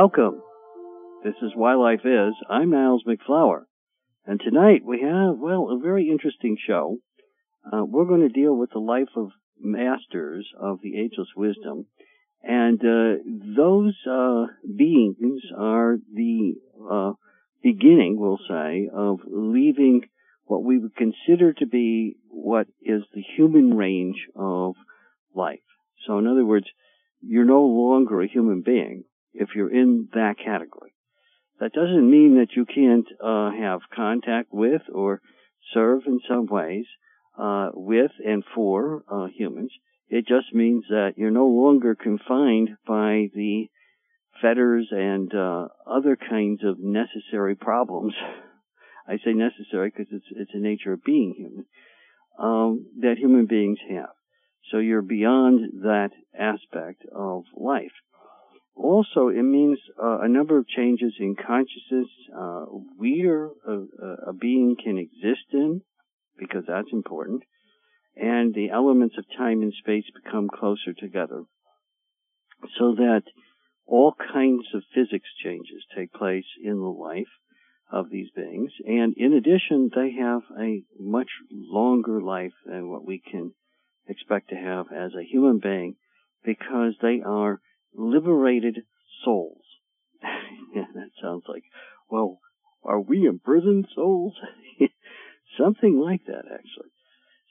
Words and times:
Welcome. 0.00 0.42
This 1.24 1.34
is 1.42 1.50
Why 1.56 1.74
Life 1.74 2.02
Is. 2.04 2.32
I'm 2.48 2.70
Niles 2.70 3.02
MacFlouer. 3.04 3.62
And 4.24 4.38
tonight 4.38 4.82
we 4.84 5.00
have, 5.00 5.36
well, 5.36 5.70
a 5.72 5.82
very 5.82 6.08
interesting 6.08 6.56
show. 6.64 6.98
Uh, 7.66 7.84
we're 7.84 8.04
going 8.04 8.20
to 8.20 8.28
deal 8.28 8.54
with 8.54 8.70
the 8.70 8.78
life 8.78 9.08
of 9.16 9.30
masters 9.60 10.48
of 10.56 10.78
the 10.84 11.00
ageless 11.00 11.26
wisdom. 11.36 11.86
And 12.44 12.78
uh, 12.80 13.24
those 13.56 13.96
uh, 14.08 14.46
beings 14.76 15.42
are 15.58 15.96
the 16.14 16.54
uh, 16.88 17.12
beginning, 17.60 18.18
we'll 18.20 18.38
say, 18.48 18.88
of 18.94 19.18
leaving 19.26 20.02
what 20.44 20.62
we 20.62 20.78
would 20.78 20.94
consider 20.94 21.54
to 21.54 21.66
be 21.66 22.14
what 22.28 22.68
is 22.80 23.02
the 23.12 23.24
human 23.36 23.76
range 23.76 24.28
of 24.36 24.76
life. 25.34 25.58
So 26.06 26.18
in 26.18 26.28
other 26.28 26.44
words, 26.44 26.66
you're 27.20 27.44
no 27.44 27.62
longer 27.62 28.22
a 28.22 28.28
human 28.28 28.62
being 28.62 29.02
if 29.32 29.50
you're 29.54 29.72
in 29.72 30.08
that 30.14 30.36
category. 30.42 30.94
That 31.60 31.72
doesn't 31.72 32.10
mean 32.10 32.36
that 32.38 32.54
you 32.54 32.64
can't 32.64 33.06
uh, 33.22 33.50
have 33.50 33.80
contact 33.94 34.48
with 34.52 34.82
or 34.92 35.20
serve 35.74 36.02
in 36.06 36.20
some 36.28 36.46
ways 36.46 36.86
uh, 37.38 37.70
with 37.74 38.12
and 38.24 38.44
for 38.54 39.02
uh, 39.10 39.26
humans. 39.26 39.72
It 40.08 40.26
just 40.26 40.54
means 40.54 40.84
that 40.88 41.14
you're 41.16 41.30
no 41.30 41.48
longer 41.48 41.94
confined 41.94 42.70
by 42.86 43.28
the 43.34 43.66
fetters 44.40 44.88
and 44.90 45.32
uh, 45.34 45.68
other 45.86 46.16
kinds 46.16 46.64
of 46.64 46.78
necessary 46.78 47.56
problems. 47.56 48.14
I 49.08 49.16
say 49.24 49.32
necessary 49.32 49.90
because 49.90 50.12
it's 50.12 50.26
it's 50.30 50.50
a 50.54 50.58
nature 50.58 50.92
of 50.92 51.02
being 51.02 51.34
human 51.36 51.64
um, 52.38 52.86
that 53.00 53.18
human 53.18 53.46
beings 53.46 53.78
have. 53.90 54.10
So 54.70 54.78
you're 54.78 55.02
beyond 55.02 55.82
that 55.82 56.10
aspect 56.38 57.04
of 57.14 57.44
life. 57.56 57.92
Also, 58.78 59.26
it 59.28 59.42
means 59.42 59.78
uh, 60.00 60.20
a 60.20 60.28
number 60.28 60.56
of 60.56 60.68
changes 60.68 61.14
in 61.18 61.34
consciousness. 61.34 62.08
Uh, 62.34 62.64
where 62.96 63.46
a, 63.66 64.28
a 64.28 64.32
being 64.32 64.76
can 64.82 64.98
exist 64.98 65.46
in, 65.52 65.82
because 66.38 66.62
that's 66.68 66.92
important, 66.92 67.42
and 68.16 68.54
the 68.54 68.70
elements 68.70 69.16
of 69.18 69.24
time 69.36 69.62
and 69.62 69.72
space 69.78 70.04
become 70.24 70.48
closer 70.48 70.92
together, 70.96 71.42
so 72.78 72.94
that 72.94 73.22
all 73.86 74.14
kinds 74.32 74.66
of 74.74 74.82
physics 74.94 75.28
changes 75.42 75.82
take 75.96 76.12
place 76.12 76.44
in 76.62 76.74
the 76.74 76.94
life 77.08 77.32
of 77.90 78.10
these 78.10 78.28
beings. 78.36 78.70
And 78.86 79.14
in 79.16 79.32
addition, 79.32 79.90
they 79.94 80.12
have 80.20 80.42
a 80.60 80.82
much 81.00 81.30
longer 81.50 82.20
life 82.20 82.52
than 82.64 82.90
what 82.90 83.04
we 83.04 83.20
can 83.20 83.52
expect 84.06 84.50
to 84.50 84.56
have 84.56 84.86
as 84.92 85.12
a 85.14 85.24
human 85.24 85.58
being 85.58 85.96
because 86.44 86.94
they 87.00 87.22
are 87.24 87.60
liberated 87.94 88.78
souls. 89.24 89.62
that 90.22 91.10
sounds 91.22 91.44
like, 91.48 91.64
well, 92.10 92.38
are 92.84 93.00
we 93.00 93.26
imprisoned 93.26 93.86
souls? 93.94 94.34
Something 95.58 95.98
like 95.98 96.24
that, 96.26 96.44
actually. 96.52 96.90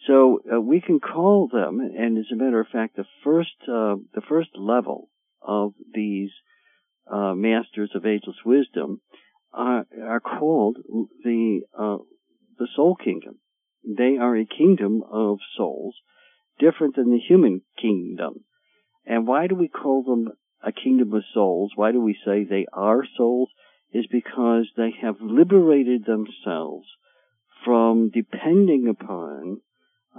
So 0.06 0.40
uh, 0.54 0.62
we 0.62 0.80
can 0.80 1.00
call 1.00 1.50
them, 1.52 1.80
and 1.80 2.18
as 2.18 2.26
a 2.32 2.36
matter 2.36 2.60
of 2.60 2.68
fact, 2.68 2.96
the 2.96 3.06
first 3.24 3.56
uh, 3.64 3.96
the 4.14 4.22
first 4.30 4.50
level 4.56 5.10
of 5.42 5.74
these 5.94 6.30
uh, 7.12 7.34
masters 7.34 7.92
of 7.96 8.06
ageless 8.06 8.38
wisdom 8.46 9.02
are, 9.54 9.86
are 10.02 10.20
called 10.20 10.78
the 11.24 11.62
uh, 11.78 11.98
the 12.58 12.68
soul 12.76 12.96
kingdom. 12.96 13.40
They 13.84 14.18
are 14.18 14.36
a 14.38 14.46
kingdom 14.46 15.04
of 15.10 15.40
souls, 15.58 15.96
different 16.60 16.96
than 16.96 17.12
the 17.12 17.20
human 17.20 17.62
kingdom. 17.82 18.44
And 19.08 19.26
why 19.26 19.48
do 19.48 19.56
we 19.56 19.70
call 19.70 20.04
them 20.04 20.34
a 20.62 20.72
kingdom 20.72 21.14
of 21.14 21.24
souls? 21.34 21.72
Why 21.76 21.92
do 21.92 22.02
we 22.02 22.18
say 22.26 22.44
they 22.44 22.66
are 22.74 23.04
souls? 23.16 23.50
Is 23.94 24.06
because 24.12 24.70
they 24.76 24.94
have 25.02 25.16
liberated 25.22 26.06
themselves 26.06 26.88
from 27.64 28.10
depending 28.10 28.88
upon 28.90 29.62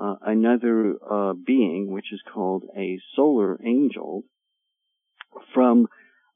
uh, 0.01 0.15
another 0.23 0.95
uh, 1.09 1.35
being, 1.35 1.91
which 1.91 2.13
is 2.13 2.23
called 2.33 2.65
a 2.77 2.99
solar 3.15 3.61
angel, 3.63 4.25
from 5.53 5.87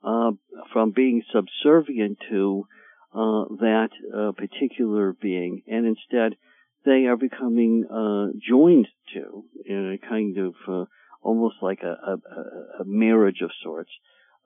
uh, 0.04 0.32
from 0.72 0.91
being 0.91 1.22
subservient 1.32 2.18
to 2.28 2.66
uh, 3.14 3.44
that 3.60 3.91
uh, 4.14 4.32
particular 4.32 5.14
being, 5.20 5.62
and 5.66 5.86
instead 5.86 6.36
they 6.84 7.06
are 7.06 7.16
becoming 7.16 7.84
uh, 7.91 8.36
joined 8.46 8.88
to 9.14 9.44
in 9.64 9.98
a 9.98 10.06
kind 10.06 10.36
of 10.38 10.54
uh, 10.68 10.84
almost 11.22 11.56
like 11.62 11.81
a, 11.83 11.87
a, 12.10 12.83
a, 12.83 12.84
marriage 12.84 13.41
of 13.43 13.50
sorts 13.62 13.91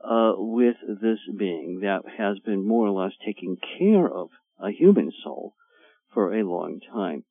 uh, 0.05 0.33
with 0.37 0.77
this 1.01 1.19
being 1.37 1.81
that 1.83 2.03
has 2.19 2.39
been 2.45 2.67
more 2.67 2.87
or 2.87 3.03
less 3.03 3.13
taking 3.25 3.57
care 3.79 4.07
of 4.07 4.29
a 4.61 4.71
human 4.71 5.11
soul 5.25 5.55
for 6.13 6.35
a 6.35 6.45
long 6.45 6.81
time. 6.93 7.25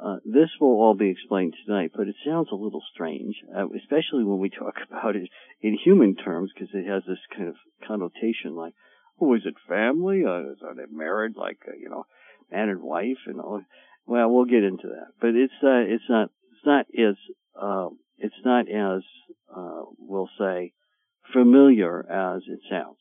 Uh, 0.00 0.16
this 0.24 0.48
will 0.60 0.80
all 0.80 0.94
be 0.94 1.10
explained 1.10 1.54
tonight, 1.66 1.90
but 1.94 2.08
it 2.08 2.14
sounds 2.24 2.48
a 2.50 2.54
little 2.54 2.82
strange, 2.92 3.34
uh, 3.54 3.66
especially 3.76 4.24
when 4.24 4.38
we 4.38 4.50
talk 4.58 4.74
about 4.88 5.16
it 5.16 5.28
in 5.60 5.76
human 5.84 6.16
terms, 6.16 6.50
because 6.54 6.70
it 6.72 6.86
has 6.86 7.02
this 7.06 7.18
kind 7.36 7.48
of 7.48 7.56
connotation 7.86 8.56
like, 8.56 8.72
oh, 9.20 9.34
is 9.34 9.42
it 9.44 9.54
family? 9.68 10.22
Uh, 10.24 10.54
are 10.66 10.74
they 10.74 10.84
married 10.90 11.36
like, 11.36 11.58
uh, 11.68 11.76
you 11.78 11.88
know, 11.88 12.04
man 12.50 12.68
and 12.68 12.82
wife 12.82 13.18
and 13.26 13.40
all? 13.40 13.62
Well, 14.06 14.30
we'll 14.30 14.46
get 14.46 14.64
into 14.64 14.88
that, 14.88 15.12
but 15.20 15.30
it's, 15.30 15.52
uh, 15.62 15.84
it's 15.86 16.08
not, 16.08 16.30
it's 16.52 16.66
not 16.66 16.86
as, 16.98 17.16
um, 17.60 17.98
it's 18.20 18.34
not 18.44 18.68
as, 18.68 19.02
uh, 19.54 19.82
we'll 19.98 20.30
say, 20.38 20.72
familiar 21.32 22.00
as 22.00 22.42
it 22.46 22.60
sounds. 22.70 22.98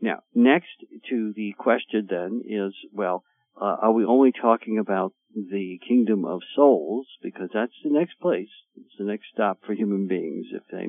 Now, 0.00 0.22
next 0.34 0.70
to 1.10 1.32
the 1.34 1.54
question 1.56 2.08
then 2.10 2.42
is, 2.46 2.74
well, 2.92 3.24
uh, 3.60 3.76
are 3.82 3.92
we 3.92 4.04
only 4.04 4.32
talking 4.32 4.78
about 4.78 5.12
the 5.34 5.78
kingdom 5.86 6.24
of 6.24 6.40
souls? 6.56 7.06
Because 7.22 7.50
that's 7.54 7.72
the 7.84 7.90
next 7.90 8.18
place. 8.20 8.48
It's 8.76 8.96
the 8.98 9.04
next 9.04 9.26
stop 9.32 9.58
for 9.64 9.74
human 9.74 10.08
beings 10.08 10.46
if 10.52 10.62
they, 10.72 10.86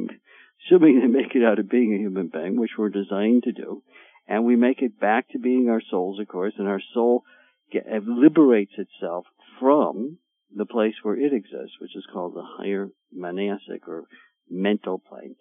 assuming 0.65 0.99
they 0.99 1.07
make 1.07 1.35
it 1.35 1.43
out 1.43 1.59
of 1.59 1.69
being 1.69 1.93
a 1.93 1.99
human 1.99 2.27
being, 2.27 2.59
which 2.59 2.71
we're 2.77 2.89
designed 2.89 3.43
to 3.43 3.51
do. 3.51 3.83
And 4.27 4.45
we 4.45 4.55
make 4.55 4.81
it 4.81 4.99
back 4.99 5.29
to 5.29 5.39
being 5.39 5.69
our 5.69 5.81
souls, 5.91 6.19
of 6.19 6.27
course, 6.27 6.53
and 6.57 6.67
our 6.67 6.81
soul 6.93 7.23
get, 7.71 7.85
liberates 8.05 8.73
itself 8.77 9.25
from 9.59 10.17
the 10.55 10.65
place 10.65 10.95
where 11.03 11.17
it 11.17 11.33
exists, 11.33 11.77
which 11.79 11.95
is 11.95 12.05
called 12.11 12.35
the 12.35 12.43
higher 12.43 12.89
manasic 13.15 13.87
or 13.87 14.05
mental 14.49 14.99
plane. 14.99 15.35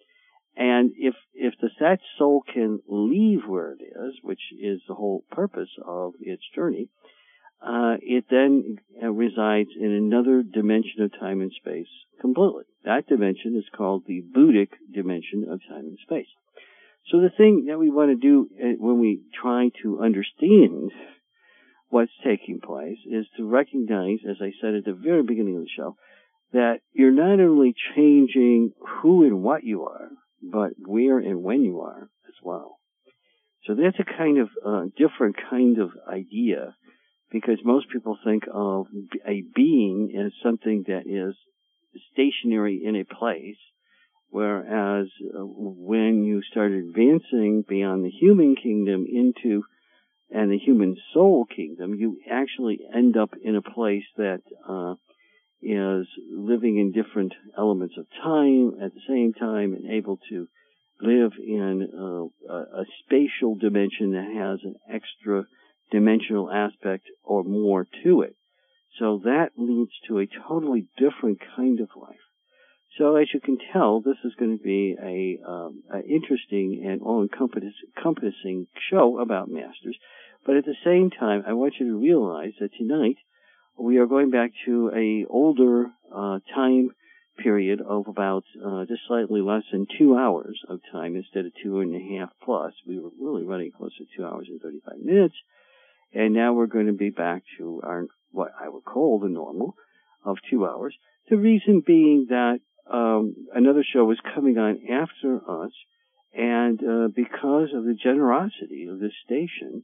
And 0.55 0.91
if, 0.97 1.15
if 1.33 1.55
the 1.59 1.69
that 1.79 1.99
soul 2.17 2.43
can 2.53 2.79
leave 2.87 3.41
where 3.47 3.71
it 3.71 3.81
is, 3.81 4.15
which 4.21 4.41
is 4.59 4.81
the 4.87 4.93
whole 4.93 5.23
purpose 5.31 5.69
of 5.85 6.13
its 6.19 6.43
journey, 6.55 6.89
uh, 7.65 7.95
it 8.01 8.25
then 8.29 8.77
uh, 9.01 9.09
resides 9.09 9.69
in 9.79 9.91
another 9.91 10.43
dimension 10.43 11.01
of 11.01 11.11
time 11.19 11.41
and 11.41 11.51
space 11.51 11.87
completely. 12.19 12.63
That 12.83 13.07
dimension 13.07 13.55
is 13.57 13.65
called 13.75 14.03
the 14.05 14.21
Buddhic 14.21 14.69
dimension 14.93 15.47
of 15.49 15.61
time 15.67 15.85
and 15.85 15.97
space. 16.03 16.27
So 17.09 17.19
the 17.19 17.31
thing 17.35 17.65
that 17.67 17.79
we 17.79 17.89
want 17.89 18.11
to 18.11 18.15
do 18.15 18.49
uh, 18.61 18.75
when 18.77 18.99
we 18.99 19.21
try 19.41 19.69
to 19.81 20.01
understand 20.01 20.91
what's 21.93 22.11
taking 22.25 22.59
place 22.59 22.97
is 23.05 23.27
to 23.37 23.47
recognize, 23.47 24.17
as 24.27 24.37
I 24.41 24.51
said 24.59 24.73
at 24.73 24.83
the 24.83 24.99
very 24.99 25.21
beginning 25.21 25.57
of 25.57 25.61
the 25.61 25.69
show, 25.77 25.95
that 26.51 26.79
you're 26.91 27.11
not 27.11 27.39
only 27.39 27.75
changing 27.95 28.71
who 28.79 29.23
and 29.23 29.43
what 29.43 29.63
you 29.63 29.83
are, 29.83 30.09
but 30.41 30.71
where 30.79 31.19
and 31.19 31.43
when 31.43 31.61
you 31.61 31.81
are 31.81 32.09
as 32.27 32.33
well. 32.41 32.79
So 33.67 33.75
that's 33.75 33.99
a 33.99 34.17
kind 34.17 34.39
of 34.39 34.49
uh, 34.65 34.85
different 34.97 35.35
kind 35.51 35.77
of 35.77 35.91
idea 36.11 36.75
because 37.31 37.59
most 37.63 37.85
people 37.91 38.17
think 38.25 38.45
of 38.51 38.87
a 39.27 39.43
being 39.55 40.19
as 40.19 40.31
something 40.43 40.85
that 40.87 41.03
is 41.05 41.35
stationary 42.11 42.81
in 42.83 42.95
a 42.95 43.05
place, 43.05 43.61
whereas 44.29 45.09
uh, 45.23 45.45
when 45.45 46.23
you 46.23 46.41
start 46.41 46.71
advancing 46.71 47.63
beyond 47.69 48.03
the 48.03 48.09
human 48.09 48.55
kingdom 48.55 49.05
into 49.07 49.63
and 50.33 50.51
the 50.51 50.57
human 50.57 50.97
soul 51.13 51.45
kingdom, 51.45 51.93
you 51.93 52.17
actually 52.29 52.79
end 52.93 53.15
up 53.17 53.31
in 53.41 53.55
a 53.55 53.61
place 53.61 54.03
that 54.17 54.41
uh, 54.67 54.95
is 55.61 56.07
living 56.31 56.77
in 56.77 56.91
different 56.91 57.33
elements 57.57 57.95
of 57.97 58.05
time 58.21 58.73
at 58.83 58.93
the 58.93 59.01
same 59.07 59.33
time 59.33 59.73
and 59.73 59.91
able 59.91 60.17
to 60.29 60.47
live 61.01 61.33
in 61.37 62.29
uh, 62.49 62.53
a 62.53 62.85
spatial 63.03 63.55
dimension 63.55 64.11
that 64.13 64.29
has 64.35 64.59
an 64.63 64.75
extra 64.91 65.43
dimensional 65.91 66.51
aspect 66.51 67.03
or 67.23 67.43
more 67.43 67.85
to 68.03 68.21
it. 68.21 68.35
So 68.99 69.21
that 69.25 69.49
leads 69.57 69.91
to 70.07 70.19
a 70.19 70.27
totally 70.47 70.87
different 70.97 71.39
kind 71.55 71.79
of 71.79 71.89
life. 71.99 72.15
So 72.97 73.15
as 73.15 73.27
you 73.33 73.39
can 73.39 73.57
tell, 73.71 74.01
this 74.01 74.17
is 74.23 74.33
going 74.37 74.57
to 74.57 74.63
be 74.63 74.95
a, 75.01 75.49
um, 75.49 75.83
an 75.89 76.03
interesting 76.03 76.85
and 76.87 77.01
all-encompassing 77.01 78.67
show 78.91 79.19
about 79.19 79.49
masters. 79.49 79.97
But 80.45 80.57
at 80.57 80.65
the 80.65 80.75
same 80.83 81.09
time, 81.09 81.43
I 81.47 81.53
want 81.53 81.75
you 81.79 81.87
to 81.87 81.97
realize 81.97 82.53
that 82.59 82.73
tonight 82.77 83.17
we 83.77 83.97
are 83.97 84.05
going 84.05 84.29
back 84.29 84.51
to 84.65 84.91
a 84.93 85.25
older 85.29 85.87
uh, 86.13 86.39
time 86.53 86.89
period 87.37 87.81
of 87.81 88.07
about 88.07 88.43
uh, 88.63 88.85
just 88.85 89.01
slightly 89.07 89.41
less 89.41 89.63
than 89.71 89.87
two 89.97 90.15
hours 90.15 90.59
of 90.69 90.79
time 90.91 91.15
instead 91.15 91.45
of 91.45 91.51
two 91.63 91.79
and 91.79 91.95
a 91.95 92.19
half 92.19 92.29
plus. 92.43 92.73
We 92.87 92.99
were 92.99 93.09
really 93.19 93.43
running 93.43 93.71
close 93.71 93.95
to 93.97 94.05
two 94.15 94.25
hours 94.25 94.47
and 94.49 94.61
35 94.61 94.99
minutes. 95.03 95.35
And 96.13 96.33
now 96.33 96.53
we're 96.53 96.67
going 96.67 96.87
to 96.87 96.93
be 96.93 97.09
back 97.09 97.41
to 97.57 97.81
our, 97.83 98.05
what 98.31 98.51
I 98.59 98.69
would 98.69 98.83
call 98.83 99.19
the 99.19 99.29
normal 99.29 99.75
of 100.23 100.37
two 100.49 100.65
hours. 100.65 100.95
The 101.29 101.37
reason 101.37 101.81
being 101.85 102.27
that 102.29 102.59
um, 102.91 103.35
another 103.53 103.83
show 103.83 104.05
was 104.05 104.19
coming 104.35 104.57
on 104.57 104.81
after 104.91 105.37
us, 105.37 105.71
and 106.35 106.79
uh, 106.83 107.07
because 107.15 107.69
of 107.73 107.85
the 107.85 107.95
generosity 107.95 108.87
of 108.89 108.99
this 108.99 109.13
station, 109.25 109.83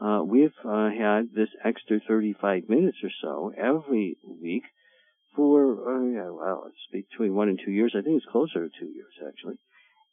uh, 0.00 0.22
we've 0.24 0.54
uh, 0.64 0.90
had 0.90 1.30
this 1.34 1.48
extra 1.64 2.00
35 2.06 2.68
minutes 2.68 2.98
or 3.02 3.10
so 3.22 3.52
every 3.56 4.16
week 4.24 4.64
for, 5.34 5.72
uh, 5.72 6.04
yeah, 6.06 6.30
well, 6.30 6.64
it's 6.68 7.06
between 7.10 7.34
one 7.34 7.48
and 7.48 7.60
two 7.62 7.70
years. 7.70 7.94
I 7.96 8.02
think 8.02 8.16
it's 8.16 8.32
closer 8.32 8.66
to 8.66 8.70
two 8.78 8.86
years, 8.86 9.12
actually. 9.26 9.58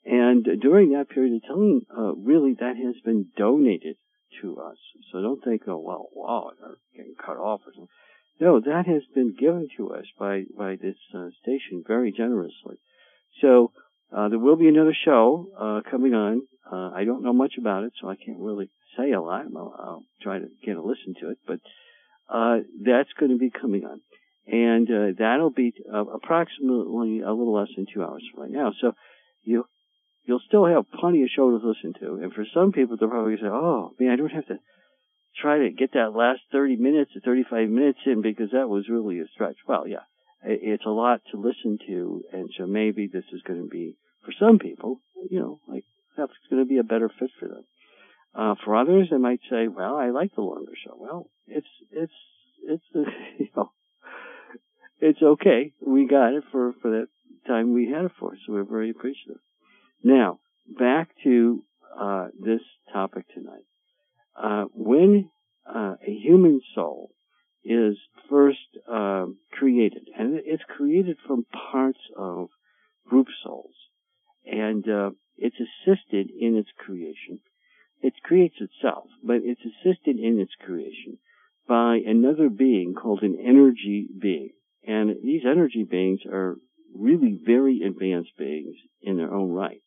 And 0.05 0.45
during 0.61 0.91
that 0.91 1.09
period 1.09 1.35
of 1.35 1.47
time, 1.47 1.81
uh, 1.97 2.13
really 2.15 2.55
that 2.59 2.75
has 2.75 2.95
been 3.05 3.27
donated 3.37 3.95
to 4.41 4.57
us. 4.59 4.77
So 5.11 5.21
don't 5.21 5.43
think, 5.43 5.61
oh, 5.67 5.79
well, 5.79 6.07
wow, 6.13 6.51
they're 6.59 6.75
getting 6.95 7.15
cut 7.15 7.37
off 7.37 7.61
or 7.65 7.71
something. 7.73 7.87
No, 8.39 8.59
that 8.59 8.85
has 8.87 9.03
been 9.13 9.35
given 9.39 9.67
to 9.77 9.93
us 9.93 10.05
by, 10.19 10.43
by 10.57 10.75
this 10.75 10.97
uh, 11.15 11.29
station 11.41 11.83
very 11.87 12.11
generously. 12.11 12.77
So, 13.41 13.71
uh, 14.15 14.29
there 14.29 14.39
will 14.39 14.55
be 14.55 14.67
another 14.67 14.95
show, 15.05 15.47
uh, 15.57 15.89
coming 15.89 16.13
on. 16.13 16.41
Uh, 16.71 16.91
I 16.95 17.03
don't 17.03 17.23
know 17.23 17.33
much 17.33 17.53
about 17.57 17.83
it, 17.83 17.93
so 18.01 18.09
I 18.09 18.15
can't 18.15 18.39
really 18.39 18.69
say 18.97 19.11
a 19.11 19.21
lot. 19.21 19.45
I'll, 19.55 19.75
I'll 19.77 20.03
try 20.21 20.39
to 20.39 20.47
get 20.65 20.77
a 20.77 20.81
listen 20.81 21.15
to 21.21 21.29
it, 21.31 21.37
but, 21.47 21.59
uh, 22.29 22.57
that's 22.85 23.11
going 23.19 23.31
to 23.31 23.37
be 23.37 23.49
coming 23.49 23.85
on. 23.85 24.01
And, 24.45 24.89
uh, 24.89 25.15
that'll 25.17 25.51
be 25.51 25.73
uh, 25.91 26.05
approximately 26.05 27.21
a 27.21 27.31
little 27.31 27.53
less 27.53 27.69
than 27.75 27.87
two 27.91 28.03
hours 28.03 28.23
from 28.31 28.43
right 28.43 28.51
now. 28.51 28.73
So, 28.79 28.93
you, 29.43 29.65
you'll 30.25 30.41
still 30.47 30.65
have 30.65 30.91
plenty 30.99 31.23
of 31.23 31.29
show 31.35 31.49
to 31.49 31.67
listen 31.67 31.93
to. 31.99 32.23
And 32.23 32.33
for 32.33 32.45
some 32.53 32.71
people, 32.71 32.97
they'll 32.97 33.09
probably 33.09 33.35
say, 33.37 33.47
oh, 33.47 33.93
man, 33.99 34.11
I 34.11 34.15
don't 34.15 34.31
have 34.31 34.47
to 34.47 34.59
try 35.41 35.59
to 35.59 35.71
get 35.71 35.93
that 35.93 36.15
last 36.15 36.41
30 36.51 36.75
minutes 36.77 37.11
or 37.15 37.21
35 37.21 37.69
minutes 37.69 37.99
in 38.05 38.21
because 38.21 38.51
that 38.51 38.69
was 38.69 38.87
really 38.89 39.19
a 39.19 39.25
stretch. 39.33 39.57
Well, 39.67 39.87
yeah, 39.87 40.05
it's 40.45 40.85
a 40.85 40.89
lot 40.89 41.21
to 41.31 41.37
listen 41.37 41.79
to. 41.87 42.23
And 42.31 42.49
so 42.57 42.65
maybe 42.65 43.07
this 43.07 43.25
is 43.31 43.41
going 43.41 43.61
to 43.61 43.67
be, 43.67 43.97
for 44.25 44.33
some 44.39 44.59
people, 44.59 44.99
you 45.29 45.39
know, 45.39 45.59
like 45.67 45.83
that's 46.17 46.31
going 46.49 46.63
to 46.63 46.67
be 46.67 46.77
a 46.77 46.83
better 46.83 47.09
fit 47.19 47.29
for 47.39 47.47
them. 47.47 47.63
Uh, 48.35 48.55
for 48.63 48.75
others, 48.75 49.09
they 49.11 49.17
might 49.17 49.41
say, 49.49 49.67
well, 49.67 49.95
I 49.95 50.09
like 50.09 50.33
the 50.35 50.41
longer 50.41 50.73
show. 50.83 50.95
Well, 50.97 51.29
it's, 51.47 51.67
it's, 51.91 52.13
it's, 52.63 52.83
you 53.37 53.47
know, 53.55 53.71
it's 54.99 55.21
okay. 55.21 55.73
We 55.85 56.07
got 56.07 56.33
it 56.33 56.43
for, 56.51 56.73
for 56.81 56.91
that 56.91 57.07
time 57.47 57.73
we 57.73 57.91
had 57.91 58.05
it 58.05 58.11
for, 58.19 58.33
so 58.35 58.53
we're 58.53 58.63
very 58.63 58.89
appreciative. 58.89 59.41
Now, 60.03 60.39
back 60.79 61.09
to, 61.23 61.63
uh, 61.99 62.27
this 62.39 62.61
topic 62.91 63.25
tonight. 63.33 63.65
Uh, 64.35 64.65
when 64.73 65.29
uh, 65.67 65.95
a 66.05 66.11
human 66.11 66.61
soul 66.73 67.11
is 67.63 67.97
first 68.29 68.59
uh, 68.91 69.25
created, 69.51 70.07
and 70.17 70.39
it's 70.45 70.63
created 70.67 71.17
from 71.25 71.45
parts 71.71 71.99
of 72.17 72.49
group 73.07 73.27
souls, 73.43 73.73
and 74.45 74.87
uh, 74.87 75.11
it's 75.37 75.55
assisted 75.55 76.29
in 76.29 76.57
its 76.57 76.69
creation. 76.77 77.39
It 78.01 78.13
creates 78.23 78.55
itself, 78.59 79.05
but 79.23 79.37
it's 79.43 79.61
assisted 79.61 80.19
in 80.19 80.39
its 80.39 80.51
creation 80.59 81.19
by 81.67 81.99
another 82.05 82.49
being 82.49 82.93
called 82.93 83.23
an 83.23 83.37
energy 83.39 84.07
being. 84.19 84.51
And 84.85 85.15
these 85.23 85.43
energy 85.49 85.85
beings 85.89 86.19
are 86.29 86.57
really 86.93 87.39
very 87.45 87.81
advanced 87.85 88.37
beings 88.37 88.75
in 89.01 89.17
their 89.17 89.33
own 89.33 89.51
right. 89.51 89.81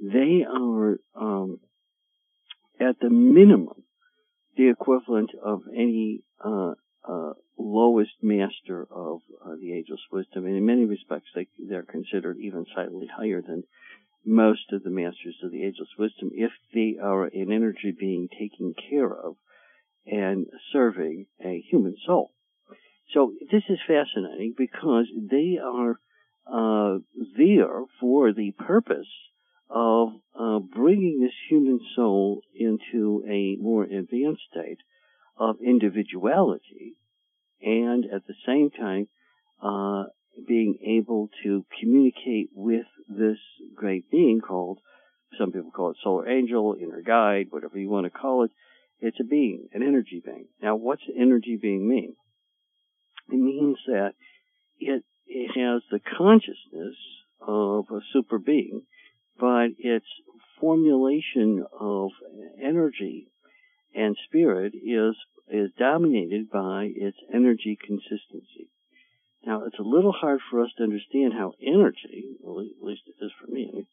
They 0.00 0.44
are 0.46 0.98
um, 1.14 1.60
at 2.78 3.00
the 3.00 3.10
minimum 3.10 3.82
the 4.56 4.68
equivalent 4.68 5.30
of 5.42 5.62
any 5.72 6.22
uh, 6.44 6.74
uh, 7.06 7.32
lowest 7.58 8.12
master 8.22 8.86
of 8.90 9.20
uh, 9.44 9.54
the 9.60 9.72
ageless 9.72 10.00
wisdom. 10.12 10.46
And 10.46 10.56
in 10.56 10.66
many 10.66 10.84
respects, 10.84 11.28
they, 11.34 11.48
they're 11.58 11.82
considered 11.82 12.38
even 12.40 12.66
slightly 12.74 13.06
higher 13.06 13.42
than 13.42 13.64
most 14.24 14.72
of 14.72 14.82
the 14.82 14.90
masters 14.90 15.36
of 15.42 15.50
the 15.50 15.64
ageless 15.64 15.88
wisdom 15.98 16.30
if 16.34 16.50
they 16.74 16.96
are 17.02 17.24
an 17.24 17.52
energy 17.52 17.94
being 17.98 18.28
taking 18.38 18.74
care 18.90 19.12
of 19.12 19.36
and 20.06 20.46
serving 20.72 21.26
a 21.44 21.64
human 21.70 21.96
soul. 22.06 22.32
So 23.14 23.32
this 23.50 23.62
is 23.68 23.78
fascinating 23.86 24.54
because 24.56 25.06
they 25.30 25.58
are 25.62 25.98
uh, 26.50 26.98
there 27.36 27.84
for 28.00 28.32
the 28.32 28.52
purpose 28.52 29.08
of 29.70 30.08
uh, 30.38 30.58
bringing 30.58 31.20
this 31.20 31.32
human 31.48 31.80
soul 31.94 32.42
into 32.54 33.22
a 33.28 33.56
more 33.62 33.84
advanced 33.84 34.42
state 34.50 34.78
of 35.38 35.56
individuality 35.64 36.96
and 37.60 38.04
at 38.04 38.26
the 38.26 38.34
same 38.46 38.70
time 38.70 39.08
uh, 39.62 40.04
being 40.46 40.78
able 40.86 41.28
to 41.42 41.64
communicate 41.80 42.50
with 42.54 42.86
this 43.08 43.38
great 43.74 44.10
being 44.10 44.40
called 44.40 44.78
some 45.36 45.52
people 45.52 45.70
call 45.70 45.90
it 45.90 45.96
solar 46.02 46.28
angel, 46.28 46.76
inner 46.80 47.02
guide, 47.02 47.48
whatever 47.50 47.78
you 47.78 47.90
want 47.90 48.06
to 48.06 48.10
call 48.10 48.44
it. 48.44 48.50
It's 49.00 49.20
a 49.20 49.24
being, 49.24 49.68
an 49.72 49.82
energy 49.82 50.22
being. 50.24 50.46
Now, 50.62 50.76
what's 50.76 51.02
an 51.06 51.20
energy 51.20 51.58
being 51.60 51.86
mean? 51.86 52.16
It 53.28 53.36
means 53.36 53.76
that 53.86 54.14
it, 54.78 55.04
it 55.26 55.48
has 55.48 55.82
the 55.90 56.00
consciousness 56.16 56.96
of 57.40 57.84
a 57.90 58.00
super 58.12 58.38
being 58.38 58.82
but 59.38 59.68
its 59.78 60.06
formulation 60.60 61.64
of 61.78 62.10
energy 62.60 63.28
and 63.94 64.16
spirit 64.26 64.74
is 64.74 65.16
is 65.50 65.70
dominated 65.78 66.50
by 66.50 66.90
its 66.94 67.16
energy 67.32 67.78
consistency. 67.80 68.68
Now, 69.46 69.64
it's 69.64 69.78
a 69.78 69.82
little 69.82 70.12
hard 70.12 70.40
for 70.50 70.62
us 70.62 70.70
to 70.76 70.82
understand 70.82 71.32
how 71.32 71.54
energy, 71.62 72.36
at 72.42 72.84
least 72.84 73.02
it 73.06 73.24
is 73.24 73.32
for 73.40 73.50
me, 73.50 73.86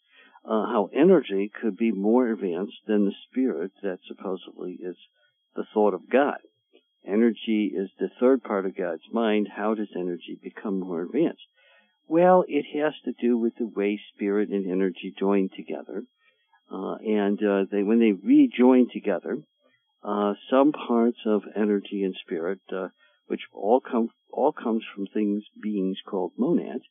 uh, 0.43 0.65
how 0.65 0.89
energy 0.93 1.49
could 1.61 1.77
be 1.77 1.91
more 1.91 2.27
advanced 2.29 2.77
than 2.87 3.05
the 3.05 3.13
spirit 3.29 3.71
that 3.81 3.99
supposedly 4.07 4.73
is 4.73 4.97
the 5.55 5.65
thought 5.73 5.93
of 5.93 6.09
God. 6.09 6.39
Energy 7.07 7.71
is 7.75 7.89
the 7.99 8.09
third 8.19 8.43
part 8.43 8.65
of 8.65 8.75
God's 8.75 9.03
mind. 9.11 9.47
How 9.55 9.75
does 9.75 9.89
energy 9.95 10.37
become 10.41 10.79
more 10.79 11.03
advanced? 11.03 11.45
Well, 12.07 12.43
it 12.47 12.65
has 12.77 12.93
to 13.05 13.13
do 13.13 13.37
with 13.37 13.53
the 13.57 13.67
way 13.67 13.99
spirit 14.13 14.49
and 14.49 14.69
energy 14.69 15.13
join 15.17 15.49
together. 15.55 16.03
Uh, 16.71 16.95
and 16.95 17.39
uh, 17.43 17.65
they, 17.71 17.83
when 17.83 17.99
they 17.99 18.11
rejoin 18.11 18.89
together, 18.91 19.37
uh, 20.05 20.33
some 20.51 20.71
parts 20.71 21.17
of 21.25 21.41
energy 21.55 22.03
and 22.03 22.15
spirit, 22.25 22.59
uh, 22.71 22.89
which 23.27 23.41
all 23.53 23.81
come 23.81 24.09
all 24.31 24.51
comes 24.51 24.83
from 24.93 25.07
things 25.07 25.43
beings 25.62 25.97
called 26.07 26.33
monads, 26.38 26.83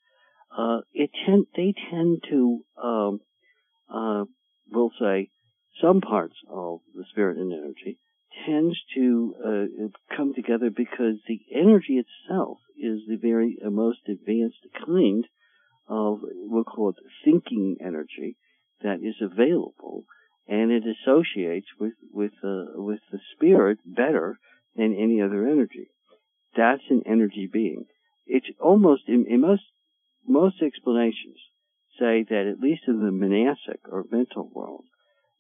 uh, 0.57 0.79
it 0.93 1.11
tend 1.25 1.47
they 1.57 1.75
tend 1.91 2.25
to 2.29 2.61
um, 2.83 3.21
uh, 3.89 4.25
we'll 4.71 4.93
say 5.01 5.31
some 5.81 6.01
parts 6.01 6.35
of 6.51 6.81
the 6.95 7.05
spirit 7.11 7.37
and 7.37 7.53
energy 7.53 7.99
tends 8.47 8.77
to 8.97 9.35
uh, 9.45 10.17
come 10.17 10.35
together 10.35 10.71
because 10.71 11.17
the 11.29 11.41
energy 11.55 12.03
itself 12.03 12.59
is 12.77 13.01
the 13.09 13.17
very 13.17 13.59
uh, 13.65 13.71
most 13.71 14.01
advanced 14.09 14.67
kind 14.85 15.25
of 15.87 16.19
we'll 16.23 16.65
call 16.65 16.91
it 16.91 16.97
thinking 17.25 17.77
energy 17.81 18.37
that 18.83 18.99
is 19.03 19.15
available, 19.21 20.05
and 20.47 20.71
it 20.71 20.85
associates 20.85 21.67
with 21.79 21.95
with 22.13 22.33
uh, 22.43 22.65
with 22.75 23.01
the 23.11 23.19
spirit 23.35 23.79
better 23.85 24.39
than 24.77 24.95
any 24.95 25.21
other 25.21 25.47
energy. 25.47 25.89
That's 26.57 26.83
an 26.91 27.03
energy 27.07 27.49
being. 27.51 27.87
It's 28.27 28.47
almost 28.61 29.03
in, 29.09 29.27
in 29.29 29.41
most 29.41 29.63
most 30.27 30.63
explanations 30.63 31.37
say 31.99 32.25
that 32.29 32.47
at 32.47 32.61
least 32.61 32.83
in 32.89 33.01
the 33.01 33.13
manasic 33.13 33.81
or 33.91 34.05
mental 34.11 34.51
world, 34.53 34.85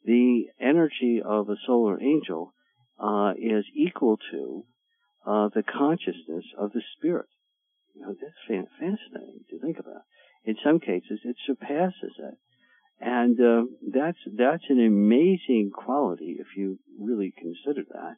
the 0.04 0.44
energy 0.60 1.20
of 1.24 1.48
a 1.48 1.56
solar 1.66 2.00
angel 2.00 2.52
uh, 2.98 3.32
is 3.36 3.64
equal 3.74 4.18
to 4.30 4.64
uh, 5.26 5.48
the 5.54 5.62
consciousness 5.62 6.44
of 6.58 6.72
the 6.72 6.82
spirit. 6.96 7.26
You 7.94 8.02
know, 8.02 8.14
that's 8.20 8.66
fascinating 8.78 9.44
to 9.50 9.58
think 9.60 9.78
about. 9.78 10.02
In 10.44 10.56
some 10.62 10.78
cases, 10.78 11.20
it 11.24 11.36
surpasses 11.46 12.12
that, 12.18 12.36
and 13.00 13.38
uh, 13.40 13.64
that's 13.92 14.18
that's 14.36 14.64
an 14.68 14.84
amazing 14.84 15.70
quality 15.74 16.36
if 16.38 16.46
you 16.56 16.78
really 16.98 17.32
consider 17.36 17.82
that. 17.90 18.16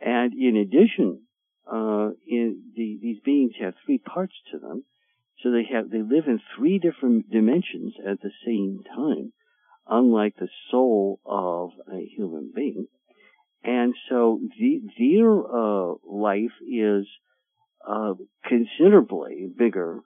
And 0.00 0.32
in 0.34 0.56
addition, 0.56 1.22
uh, 1.70 2.10
in 2.26 2.62
the, 2.76 2.98
these 3.00 3.20
beings 3.24 3.52
have 3.60 3.74
three 3.84 3.98
parts 3.98 4.34
to 4.52 4.58
them, 4.58 4.84
so 5.42 5.50
they 5.50 5.66
have 5.72 5.90
they 5.90 6.02
live 6.02 6.26
in 6.26 6.40
three 6.56 6.78
different 6.78 7.30
dimensions 7.30 7.94
at 8.06 8.20
the 8.20 8.30
same 8.46 8.80
time, 8.94 9.32
unlike 9.86 10.36
the 10.36 10.48
soul 10.70 11.20
of 11.24 11.70
a 11.92 12.04
human 12.16 12.52
being. 12.54 12.86
And 13.62 13.94
so 14.10 14.40
the, 14.58 14.82
their 14.98 15.30
uh, 15.32 15.94
life 16.06 16.52
is 16.70 17.06
uh, 17.88 18.12
considerably 18.46 19.48
bigger 19.56 20.00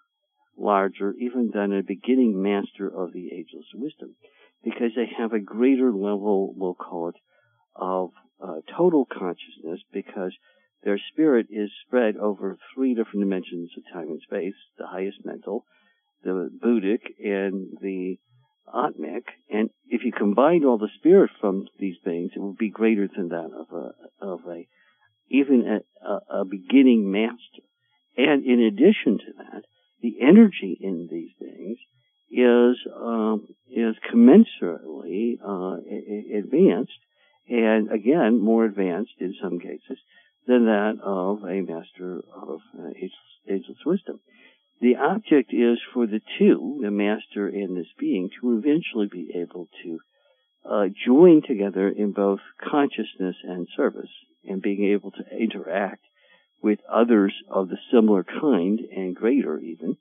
larger 0.58 1.14
even 1.18 1.50
than 1.52 1.72
a 1.72 1.82
beginning 1.82 2.42
master 2.42 2.88
of 2.88 3.12
the 3.12 3.30
ageless 3.32 3.66
wisdom 3.74 4.14
because 4.64 4.90
they 4.96 5.08
have 5.16 5.32
a 5.32 5.38
greater 5.38 5.92
level, 5.92 6.52
we'll 6.56 6.74
call 6.74 7.10
it, 7.10 7.14
of 7.76 8.10
uh, 8.42 8.60
total 8.76 9.06
consciousness 9.06 9.80
because 9.92 10.32
their 10.82 10.98
spirit 11.12 11.46
is 11.50 11.70
spread 11.86 12.16
over 12.16 12.56
three 12.74 12.94
different 12.94 13.20
dimensions 13.20 13.70
of 13.76 13.82
time 13.92 14.08
and 14.08 14.20
space, 14.22 14.54
the 14.78 14.86
highest 14.86 15.18
mental, 15.24 15.64
the 16.24 16.50
Buddhic, 16.62 17.00
and 17.24 17.76
the 17.80 18.18
Atmic. 18.72 19.24
And 19.50 19.70
if 19.88 20.02
you 20.04 20.12
combined 20.12 20.64
all 20.64 20.78
the 20.78 20.90
spirit 20.98 21.30
from 21.40 21.66
these 21.78 21.96
beings, 22.04 22.32
it 22.34 22.40
would 22.40 22.58
be 22.58 22.70
greater 22.70 23.08
than 23.08 23.28
that 23.28 23.50
of 23.52 23.72
a, 23.72 24.24
of 24.24 24.40
a, 24.48 24.66
even 25.30 25.80
a, 26.04 26.38
a 26.40 26.44
beginning 26.44 27.10
master. 27.10 27.62
And 28.16 28.44
in 28.44 28.60
addition 28.60 29.18
to 29.18 29.32
that, 29.38 29.62
the 30.02 30.16
energy 30.20 30.78
in 30.80 31.08
these 31.10 31.30
things 31.38 31.78
is 32.30 32.76
um, 32.94 33.48
is 33.70 33.96
commensurately 34.12 35.38
uh, 35.42 35.78
advanced, 36.36 36.98
and 37.48 37.90
again 37.90 38.40
more 38.40 38.64
advanced 38.64 39.14
in 39.18 39.34
some 39.42 39.58
cases 39.58 39.98
than 40.46 40.66
that 40.66 40.98
of 41.02 41.42
a 41.42 41.60
master 41.62 42.20
of 42.34 42.60
uh, 42.78 42.90
ageless 43.48 43.78
wisdom. 43.84 44.20
The 44.80 44.96
object 44.96 45.52
is 45.52 45.78
for 45.92 46.06
the 46.06 46.20
two, 46.38 46.78
the 46.82 46.90
master 46.90 47.48
and 47.48 47.76
this 47.76 47.92
being, 47.98 48.30
to 48.40 48.56
eventually 48.56 49.08
be 49.10 49.32
able 49.34 49.68
to 49.82 49.98
uh, 50.64 50.84
join 51.04 51.42
together 51.42 51.88
in 51.88 52.12
both 52.12 52.40
consciousness 52.62 53.36
and 53.42 53.66
service, 53.76 54.10
and 54.44 54.62
being 54.62 54.92
able 54.92 55.10
to 55.10 55.36
interact 55.36 56.04
with 56.62 56.78
others 56.90 57.34
of 57.50 57.68
the 57.68 57.78
similar 57.92 58.24
kind 58.24 58.80
and 58.80 59.14
greater 59.14 59.58
even, 59.58 59.96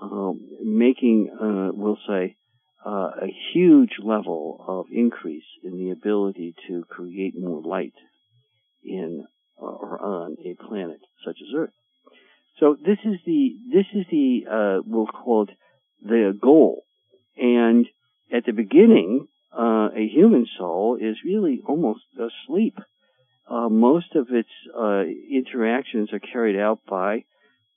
um, 0.00 0.40
making, 0.62 1.30
uh, 1.32 1.70
we'll 1.72 1.98
say, 2.06 2.36
uh, 2.84 3.10
a 3.22 3.34
huge 3.52 3.98
level 4.02 4.64
of 4.68 4.86
increase 4.92 5.44
in 5.64 5.76
the 5.76 5.90
ability 5.90 6.54
to 6.68 6.84
create 6.88 7.34
more 7.36 7.60
light 7.60 7.94
in 8.84 9.26
uh, 9.60 9.64
or 9.64 10.00
on 10.00 10.36
a 10.44 10.54
planet 10.54 11.00
such 11.24 11.36
as 11.40 11.54
Earth. 11.56 11.72
So 12.60 12.76
this 12.78 12.98
is 13.04 13.18
the 13.26 13.56
this 13.72 13.86
is 13.94 14.06
the 14.10 14.44
uh, 14.50 14.82
we'll 14.86 15.06
call 15.06 15.44
it 15.44 15.50
the 16.02 16.38
goal, 16.40 16.84
and 17.36 17.86
at 18.32 18.44
the 18.44 18.52
beginning, 18.52 19.26
uh, 19.52 19.88
a 19.94 20.06
human 20.06 20.46
soul 20.58 20.98
is 21.00 21.16
really 21.24 21.60
almost 21.66 22.02
asleep. 22.14 22.78
Uh, 23.48 23.68
most 23.68 24.14
of 24.14 24.28
its 24.30 24.48
uh, 24.76 25.02
interactions 25.30 26.12
are 26.12 26.18
carried 26.18 26.58
out 26.58 26.80
by 26.88 27.24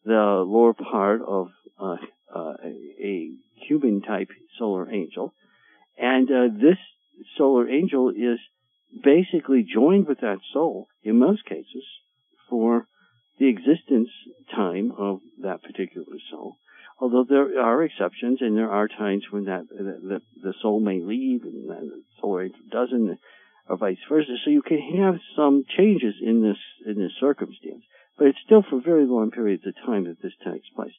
the 0.03 0.43
lower 0.47 0.73
part 0.73 1.21
of 1.21 1.49
uh, 1.79 1.97
uh, 2.33 2.53
a 2.63 3.31
human 3.67 4.01
type 4.01 4.29
solar 4.57 4.89
angel. 4.91 5.33
And 5.97 6.29
uh, 6.29 6.47
this 6.53 6.77
solar 7.37 7.69
angel 7.69 8.09
is 8.09 8.39
basically 9.03 9.63
joined 9.71 10.07
with 10.07 10.21
that 10.21 10.39
soul, 10.53 10.87
in 11.03 11.19
most 11.19 11.45
cases, 11.45 11.83
for 12.49 12.87
the 13.37 13.47
existence 13.47 14.09
time 14.55 14.91
of 14.97 15.19
that 15.43 15.61
particular 15.61 16.17
soul. 16.31 16.57
Although 16.99 17.25
there 17.29 17.61
are 17.61 17.83
exceptions, 17.83 18.39
and 18.41 18.57
there 18.57 18.71
are 18.71 18.87
times 18.87 19.23
when 19.29 19.45
that 19.45 19.69
the, 19.69 20.21
the 20.41 20.53
soul 20.61 20.79
may 20.79 20.99
leave, 20.99 21.43
and 21.43 21.69
the 21.69 22.01
solar 22.19 22.43
angel 22.43 22.59
doesn't, 22.71 23.19
or 23.69 23.77
vice 23.77 23.97
versa. 24.09 24.35
So 24.43 24.49
you 24.49 24.61
can 24.61 24.81
have 24.97 25.15
some 25.35 25.63
changes 25.77 26.15
in 26.21 26.41
this 26.41 26.57
in 26.85 27.01
this 27.01 27.13
circumstance 27.19 27.83
but 28.19 28.27
it's 28.27 28.39
still 28.45 28.63
for 28.69 28.81
very 28.81 29.05
long 29.05 29.31
periods 29.31 29.65
of 29.65 29.73
time 29.85 30.03
that 30.03 30.21
this 30.21 30.33
takes 30.45 30.67
place. 30.75 30.93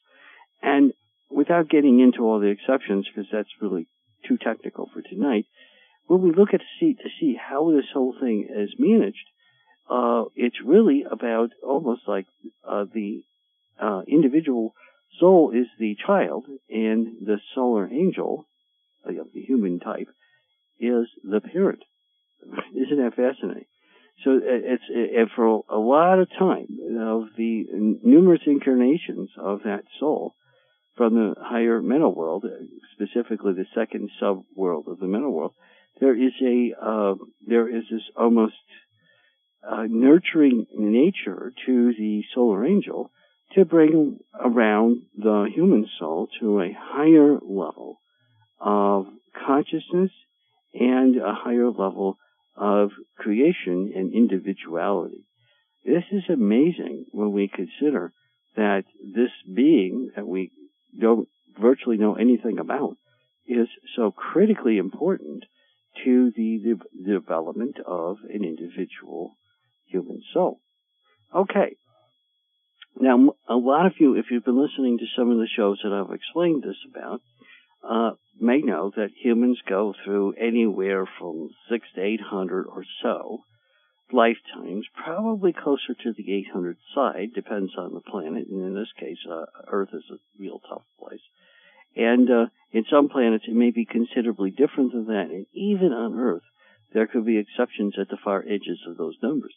And 0.61 0.91
without 1.29 1.69
getting 1.69 1.99
into 1.99 2.23
all 2.23 2.39
the 2.39 2.47
exceptions, 2.47 3.07
because 3.07 3.29
that's 3.31 3.61
really 3.61 3.87
too 4.27 4.37
technical 4.37 4.89
for 4.91 5.01
tonight, 5.01 5.45
when 6.07 6.21
we 6.21 6.33
look 6.33 6.53
at 6.53 6.61
see 6.79 6.95
to 6.95 7.09
see 7.19 7.35
how 7.39 7.71
this 7.71 7.85
whole 7.93 8.15
thing 8.19 8.49
is 8.49 8.73
managed, 8.77 9.29
uh, 9.89 10.23
it's 10.35 10.57
really 10.65 11.05
about 11.09 11.51
almost 11.63 12.01
like 12.07 12.25
uh, 12.67 12.85
the 12.91 13.23
uh, 13.79 14.01
individual 14.07 14.73
soul 15.19 15.51
is 15.51 15.67
the 15.79 15.95
child, 16.05 16.45
and 16.69 17.07
the 17.25 17.37
solar 17.53 17.87
angel, 17.87 18.45
of 19.05 19.27
the 19.33 19.41
human 19.41 19.79
type, 19.79 20.07
is 20.79 21.07
the 21.23 21.41
parent. 21.41 21.83
Isn't 22.75 22.97
that 22.97 23.15
fascinating? 23.15 23.65
So 24.23 24.39
it's 24.43 24.83
it, 24.89 25.29
for 25.35 25.63
a 25.69 25.79
lot 25.79 26.19
of 26.19 26.29
time 26.37 26.67
of 26.99 27.29
the 27.37 27.65
numerous 28.03 28.41
incarnations 28.45 29.29
of 29.37 29.63
that 29.63 29.83
soul 29.99 30.35
from 30.95 31.15
the 31.15 31.33
higher 31.39 31.81
mental 31.81 32.13
world, 32.13 32.45
specifically 32.93 33.53
the 33.53 33.65
second 33.73 34.09
sub 34.19 34.43
world 34.55 34.85
of 34.87 34.99
the 34.99 35.07
mental 35.07 35.31
world, 35.31 35.53
there 35.99 36.15
is 36.15 36.33
a 36.43 36.73
uh, 36.79 37.15
there 37.47 37.67
is 37.67 37.83
this 37.89 38.03
almost 38.15 38.53
uh, 39.67 39.85
nurturing 39.89 40.65
nature 40.75 41.53
to 41.65 41.93
the 41.97 42.23
solar 42.35 42.65
angel 42.65 43.11
to 43.55 43.65
bring 43.65 44.19
around 44.39 45.01
the 45.17 45.47
human 45.53 45.87
soul 45.99 46.27
to 46.39 46.61
a 46.61 46.75
higher 46.77 47.33
level 47.33 47.99
of 48.59 49.07
consciousness 49.47 50.11
and 50.73 51.17
a 51.17 51.33
higher 51.33 51.69
level 51.69 52.17
of 52.55 52.91
creation 53.17 53.93
and 53.95 54.13
individuality. 54.13 55.25
This 55.85 56.03
is 56.11 56.23
amazing 56.29 57.05
when 57.11 57.31
we 57.31 57.47
consider 57.47 58.13
that 58.55 58.83
this 59.01 59.31
being 59.53 60.11
that 60.15 60.27
we 60.27 60.51
don't 60.99 61.27
virtually 61.59 61.97
know 61.97 62.15
anything 62.15 62.59
about 62.59 62.97
is 63.47 63.67
so 63.95 64.11
critically 64.11 64.77
important 64.77 65.45
to 66.05 66.31
the, 66.35 66.75
development 67.05 67.77
of 67.85 68.17
an 68.29 68.43
individual 68.43 69.37
human 69.87 70.21
soul. 70.33 70.59
Okay. 71.35 71.75
Now, 72.99 73.33
a 73.47 73.55
lot 73.55 73.85
of 73.85 73.93
you, 73.99 74.15
if 74.15 74.25
you've 74.29 74.45
been 74.45 74.61
listening 74.61 74.97
to 74.99 75.05
some 75.17 75.31
of 75.31 75.37
the 75.37 75.47
shows 75.55 75.79
that 75.83 75.93
I've 75.93 76.13
explained 76.13 76.63
this 76.63 76.77
about, 76.89 77.21
uh, 77.83 78.11
may 78.39 78.59
know 78.59 78.91
that 78.95 79.09
humans 79.15 79.59
go 79.67 79.93
through 80.03 80.33
anywhere 80.33 81.07
from 81.19 81.49
six 81.69 81.87
to 81.95 82.01
eight 82.01 82.21
hundred 82.21 82.65
or 82.67 82.83
so 83.01 83.43
lifetimes, 84.13 84.85
probably 85.03 85.53
closer 85.53 85.93
to 86.03 86.13
the 86.13 86.33
800 86.33 86.77
side, 86.93 87.29
depends 87.33 87.71
on 87.77 87.93
the 87.93 88.01
planet, 88.01 88.47
and 88.47 88.65
in 88.65 88.75
this 88.75 88.91
case, 88.99 89.17
uh, 89.29 89.45
Earth 89.67 89.89
is 89.93 90.03
a 90.11 90.17
real 90.39 90.59
tough 90.67 90.83
place. 90.99 91.21
And 91.95 92.29
uh, 92.29 92.45
in 92.71 92.85
some 92.89 93.09
planets, 93.09 93.45
it 93.47 93.55
may 93.55 93.71
be 93.71 93.85
considerably 93.85 94.51
different 94.51 94.93
than 94.93 95.07
that, 95.07 95.27
and 95.29 95.45
even 95.53 95.91
on 95.91 96.19
Earth, 96.19 96.43
there 96.93 97.07
could 97.07 97.25
be 97.25 97.37
exceptions 97.37 97.95
at 97.99 98.09
the 98.09 98.17
far 98.23 98.41
edges 98.41 98.79
of 98.87 98.97
those 98.97 99.15
numbers. 99.21 99.53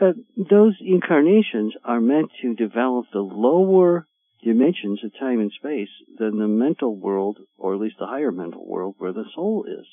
Those 0.00 0.74
incarnations 0.80 1.74
are 1.84 2.00
meant 2.00 2.30
to 2.40 2.54
develop 2.54 3.06
the 3.12 3.20
lower 3.20 4.06
dimensions 4.42 5.02
of 5.04 5.12
time 5.18 5.40
and 5.40 5.52
space 5.52 5.88
than 6.18 6.38
the 6.38 6.48
mental 6.48 6.96
world, 6.96 7.38
or 7.56 7.74
at 7.74 7.80
least 7.80 7.96
the 7.98 8.06
higher 8.06 8.32
mental 8.32 8.66
world 8.66 8.94
where 8.98 9.12
the 9.12 9.24
soul 9.34 9.64
is. 9.68 9.86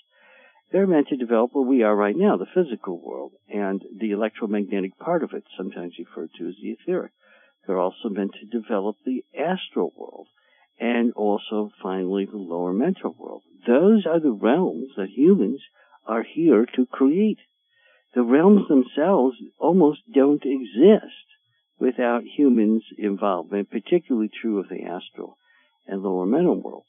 They're 0.71 0.87
meant 0.87 1.07
to 1.07 1.17
develop 1.17 1.51
where 1.53 1.65
we 1.65 1.83
are 1.83 1.95
right 1.95 2.15
now, 2.15 2.37
the 2.37 2.45
physical 2.45 2.99
world, 2.99 3.33
and 3.47 3.83
the 3.99 4.11
electromagnetic 4.11 4.97
part 4.99 5.23
of 5.23 5.33
it, 5.33 5.43
sometimes 5.57 5.95
referred 5.97 6.29
to 6.37 6.47
as 6.47 6.55
the 6.61 6.71
etheric. 6.71 7.11
They're 7.65 7.79
also 7.79 8.09
meant 8.09 8.33
to 8.33 8.59
develop 8.59 8.97
the 9.05 9.23
astral 9.37 9.93
world, 9.95 10.27
and 10.79 11.13
also 11.13 11.71
finally 11.81 12.25
the 12.25 12.37
lower 12.37 12.73
mental 12.73 13.15
world. 13.17 13.43
Those 13.67 14.05
are 14.05 14.19
the 14.19 14.31
realms 14.31 14.89
that 14.95 15.09
humans 15.09 15.61
are 16.05 16.23
here 16.23 16.65
to 16.75 16.85
create. 16.85 17.39
The 18.13 18.23
realms 18.23 18.67
themselves 18.67 19.37
almost 19.59 20.01
don't 20.11 20.43
exist 20.43 21.28
without 21.79 22.23
humans' 22.23 22.83
involvement, 22.97 23.69
particularly 23.69 24.29
true 24.29 24.59
of 24.59 24.69
the 24.69 24.83
astral 24.83 25.37
and 25.87 26.03
lower 26.03 26.25
mental 26.25 26.55
worlds. 26.55 26.87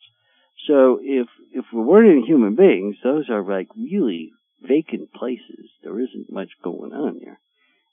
So 0.66 1.00
if 1.02 1.26
if 1.52 1.64
we 1.72 1.80
weren't 1.80 2.10
any 2.10 2.26
human 2.26 2.54
beings, 2.54 2.96
those 3.02 3.30
are 3.30 3.42
like 3.42 3.68
really 3.76 4.32
vacant 4.62 5.12
places. 5.12 5.70
There 5.82 5.98
isn't 5.98 6.32
much 6.32 6.50
going 6.62 6.92
on 6.92 7.20
there. 7.22 7.38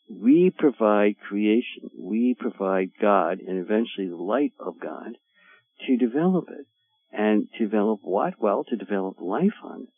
We 0.09 0.51
provide 0.55 1.19
creation. 1.19 1.89
We 1.97 2.35
provide 2.37 2.91
God 2.99 3.39
and 3.39 3.57
eventually 3.57 4.07
the 4.07 4.15
light 4.15 4.53
of 4.59 4.79
God 4.79 5.17
to 5.85 5.97
develop 5.97 6.49
it. 6.49 6.65
And 7.11 7.47
to 7.57 7.65
develop 7.65 8.01
what? 8.03 8.33
Well, 8.39 8.65
to 8.65 8.75
develop 8.75 9.21
life 9.21 9.55
on 9.63 9.83
it. 9.83 9.89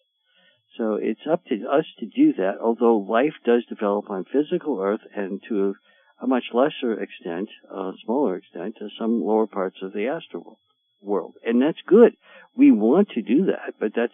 So 0.77 0.94
it's 0.96 1.27
up 1.29 1.44
to 1.46 1.56
us 1.70 1.86
to 2.00 2.06
do 2.06 2.34
that, 2.34 2.60
although 2.62 2.98
life 2.98 3.34
does 3.46 3.65
develop 3.65 4.10
on 4.10 4.25
physical 4.25 4.79
earth 4.79 5.01
and 5.15 5.41
to 5.50 5.75
a 6.22 6.28
much 6.28 6.46
lesser 6.54 7.02
extent, 7.02 7.50
a 7.70 7.92
smaller 8.06 8.36
extent, 8.38 8.76
to 8.80 8.90
some 9.00 9.24
lower 9.24 9.48
parts 9.48 9.78
of 9.82 9.94
the 9.94 10.08
astral 10.08 10.60
world. 11.02 11.36
And 11.46 11.62
that's 11.62 11.82
good. 11.88 12.14
We 12.56 12.72
want 12.72 13.10
to 13.10 13.22
do 13.22 13.46
that, 13.46 13.76
but 13.80 13.94
that's, 13.96 14.14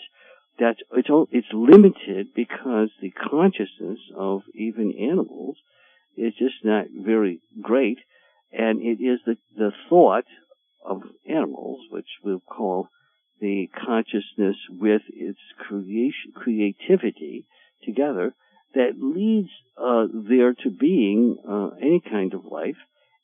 that's, 0.59 0.79
it's, 0.93 1.09
it's 1.31 1.47
limited 1.53 2.27
because 2.35 2.89
the 3.01 3.11
consciousness 3.11 3.99
of 4.15 4.41
even 4.53 4.93
animals 4.93 5.57
is 6.15 6.33
just 6.37 6.63
not 6.63 6.85
very 6.95 7.39
great. 7.61 7.97
And 8.51 8.81
it 8.81 9.03
is 9.03 9.19
the, 9.25 9.37
the 9.57 9.71
thought 9.89 10.25
of 10.85 11.01
animals, 11.27 11.81
which 11.89 12.07
we'll 12.23 12.39
call 12.39 12.89
the 13.41 13.67
consciousness 13.85 14.55
with 14.69 15.01
its 15.09 15.39
creation, 15.57 16.31
creativity 16.35 17.45
together, 17.83 18.33
that 18.75 18.93
leads 19.01 19.49
uh, 19.77 20.05
there 20.13 20.53
to 20.53 20.69
being 20.69 21.37
uh, 21.47 21.69
any 21.81 21.99
kind 21.99 22.33
of 22.33 22.45
life, 22.45 22.77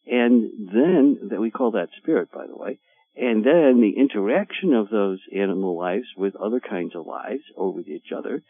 and 0.08 0.52
then 0.74 1.30
that 1.30 1.40
we 1.40 1.52
call 1.52 1.72
that 1.72 1.90
spirit, 1.98 2.32
by 2.32 2.48
the 2.48 2.58
way, 2.58 2.80
and 3.16 3.46
then 3.46 3.82
the 3.82 4.00
interaction 4.00 4.74
of 4.74 4.90
those 4.90 5.20
animal 5.36 5.78
lives 5.78 6.08
with 6.18 6.36
other 6.36 6.60
kinds 6.60 6.96
of 6.96 7.06
lives 7.06 7.44
or 7.56 7.74
with 7.74 7.88
each 7.88 8.12
other 8.16 8.42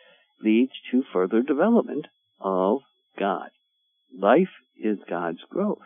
leads 0.42 0.72
to 0.92 1.04
further 1.12 1.42
development 1.42 2.08
of 2.40 2.80
God. 3.18 3.50
Life 4.18 4.50
is 4.82 4.98
God's 5.10 5.42
growth. 5.50 5.80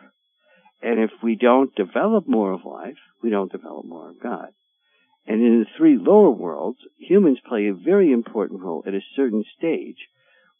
And 0.82 1.00
if 1.00 1.10
we 1.22 1.36
don't 1.36 1.74
develop 1.74 2.28
more 2.28 2.52
of 2.52 2.64
life, 2.64 2.98
we 3.22 3.30
don't 3.30 3.50
develop 3.52 3.86
more 3.86 4.10
of 4.10 4.20
God. 4.20 4.48
And 5.26 5.42
in 5.42 5.60
the 5.60 5.66
three 5.76 5.98
lower 5.98 6.30
worlds, 6.30 6.78
humans 6.98 7.38
play 7.46 7.66
a 7.66 7.74
very 7.74 8.12
important 8.12 8.60
role 8.60 8.84
at 8.86 8.94
a 8.94 9.00
certain 9.16 9.44
stage 9.58 9.96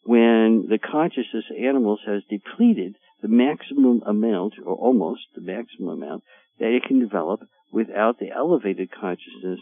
when 0.03 0.67
the 0.69 0.79
consciousness 0.79 1.45
of 1.49 1.63
animals 1.63 1.99
has 2.05 2.23
depleted 2.29 2.95
the 3.21 3.27
maximum 3.27 4.01
amount, 4.05 4.53
or 4.63 4.75
almost 4.75 5.21
the 5.35 5.41
maximum 5.41 6.01
amount, 6.01 6.23
that 6.59 6.75
it 6.75 6.83
can 6.83 6.99
develop 6.99 7.41
without 7.71 8.19
the 8.19 8.31
elevated 8.31 8.89
consciousness 8.91 9.59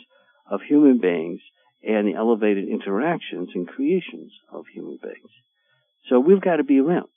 of 0.49 0.61
human 0.61 0.99
beings 0.99 1.41
and 1.83 2.07
the 2.07 2.15
elevated 2.15 2.67
interactions 2.67 3.49
and 3.53 3.67
creations 3.67 4.31
of 4.51 4.65
human 4.73 4.97
beings. 5.01 5.31
So 6.09 6.19
we've 6.19 6.41
got 6.41 6.57
to 6.57 6.63
be 6.63 6.79
around, 6.79 7.09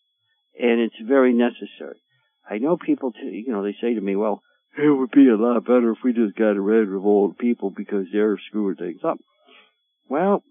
and 0.58 0.80
it's 0.80 0.94
very 1.06 1.32
necessary. 1.32 1.96
I 2.48 2.58
know 2.58 2.76
people, 2.76 3.12
t- 3.12 3.44
you 3.46 3.52
know, 3.52 3.62
they 3.62 3.76
say 3.80 3.94
to 3.94 4.00
me, 4.00 4.16
well, 4.16 4.40
it 4.76 4.88
would 4.88 5.10
be 5.10 5.28
a 5.28 5.36
lot 5.36 5.64
better 5.64 5.90
if 5.90 5.98
we 6.04 6.12
just 6.12 6.36
got 6.36 6.56
rid 6.56 6.88
of 6.88 7.04
old 7.04 7.36
people 7.36 7.70
because 7.70 8.06
they're 8.12 8.38
screwing 8.48 8.76
things 8.76 9.00
up. 9.04 9.18
Well, 10.08 10.42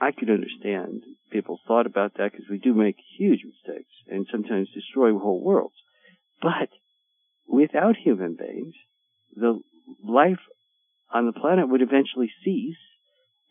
I 0.00 0.12
could 0.12 0.30
understand 0.30 1.02
people's 1.30 1.60
thought 1.68 1.86
about 1.86 2.14
that 2.14 2.32
because 2.32 2.46
we 2.50 2.58
do 2.58 2.72
make 2.72 2.96
huge 3.18 3.44
mistakes 3.44 3.92
and 4.08 4.26
sometimes 4.30 4.68
destroy 4.72 5.16
whole 5.16 5.42
worlds. 5.42 5.74
But 6.40 6.70
without 7.46 7.96
human 7.96 8.34
beings, 8.34 8.74
the 9.36 9.60
life 10.02 10.40
on 11.12 11.26
the 11.26 11.32
planet 11.32 11.68
would 11.68 11.82
eventually 11.82 12.30
cease 12.44 12.78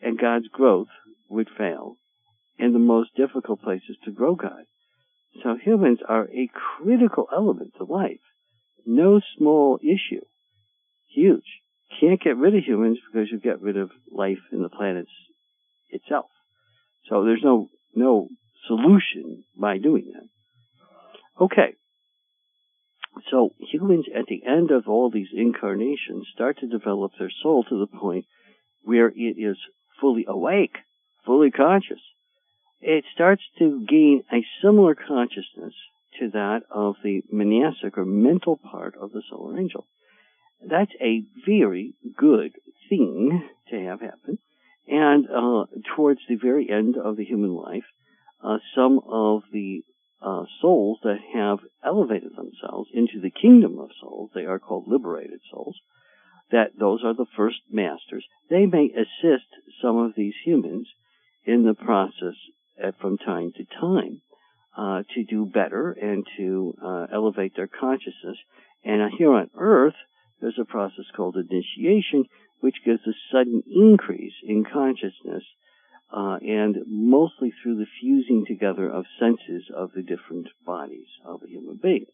and 0.01 0.17
God's 0.17 0.47
growth 0.47 0.87
would 1.29 1.49
fail 1.55 1.97
in 2.57 2.73
the 2.73 2.79
most 2.79 3.15
difficult 3.15 3.61
places 3.61 3.97
to 4.05 4.11
grow 4.11 4.35
God. 4.35 4.63
So 5.43 5.55
humans 5.55 5.99
are 6.07 6.25
a 6.25 6.49
critical 6.53 7.27
element 7.31 7.73
to 7.77 7.83
life. 7.83 8.19
No 8.85 9.21
small 9.37 9.79
issue. 9.83 10.25
Huge. 11.13 11.45
Can't 11.99 12.21
get 12.21 12.37
rid 12.37 12.55
of 12.55 12.63
humans 12.63 12.97
because 13.05 13.29
you 13.31 13.39
get 13.39 13.61
rid 13.61 13.77
of 13.77 13.91
life 14.11 14.39
in 14.51 14.63
the 14.63 14.69
planet 14.69 15.05
itself. 15.91 16.29
So 17.09 17.23
there's 17.23 17.43
no, 17.43 17.69
no 17.95 18.29
solution 18.67 19.43
by 19.57 19.77
doing 19.79 20.13
that. 20.13 21.43
Okay. 21.43 21.75
So 23.31 23.51
humans 23.59 24.05
at 24.15 24.25
the 24.27 24.43
end 24.45 24.71
of 24.71 24.87
all 24.87 25.09
these 25.09 25.29
incarnations 25.33 26.27
start 26.33 26.59
to 26.59 26.67
develop 26.67 27.11
their 27.17 27.31
soul 27.41 27.63
to 27.65 27.79
the 27.79 27.87
point 27.87 28.25
where 28.83 29.09
it 29.09 29.35
is 29.37 29.57
fully 29.99 30.25
awake, 30.27 30.77
fully 31.25 31.51
conscious. 31.51 31.99
It 32.81 33.03
starts 33.13 33.41
to 33.57 33.85
gain 33.89 34.23
a 34.31 34.45
similar 34.63 34.95
consciousness 34.95 35.73
to 36.19 36.29
that 36.29 36.61
of 36.71 36.95
the 37.03 37.23
manasic 37.31 37.97
or 37.97 38.05
mental 38.05 38.57
part 38.57 38.95
of 38.95 39.11
the 39.11 39.21
solar 39.29 39.59
angel. 39.59 39.85
That's 40.65 40.91
a 41.01 41.23
very 41.45 41.93
good 42.17 42.53
thing 42.89 43.47
to 43.69 43.79
have 43.85 44.01
happen. 44.01 44.37
And 44.89 45.27
uh, 45.29 45.65
towards 45.95 46.19
the 46.27 46.35
very 46.35 46.67
end 46.69 46.95
of 46.97 47.15
the 47.15 47.23
human 47.23 47.53
life, 47.53 47.83
uh, 48.43 48.57
some 48.75 48.99
of 49.07 49.43
the 49.53 49.83
uh, 50.21 50.43
souls 50.61 50.99
that 51.03 51.19
have 51.33 51.59
elevated 51.85 52.31
themselves 52.35 52.89
into 52.93 53.21
the 53.21 53.29
kingdom 53.29 53.77
of 53.79 53.89
souls, 54.01 54.31
they 54.33 54.45
are 54.45 54.59
called 54.59 54.85
liberated 54.87 55.39
souls, 55.51 55.77
that 56.51 56.71
those 56.79 57.03
are 57.03 57.13
the 57.13 57.27
first 57.37 57.59
masters. 57.71 58.25
They 58.49 58.65
may 58.65 58.89
assist 58.89 59.45
some 59.81 59.97
of 59.97 60.13
these 60.15 60.33
humans 60.43 60.87
in 61.45 61.63
the 61.63 61.75
process 61.75 62.35
at, 62.83 62.99
from 62.99 63.17
time 63.17 63.51
to 63.57 63.65
time 63.79 64.21
uh, 64.75 65.03
to 65.13 65.23
do 65.23 65.45
better 65.45 65.91
and 65.91 66.25
to 66.37 66.73
uh, 66.83 67.07
elevate 67.13 67.55
their 67.55 67.67
consciousness. 67.67 68.37
And 68.83 69.01
uh, 69.01 69.07
here 69.17 69.33
on 69.33 69.49
Earth, 69.55 69.95
there's 70.41 70.59
a 70.59 70.65
process 70.65 71.05
called 71.15 71.35
initiation, 71.35 72.25
which 72.59 72.83
gives 72.85 73.01
a 73.07 73.13
sudden 73.31 73.63
increase 73.67 74.33
in 74.43 74.63
consciousness, 74.65 75.43
uh, 76.11 76.37
and 76.41 76.77
mostly 76.87 77.51
through 77.51 77.77
the 77.77 77.87
fusing 77.99 78.45
together 78.45 78.89
of 78.89 79.05
senses 79.19 79.69
of 79.75 79.91
the 79.93 80.01
different 80.01 80.47
bodies 80.65 81.07
of 81.25 81.41
a 81.43 81.47
human 81.47 81.79
being. 81.81 82.05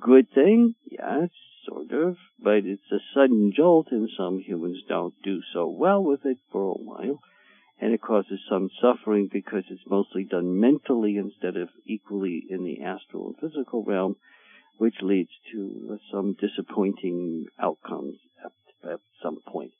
Good 0.00 0.28
thing? 0.34 0.74
Yes, 0.90 1.30
sort 1.66 1.92
of, 1.92 2.16
but 2.42 2.64
it's 2.64 2.90
a 2.92 2.98
sudden 3.14 3.52
jolt 3.54 3.88
and 3.90 4.08
some 4.16 4.38
humans 4.38 4.82
don't 4.88 5.14
do 5.22 5.40
so 5.52 5.68
well 5.68 6.02
with 6.02 6.24
it 6.24 6.38
for 6.50 6.72
a 6.72 6.82
while, 6.82 7.20
and 7.80 7.92
it 7.92 8.00
causes 8.00 8.40
some 8.48 8.70
suffering 8.80 9.28
because 9.32 9.64
it's 9.70 9.88
mostly 9.88 10.24
done 10.24 10.60
mentally 10.60 11.16
instead 11.16 11.56
of 11.56 11.68
equally 11.86 12.42
in 12.48 12.64
the 12.64 12.82
astral 12.82 13.26
and 13.28 13.36
physical 13.40 13.84
realm, 13.84 14.16
which 14.78 14.96
leads 15.02 15.30
to 15.52 15.98
some 16.10 16.34
disappointing 16.34 17.46
outcomes 17.58 18.16
at, 18.84 19.00
some 19.22 19.38
point. 19.46 19.72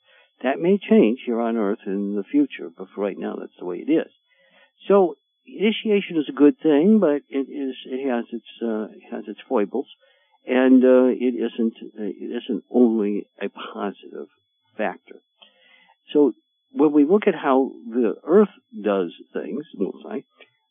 That 0.42 0.60
may 0.60 0.78
change 0.78 1.20
here 1.24 1.40
on 1.40 1.56
Earth 1.56 1.80
in 1.86 2.14
the 2.14 2.24
future, 2.24 2.68
but 2.76 2.88
for 2.94 3.02
right 3.02 3.18
now, 3.18 3.36
that's 3.38 3.56
the 3.58 3.64
way 3.64 3.78
it 3.78 3.90
is. 3.90 4.10
So 4.88 5.16
initiation 5.46 6.16
is 6.16 6.28
a 6.28 6.32
good 6.32 6.58
thing, 6.60 6.98
but 7.00 7.22
it 7.28 7.48
is 7.48 7.76
it 7.86 8.08
has 8.08 8.24
its 8.32 8.46
uh, 8.62 8.86
it 8.94 9.02
has 9.10 9.24
its 9.28 9.40
foibles, 9.48 9.86
and 10.46 10.84
uh, 10.84 11.06
it 11.06 11.34
isn't 11.34 11.74
it 11.96 12.42
isn't 12.44 12.64
only 12.70 13.26
a 13.40 13.48
positive 13.48 14.28
factor. 14.76 15.16
So 16.12 16.32
when 16.72 16.92
we 16.92 17.04
look 17.04 17.26
at 17.26 17.34
how 17.34 17.72
the 17.88 18.14
Earth 18.24 18.48
does 18.82 19.12
things, 19.32 19.64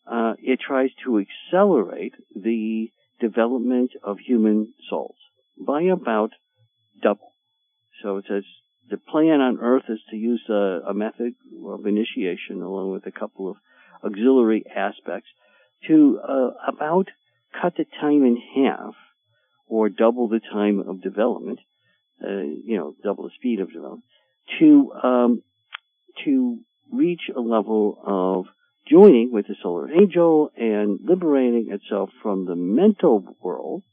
uh, 0.08 0.34
it 0.40 0.60
tries 0.60 0.90
to 1.06 1.24
accelerate 1.24 2.16
the 2.36 2.90
development 3.20 3.92
of 4.04 4.18
human 4.20 4.74
souls 4.90 5.16
by 5.60 5.84
about 5.84 6.32
double. 7.02 7.31
So 8.02 8.18
it 8.18 8.26
says 8.28 8.44
the 8.90 8.98
plan 8.98 9.42
on 9.42 9.60
Earth 9.62 9.86
is 9.90 10.00
to 10.10 10.16
use 10.16 10.44
a, 10.50 10.82
a 10.90 10.94
method 10.94 11.34
of 11.66 11.86
initiation 11.86 12.62
along 12.62 12.92
with 12.92 13.06
a 13.06 13.12
couple 13.12 13.50
of 13.50 13.58
auxiliary 14.04 14.64
aspects 14.76 15.28
to 15.88 16.20
uh, 16.22 16.50
about 16.68 17.08
cut 17.62 17.74
the 17.78 17.86
time 18.00 18.24
in 18.26 18.38
half 18.56 18.94
or 19.68 19.90
double 19.90 20.28
the 20.28 20.42
time 20.52 20.80
of 20.80 21.02
development, 21.02 21.60
uh, 22.24 22.42
you 22.66 22.78
know, 22.78 22.94
double 23.04 23.24
the 23.24 23.32
speed 23.38 23.60
of 23.60 23.72
development, 23.72 24.04
to 24.60 24.92
um, 25.04 25.44
to 26.26 26.60
reach 26.92 27.22
a 27.36 27.40
level 27.40 27.98
of 28.06 28.46
joining 28.90 29.32
with 29.32 29.48
the 29.48 29.56
solar 29.64 29.90
angel 29.92 30.52
and 30.58 31.00
liberating 31.04 31.70
itself 31.72 32.10
from 32.22 32.46
the 32.46 32.56
mental 32.56 33.24
world, 33.42 33.84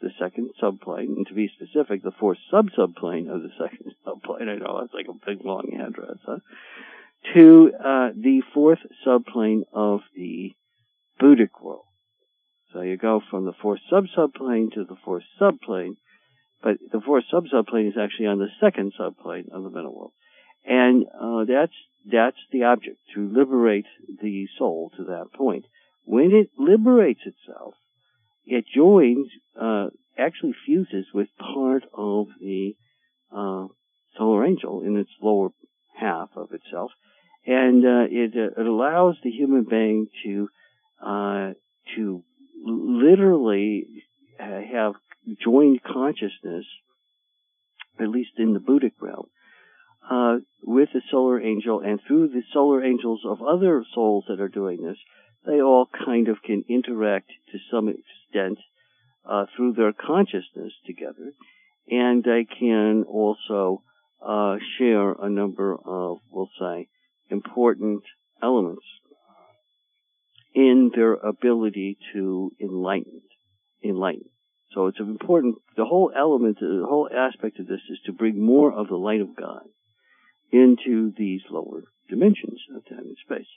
the 0.00 0.10
second 0.18 0.50
subplane, 0.60 1.14
and 1.16 1.26
to 1.26 1.34
be 1.34 1.50
specific, 1.54 2.02
the 2.02 2.12
fourth 2.12 2.38
sub-subplane 2.50 3.28
of 3.28 3.42
the 3.42 3.50
second 3.58 3.92
subplane. 4.04 4.48
I 4.48 4.56
know 4.56 4.80
that's 4.80 4.94
like 4.94 5.08
a 5.08 5.26
big 5.26 5.44
long 5.44 5.78
address, 5.80 6.18
huh? 6.24 6.38
To 7.34 7.72
uh, 7.74 8.08
the 8.14 8.42
fourth 8.54 8.78
subplane 9.04 9.64
of 9.72 10.00
the 10.14 10.54
Buddhic 11.20 11.60
world. 11.60 11.84
So 12.72 12.82
you 12.82 12.96
go 12.96 13.20
from 13.30 13.44
the 13.44 13.54
fourth 13.60 13.80
sub-subplane 13.90 14.70
to 14.74 14.84
the 14.84 14.96
fourth 15.04 15.24
subplane, 15.38 15.96
but 16.62 16.76
the 16.92 17.00
fourth 17.00 17.24
sub-subplane 17.30 17.88
is 17.88 17.94
actually 18.00 18.26
on 18.26 18.38
the 18.38 18.48
second 18.60 18.92
subplane 18.96 19.48
of 19.52 19.62
the 19.62 19.70
mental 19.70 19.94
world. 19.94 20.12
And 20.64 21.06
uh, 21.20 21.44
that's 21.44 21.72
that's 22.10 22.36
the 22.52 22.64
object 22.64 22.98
to 23.14 23.28
liberate 23.28 23.86
the 24.22 24.46
soul 24.58 24.92
to 24.96 25.04
that 25.04 25.32
point. 25.34 25.64
When 26.04 26.32
it 26.32 26.50
liberates 26.58 27.20
itself, 27.24 27.74
it 28.48 28.64
joins, 28.74 29.28
uh, 29.60 29.88
actually 30.18 30.54
fuses 30.64 31.06
with 31.14 31.28
part 31.38 31.84
of 31.94 32.26
the 32.40 32.74
uh, 33.30 33.66
solar 34.16 34.44
angel 34.44 34.82
in 34.82 34.96
its 34.96 35.10
lower 35.22 35.50
half 35.94 36.30
of 36.34 36.48
itself, 36.52 36.90
and 37.46 37.84
uh, 37.84 38.06
it, 38.10 38.32
uh, 38.34 38.60
it 38.60 38.66
allows 38.66 39.16
the 39.22 39.30
human 39.30 39.64
being 39.64 40.08
to 40.24 40.48
uh, 41.04 41.52
to 41.94 42.24
literally 42.64 43.86
uh, 44.40 44.60
have 44.72 44.94
joined 45.44 45.80
consciousness, 45.82 46.64
at 48.00 48.08
least 48.08 48.30
in 48.38 48.54
the 48.54 48.60
Buddhic 48.60 48.92
realm, 49.00 49.26
uh, 50.10 50.38
with 50.64 50.88
the 50.92 51.02
solar 51.10 51.40
angel 51.40 51.80
and 51.80 52.00
through 52.06 52.28
the 52.28 52.42
solar 52.52 52.82
angels 52.82 53.20
of 53.24 53.42
other 53.42 53.84
souls 53.94 54.24
that 54.28 54.40
are 54.40 54.48
doing 54.48 54.82
this, 54.82 54.98
they 55.48 55.62
all 55.62 55.88
kind 56.04 56.28
of 56.28 56.36
can 56.44 56.62
interact 56.68 57.30
to 57.50 57.58
some 57.72 57.88
extent 57.88 58.58
uh, 59.24 59.46
through 59.56 59.72
their 59.72 59.92
consciousness 59.92 60.72
together. 60.86 61.32
and 61.90 62.22
they 62.22 62.44
can 62.44 63.04
also 63.04 63.82
uh, 64.24 64.56
share 64.76 65.12
a 65.12 65.30
number 65.30 65.74
of, 65.74 66.18
we'll 66.30 66.50
say, 66.60 66.86
important 67.30 68.02
elements 68.42 68.84
in 70.54 70.90
their 70.94 71.14
ability 71.14 71.96
to 72.12 72.52
enlighten. 72.60 73.22
Enlighten. 73.82 74.28
So 74.74 74.88
it's 74.88 75.00
important. 75.00 75.56
The 75.76 75.86
whole 75.86 76.12
element, 76.14 76.58
the 76.60 76.84
whole 76.86 77.08
aspect 77.10 77.58
of 77.58 77.66
this 77.66 77.80
is 77.90 77.98
to 78.04 78.12
bring 78.12 78.38
more 78.38 78.70
of 78.72 78.88
the 78.88 78.96
light 78.96 79.22
of 79.22 79.36
God 79.36 79.62
into 80.52 81.12
these 81.16 81.40
lower 81.50 81.84
dimensions 82.10 82.60
of 82.76 82.84
time 82.86 83.06
and 83.06 83.16
space. 83.24 83.48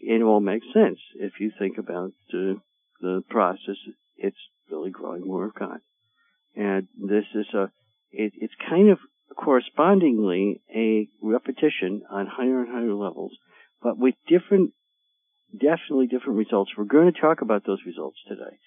It 0.00 0.22
all 0.22 0.40
makes 0.40 0.66
sense 0.72 0.98
if 1.14 1.40
you 1.40 1.50
think 1.58 1.78
about 1.78 2.12
the, 2.30 2.60
the 3.00 3.22
process. 3.28 3.76
It's 4.16 4.36
really 4.70 4.90
growing 4.90 5.26
more 5.26 5.46
of 5.46 5.54
God, 5.54 5.78
and 6.54 6.88
this 6.96 7.24
is 7.34 7.46
a. 7.54 7.70
It, 8.10 8.32
it's 8.36 8.54
kind 8.68 8.90
of 8.90 8.98
correspondingly 9.36 10.60
a 10.74 11.08
repetition 11.22 12.02
on 12.10 12.26
higher 12.26 12.60
and 12.62 12.68
higher 12.68 12.94
levels, 12.94 13.32
but 13.82 13.98
with 13.98 14.14
different, 14.26 14.72
definitely 15.52 16.06
different 16.06 16.38
results. 16.38 16.72
We're 16.76 16.84
going 16.84 17.12
to 17.12 17.20
talk 17.20 17.42
about 17.42 17.64
those 17.66 17.80
results 17.86 18.18
today, 18.26 18.58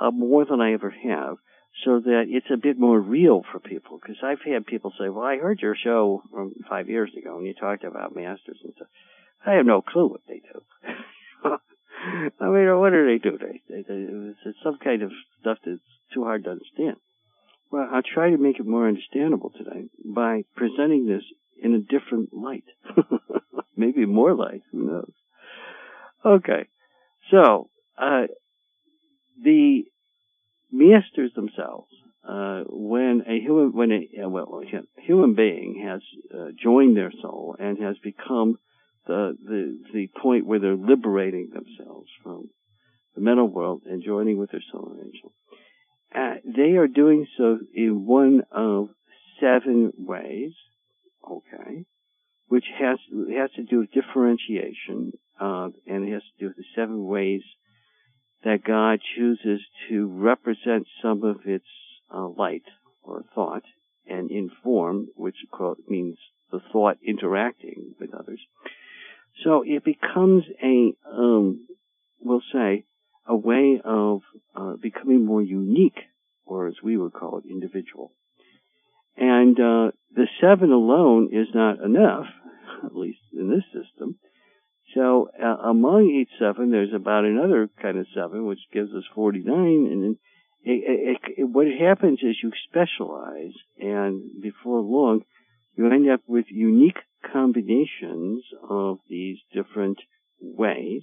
uh, 0.00 0.10
more 0.10 0.44
than 0.44 0.60
I 0.60 0.74
ever 0.74 0.90
have, 0.90 1.36
so 1.84 2.00
that 2.00 2.24
it's 2.28 2.50
a 2.52 2.56
bit 2.56 2.78
more 2.78 3.00
real 3.00 3.42
for 3.50 3.58
people. 3.58 3.98
Because 4.00 4.18
I've 4.22 4.42
had 4.42 4.66
people 4.66 4.92
say, 4.98 5.08
"Well, 5.08 5.24
I 5.24 5.38
heard 5.38 5.60
your 5.60 5.76
show 5.76 6.22
from 6.30 6.52
five 6.68 6.88
years 6.88 7.10
ago, 7.16 7.38
and 7.38 7.46
you 7.46 7.54
talked 7.54 7.84
about 7.84 8.14
masters 8.14 8.58
and 8.62 8.74
stuff." 8.74 8.88
I 9.46 9.54
have 9.54 9.66
no 9.66 9.82
clue 9.82 10.08
what 10.08 10.20
they 10.28 10.40
do. 10.40 10.62
I 12.40 12.44
mean, 12.46 12.78
what 12.78 12.90
do 12.90 13.06
they 13.06 13.18
do? 13.18 13.38
They, 13.38 13.62
they, 13.68 13.82
they, 13.82 14.34
it's 14.44 14.58
some 14.62 14.78
kind 14.82 15.02
of 15.02 15.12
stuff 15.40 15.58
that's 15.64 15.80
too 16.14 16.24
hard 16.24 16.44
to 16.44 16.50
understand. 16.50 16.96
Well, 17.70 17.88
I'll 17.92 18.02
try 18.02 18.30
to 18.30 18.38
make 18.38 18.60
it 18.60 18.66
more 18.66 18.86
understandable 18.86 19.50
today 19.50 19.88
by 20.04 20.44
presenting 20.54 21.06
this 21.06 21.22
in 21.62 21.74
a 21.74 21.78
different 21.78 22.32
light. 22.32 22.64
Maybe 23.76 24.04
more 24.04 24.34
light, 24.34 24.62
who 24.70 24.86
knows? 24.86 25.12
Okay. 26.24 26.68
So, 27.30 27.68
uh, 27.96 28.26
the 29.42 29.84
masters 30.70 31.32
themselves, 31.34 31.88
uh, 32.28 32.64
when 32.68 33.22
a 33.26 33.40
human, 33.40 33.72
when 33.72 33.90
a, 33.90 34.28
well, 34.28 34.62
a 34.62 35.00
human 35.00 35.34
being 35.34 35.82
has 35.88 36.02
uh, 36.32 36.50
joined 36.62 36.96
their 36.96 37.12
soul 37.22 37.56
and 37.58 37.78
has 37.78 37.96
become 37.98 38.58
the, 39.06 39.36
the, 39.44 39.78
the 39.92 40.08
point 40.20 40.46
where 40.46 40.58
they're 40.58 40.76
liberating 40.76 41.50
themselves 41.52 42.08
from 42.22 42.50
the 43.14 43.20
mental 43.20 43.48
world 43.48 43.82
and 43.86 44.02
joining 44.04 44.38
with 44.38 44.50
their 44.50 44.62
soul 44.70 44.96
angel, 44.98 45.32
uh, 46.14 46.34
they 46.44 46.76
are 46.76 46.88
doing 46.88 47.26
so 47.36 47.58
in 47.74 48.06
one 48.06 48.42
of 48.50 48.88
seven 49.40 49.92
ways, 49.98 50.52
okay, 51.28 51.84
which 52.48 52.64
has 52.78 52.98
has 53.36 53.50
to 53.52 53.62
do 53.62 53.80
with 53.80 53.92
differentiation, 53.92 55.12
uh, 55.40 55.68
and 55.86 56.08
it 56.08 56.12
has 56.12 56.22
to 56.22 56.38
do 56.38 56.46
with 56.48 56.56
the 56.56 56.64
seven 56.76 57.04
ways 57.04 57.42
that 58.44 58.64
God 58.64 59.00
chooses 59.16 59.60
to 59.88 60.06
represent 60.06 60.86
some 61.02 61.22
of 61.24 61.46
its 61.46 61.64
uh, 62.14 62.28
light 62.28 62.64
or 63.02 63.24
thought 63.34 63.62
and 64.06 64.30
inform, 64.30 65.08
which 65.16 65.36
means 65.88 66.16
the 66.50 66.60
thought 66.72 66.98
interacting 67.06 67.94
with 67.98 68.12
others. 68.14 68.40
So 69.44 69.64
it 69.66 69.84
becomes 69.84 70.44
a, 70.62 70.92
um, 71.10 71.66
we'll 72.20 72.42
say, 72.52 72.84
a 73.26 73.36
way 73.36 73.80
of 73.84 74.20
uh, 74.54 74.74
becoming 74.80 75.24
more 75.24 75.42
unique, 75.42 75.98
or 76.44 76.68
as 76.68 76.74
we 76.82 76.96
would 76.96 77.12
call 77.12 77.38
it, 77.38 77.44
individual. 77.48 78.12
And 79.16 79.58
uh, 79.58 79.92
the 80.14 80.26
seven 80.40 80.72
alone 80.72 81.30
is 81.32 81.48
not 81.54 81.80
enough, 81.80 82.26
at 82.84 82.94
least 82.94 83.20
in 83.32 83.50
this 83.50 83.64
system. 83.66 84.18
So 84.94 85.30
uh, 85.42 85.68
among 85.68 86.10
each 86.10 86.30
seven, 86.38 86.70
there's 86.70 86.92
about 86.94 87.24
another 87.24 87.68
kind 87.80 87.98
of 87.98 88.06
seven, 88.14 88.46
which 88.46 88.60
gives 88.72 88.92
us 88.92 89.04
49. 89.14 89.46
And 89.54 90.14
it, 90.14 90.18
it, 90.64 91.18
it, 91.38 91.44
what 91.44 91.66
happens 91.66 92.20
is 92.22 92.36
you 92.42 92.52
specialize, 92.68 93.54
and 93.78 94.22
before 94.42 94.80
long, 94.80 95.22
you 95.76 95.90
end 95.90 96.10
up 96.10 96.20
with 96.26 96.46
unique 96.50 96.98
combinations 97.32 98.44
of 98.68 98.98
these 99.08 99.38
different 99.52 99.98
ways 100.40 101.02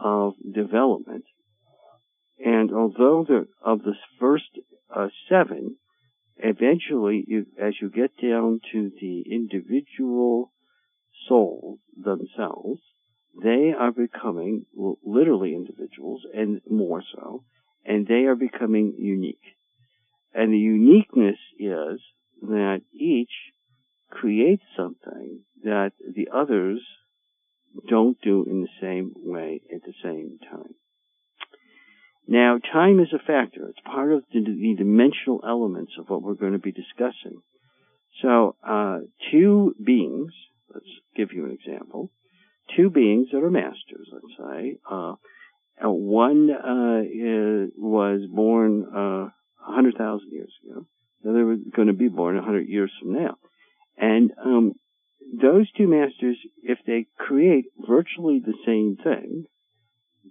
of 0.00 0.34
development. 0.52 1.24
And 2.44 2.72
although 2.72 3.26
of 3.62 3.82
the 3.82 3.94
first 4.18 4.58
uh, 4.94 5.08
seven, 5.28 5.76
eventually, 6.36 7.24
you, 7.26 7.46
as 7.60 7.74
you 7.80 7.90
get 7.90 8.10
down 8.20 8.60
to 8.72 8.90
the 9.00 9.24
individual 9.30 10.52
souls 11.28 11.78
themselves, 11.96 12.80
they 13.42 13.72
are 13.78 13.92
becoming 13.92 14.64
literally 15.04 15.54
individuals 15.54 16.22
and 16.34 16.60
more 16.68 17.02
so, 17.14 17.44
and 17.84 18.06
they 18.06 18.24
are 18.24 18.34
becoming 18.34 18.94
unique. 18.98 19.54
And 20.34 20.52
the 20.52 20.58
uniqueness 20.58 21.38
is 21.58 22.00
that 22.42 22.80
each 22.92 23.30
creates 24.10 24.62
something 24.76 25.40
that 25.64 25.92
the 26.14 26.28
others 26.34 26.80
don't 27.88 28.20
do 28.22 28.44
in 28.48 28.62
the 28.62 28.68
same 28.80 29.12
way 29.16 29.60
at 29.74 29.82
the 29.82 29.94
same 30.02 30.38
time. 30.50 30.74
Now, 32.26 32.58
time 32.72 33.00
is 33.00 33.12
a 33.12 33.18
factor. 33.18 33.66
It's 33.68 33.80
part 33.84 34.12
of 34.12 34.22
the, 34.32 34.40
the 34.40 34.74
dimensional 34.76 35.40
elements 35.46 35.92
of 35.98 36.08
what 36.08 36.22
we're 36.22 36.34
going 36.34 36.52
to 36.52 36.58
be 36.58 36.72
discussing. 36.72 37.42
So, 38.22 38.56
uh, 38.66 38.98
two 39.32 39.74
beings, 39.82 40.32
let's 40.72 40.86
give 41.16 41.32
you 41.32 41.46
an 41.46 41.52
example, 41.52 42.10
two 42.76 42.90
beings 42.90 43.28
that 43.32 43.42
are 43.42 43.50
masters, 43.50 44.08
let's 44.12 44.36
say, 44.38 44.76
uh, 44.88 45.14
uh 45.82 45.90
one 45.90 46.50
uh, 46.50 47.00
is, 47.02 47.70
was 47.76 48.20
born 48.30 48.84
uh, 48.84 49.30
100,000 49.66 50.28
years 50.30 50.52
ago. 50.64 50.86
The 51.22 51.30
other 51.30 51.46
was 51.46 51.58
going 51.74 51.88
to 51.88 51.94
be 51.94 52.08
born 52.08 52.36
100 52.36 52.68
years 52.68 52.92
from 53.00 53.14
now. 53.14 53.36
And 54.00 54.32
um, 54.42 54.72
those 55.40 55.70
two 55.72 55.86
masters, 55.86 56.38
if 56.62 56.78
they 56.86 57.06
create 57.18 57.66
virtually 57.86 58.40
the 58.44 58.54
same 58.66 58.96
thing, 59.02 59.44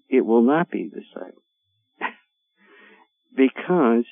it 0.10 0.26
will 0.26 0.42
not 0.42 0.72
be 0.72 0.90
the 0.92 1.04
same. 1.16 2.10
because 3.36 4.06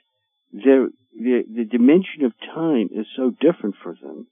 the, 0.53 0.91
the 1.13 1.65
dimension 1.65 2.23
of 2.23 2.33
time 2.53 2.89
is 2.93 3.07
so 3.15 3.31
different 3.31 3.75
for 3.81 3.95
them 3.99 4.27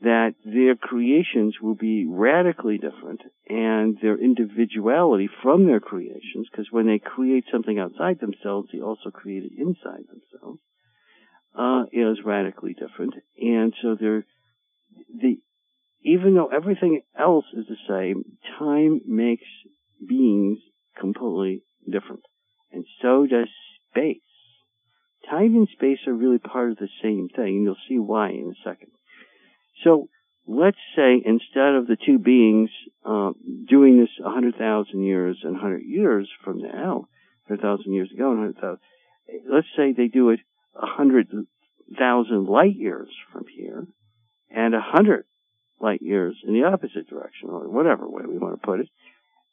that 0.00 0.34
their 0.44 0.76
creations 0.76 1.56
will 1.60 1.74
be 1.74 2.06
radically 2.06 2.78
different 2.78 3.22
and 3.48 3.98
their 4.00 4.16
individuality 4.16 5.28
from 5.42 5.66
their 5.66 5.80
creations, 5.80 6.46
because 6.50 6.70
when 6.70 6.86
they 6.86 7.00
create 7.00 7.44
something 7.50 7.78
outside 7.78 8.20
themselves, 8.20 8.68
they 8.72 8.80
also 8.80 9.10
create 9.10 9.44
it 9.44 9.52
inside 9.58 10.04
themselves, 10.06 10.60
uh, 11.56 11.84
is 11.90 12.18
radically 12.24 12.74
different. 12.74 13.14
And 13.40 13.74
so 13.82 13.96
they're 13.98 14.24
the 15.08 15.38
even 16.02 16.34
though 16.34 16.48
everything 16.48 17.02
else 17.18 17.44
is 17.54 17.66
the 17.66 17.76
same, 17.88 18.24
time 18.58 19.00
makes 19.06 19.44
beings 20.06 20.58
completely 20.98 21.62
different. 21.90 22.22
And 22.72 22.84
so 23.02 23.26
does 23.26 23.48
space. 23.90 24.20
Time 25.28 25.56
and 25.56 25.68
space 25.72 25.98
are 26.06 26.14
really 26.14 26.38
part 26.38 26.70
of 26.70 26.78
the 26.78 26.88
same 27.02 27.28
thing, 27.28 27.56
and 27.56 27.64
you'll 27.64 27.76
see 27.88 27.98
why 27.98 28.30
in 28.30 28.54
a 28.54 28.68
second. 28.68 28.90
So 29.84 30.08
let's 30.46 30.78
say 30.96 31.20
instead 31.24 31.74
of 31.74 31.86
the 31.86 31.96
two 31.96 32.18
beings 32.18 32.70
uh, 33.04 33.32
doing 33.68 34.00
this 34.00 34.10
100,000 34.18 35.02
years 35.02 35.38
and 35.42 35.52
100 35.52 35.82
years 35.82 36.28
from 36.44 36.58
now, 36.58 37.08
100,000 37.48 37.92
years 37.92 38.10
ago 38.12 38.30
and 38.30 38.40
100,000, 38.40 38.78
let's 39.50 39.66
say 39.76 39.92
they 39.92 40.08
do 40.08 40.30
it 40.30 40.40
100,000 40.72 42.46
light 42.46 42.74
years 42.74 43.08
from 43.32 43.44
here, 43.54 43.86
and 44.50 44.74
a 44.74 44.80
hundred 44.80 45.24
light 45.80 46.02
years 46.02 46.36
in 46.46 46.54
the 46.54 46.64
opposite 46.64 47.08
direction, 47.08 47.50
or 47.50 47.68
whatever 47.68 48.08
way 48.08 48.22
we 48.26 48.38
want 48.38 48.60
to 48.60 48.66
put 48.66 48.80
it. 48.80 48.88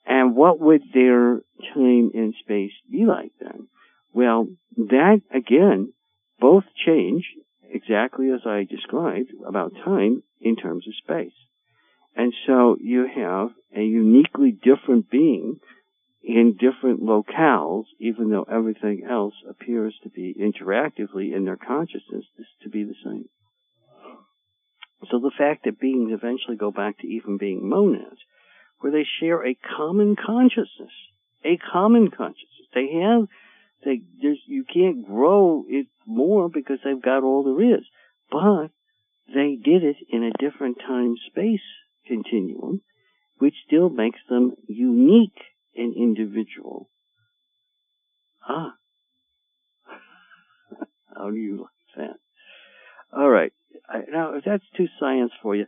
And 0.05 0.35
what 0.35 0.59
would 0.59 0.81
their 0.93 1.39
time 1.73 2.11
in 2.13 2.33
space 2.39 2.71
be 2.91 3.05
like 3.05 3.31
then? 3.39 3.67
Well, 4.13 4.47
that 4.77 5.21
again, 5.33 5.93
both 6.39 6.63
change 6.85 7.25
exactly 7.69 8.31
as 8.31 8.41
I 8.45 8.63
described 8.63 9.31
about 9.45 9.73
time 9.83 10.23
in 10.39 10.55
terms 10.55 10.87
of 10.87 10.95
space. 10.95 11.33
And 12.15 12.33
so 12.47 12.77
you 12.79 13.07
have 13.13 13.49
a 13.75 13.81
uniquely 13.81 14.51
different 14.51 15.09
being 15.09 15.59
in 16.23 16.57
different 16.57 17.01
locales, 17.01 17.83
even 17.99 18.29
though 18.29 18.47
everything 18.49 19.05
else 19.09 19.33
appears 19.49 19.93
to 20.03 20.09
be 20.09 20.33
interactively 20.33 21.35
in 21.35 21.45
their 21.45 21.57
consciousness 21.57 22.25
to 22.63 22.69
be 22.69 22.83
the 22.83 22.95
same. 23.03 23.25
So 25.11 25.19
the 25.19 25.31
fact 25.37 25.65
that 25.65 25.79
beings 25.79 26.11
eventually 26.11 26.57
go 26.57 26.71
back 26.71 26.99
to 26.99 27.07
even 27.07 27.37
being 27.37 27.67
monads, 27.67 28.19
where 28.79 28.91
they 28.91 29.05
share 29.19 29.45
a 29.45 29.55
common 29.77 30.15
consciousness, 30.15 30.91
a 31.43 31.57
common 31.57 32.09
consciousness. 32.09 32.67
They 32.73 32.99
have, 33.01 33.27
they, 33.83 34.01
there's, 34.21 34.39
you 34.47 34.63
can't 34.63 35.05
grow 35.05 35.65
it 35.67 35.87
more 36.05 36.49
because 36.49 36.79
they've 36.83 37.01
got 37.01 37.23
all 37.23 37.43
there 37.43 37.75
is. 37.75 37.85
But 38.31 38.69
they 39.33 39.55
did 39.55 39.83
it 39.83 39.97
in 40.09 40.23
a 40.23 40.31
different 40.39 40.77
time 40.79 41.15
space 41.27 41.61
continuum, 42.07 42.81
which 43.39 43.55
still 43.67 43.89
makes 43.89 44.19
them 44.29 44.53
unique 44.67 45.39
and 45.75 45.95
individual. 45.95 46.89
Ah. 48.47 48.73
How 51.15 51.29
do 51.29 51.37
you 51.37 51.61
like 51.61 52.07
that? 52.07 52.17
All 53.17 53.29
right. 53.29 53.53
Now, 54.11 54.35
if 54.35 54.43
that's 54.45 54.63
too 54.75 54.87
science 54.99 55.31
for 55.41 55.55
you, 55.55 55.65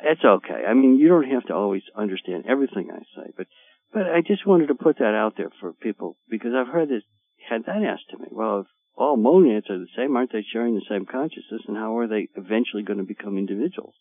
it's 0.00 0.24
okay. 0.24 0.64
I 0.68 0.74
mean, 0.74 0.96
you 0.96 1.08
don't 1.08 1.30
have 1.30 1.46
to 1.46 1.54
always 1.54 1.82
understand 1.96 2.44
everything 2.48 2.90
I 2.90 3.00
say, 3.16 3.30
but 3.36 3.46
but 3.92 4.06
I 4.06 4.22
just 4.26 4.46
wanted 4.46 4.68
to 4.68 4.74
put 4.74 4.98
that 4.98 5.14
out 5.14 5.34
there 5.36 5.50
for 5.60 5.72
people 5.72 6.16
because 6.28 6.52
I've 6.52 6.72
heard 6.72 6.88
this 6.88 7.04
had 7.48 7.64
that 7.66 7.82
asked 7.82 8.10
to 8.10 8.18
me. 8.18 8.26
Well, 8.30 8.60
if 8.60 8.66
all 8.96 9.16
monads 9.16 9.70
are 9.70 9.78
the 9.78 9.86
same, 9.96 10.16
aren't 10.16 10.32
they 10.32 10.42
sharing 10.42 10.74
the 10.74 10.86
same 10.88 11.06
consciousness, 11.06 11.62
and 11.68 11.76
how 11.76 11.98
are 11.98 12.08
they 12.08 12.28
eventually 12.34 12.82
going 12.82 12.98
to 12.98 13.04
become 13.04 13.38
individuals? 13.38 13.94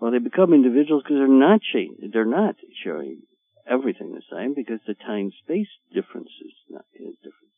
Well, 0.00 0.10
they 0.10 0.18
become 0.18 0.54
individuals 0.54 1.02
because 1.02 1.18
they're 1.18 1.28
not 1.28 1.60
sharing, 1.70 1.96
they're 2.12 2.24
not 2.24 2.56
sharing 2.82 3.22
everything 3.68 4.12
the 4.12 4.22
same 4.32 4.54
because 4.54 4.80
the 4.86 4.94
time 4.94 5.30
space 5.44 5.68
difference 5.92 6.30
is 6.44 6.52
not 6.70 6.84
is 6.94 7.16
different. 7.16 7.52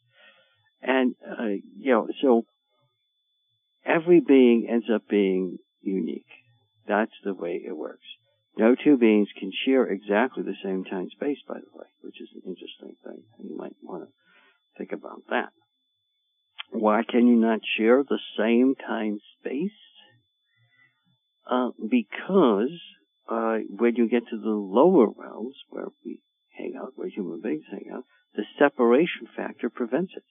And 0.82 1.14
uh, 1.22 1.62
you 1.78 1.92
know, 1.92 2.08
so 2.20 2.44
every 3.84 4.20
being 4.20 4.66
ends 4.70 4.86
up 4.92 5.08
being 5.08 5.58
unique. 5.80 6.26
That's 6.86 7.12
the 7.24 7.34
way 7.34 7.62
it 7.64 7.76
works. 7.76 8.04
No 8.56 8.74
two 8.74 8.98
beings 8.98 9.28
can 9.38 9.50
share 9.64 9.86
exactly 9.86 10.42
the 10.42 10.56
same 10.62 10.84
time 10.84 11.08
space, 11.10 11.38
by 11.48 11.54
the 11.54 11.78
way, 11.78 11.86
which 12.02 12.20
is 12.20 12.28
an 12.34 12.42
interesting 12.46 12.96
thing. 13.04 13.22
You 13.42 13.56
might 13.56 13.76
want 13.82 14.04
to 14.04 14.08
think 14.76 14.92
about 14.92 15.22
that. 15.30 15.50
Why 16.70 17.02
can 17.08 17.26
you 17.26 17.36
not 17.36 17.60
share 17.76 18.02
the 18.02 18.18
same 18.38 18.74
time 18.74 19.20
space? 19.38 19.70
Uh, 21.50 21.70
because 21.88 22.78
uh, 23.28 23.58
when 23.68 23.96
you 23.96 24.08
get 24.08 24.28
to 24.30 24.38
the 24.38 24.50
lower 24.50 25.06
realms 25.06 25.56
where 25.70 25.88
we 26.04 26.20
hang 26.56 26.74
out, 26.80 26.92
where 26.94 27.08
human 27.08 27.40
beings 27.40 27.64
hang 27.70 27.90
out, 27.92 28.04
the 28.34 28.44
separation 28.58 29.26
factor 29.36 29.68
prevents 29.68 30.12
it. 30.16 30.22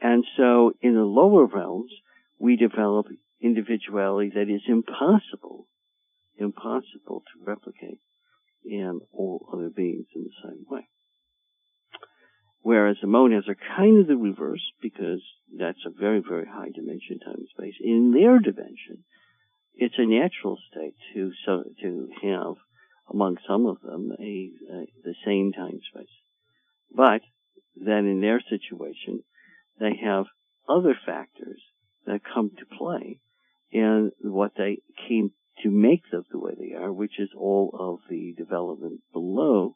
And 0.00 0.24
so 0.36 0.72
in 0.82 0.94
the 0.94 1.04
lower 1.04 1.46
realms, 1.46 1.92
we 2.38 2.56
develop 2.56 3.06
individuality 3.40 4.32
that 4.34 4.48
is 4.48 4.62
impossible, 4.66 5.66
impossible 6.36 7.22
to 7.32 7.44
replicate 7.44 8.00
in 8.64 9.00
all 9.12 9.48
other 9.52 9.70
beings 9.74 10.06
in 10.14 10.24
the 10.24 10.48
same 10.48 10.64
way. 10.68 10.88
Whereas 12.62 12.96
the 13.02 13.06
monads 13.06 13.46
are 13.46 13.76
kind 13.76 14.00
of 14.00 14.06
the 14.06 14.16
reverse 14.16 14.64
because 14.80 15.22
that's 15.58 15.84
a 15.84 15.90
very, 15.90 16.22
very 16.26 16.46
high 16.46 16.70
dimension, 16.74 17.18
time 17.20 17.36
and 17.36 17.48
space. 17.48 17.74
In 17.78 18.12
their 18.12 18.38
dimension, 18.38 19.04
it's 19.74 19.96
a 19.98 20.06
natural 20.06 20.58
state 20.70 20.94
to 21.12 21.30
so, 21.44 21.64
to 21.82 22.08
have 22.22 22.54
among 23.12 23.36
some 23.46 23.66
of 23.66 23.82
them 23.82 24.12
a, 24.18 24.50
a 24.72 24.86
the 25.04 25.14
same 25.26 25.52
time 25.52 25.78
space. 25.92 26.06
But 26.90 27.20
then 27.76 28.06
in 28.06 28.22
their 28.22 28.40
situation, 28.40 29.22
they 29.78 30.00
have 30.02 30.24
other 30.66 30.96
factors 31.04 31.60
that 32.06 32.20
come 32.34 32.50
to 32.58 32.76
play 32.76 33.20
and 33.72 34.12
what 34.20 34.52
they 34.56 34.78
came 35.08 35.30
to 35.62 35.70
make 35.70 36.02
them 36.10 36.24
the 36.30 36.38
way 36.38 36.52
they 36.58 36.74
are, 36.74 36.92
which 36.92 37.18
is 37.18 37.30
all 37.36 37.70
of 37.78 38.00
the 38.10 38.34
development 38.36 39.00
below 39.12 39.74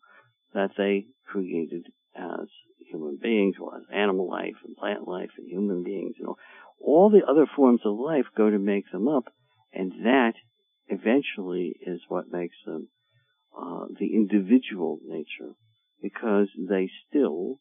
that 0.55 0.71
they 0.77 1.07
created 1.27 1.87
as 2.17 2.49
human 2.91 3.19
beings, 3.21 3.57
or 3.61 3.77
as 3.77 3.83
animal 3.93 4.29
life 4.29 4.57
and 4.65 4.77
plant 4.77 5.07
life 5.07 5.31
and 5.37 5.49
human 5.49 5.85
beings, 5.85 6.15
you 6.19 6.25
know, 6.25 6.37
all 6.81 7.11
the 7.11 7.25
other 7.29 7.47
forms 7.55 7.81
of 7.85 7.97
life 7.97 8.25
go 8.37 8.51
to 8.51 8.59
make 8.59 8.91
them 8.91 9.07
up, 9.09 9.25
and 9.73 9.93
that 10.05 10.33
eventually 10.89 11.77
is 11.87 12.01
what 12.09 12.33
makes 12.33 12.57
them 12.65 12.89
uh, 13.57 13.85
the 13.99 14.15
individual 14.15 14.99
nature, 15.07 15.53
because 16.03 16.49
they 16.69 16.89
still, 17.09 17.61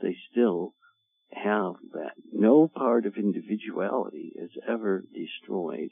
they 0.00 0.16
still 0.30 0.74
have 1.32 1.74
that. 1.92 2.12
No 2.32 2.68
part 2.68 3.06
of 3.06 3.16
individuality 3.16 4.32
is 4.34 4.50
ever 4.68 5.04
destroyed, 5.14 5.90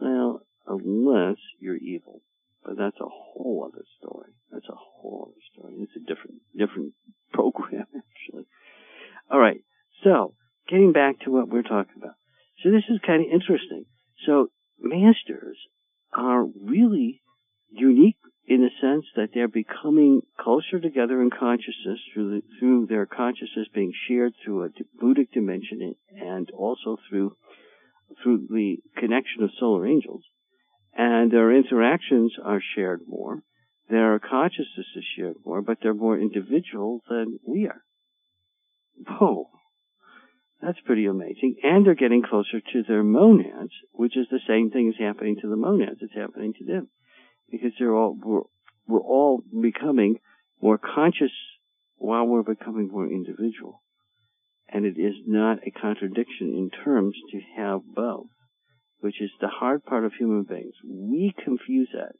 well, 0.00 0.42
unless 0.66 1.38
you're 1.58 1.76
evil. 1.76 2.22
But 2.64 2.76
that's 2.76 3.00
a 3.00 3.08
whole 3.08 3.70
other 3.72 3.84
story. 3.98 4.32
That's 4.50 4.68
a 4.68 4.74
whole 4.74 5.30
other 5.32 5.40
story. 5.52 5.76
It's 5.80 5.96
a 5.96 6.00
different, 6.00 6.42
different 6.56 6.92
program, 7.32 7.86
actually. 7.96 8.46
All 9.30 9.38
right. 9.38 9.62
So, 10.04 10.34
getting 10.68 10.92
back 10.92 11.20
to 11.20 11.30
what 11.30 11.48
we're 11.48 11.62
talking 11.62 11.94
about. 11.96 12.14
So 12.62 12.70
this 12.70 12.84
is 12.90 12.98
kind 13.06 13.24
of 13.24 13.32
interesting. 13.32 13.84
So, 14.26 14.48
masters 14.80 15.56
are 16.12 16.44
really 16.44 17.22
unique 17.70 18.16
in 18.48 18.62
the 18.62 18.70
sense 18.80 19.04
that 19.14 19.28
they're 19.34 19.46
becoming 19.46 20.22
closer 20.40 20.80
together 20.80 21.20
in 21.20 21.28
consciousness 21.28 22.00
through 22.12 22.30
the, 22.30 22.42
through 22.58 22.86
their 22.86 23.04
consciousness 23.04 23.68
being 23.74 23.92
shared 24.08 24.32
through 24.42 24.64
a 24.64 24.70
Buddhic 25.00 25.30
dimension 25.32 25.94
and 26.16 26.50
also 26.52 26.96
through 27.08 27.36
through 28.22 28.46
the 28.48 28.78
connection 28.96 29.42
of 29.42 29.50
solar 29.60 29.86
angels. 29.86 30.22
And 30.96 31.30
their 31.30 31.54
interactions 31.54 32.32
are 32.42 32.62
shared 32.74 33.02
more. 33.06 33.42
Their 33.90 34.18
consciousness 34.18 34.86
is 34.96 35.04
shared 35.14 35.36
more, 35.44 35.60
but 35.60 35.78
they're 35.82 35.92
more 35.92 36.18
individual 36.18 37.02
than 37.08 37.38
we 37.46 37.66
are. 37.66 37.82
Whoa. 39.06 39.50
That's 40.62 40.80
pretty 40.86 41.04
amazing. 41.04 41.56
And 41.62 41.84
they're 41.84 41.94
getting 41.94 42.22
closer 42.22 42.60
to 42.72 42.82
their 42.88 43.04
monads, 43.04 43.72
which 43.92 44.16
is 44.16 44.26
the 44.30 44.40
same 44.48 44.70
thing 44.70 44.88
as 44.88 44.98
happening 44.98 45.36
to 45.42 45.48
the 45.48 45.56
monads. 45.56 46.00
It's 46.00 46.14
happening 46.14 46.54
to 46.58 46.64
them 46.64 46.88
because 47.50 47.72
they're 47.78 47.94
all 47.94 48.16
we're, 48.22 48.42
we're 48.86 49.00
all 49.00 49.42
becoming 49.60 50.18
more 50.60 50.78
conscious 50.78 51.32
while 51.96 52.24
we're 52.24 52.42
becoming 52.42 52.88
more 52.88 53.06
individual. 53.06 53.82
And 54.68 54.84
it 54.84 54.98
is 54.98 55.14
not 55.26 55.66
a 55.66 55.70
contradiction 55.70 56.54
in 56.54 56.70
terms 56.84 57.14
to 57.32 57.40
have 57.56 57.80
both, 57.94 58.26
which 59.00 59.20
is 59.20 59.30
the 59.40 59.48
hard 59.48 59.84
part 59.84 60.04
of 60.04 60.12
human 60.12 60.42
beings. 60.42 60.74
We 60.84 61.34
confuse 61.44 61.88
that. 61.94 62.12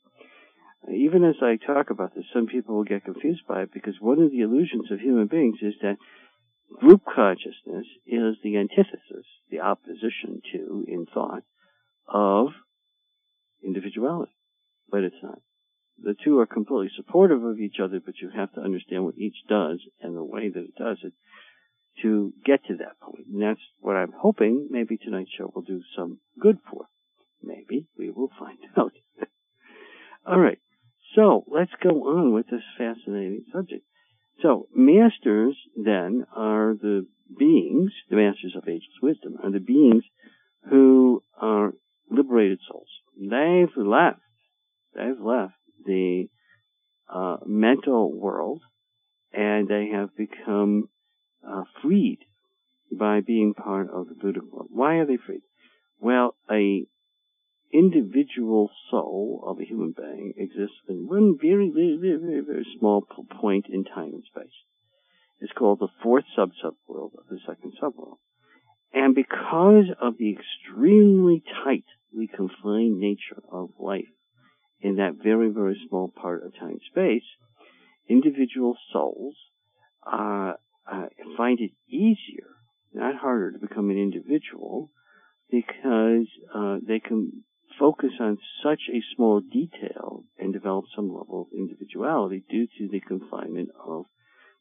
Even 0.93 1.25
as 1.25 1.35
I 1.43 1.57
talk 1.57 1.91
about 1.91 2.15
this, 2.15 2.25
some 2.33 2.47
people 2.47 2.77
will 2.77 2.85
get 2.85 3.05
confused 3.05 3.43
by 3.49 3.63
it 3.63 3.73
because 3.73 3.95
one 4.01 4.21
of 4.23 4.31
the 4.31 4.41
illusions 4.41 4.91
of 4.91 5.01
human 5.01 5.27
beings 5.27 5.59
is 5.61 5.75
that 5.83 5.97
group 6.81 7.03
consciousness 7.05 7.87
is 8.07 8.37
the 8.43 8.57
antithesis, 8.57 9.27
the 9.51 9.61
opposition 9.61 10.41
to, 10.53 10.85
in 10.87 11.07
thought, 11.13 11.43
of 12.07 12.49
individuality 13.63 14.33
but 14.91 15.05
it's 15.05 15.23
not. 15.23 15.41
The 16.01 16.15
two 16.25 16.39
are 16.39 16.47
completely 16.47 16.91
supportive 16.97 17.43
of 17.43 17.59
each 17.59 17.77
other, 17.83 18.01
but 18.05 18.15
you 18.23 18.31
have 18.35 18.53
to 18.53 18.61
understand 18.61 19.05
what 19.05 19.19
each 19.19 19.37
does 19.49 19.81
and 20.01 20.17
the 20.17 20.25
way 20.25 20.49
that 20.49 20.61
it 20.61 20.75
does 20.77 20.99
it 21.03 21.13
to 22.03 22.33
get 22.45 22.65
to 22.67 22.77
that 22.77 23.01
point. 23.01 23.27
And 23.33 23.43
that's 23.43 23.61
what 23.81 23.97
I'm 23.97 24.13
hoping 24.17 24.69
maybe 24.71 24.97
tonight's 24.97 25.31
show 25.37 25.51
will 25.53 25.63
do 25.63 25.83
some 25.97 26.21
good 26.41 26.59
for. 26.71 26.87
Maybe 27.43 27.87
we 27.99 28.11
will 28.11 28.31
find 28.39 28.59
out. 28.77 28.93
All 30.27 30.39
right. 30.39 30.59
So 31.17 31.45
let's 31.49 31.73
go 31.83 31.91
on 31.91 32.33
with 32.33 32.47
this 32.51 32.63
fascinating 32.77 33.45
subject. 33.53 33.85
So 34.43 34.69
masters 34.75 35.57
then 35.77 36.27
are 36.35 36.75
the 36.81 37.07
beings, 37.37 37.91
the 38.09 38.17
masters 38.17 38.55
of 38.57 38.69
ageless 38.69 39.03
wisdom, 39.03 39.37
are 39.43 39.51
the 39.51 39.59
beings 39.59 40.05
who 40.71 41.23
are 41.41 41.73
liberated 42.11 42.61
souls. 42.69 42.89
They've 43.19 43.75
left 43.77 44.21
they've 44.95 45.21
left 45.21 45.55
the 45.85 46.29
uh, 47.13 47.39
mental 47.47 48.13
world 48.13 48.63
and 49.33 49.69
they 49.69 49.89
have 49.93 50.17
become 50.17 50.89
uh, 51.47 51.63
freed 51.83 52.19
by 52.91 53.21
being 53.21 53.55
part 53.55 53.89
of 53.91 54.09
the 54.09 54.15
Buddha 54.15 54.41
world. 54.51 54.69
Why 54.71 54.97
are 54.97 55.07
they 55.07 55.19
freed? 55.19 55.43
Well, 56.01 56.35
a 56.51 56.87
individual 57.73 58.71
soul 58.91 59.45
of 59.47 59.61
a 59.61 59.65
human 59.65 59.95
being 59.97 60.33
exists 60.37 60.77
in 60.89 61.07
one 61.07 61.37
very, 61.41 61.71
very, 61.71 61.99
very, 62.01 62.17
very, 62.17 62.41
very 62.41 62.67
small 62.79 63.07
point 63.41 63.67
in 63.69 63.85
time 63.85 64.15
and 64.15 64.25
space. 64.25 64.55
It's 65.41 65.53
called 65.53 65.79
the 65.79 65.89
fourth 66.03 66.25
sub-subworld 66.35 67.13
of 67.19 67.29
the 67.31 67.39
second 67.47 67.75
subworld. 67.81 68.17
And 68.93 69.15
because 69.15 69.85
of 70.01 70.17
the 70.19 70.33
extremely 70.33 71.43
tightly 71.63 72.27
confined 72.35 72.99
nature 72.99 73.43
of 73.53 73.71
life 73.79 74.09
in 74.81 74.97
that 74.97 75.15
very, 75.23 75.51
very 75.51 75.81
small 75.89 76.09
part 76.09 76.45
of 76.45 76.55
time 76.55 76.79
space, 76.91 77.25
individual 78.09 78.77
souls 78.93 79.35
uh, 80.11 80.53
uh, 80.91 81.07
find 81.37 81.61
it 81.61 81.73
easier, 81.89 82.49
not 82.93 83.17
harder, 83.17 83.53
to 83.53 83.59
become 83.59 83.91
an 83.91 83.99
individual 83.99 84.91
because 85.51 86.27
uh, 86.55 86.77
they 86.87 87.01
can 87.01 87.45
focus 87.79 88.11
on 88.21 88.39
such 88.63 88.83
a 88.93 89.03
small 89.15 89.41
detail 89.41 90.25
and 90.39 90.53
develop 90.53 90.85
some 90.95 91.09
level 91.09 91.43
of 91.43 91.59
individuality 91.59 92.43
due 92.51 92.67
to 92.79 92.89
the 92.91 93.01
confinement 93.01 93.69
of 93.85 94.05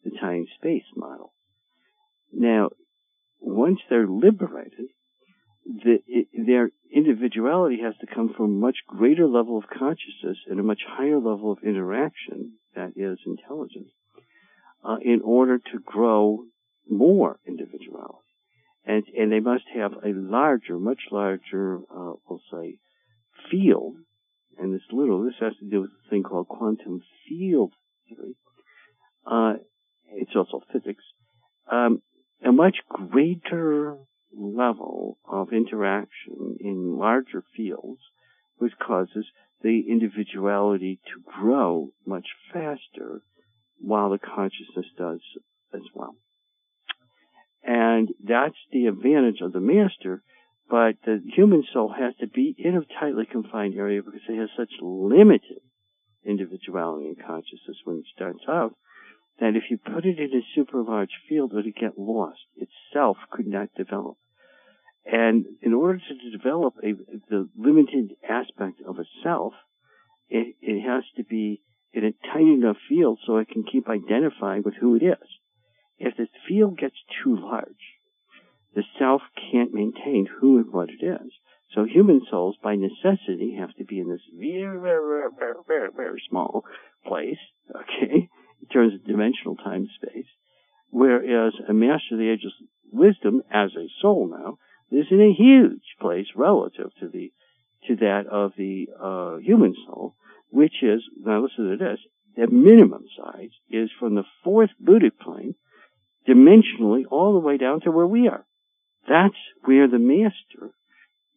the 0.04 0.12
time 0.20 0.46
space 0.58 0.86
model. 0.96 1.34
Now, 2.32 2.70
once 3.40 3.80
they're 3.90 4.08
liberated, 4.08 4.90
the, 5.68 5.98
it, 6.08 6.28
their 6.34 6.72
individuality 6.92 7.80
has 7.84 7.94
to 8.00 8.08
come 8.08 8.34
from 8.36 8.46
a 8.46 8.60
much 8.60 8.78
greater 8.88 9.28
level 9.28 9.58
of 9.58 9.66
consciousness 9.68 10.38
and 10.48 10.60
a 10.60 10.64
much 10.64 10.82
higher 10.88 11.18
level 11.18 11.52
of 11.52 11.60
interaction, 11.64 12.54
that 12.76 12.94
is 12.96 13.20
intelligence, 13.26 13.92
uh, 14.84 14.98
in 15.02 15.22
order 15.24 15.58
to 15.58 15.80
grow 15.86 16.44
more 16.90 17.40
individuality. 17.46 18.24
And, 18.86 19.04
and 19.18 19.32
they 19.32 19.42
must 19.42 19.66
have 19.76 19.92
a 19.94 20.14
larger, 20.14 20.80
much 20.80 21.02
larger, 21.12 21.80
uh, 21.94 22.14
we'll 22.30 22.42
say, 22.52 22.80
field. 23.52 23.96
And 24.58 24.74
this 24.74 24.82
little, 24.92 25.24
this 25.24 25.36
has 25.42 25.54
to 25.60 25.70
do 25.70 25.82
with 25.82 25.92
a 25.92 26.10
thing 26.10 26.24
called 26.24 26.48
quantum 26.48 27.02
field 27.28 27.74
theory. 28.08 28.36
Uh, 29.30 29.56
it's 30.14 30.36
also 30.36 30.62
physics. 30.72 31.04
Um, 31.70 32.02
a 32.44 32.54
much 32.54 32.78
greater 32.88 33.98
level 34.34 35.18
of 35.26 35.54
interaction 35.54 36.58
in 36.60 36.98
larger 36.98 37.44
fields, 37.56 38.02
which 38.58 38.74
causes 38.80 39.26
the 39.62 39.86
individuality 39.90 41.00
to 41.06 41.32
grow 41.40 41.90
much 42.06 42.28
faster 42.54 43.22
while 43.80 44.10
the 44.10 44.20
consciousness 44.20 44.86
does 44.98 45.22
as 45.74 45.82
well. 45.94 46.16
And 47.64 48.10
that's 48.24 48.56
the 48.72 48.86
advantage 48.86 49.42
of 49.42 49.54
the 49.54 49.60
master, 49.60 50.24
but 50.70 50.96
the 51.06 51.22
human 51.36 51.64
soul 51.74 51.94
has 51.98 52.16
to 52.20 52.28
be 52.28 52.56
in 52.58 52.76
a 52.76 53.00
tightly 53.00 53.26
confined 53.26 53.76
area 53.76 54.02
because 54.02 54.22
it 54.28 54.40
has 54.40 54.50
such 54.58 54.72
limited 54.82 55.62
individuality 56.26 57.08
and 57.08 57.18
consciousness 57.18 57.78
when 57.84 57.98
it 57.98 58.06
starts 58.14 58.44
out 58.48 58.76
that 59.40 59.56
if 59.56 59.64
you 59.70 59.78
put 59.78 60.06
it 60.06 60.20
in 60.20 60.34
a 60.34 60.42
super 60.56 60.82
large 60.82 61.12
field, 61.30 61.52
it 61.54 61.56
would 61.56 61.76
get 61.76 61.98
lost. 61.98 62.40
Itself 62.56 63.18
could 63.32 63.48
not 63.48 63.70
develop. 63.76 64.18
And 65.06 65.46
in 65.62 65.74
order 65.74 66.00
to 66.00 66.38
develop 66.38 66.76
a, 66.84 66.94
the 67.30 67.48
limited 67.58 68.16
aspect 68.28 68.82
of 68.86 69.00
a 69.00 69.06
self, 69.24 69.54
it, 70.30 70.56
it 70.62 70.82
has 70.82 71.04
to 71.16 71.24
be 71.24 71.62
in 71.94 72.04
a 72.04 72.12
tight 72.34 72.42
enough 72.42 72.78
field 72.90 73.20
so 73.26 73.38
it 73.38 73.50
can 73.50 73.64
keep 73.64 73.88
identifying 73.88 74.64
with 74.64 74.76
who 74.76 74.96
it 74.96 75.04
is. 75.04 75.28
If 75.98 76.18
the 76.18 76.28
field 76.48 76.78
gets 76.78 76.96
too 77.24 77.38
large, 77.40 77.98
the 78.76 78.84
self 79.00 79.22
can't 79.52 79.74
maintain 79.74 80.28
who 80.40 80.58
and 80.58 80.72
what 80.72 80.90
it 80.90 81.04
is. 81.04 81.32
So 81.74 81.86
human 81.86 82.22
souls, 82.30 82.58
by 82.62 82.76
necessity, 82.76 83.56
have 83.60 83.74
to 83.76 83.86
be 83.86 84.00
in 84.00 84.10
this 84.10 84.22
very, 84.38 84.80
very, 84.80 85.30
very, 85.38 85.54
very, 85.68 85.90
very 85.96 86.22
small 86.30 86.64
place, 87.06 87.40
okay, 87.76 88.30
in 88.68 88.74
terms 88.74 88.94
of 88.94 89.06
dimensional 89.06 89.56
time 89.56 89.88
space. 89.96 90.26
Whereas 90.90 91.54
a 91.68 91.74
master 91.74 92.14
of 92.14 92.20
the 92.20 92.30
ageless 92.30 92.54
wisdom, 92.92 93.42
as 93.52 93.72
a 93.76 93.88
soul 94.02 94.30
now, 94.30 94.58
is 94.92 95.08
in 95.12 95.22
a 95.22 95.34
huge 95.34 95.84
place 96.00 96.28
relative 96.36 96.92
to 97.00 97.10
the 97.10 97.32
to 97.88 97.96
that 97.98 98.26
of 98.30 98.54
the 98.58 98.88
uh, 99.00 99.38
human 99.38 99.76
soul, 99.86 100.16
which 100.50 100.82
is 100.82 101.02
now 101.20 101.42
listen 101.42 101.70
to 101.70 101.78
this: 101.78 102.00
the 102.36 102.48
minimum 102.48 103.04
size 103.18 103.52
is 103.70 103.90
from 104.00 104.16
the 104.16 104.24
fourth 104.44 104.72
Buddhic 104.84 105.20
plane, 105.20 105.56
dimensionally, 106.28 107.04
all 107.10 107.34
the 107.34 107.46
way 107.46 107.58
down 107.58 107.82
to 107.82 107.92
where 107.92 108.08
we 108.08 108.28
are. 108.28 108.46
That's 109.08 109.36
where 109.66 109.88
the 109.88 110.00
master, 110.00 110.74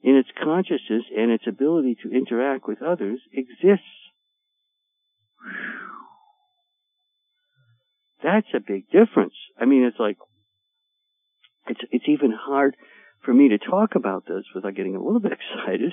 in 0.03 0.17
its 0.17 0.29
consciousness 0.43 1.05
and 1.17 1.31
its 1.31 1.45
ability 1.47 1.97
to 2.03 2.11
interact 2.11 2.67
with 2.67 2.83
others, 2.83 3.21
exists. 3.33 3.85
That's 8.23 8.47
a 8.55 8.61
big 8.61 8.91
difference. 8.91 9.35
I 9.59 9.65
mean, 9.65 9.85
it's 9.85 9.99
like 9.99 10.19
it's 11.67 11.81
it's 11.91 12.09
even 12.09 12.33
hard 12.33 12.77
for 13.25 13.33
me 13.33 13.49
to 13.51 13.59
talk 13.59 13.95
about 13.95 14.25
this 14.27 14.45
without 14.55 14.75
getting 14.75 14.97
a 14.97 15.03
little 15.03 15.21
bit 15.21 15.33
excited 15.65 15.93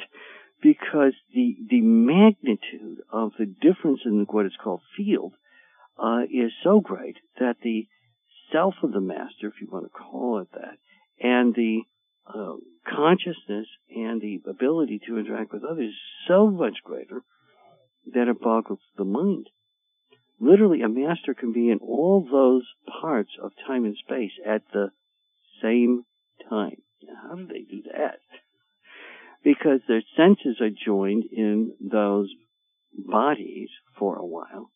because 0.62 1.14
the 1.34 1.56
the 1.70 1.82
magnitude 1.82 3.00
of 3.12 3.32
the 3.38 3.46
difference 3.46 4.02
in 4.06 4.26
what 4.30 4.46
is 4.46 4.58
called 4.62 4.82
field 4.96 5.34
uh, 6.02 6.24
is 6.24 6.52
so 6.64 6.80
great 6.80 7.18
that 7.40 7.56
the 7.64 7.88
self 8.52 8.76
of 8.84 8.92
the 8.92 9.02
master, 9.02 9.48
if 9.48 9.54
you 9.62 9.68
want 9.70 9.86
to 9.86 9.90
call 9.90 10.40
it 10.40 10.48
that, 10.54 10.78
and 11.20 11.54
the 11.56 11.82
uh, 12.28 12.56
consciousness 12.88 13.68
and 13.90 14.22
the 14.22 14.42
ability 14.50 15.00
to 15.08 15.18
interact 15.18 15.54
with 15.54 15.64
others 15.64 15.90
is 15.90 15.96
so 16.28 16.48
much 16.50 16.78
greater 16.84 17.22
that 18.14 18.28
it 18.28 18.40
boggles 18.40 18.80
the 18.98 19.04
mind. 19.04 19.48
Literally, 20.40 20.82
a 20.82 20.90
master 20.90 21.34
can 21.34 21.52
be 21.52 21.70
in 21.70 21.80
all 21.80 22.28
those 22.32 22.64
parts 23.02 23.32
of 23.42 23.52
time 23.66 23.86
and 23.86 23.96
space 23.98 24.32
at 24.46 24.62
the 24.72 24.92
same 25.62 26.04
time. 26.50 26.78
How 27.24 27.36
do 27.36 27.48
they 27.48 27.62
do 27.62 27.84
that? 27.92 28.20
Because 29.44 29.80
their 29.88 30.04
senses 30.16 30.60
are 30.62 30.70
joined 30.70 31.26
in 31.32 31.74
those 31.80 32.30
bodies 32.94 33.70
for 33.98 34.18
a 34.18 34.26
while, 34.26 34.72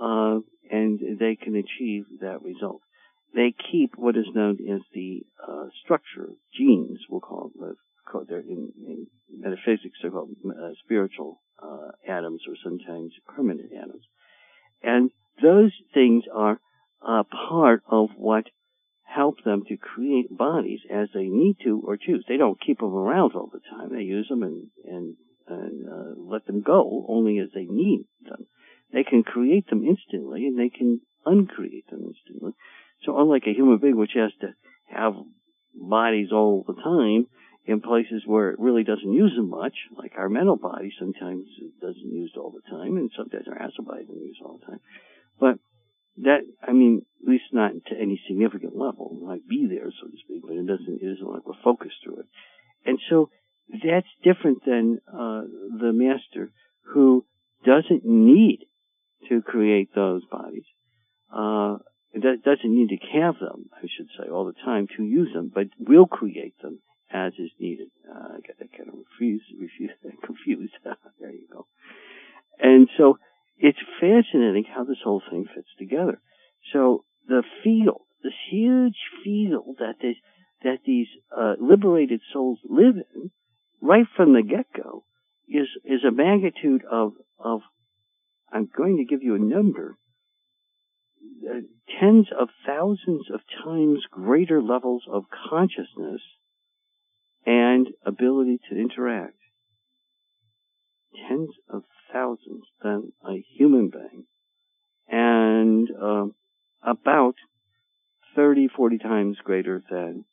uh, 0.00 0.40
and 0.70 1.18
they 1.18 1.36
can 1.36 1.56
achieve 1.56 2.04
that 2.20 2.42
result. 2.42 2.80
They 3.34 3.54
keep 3.70 3.92
what 3.96 4.16
is 4.16 4.26
known 4.34 4.58
as 4.72 4.80
the 4.92 5.22
uh, 5.46 5.66
structure, 5.84 6.30
genes, 6.56 6.98
we'll 7.08 7.20
call 7.20 7.52
them. 7.58 7.76
Called, 8.10 8.26
they're 8.28 8.40
in, 8.40 8.72
in 8.86 9.06
metaphysics, 9.30 9.98
they're 10.02 10.10
called 10.10 10.30
uh, 10.44 10.70
spiritual 10.84 11.40
uh, 11.62 11.92
atoms 12.08 12.42
or 12.48 12.54
sometimes 12.64 13.12
permanent 13.28 13.70
atoms. 13.72 14.04
And 14.82 15.10
those 15.42 15.72
things 15.94 16.24
are 16.32 16.60
uh, 17.06 17.22
part 17.48 17.82
of 17.88 18.10
what 18.16 18.44
help 19.02 19.42
them 19.44 19.64
to 19.68 19.76
create 19.76 20.36
bodies 20.36 20.80
as 20.90 21.08
they 21.12 21.24
need 21.24 21.56
to 21.64 21.82
or 21.84 21.96
choose. 21.96 22.24
They 22.28 22.36
don't 22.36 22.60
keep 22.60 22.78
them 22.78 22.94
around 22.94 23.32
all 23.34 23.50
the 23.52 23.60
time. 23.60 23.94
They 23.94 24.02
use 24.02 24.28
them 24.28 24.42
and 24.42 24.68
and, 24.84 25.16
and 25.48 25.88
uh, 25.88 26.14
let 26.16 26.46
them 26.46 26.62
go 26.62 27.06
only 27.08 27.38
as 27.38 27.48
they 27.54 27.64
need 27.64 28.04
them. 28.22 28.46
They 28.92 29.04
can 29.04 29.22
create 29.22 29.68
them 29.68 29.84
instantly 29.84 30.46
and 30.46 30.58
they 30.58 30.68
can 30.68 31.00
uncreate 31.26 31.88
them 31.90 32.02
instantly. 32.06 32.52
So 33.04 33.18
unlike 33.18 33.44
a 33.46 33.54
human 33.54 33.78
being 33.78 33.96
which 33.96 34.12
has 34.14 34.32
to 34.40 34.54
have 34.86 35.14
bodies 35.74 36.28
all 36.32 36.64
the 36.66 36.74
time 36.74 37.26
in 37.66 37.80
places 37.80 38.22
where 38.26 38.50
it 38.50 38.58
really 38.58 38.84
doesn't 38.84 39.12
use 39.12 39.32
them 39.36 39.50
much, 39.50 39.74
like 39.96 40.12
our 40.16 40.28
mental 40.28 40.56
body 40.56 40.92
sometimes 40.98 41.46
it 41.60 41.80
doesn't 41.80 42.12
use 42.12 42.32
all 42.36 42.50
the 42.50 42.68
time 42.70 42.96
and 42.96 43.10
sometimes 43.16 43.46
our 43.48 43.60
astral 43.60 43.86
body 43.86 44.04
doesn't 44.04 44.24
use 44.24 44.38
all 44.44 44.58
the 44.58 44.66
time. 44.66 44.80
But 45.38 45.58
that 46.18 46.40
I 46.66 46.72
mean, 46.72 47.04
at 47.22 47.28
least 47.28 47.44
not 47.52 47.72
to 47.88 47.94
any 47.94 48.20
significant 48.26 48.76
level. 48.76 49.18
It 49.20 49.24
might 49.24 49.48
be 49.48 49.66
there, 49.68 49.90
so 49.90 50.08
to 50.08 50.16
speak, 50.24 50.42
but 50.42 50.56
it 50.56 50.66
doesn't. 50.66 51.02
It 51.02 51.06
isn't 51.06 51.30
like 51.30 51.46
we're 51.46 51.62
focused 51.62 51.96
through 52.02 52.20
it. 52.20 52.26
And 52.84 52.98
so 53.08 53.30
that's 53.70 54.06
different 54.24 54.64
than 54.64 55.00
uh, 55.06 55.42
the 55.80 55.92
master 55.92 56.50
who 56.92 57.24
doesn't 57.64 58.04
need 58.04 58.60
to 59.28 59.42
create 59.42 59.94
those 59.94 60.24
bodies. 60.24 60.64
Uh, 61.32 61.78
doesn't 62.12 62.74
need 62.74 62.88
to 62.88 63.20
have 63.20 63.38
them, 63.38 63.70
I 63.72 63.86
should 63.96 64.08
say, 64.18 64.28
all 64.28 64.46
the 64.46 64.54
time 64.64 64.88
to 64.96 65.04
use 65.04 65.32
them, 65.32 65.52
but 65.54 65.66
will 65.78 66.06
create 66.06 66.54
them 66.60 66.80
as 67.12 67.32
is 67.38 67.50
needed. 67.58 67.88
Uh, 68.08 68.36
I 68.36 68.40
got 68.46 68.58
that 68.58 68.72
kind 68.76 68.88
of 68.88 68.94
refused, 68.94 69.44
refused, 69.58 69.94
confused. 70.24 70.74
there 71.20 71.32
you 71.32 71.46
go. 71.52 71.66
And 72.58 72.88
so 72.96 73.18
it's 73.58 73.78
fascinating 74.00 74.64
how 74.64 74.84
this 74.84 74.98
whole 75.02 75.22
thing 75.30 75.46
fits 75.54 75.68
together. 75.78 76.20
So 76.72 77.04
the 77.26 77.42
field, 77.64 78.02
this 78.22 78.32
huge 78.50 78.96
field 79.24 79.76
that 79.78 79.94
this, 80.00 80.16
that 80.62 80.78
these 80.86 81.08
uh, 81.36 81.54
liberated 81.60 82.20
souls 82.32 82.58
live 82.68 82.96
in, 83.14 83.30
right 83.80 84.06
from 84.16 84.34
the 84.34 84.42
get-go, 84.42 85.04
is 85.48 85.66
is 85.84 86.04
a 86.06 86.12
magnitude 86.12 86.82
of 86.90 87.12
of. 87.38 87.60
I'm 88.52 88.68
going 88.76 88.96
to 88.96 89.04
give 89.04 89.22
you 89.22 89.34
a 89.34 89.38
number. 89.38 89.96
Uh, 91.48 91.60
tens 92.00 92.28
of 92.38 92.48
thousands 92.66 93.26
of 93.32 93.40
times 93.64 94.00
greater 94.10 94.62
levels 94.62 95.04
of 95.10 95.24
consciousness 95.48 96.20
and 97.46 97.88
ability 98.04 98.58
to 98.68 98.78
interact. 98.78 99.36
Tens 101.28 101.50
of 101.68 101.82
thousands 102.12 102.64
than 102.82 103.12
a 103.26 103.44
human 103.56 103.90
being, 103.90 104.24
and 105.08 105.88
uh, 105.90 106.26
about 106.82 107.34
30, 108.36 108.68
40 108.68 108.98
times 108.98 109.36
greater 109.42 109.82
than 109.90 110.24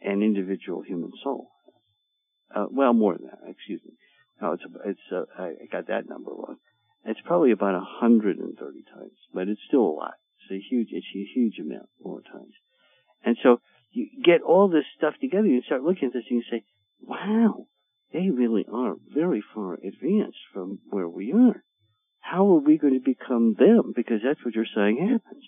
an 0.00 0.22
individual 0.22 0.82
human 0.82 1.12
soul. 1.22 1.50
Uh, 2.54 2.66
well, 2.70 2.92
more 2.92 3.16
than 3.16 3.26
that, 3.26 3.38
excuse 3.48 3.80
me. 3.84 3.92
No, 4.40 4.52
it's, 4.52 4.64
it's, 4.84 5.00
uh, 5.12 5.24
I 5.38 5.66
got 5.70 5.88
that 5.88 6.08
number 6.08 6.30
wrong. 6.30 6.56
It's 7.04 7.20
probably 7.24 7.52
about 7.52 7.74
130 7.74 8.56
times, 8.58 9.12
but 9.32 9.48
it's 9.48 9.60
still 9.68 9.82
a 9.82 9.96
lot. 9.96 10.14
It's 10.40 10.52
a 10.52 10.68
huge, 10.68 10.88
it's 10.90 11.06
a 11.14 11.24
huge 11.34 11.58
amount 11.58 11.88
more 12.02 12.20
times. 12.22 12.54
And 13.24 13.36
so 13.42 13.60
you 13.94 14.08
get 14.22 14.42
all 14.42 14.68
this 14.68 14.84
stuff 14.96 15.14
together, 15.20 15.46
you 15.46 15.62
start 15.62 15.82
looking 15.82 16.08
at 16.08 16.12
this 16.12 16.24
and 16.28 16.42
you 16.42 16.44
say, 16.50 16.64
wow, 17.00 17.66
they 18.12 18.30
really 18.30 18.66
are 18.72 18.94
very 19.12 19.42
far 19.54 19.74
advanced 19.74 20.38
from 20.52 20.78
where 20.90 21.08
we 21.08 21.32
are. 21.32 21.62
How 22.20 22.46
are 22.52 22.60
we 22.60 22.78
going 22.78 22.94
to 22.94 23.00
become 23.00 23.54
them? 23.58 23.92
Because 23.94 24.20
that's 24.24 24.44
what 24.44 24.54
you're 24.54 24.66
saying 24.74 24.98
happens. 24.98 25.44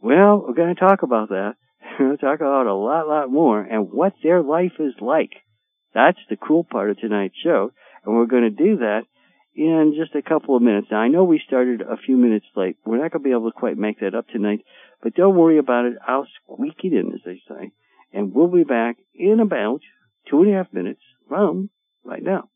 Well, 0.00 0.44
we're 0.46 0.54
going 0.54 0.74
to 0.74 0.80
talk 0.80 1.02
about 1.02 1.28
that. 1.28 1.54
We're 1.98 2.06
going 2.06 2.18
to 2.18 2.24
talk 2.24 2.40
about 2.40 2.66
a 2.66 2.74
lot, 2.74 3.08
lot 3.08 3.30
more 3.30 3.60
and 3.60 3.90
what 3.90 4.14
their 4.22 4.42
life 4.42 4.72
is 4.78 4.94
like. 5.00 5.32
That's 5.94 6.18
the 6.28 6.36
cool 6.36 6.64
part 6.64 6.90
of 6.90 6.98
tonight's 6.98 7.36
show. 7.42 7.72
And 8.04 8.14
we're 8.14 8.26
going 8.26 8.44
to 8.44 8.50
do 8.50 8.78
that 8.78 9.02
in 9.54 9.94
just 9.98 10.14
a 10.14 10.26
couple 10.26 10.56
of 10.56 10.62
minutes. 10.62 10.88
Now, 10.90 10.98
I 10.98 11.08
know 11.08 11.24
we 11.24 11.42
started 11.46 11.82
a 11.82 11.96
few 11.96 12.16
minutes 12.16 12.46
late. 12.56 12.76
We're 12.84 13.02
not 13.02 13.12
going 13.12 13.22
to 13.22 13.28
be 13.28 13.32
able 13.32 13.50
to 13.50 13.58
quite 13.58 13.76
make 13.76 14.00
that 14.00 14.14
up 14.14 14.28
tonight, 14.28 14.60
but 15.02 15.14
don't 15.14 15.36
worry 15.36 15.58
about 15.58 15.86
it. 15.86 15.94
I'll 16.06 16.26
squeak 16.42 16.80
it 16.84 16.92
in, 16.92 17.12
as 17.14 17.20
they 17.24 17.40
say. 17.48 17.72
And 18.12 18.34
we'll 18.34 18.48
be 18.48 18.64
back 18.64 18.96
in 19.14 19.40
about 19.40 19.80
two 20.28 20.42
and 20.42 20.52
a 20.52 20.56
half 20.56 20.72
minutes 20.72 21.00
from 21.28 21.70
right 22.04 22.22
now. 22.22 22.50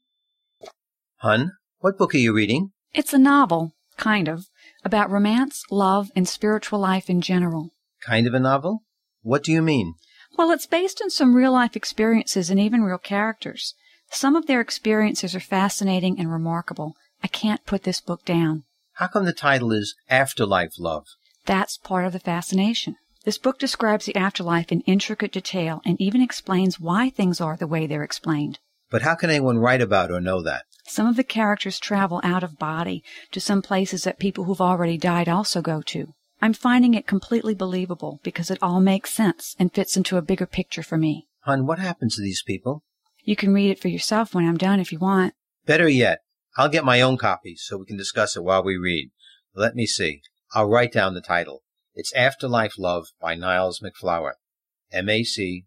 Hun, 1.19 1.53
what 1.79 1.99
book 1.99 2.15
are 2.15 2.19
you 2.19 2.35
reading? 2.35 2.73
It's 2.93 3.13
a 3.13 3.19
novel, 3.19 3.73
kind 3.97 4.29
of, 4.29 4.47
about 4.85 5.11
romance, 5.11 5.63
love, 5.71 6.11
and 6.15 6.29
spiritual 6.29 6.79
life 6.79 7.09
in 7.09 7.21
general. 7.21 7.71
Kind 8.03 8.27
of 8.27 8.35
a 8.35 8.41
novel? 8.41 8.83
What 9.23 9.43
do 9.43 9.53
you 9.53 9.63
mean? 9.63 9.95
Well, 10.37 10.51
it's 10.51 10.67
based 10.67 11.01
on 11.03 11.11
some 11.11 11.35
real 11.35 11.53
life 11.53 11.77
experiences 11.77 12.51
and 12.51 12.59
even 12.61 12.83
real 12.83 12.99
characters. 12.99 13.75
Some 14.11 14.37
of 14.37 14.47
their 14.47 14.61
experiences 14.61 15.35
are 15.35 15.41
fascinating 15.41 16.19
and 16.19 16.31
remarkable. 16.31 16.95
I 17.23 17.29
can't 17.29 17.65
put 17.65 17.85
this 17.85 18.01
book 18.01 18.25
down. 18.25 18.65
How 18.95 19.07
come 19.09 19.25
the 19.25 19.33
title 19.33 19.73
is 19.73 19.95
Afterlife 20.11 20.75
Love? 20.79 21.07
That's 21.47 21.77
part 21.77 22.07
of 22.07 22.13
the 22.13 22.21
fascination. 22.21 22.97
This 23.25 23.39
book 23.39 23.59
describes 23.59 24.07
the 24.07 24.17
afterlife 24.17 24.71
in 24.71 24.81
intricate 24.83 25.33
detail 25.33 25.81
and 25.85 26.01
even 26.01 26.21
explains 26.21 26.81
why 26.81 27.11
things 27.11 27.41
are 27.41 27.57
the 27.57 27.67
way 27.67 27.87
they're 27.87 28.03
explained. 28.03 28.59
But 28.91 29.03
how 29.03 29.15
can 29.15 29.31
anyone 29.31 29.59
write 29.59 29.81
about 29.81 30.11
or 30.11 30.21
know 30.21 30.43
that? 30.43 30.65
Some 30.87 31.07
of 31.07 31.17
the 31.17 31.25
characters 31.25 31.79
travel 31.79 32.21
out 32.23 32.43
of 32.43 32.59
body 32.59 33.03
to 33.33 33.41
some 33.41 33.63
places 33.63 34.05
that 34.05 34.19
people 34.19 34.45
who've 34.45 34.61
already 34.61 34.99
died 34.99 35.29
also 35.29 35.63
go 35.63 35.81
to. 35.83 36.15
I'm 36.43 36.53
finding 36.53 36.93
it 36.93 37.07
completely 37.07 37.55
believable 37.55 38.21
because 38.23 38.51
it 38.51 38.59
all 38.61 38.81
makes 38.81 39.13
sense 39.13 39.57
and 39.59 39.73
fits 39.73 39.97
into 39.97 40.19
a 40.19 40.23
bigger 40.23 40.47
picture 40.47 40.83
for 40.83 40.99
me. 40.99 41.27
Hun, 41.41 41.67
what 41.67 41.79
happens 41.79 42.17
to 42.17 42.23
these 42.23 42.43
people? 42.43 42.83
You 43.23 43.37
can 43.37 43.55
read 43.55 43.71
it 43.71 43.81
for 43.81 43.89
yourself 43.89 44.35
when 44.35 44.47
I'm 44.47 44.59
done 44.59 44.81
if 44.81 44.93
you 44.93 44.99
want. 44.99 45.33
Better 45.65 45.89
yet, 45.89 46.21
I'll 46.59 46.69
get 46.69 46.85
my 46.85 47.01
own 47.01 47.17
copy 47.17 47.57
so 47.57 47.79
we 47.79 47.87
can 47.87 47.97
discuss 47.97 48.37
it 48.37 48.45
while 48.45 48.63
we 48.63 48.77
read. 48.77 49.11
Let 49.55 49.75
me 49.75 49.87
see. 49.87 50.21
I'll 50.55 50.69
write 50.69 50.93
down 50.93 51.15
the 51.15 51.21
title. 51.21 51.63
It's 51.95 52.15
Afterlife 52.15 52.79
Love 52.79 53.07
by 53.21 53.35
Niles 53.35 53.81
MacFlouer. 53.81 54.35
M-A-C-F-L-O-U-E-R. 54.93 55.65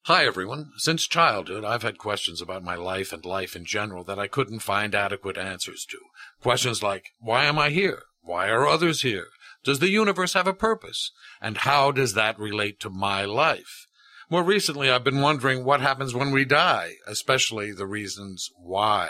Hi, 0.07 0.23
everyone. 0.23 0.69
Since 0.77 1.07
childhood, 1.07 1.65
I've 1.65 1.81
had 1.81 1.97
questions 1.97 2.39
about 2.39 2.63
my 2.63 2.75
life 2.75 3.11
and 3.11 3.25
life 3.25 3.55
in 3.55 3.65
general 3.65 4.03
that 4.03 4.19
I 4.19 4.27
couldn't 4.27 4.59
find 4.59 4.93
adequate 4.93 5.35
answers 5.35 5.83
to. 5.89 5.97
Questions 6.39 6.83
like, 6.83 7.09
why 7.17 7.45
am 7.45 7.57
I 7.57 7.71
here? 7.71 8.03
Why 8.21 8.49
are 8.49 8.67
others 8.67 9.01
here? 9.01 9.29
Does 9.63 9.79
the 9.79 9.89
universe 9.89 10.33
have 10.33 10.45
a 10.45 10.53
purpose? 10.53 11.09
And 11.41 11.57
how 11.57 11.91
does 11.91 12.13
that 12.13 12.37
relate 12.37 12.79
to 12.81 12.91
my 12.91 13.25
life? 13.25 13.87
More 14.29 14.43
recently, 14.43 14.91
I've 14.91 15.03
been 15.03 15.21
wondering 15.21 15.65
what 15.65 15.81
happens 15.81 16.13
when 16.13 16.29
we 16.29 16.45
die, 16.45 16.97
especially 17.07 17.71
the 17.71 17.87
reasons 17.87 18.51
why. 18.57 19.09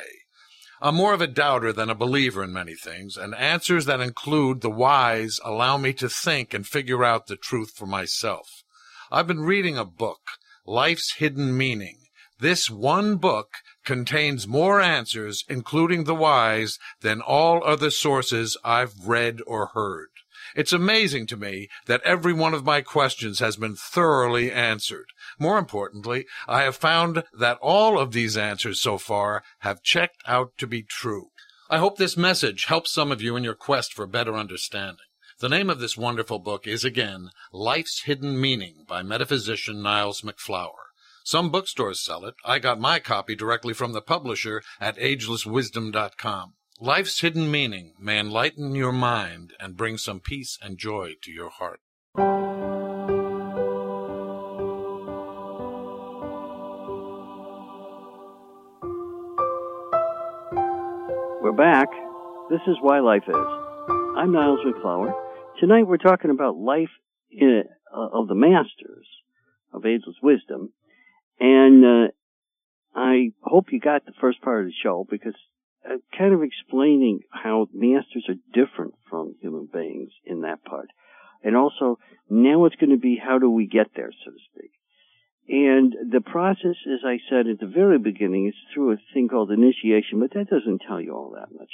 I'm 0.81 0.95
more 0.95 1.13
of 1.13 1.19
a 1.19 1.27
doubter 1.27 1.73
than 1.73 1.89
a 1.89 1.93
believer 1.93 2.41
in 2.41 2.53
many 2.53 2.73
things, 2.73 3.17
and 3.17 3.35
answers 3.35 3.85
that 3.87 3.99
include 3.99 4.61
the 4.61 4.69
whys 4.69 5.41
allow 5.43 5.75
me 5.75 5.91
to 5.91 6.07
think 6.07 6.53
and 6.53 6.65
figure 6.65 7.03
out 7.03 7.27
the 7.27 7.35
truth 7.35 7.71
for 7.75 7.85
myself. 7.85 8.63
I've 9.11 9.27
been 9.27 9.41
reading 9.41 9.77
a 9.77 9.83
book, 9.83 10.21
Life's 10.67 11.13
Hidden 11.17 11.55
Meaning. 11.55 11.97
This 12.39 12.71
one 12.71 13.17
book 13.17 13.57
contains 13.85 14.47
more 14.47 14.81
answers, 14.81 15.45
including 15.47 16.05
the 16.05 16.15
whys, 16.15 16.79
than 17.01 17.21
all 17.21 17.63
other 17.63 17.91
sources 17.91 18.57
I've 18.63 19.07
read 19.07 19.41
or 19.45 19.67
heard. 19.67 20.09
It's 20.55 20.73
amazing 20.73 21.27
to 21.27 21.37
me 21.37 21.69
that 21.85 22.01
every 22.03 22.33
one 22.33 22.53
of 22.55 22.65
my 22.65 22.81
questions 22.81 23.39
has 23.39 23.57
been 23.57 23.75
thoroughly 23.75 24.51
answered. 24.51 25.07
More 25.37 25.59
importantly, 25.59 26.25
I 26.47 26.63
have 26.63 26.75
found 26.75 27.23
that 27.37 27.59
all 27.61 27.99
of 27.99 28.11
these 28.11 28.35
answers 28.35 28.81
so 28.81 28.97
far 28.97 29.43
have 29.59 29.83
checked 29.83 30.23
out 30.25 30.57
to 30.57 30.65
be 30.65 30.81
true. 30.81 31.29
I 31.69 31.77
hope 31.77 31.97
this 31.97 32.17
message 32.17 32.65
helps 32.65 32.91
some 32.91 33.11
of 33.11 33.21
you 33.21 33.35
in 33.35 33.43
your 33.43 33.55
quest 33.55 33.93
for 33.93 34.07
better 34.07 34.35
understanding. 34.35 35.05
The 35.41 35.49
name 35.49 35.69
of 35.69 35.79
this 35.79 35.97
wonderful 35.97 36.39
book 36.39 36.65
is 36.65 36.85
again 36.85 37.29
Life's 37.51 38.03
Hidden 38.03 38.39
Meaning 38.39 38.85
by 38.87 39.03
metaphysician 39.03 39.81
Niles 39.81 40.21
MacFlouer. 40.21 40.69
Some 41.25 41.49
bookstores 41.49 41.99
sell 41.99 42.23
it. 42.23 42.35
I 42.45 42.57
got 42.57 42.79
my 42.79 42.99
copy 42.99 43.35
directly 43.35 43.73
from 43.73 43.91
the 43.91 44.01
publisher 44.01 44.63
at 44.79 44.95
agelesswisdom.com. 44.97 46.53
Life's 46.79 47.19
hidden 47.19 47.51
meaning 47.51 47.95
may 47.99 48.17
enlighten 48.17 48.75
your 48.75 48.93
mind 48.93 49.51
and 49.59 49.75
bring 49.75 49.97
some 49.97 50.21
peace 50.21 50.57
and 50.61 50.77
joy 50.77 51.15
to 51.23 51.31
your 51.31 51.49
heart. 51.49 51.81
We're 61.41 61.51
back. 61.51 61.89
This 62.49 62.61
is 62.67 62.77
Why 62.79 63.01
Life 63.01 63.23
Is. 63.27 63.35
I'm 64.15 64.31
Niles 64.31 64.59
MacFlouer. 64.65 65.24
Tonight 65.59 65.87
we're 65.87 65.97
talking 65.97 66.31
about 66.31 66.57
life 66.57 66.89
in, 67.31 67.63
uh, 67.95 68.07
of 68.11 68.27
the 68.27 68.35
masters 68.35 69.07
of 69.71 69.85
ageless 69.85 70.17
wisdom. 70.21 70.73
And 71.39 71.85
uh, 71.85 72.07
I 72.93 73.31
hope 73.41 73.67
you 73.71 73.79
got 73.79 74.05
the 74.05 74.11
first 74.19 74.41
part 74.41 74.61
of 74.61 74.67
the 74.67 74.73
show 74.83 75.05
because 75.09 75.35
uh, 75.85 75.97
kind 76.17 76.33
of 76.33 76.41
explaining 76.43 77.21
how 77.31 77.67
masters 77.73 78.27
are 78.27 78.35
different 78.53 78.95
from 79.09 79.35
human 79.39 79.69
beings 79.71 80.11
in 80.25 80.41
that 80.41 80.63
part. 80.65 80.89
And 81.41 81.55
also, 81.55 81.99
now 82.29 82.65
it's 82.65 82.75
going 82.75 82.89
to 82.89 82.97
be 82.97 83.17
how 83.23 83.39
do 83.39 83.49
we 83.49 83.67
get 83.67 83.87
there, 83.95 84.11
so 84.25 84.31
to 84.31 84.37
speak. 84.51 84.71
And 85.47 86.11
the 86.11 86.21
process, 86.21 86.75
as 86.91 87.05
I 87.05 87.19
said 87.29 87.47
at 87.47 87.59
the 87.59 87.71
very 87.71 87.99
beginning, 87.99 88.47
is 88.47 88.55
through 88.73 88.93
a 88.93 88.97
thing 89.13 89.29
called 89.29 89.51
initiation, 89.51 90.19
but 90.19 90.33
that 90.33 90.49
doesn't 90.49 90.81
tell 90.85 90.99
you 90.99 91.13
all 91.13 91.35
that 91.35 91.53
much. 91.57 91.69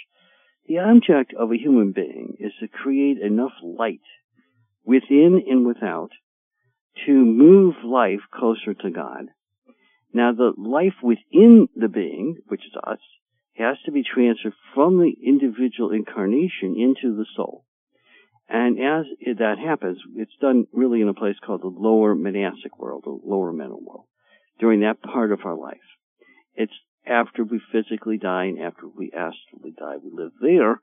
The 0.71 0.79
object 0.79 1.33
of 1.33 1.51
a 1.51 1.57
human 1.57 1.91
being 1.91 2.37
is 2.39 2.53
to 2.61 2.67
create 2.69 3.17
enough 3.17 3.51
light 3.61 4.07
within 4.85 5.43
and 5.45 5.65
without 5.65 6.11
to 7.05 7.11
move 7.11 7.75
life 7.83 8.21
closer 8.33 8.73
to 8.75 8.89
God. 8.89 9.25
Now 10.13 10.31
the 10.31 10.53
life 10.55 10.93
within 11.03 11.67
the 11.75 11.89
being, 11.89 12.37
which 12.47 12.61
is 12.65 12.71
us, 12.87 13.01
has 13.57 13.81
to 13.83 13.91
be 13.91 14.01
transferred 14.01 14.53
from 14.73 14.97
the 14.97 15.11
individual 15.21 15.91
incarnation 15.91 16.77
into 16.77 17.17
the 17.17 17.25
soul. 17.35 17.65
And 18.47 18.79
as 18.79 19.07
that 19.39 19.57
happens, 19.59 19.97
it's 20.15 20.37
done 20.39 20.67
really 20.71 21.01
in 21.01 21.09
a 21.09 21.13
place 21.13 21.35
called 21.45 21.63
the 21.63 21.67
lower 21.67 22.15
manasic 22.15 22.79
world, 22.79 23.03
the 23.03 23.19
lower 23.25 23.51
mental 23.51 23.81
world, 23.83 24.05
during 24.57 24.79
that 24.79 25.01
part 25.01 25.33
of 25.33 25.41
our 25.43 25.57
life. 25.57 25.83
It's 26.55 26.71
after 27.05 27.43
we 27.43 27.61
physically 27.71 28.17
die 28.17 28.45
and 28.45 28.59
after 28.59 28.87
we 28.87 29.11
astrally 29.11 29.73
die, 29.77 29.95
we 30.03 30.11
live 30.11 30.31
there. 30.41 30.81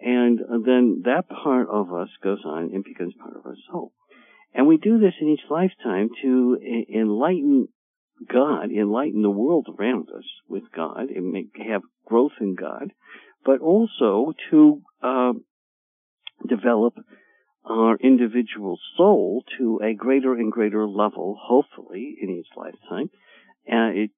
And 0.00 0.40
then 0.64 1.02
that 1.04 1.28
part 1.28 1.68
of 1.68 1.92
us 1.92 2.08
goes 2.22 2.44
on 2.44 2.70
and 2.74 2.84
becomes 2.84 3.14
part 3.14 3.36
of 3.36 3.46
our 3.46 3.56
soul. 3.70 3.92
And 4.54 4.66
we 4.66 4.76
do 4.76 4.98
this 4.98 5.14
in 5.20 5.28
each 5.28 5.50
lifetime 5.50 6.10
to 6.22 6.58
enlighten 6.94 7.68
God, 8.30 8.70
enlighten 8.70 9.22
the 9.22 9.30
world 9.30 9.68
around 9.78 10.08
us 10.08 10.24
with 10.48 10.64
God, 10.74 11.10
and 11.10 11.32
make, 11.32 11.50
have 11.68 11.82
growth 12.06 12.32
in 12.40 12.54
God, 12.54 12.92
but 13.44 13.60
also 13.60 14.32
to 14.50 14.82
uh, 15.02 15.32
develop 16.46 16.94
our 17.64 17.96
individual 17.96 18.78
soul 18.96 19.44
to 19.58 19.80
a 19.82 19.92
greater 19.92 20.32
and 20.34 20.52
greater 20.52 20.86
level, 20.86 21.36
hopefully, 21.40 22.16
in 22.20 22.30
each 22.30 22.46
lifetime. 22.56 23.10
And 23.66 23.98
it, 23.98 24.10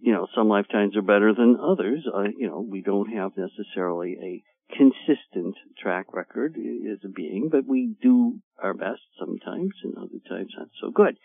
you 0.00 0.12
know, 0.12 0.26
some 0.34 0.48
lifetimes 0.48 0.96
are 0.96 1.02
better 1.02 1.34
than 1.34 1.58
others. 1.60 2.06
Uh, 2.12 2.24
you 2.36 2.48
know, 2.48 2.60
we 2.60 2.82
don't 2.82 3.12
have 3.12 3.32
necessarily 3.36 4.16
a 4.22 4.42
consistent 4.74 5.56
track 5.82 6.12
record 6.12 6.56
as 6.56 6.98
a 7.04 7.08
being, 7.08 7.48
but 7.50 7.66
we 7.66 7.94
do 8.02 8.38
our 8.62 8.74
best 8.74 9.00
sometimes 9.18 9.72
and 9.82 9.96
other 9.96 10.20
times 10.28 10.52
not 10.56 10.68
so 10.80 10.90
good. 10.90 11.16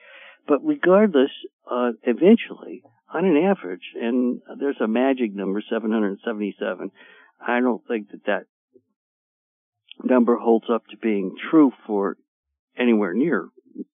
But 0.48 0.60
regardless, 0.64 1.32
uh, 1.70 1.92
eventually, 2.04 2.84
on 3.14 3.26
an 3.26 3.38
average, 3.38 3.94
and 4.00 4.42
there's 4.60 4.82
a 4.82 4.88
magic 4.88 5.34
number, 5.34 5.62
777, 5.70 6.92
I 7.46 7.60
don't 7.60 7.86
think 7.88 8.10
that 8.12 8.26
that 8.26 8.46
number 10.04 10.38
holds 10.38 10.66
up 10.74 10.86
to 10.88 10.98
being 10.98 11.36
true 11.50 11.72
for 11.86 12.18
anywhere 12.78 13.14
near 13.14 13.50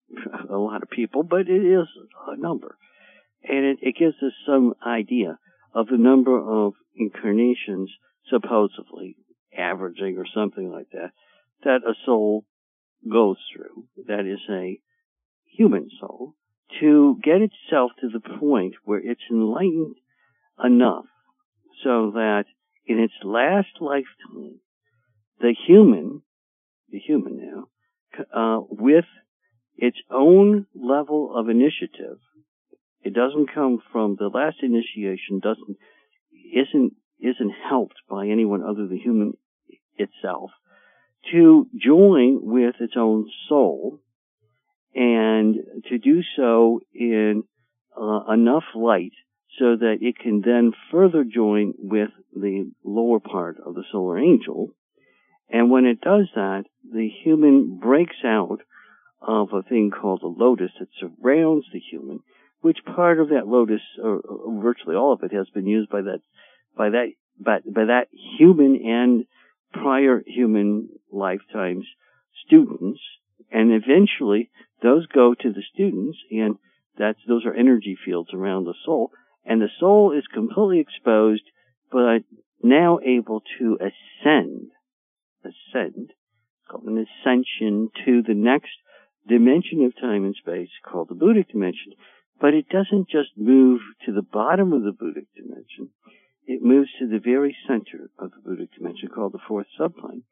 a 0.49 0.57
lot 0.57 0.83
of 0.83 0.89
people, 0.89 1.23
but 1.23 1.41
it 1.41 1.65
is 1.65 1.87
a 2.27 2.37
number. 2.37 2.77
And 3.43 3.65
it, 3.65 3.79
it 3.81 3.95
gives 3.97 4.15
us 4.23 4.33
some 4.45 4.73
idea 4.85 5.37
of 5.73 5.87
the 5.87 5.97
number 5.97 6.37
of 6.37 6.73
incarnations, 6.95 7.91
supposedly 8.29 9.15
averaging 9.57 10.17
or 10.17 10.25
something 10.33 10.71
like 10.71 10.89
that, 10.91 11.11
that 11.63 11.81
a 11.87 11.93
soul 12.05 12.45
goes 13.11 13.37
through, 13.53 13.85
that 14.07 14.25
is 14.25 14.39
a 14.49 14.79
human 15.57 15.89
soul, 15.99 16.35
to 16.79 17.17
get 17.23 17.41
itself 17.41 17.91
to 17.99 18.09
the 18.09 18.37
point 18.39 18.75
where 18.83 18.99
it's 18.99 19.21
enlightened 19.31 19.95
enough 20.63 21.05
so 21.83 22.11
that 22.11 22.45
in 22.85 22.99
its 22.99 23.13
last 23.23 23.79
lifetime, 23.79 24.59
the 25.39 25.55
human, 25.67 26.21
the 26.91 26.99
human 26.99 27.37
now, 27.37 27.67
uh, 28.35 28.61
with 28.69 29.05
its 29.77 29.97
own 30.11 30.65
level 30.75 31.33
of 31.35 31.49
initiative, 31.49 32.17
it 33.03 33.13
doesn't 33.13 33.53
come 33.53 33.81
from 33.91 34.15
the 34.17 34.27
last 34.27 34.57
initiation 34.61 35.39
doesn't 35.39 35.77
isn't 36.53 36.93
isn't 37.19 37.53
helped 37.69 37.95
by 38.09 38.27
anyone 38.27 38.63
other 38.63 38.87
than 38.87 38.97
human 38.97 39.33
itself 39.97 40.51
to 41.31 41.67
join 41.77 42.39
with 42.41 42.75
its 42.79 42.93
own 42.97 43.29
soul 43.47 43.99
and 44.95 45.55
to 45.89 45.97
do 45.97 46.21
so 46.35 46.79
in 46.93 47.43
uh, 47.99 48.31
enough 48.31 48.63
light 48.75 49.11
so 49.57 49.75
that 49.75 49.97
it 50.01 50.17
can 50.17 50.41
then 50.41 50.71
further 50.91 51.23
join 51.23 51.73
with 51.77 52.09
the 52.33 52.71
lower 52.83 53.19
part 53.19 53.57
of 53.65 53.75
the 53.75 53.83
solar 53.91 54.17
angel. 54.17 54.69
And 55.49 55.69
when 55.69 55.85
it 55.85 55.99
does 56.01 56.29
that, 56.35 56.63
the 56.83 57.09
human 57.23 57.79
breaks 57.79 58.15
out 58.23 58.59
of 59.21 59.49
a 59.53 59.63
thing 59.63 59.91
called 59.91 60.21
the 60.21 60.27
lotus 60.27 60.71
that 60.79 60.87
surrounds 60.99 61.65
the 61.73 61.79
human, 61.79 62.19
which 62.61 62.79
part 62.85 63.19
of 63.19 63.29
that 63.29 63.47
lotus, 63.47 63.81
or, 64.01 64.19
or 64.19 64.61
virtually 64.61 64.95
all 64.95 65.13
of 65.13 65.23
it, 65.23 65.33
has 65.33 65.49
been 65.49 65.67
used 65.67 65.89
by 65.89 66.01
that, 66.01 66.19
by 66.77 66.89
that, 66.89 67.07
by, 67.39 67.59
by 67.65 67.85
that 67.85 68.07
human 68.37 68.79
and 68.83 69.25
prior 69.71 70.23
human 70.25 70.89
lifetimes 71.11 71.85
students, 72.45 72.99
and 73.51 73.71
eventually 73.71 74.49
those 74.81 75.05
go 75.07 75.33
to 75.33 75.51
the 75.51 75.63
students, 75.73 76.17
and 76.31 76.55
that's 76.97 77.19
those 77.27 77.45
are 77.45 77.53
energy 77.53 77.97
fields 78.05 78.29
around 78.33 78.65
the 78.65 78.73
soul, 78.85 79.11
and 79.45 79.61
the 79.61 79.69
soul 79.79 80.11
is 80.17 80.23
completely 80.33 80.79
exposed, 80.79 81.43
but 81.91 82.23
now 82.61 82.99
able 83.05 83.41
to 83.57 83.77
ascend, 83.79 84.71
ascend, 85.43 86.11
called 86.69 86.83
an 86.83 87.05
ascension 87.05 87.89
to 88.05 88.21
the 88.21 88.33
next 88.33 88.71
dimension 89.27 89.83
of 89.85 89.95
time 89.99 90.25
and 90.25 90.35
space 90.35 90.69
called 90.83 91.07
the 91.09 91.15
Buddhic 91.15 91.49
dimension. 91.51 91.93
But 92.41 92.53
it 92.53 92.69
doesn't 92.69 93.09
just 93.09 93.29
move 93.37 93.81
to 94.05 94.13
the 94.13 94.21
bottom 94.21 94.73
of 94.73 94.83
the 94.83 94.91
Buddhic 94.91 95.27
dimension. 95.35 95.89
It 96.45 96.61
moves 96.63 96.89
to 96.99 97.07
the 97.07 97.19
very 97.19 97.55
center 97.67 98.09
of 98.17 98.31
the 98.31 98.49
Buddhic 98.49 98.69
dimension 98.77 99.09
called 99.09 99.33
the 99.33 99.39
fourth 99.47 99.67
subplane. 99.77 100.23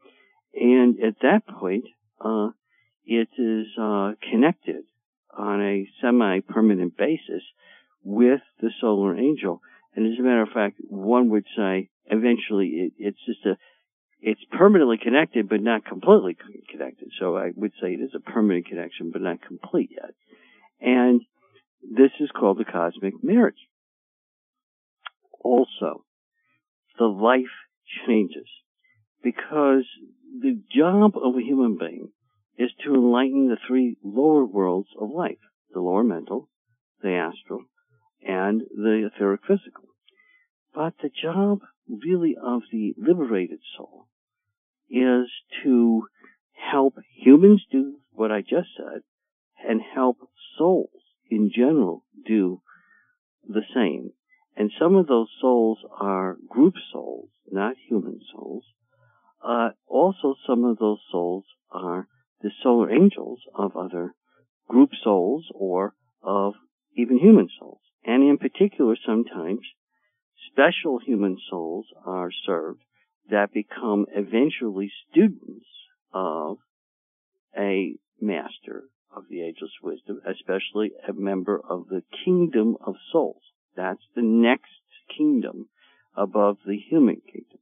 And 0.53 0.99
at 1.03 1.19
that 1.21 1.47
point, 1.47 1.85
uh, 2.19 2.49
it 3.05 3.29
is 3.37 3.67
uh, 3.79 4.13
connected 4.31 4.83
on 5.37 5.61
a 5.61 5.87
semi-permanent 6.01 6.97
basis 6.97 7.43
with 8.03 8.41
the 8.61 8.71
solar 8.81 9.15
angel. 9.15 9.61
And 9.95 10.11
as 10.11 10.19
a 10.19 10.23
matter 10.23 10.41
of 10.41 10.49
fact, 10.49 10.77
one 10.87 11.29
would 11.29 11.45
say 11.55 11.89
eventually 12.05 12.67
it, 12.67 12.93
it's 12.97 13.25
just 13.25 13.45
a, 13.45 13.57
it's 14.21 14.43
permanently 14.51 14.97
connected 14.97 15.47
but 15.47 15.61
not 15.61 15.85
completely 15.85 16.37
connected. 16.71 17.09
So 17.19 17.37
I 17.37 17.51
would 17.55 17.73
say 17.81 17.93
it 17.93 18.01
is 18.01 18.15
a 18.15 18.19
permanent 18.19 18.67
connection 18.67 19.11
but 19.11 19.21
not 19.21 19.41
complete 19.45 19.91
yet. 19.91 20.15
And 20.81 21.21
this 21.81 22.11
is 22.19 22.29
called 22.31 22.57
the 22.57 22.65
cosmic 22.65 23.13
marriage. 23.23 23.67
Also, 25.43 26.03
the 26.97 27.05
life 27.05 27.43
changes 28.05 28.47
because 29.23 29.85
the 30.41 30.61
job 30.75 31.13
of 31.15 31.35
a 31.35 31.41
human 31.41 31.77
being 31.77 32.09
is 32.57 32.71
to 32.83 32.95
enlighten 32.95 33.47
the 33.47 33.57
three 33.67 33.97
lower 34.03 34.45
worlds 34.45 34.89
of 34.99 35.09
life 35.11 35.37
the 35.73 35.81
lower 35.81 36.03
mental, 36.03 36.49
the 37.01 37.13
astral, 37.13 37.65
and 38.25 38.61
the 38.61 39.09
etheric 39.13 39.41
physical. 39.41 39.89
But 40.73 40.93
the 41.01 41.09
job 41.09 41.59
really 41.87 42.35
of 42.41 42.61
the 42.71 42.93
liberated 42.97 43.59
soul 43.77 44.07
is 44.89 45.29
to 45.63 46.07
help 46.71 46.95
humans 47.15 47.63
do 47.71 47.97
what 48.11 48.31
I 48.31 48.41
just 48.41 48.69
said 48.77 49.01
and 49.67 49.81
help 49.81 50.17
souls 50.57 50.89
in 51.29 51.51
general 51.55 52.03
do 52.25 52.61
the 53.47 53.63
same. 53.73 54.11
And 54.55 54.71
some 54.79 54.95
of 54.95 55.07
those 55.07 55.29
souls 55.39 55.79
are 55.99 56.37
group 56.49 56.73
souls, 56.91 57.29
not 57.51 57.75
human 57.87 58.19
souls. 58.33 58.63
Uh, 59.43 59.69
also, 59.87 60.35
some 60.47 60.63
of 60.63 60.77
those 60.79 60.99
souls 61.11 61.45
are 61.71 62.07
the 62.41 62.51
solar 62.63 62.91
angels 62.91 63.39
of 63.55 63.77
other 63.77 64.13
group 64.67 64.89
souls 65.03 65.45
or 65.53 65.93
of 66.23 66.53
even 66.95 67.19
human 67.19 67.47
souls. 67.59 67.81
And 68.03 68.23
in 68.23 68.37
particular, 68.37 68.95
sometimes 69.05 69.61
special 70.51 70.99
human 70.99 71.37
souls 71.49 71.85
are 72.05 72.31
served 72.45 72.81
that 73.29 73.53
become 73.53 74.05
eventually 74.13 74.91
students 75.09 75.67
of 76.13 76.57
a 77.57 77.95
master 78.19 78.85
of 79.17 79.23
the 79.29 79.41
ageless 79.41 79.71
wisdom, 79.81 80.21
especially 80.29 80.91
a 81.07 81.13
member 81.13 81.59
of 81.67 81.87
the 81.87 82.03
kingdom 82.23 82.77
of 82.85 82.95
souls. 83.11 83.41
That's 83.75 84.03
the 84.15 84.21
next 84.21 84.71
kingdom 85.17 85.69
above 86.15 86.57
the 86.65 86.77
human 86.77 87.21
kingdom. 87.25 87.59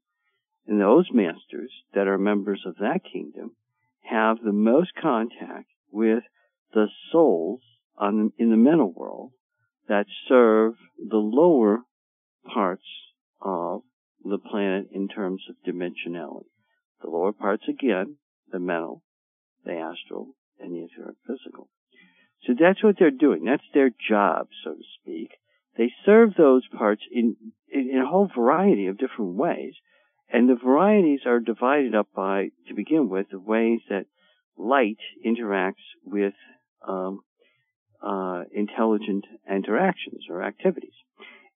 And 0.68 0.82
those 0.82 1.10
masters 1.14 1.72
that 1.94 2.08
are 2.08 2.18
members 2.18 2.64
of 2.66 2.76
that 2.80 3.02
kingdom 3.12 3.56
have 4.02 4.38
the 4.44 4.54
most 4.54 4.92
contact 5.02 5.70
with 5.92 6.24
the 6.74 6.88
souls 7.12 7.62
on, 7.98 8.32
in 8.38 8.50
the 8.50 8.58
mental 8.58 8.92
world 8.92 9.32
that 9.88 10.08
serve 10.28 10.74
the 10.98 11.18
lower 11.18 11.80
parts 12.52 12.84
of 13.42 13.82
the 14.24 14.40
planet 14.40 14.88
in 14.92 15.08
terms 15.08 15.44
of 15.50 15.56
dimensionality. 15.66 16.50
The 17.02 17.10
lower 17.10 17.34
parts 17.34 17.64
again, 17.70 18.18
the 18.52 18.60
mental, 18.60 19.04
the 19.64 19.74
astral, 19.74 20.36
and 20.60 20.74
the 20.74 20.86
etheric 20.86 21.18
physical. 21.28 21.70
So 22.46 22.54
that's 22.60 22.84
what 22.84 22.96
they're 23.00 23.12
doing. 23.12 23.46
That's 23.46 23.64
their 23.74 23.90
job, 23.90 24.48
so 24.64 24.74
to 24.74 24.84
speak. 25.02 25.32
They 25.78 25.92
serve 26.06 26.36
those 26.38 26.64
parts 26.68 27.02
in, 27.12 27.36
in, 27.72 27.90
in 27.92 28.02
a 28.02 28.08
whole 28.08 28.30
variety 28.34 28.88
of 28.88 28.98
different 28.98 29.36
ways. 29.36 29.74
And 30.32 30.50
the 30.50 30.56
varieties 30.56 31.22
are 31.26 31.40
divided 31.40 31.94
up 31.96 32.08
by, 32.16 32.50
to 32.68 32.74
begin 32.74 33.10
with, 33.10 33.28
the 33.32 33.40
ways 33.40 33.82
that 33.90 34.06
light 34.58 34.98
interacts 35.26 35.86
with 36.04 36.34
um, 36.88 37.22
uh, 38.02 38.44
intelligent 38.54 39.26
interactions 39.50 40.26
or 40.30 40.44
activities. 40.44 40.94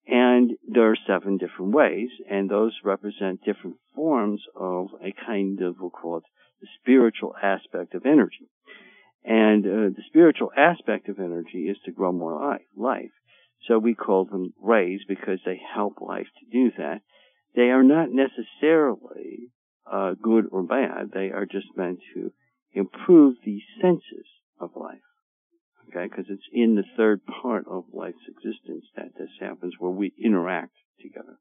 And 0.07 0.51
there 0.67 0.91
are 0.91 0.97
seven 1.07 1.37
different 1.37 1.73
ways, 1.73 2.09
and 2.29 2.49
those 2.49 2.73
represent 2.83 3.43
different 3.45 3.77
forms 3.95 4.41
of 4.55 4.87
a 5.03 5.13
kind 5.25 5.61
of, 5.61 5.75
we'll 5.79 5.91
call 5.91 6.17
it, 6.17 6.23
the 6.61 6.67
spiritual 6.81 7.35
aspect 7.41 7.93
of 7.93 8.05
energy. 8.05 8.49
And 9.23 9.65
uh, 9.65 9.95
the 9.95 10.03
spiritual 10.07 10.51
aspect 10.55 11.09
of 11.09 11.19
energy 11.19 11.67
is 11.69 11.77
to 11.85 11.91
grow 11.91 12.11
more 12.11 12.39
life, 12.39 12.61
life. 12.75 13.11
So 13.67 13.77
we 13.77 13.93
call 13.93 14.25
them 14.25 14.53
rays 14.61 15.01
because 15.07 15.39
they 15.45 15.59
help 15.73 16.01
life 16.01 16.27
to 16.39 16.45
do 16.51 16.71
that. 16.77 17.01
They 17.55 17.69
are 17.69 17.83
not 17.83 18.09
necessarily 18.11 19.51
uh, 19.91 20.13
good 20.21 20.45
or 20.51 20.63
bad. 20.63 21.11
They 21.13 21.31
are 21.31 21.45
just 21.45 21.67
meant 21.75 21.99
to 22.13 22.31
improve 22.73 23.35
the 23.43 23.59
senses 23.81 24.27
of 24.59 24.71
life. 24.75 24.99
Okay, 25.89 26.07
because 26.07 26.25
it's 26.29 26.47
in 26.53 26.75
the 26.75 26.83
third 26.95 27.21
part 27.25 27.65
of 27.67 27.85
life's 27.91 28.17
existence 28.27 28.85
that 28.95 29.17
this 29.17 29.31
happens, 29.39 29.73
where 29.79 29.91
we 29.91 30.13
interact 30.23 30.73
together. 31.01 31.39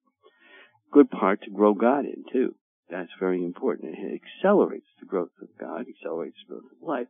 Good 0.90 1.10
part 1.10 1.42
to 1.42 1.50
grow 1.50 1.74
God 1.74 2.06
in 2.06 2.24
too. 2.32 2.54
That's 2.90 3.10
very 3.20 3.44
important. 3.44 3.94
It 3.98 4.22
accelerates 4.22 4.86
the 4.98 5.06
growth 5.06 5.36
of 5.42 5.48
God, 5.60 5.84
accelerates 5.86 6.38
the 6.48 6.54
growth 6.54 6.72
of 6.72 6.88
life, 6.88 7.08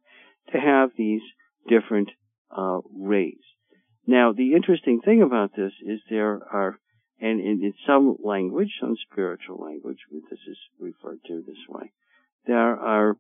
to 0.53 0.59
have 0.59 0.91
these 0.97 1.23
different 1.69 2.11
uh, 2.57 2.81
rays. 2.95 3.43
Now, 4.07 4.33
the 4.33 4.55
interesting 4.55 5.01
thing 5.05 5.23
about 5.23 5.51
this 5.55 5.73
is 5.85 6.01
there 6.09 6.41
are, 6.51 6.79
and 7.21 7.41
in, 7.41 7.63
in 7.63 7.75
some 7.87 8.17
language, 8.25 8.71
some 8.81 8.97
spiritual 9.11 9.59
language, 9.63 9.99
this 10.31 10.39
is 10.49 10.59
referred 10.81 11.19
to 11.27 11.43
this 11.47 11.59
way, 11.69 11.93
there 12.47 12.77
are 12.77 13.17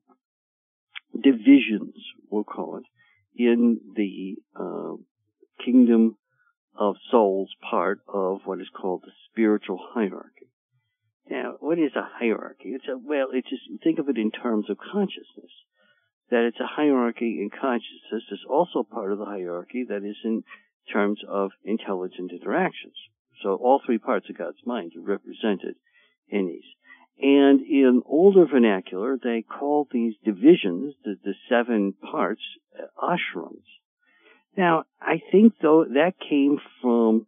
divisions, 1.12 1.94
we'll 2.30 2.44
call 2.44 2.78
it, 2.78 2.84
in 3.36 3.80
the 3.94 4.36
uh, 4.58 4.96
kingdom 5.64 6.16
of 6.74 6.96
souls 7.10 7.50
part 7.70 8.00
of 8.08 8.40
what 8.44 8.60
is 8.60 8.68
called 8.74 9.02
the 9.04 9.12
spiritual 9.30 9.78
hierarchy. 9.92 10.48
Now, 11.28 11.56
what 11.60 11.78
is 11.78 11.92
a 11.94 12.08
hierarchy? 12.18 12.70
It's 12.70 12.86
a, 12.88 12.96
well, 12.96 13.28
it's 13.32 13.48
just, 13.50 13.62
think 13.84 13.98
of 13.98 14.08
it 14.08 14.16
in 14.16 14.30
terms 14.30 14.70
of 14.70 14.78
consciousness. 14.78 15.52
That 16.30 16.44
it's 16.44 16.60
a 16.60 16.66
hierarchy 16.66 17.40
in 17.40 17.50
consciousness 17.50 18.24
is 18.30 18.44
also 18.48 18.82
part 18.82 19.12
of 19.12 19.18
the 19.18 19.24
hierarchy 19.24 19.86
that 19.88 20.04
is 20.04 20.16
in 20.24 20.44
terms 20.92 21.20
of 21.28 21.50
intelligent 21.64 22.32
interactions. 22.32 22.94
So 23.42 23.54
all 23.54 23.80
three 23.84 23.98
parts 23.98 24.28
of 24.28 24.36
God's 24.36 24.58
mind 24.66 24.92
are 24.96 25.00
represented 25.00 25.76
in 26.28 26.46
these. 26.46 26.64
And 27.20 27.60
in 27.60 28.02
older 28.06 28.46
vernacular, 28.46 29.18
they 29.22 29.42
called 29.42 29.88
these 29.90 30.14
divisions, 30.24 30.94
the, 31.04 31.16
the 31.24 31.34
seven 31.48 31.94
parts, 31.94 32.42
ashrams. 33.02 33.64
Now, 34.56 34.84
I 35.00 35.20
think 35.30 35.54
though 35.60 35.84
that 35.84 36.14
came 36.28 36.58
from 36.82 37.26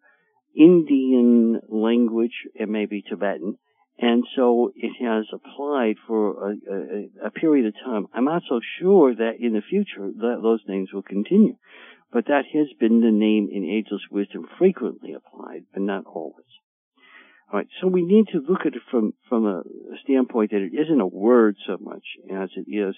Indian 0.57 1.61
language 1.68 2.46
and 2.59 2.70
maybe 2.70 3.03
Tibetan, 3.03 3.59
and 4.01 4.24
so 4.34 4.72
it 4.74 4.92
has 5.05 5.26
applied 5.32 5.96
for 6.07 6.51
a, 6.51 6.55
a, 6.55 7.26
a, 7.26 7.30
period 7.30 7.66
of 7.66 7.74
time. 7.84 8.07
I'm 8.14 8.24
not 8.24 8.42
so 8.48 8.61
sure 8.80 9.14
that 9.14 9.34
in 9.40 9.53
the 9.53 9.62
future 9.68 10.11
that 10.11 10.40
those 10.42 10.61
names 10.66 10.88
will 10.92 11.03
continue, 11.03 11.57
but 12.11 12.26
that 12.26 12.44
has 12.55 12.68
been 12.78 13.01
the 13.01 13.11
name 13.11 13.48
in 13.53 13.64
ageless 13.64 14.03
wisdom 14.11 14.46
frequently 14.59 15.12
applied, 15.12 15.64
but 15.72 15.82
not 15.82 16.05
always. 16.07 16.46
All 17.53 17.59
right, 17.59 17.68
so 17.80 17.88
we 17.88 18.03
need 18.03 18.28
to 18.28 18.44
look 18.48 18.61
at 18.61 18.74
it 18.74 18.82
from 18.90 19.12
from 19.28 19.44
a 19.44 19.62
standpoint 20.05 20.53
that 20.53 20.62
it 20.62 20.72
isn't 20.72 21.01
a 21.01 21.07
word 21.07 21.57
so 21.66 21.76
much 21.80 22.05
as 22.32 22.48
it 22.57 22.70
is 22.70 22.94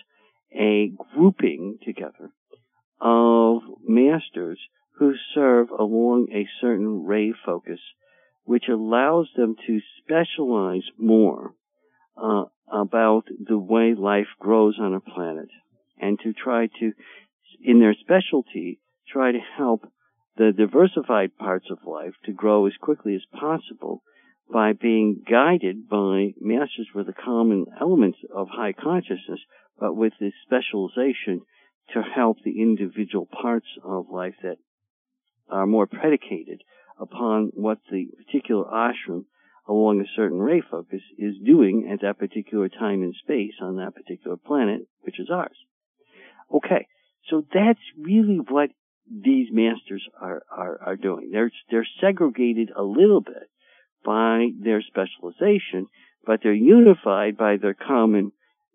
a 0.54 0.92
grouping 1.14 1.78
together 1.84 2.30
of 3.00 3.62
masters 3.82 4.60
who 4.98 5.14
serve 5.34 5.70
along 5.70 6.28
a 6.32 6.46
certain 6.60 7.04
ray 7.04 7.32
focus, 7.44 7.80
which 8.44 8.64
allows 8.68 9.28
them 9.36 9.56
to 9.66 9.80
specialize 10.02 10.84
more 10.98 11.54
uh, 12.16 12.44
about 12.70 13.24
the 13.38 13.58
way 13.58 13.94
life 13.94 14.26
grows 14.38 14.78
on 14.80 14.94
a 14.94 15.00
planet, 15.00 15.48
and 15.98 16.18
to 16.20 16.32
try 16.32 16.66
to, 16.66 16.92
in 17.62 17.80
their 17.80 17.94
specialty, 17.94 18.80
try 19.08 19.32
to 19.32 19.38
help 19.56 19.86
the 20.36 20.52
diversified 20.56 21.36
parts 21.36 21.66
of 21.70 21.78
life 21.86 22.14
to 22.24 22.32
grow 22.32 22.66
as 22.66 22.72
quickly 22.80 23.14
as 23.14 23.38
possible 23.38 24.02
by 24.52 24.72
being 24.72 25.22
guided 25.28 25.88
by 25.88 26.32
masters 26.40 26.88
with 26.94 27.06
the 27.06 27.12
common 27.12 27.66
elements 27.80 28.18
of 28.34 28.48
high 28.50 28.72
consciousness, 28.72 29.40
but 29.78 29.94
with 29.94 30.12
this 30.20 30.32
specialization 30.44 31.42
to 31.92 32.02
help 32.02 32.38
the 32.44 32.60
individual 32.60 33.26
parts 33.26 33.66
of 33.84 34.10
life 34.10 34.34
that 34.42 34.56
are 35.48 35.66
more 35.66 35.86
predicated 35.86 36.62
upon 37.02 37.50
what 37.54 37.78
the 37.90 38.06
particular 38.24 38.64
ashram 38.64 39.24
along 39.68 40.00
a 40.00 40.04
certain 40.16 40.38
ray 40.38 40.62
focus 40.70 41.02
is 41.18 41.34
doing 41.44 41.90
at 41.92 42.00
that 42.02 42.18
particular 42.18 42.68
time 42.68 43.02
and 43.02 43.14
space 43.22 43.54
on 43.60 43.76
that 43.76 43.94
particular 43.94 44.36
planet, 44.36 44.82
which 45.02 45.18
is 45.20 45.28
ours. 45.30 45.56
Okay, 46.54 46.86
so 47.28 47.44
that's 47.52 47.80
really 48.00 48.38
what 48.48 48.70
these 49.10 49.48
masters 49.50 50.02
are, 50.20 50.42
are, 50.50 50.80
are 50.86 50.96
doing. 50.96 51.30
They're, 51.32 51.50
they're 51.70 51.86
segregated 52.00 52.70
a 52.76 52.82
little 52.82 53.20
bit 53.20 53.50
by 54.04 54.48
their 54.62 54.82
specialization, 54.82 55.88
but 56.24 56.40
they're 56.42 56.52
unified 56.52 57.36
by 57.36 57.56
their 57.56 57.74
common 57.74 58.32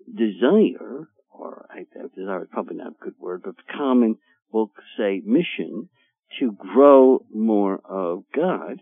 desire, 0.08 1.08
or 1.30 1.68
I, 1.70 1.86
desire 2.16 2.44
is 2.44 2.50
probably 2.52 2.78
not 2.78 2.94
a 3.00 3.04
good 3.04 3.16
word, 3.20 3.42
but 3.44 3.56
common, 3.76 4.18
we'll 4.52 4.72
say, 4.98 5.22
mission 5.26 5.90
to 6.40 6.52
grow 6.52 7.26
more 7.34 7.80
of 7.84 8.24
God 8.36 8.82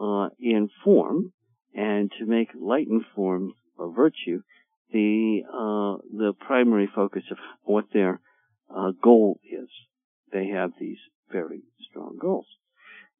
uh, 0.00 0.28
in 0.40 0.70
form 0.84 1.32
and 1.74 2.10
to 2.18 2.26
make 2.26 2.48
light 2.58 2.86
and 2.88 3.02
form 3.14 3.54
or 3.78 3.92
virtue 3.92 4.42
the 4.92 5.40
uh, 5.48 6.02
the 6.14 6.34
primary 6.38 6.88
focus 6.94 7.22
of 7.30 7.38
what 7.62 7.86
their 7.94 8.20
uh, 8.74 8.92
goal 9.02 9.40
is. 9.42 9.68
They 10.32 10.48
have 10.48 10.72
these 10.78 10.98
very 11.30 11.62
strong 11.88 12.18
goals. 12.20 12.46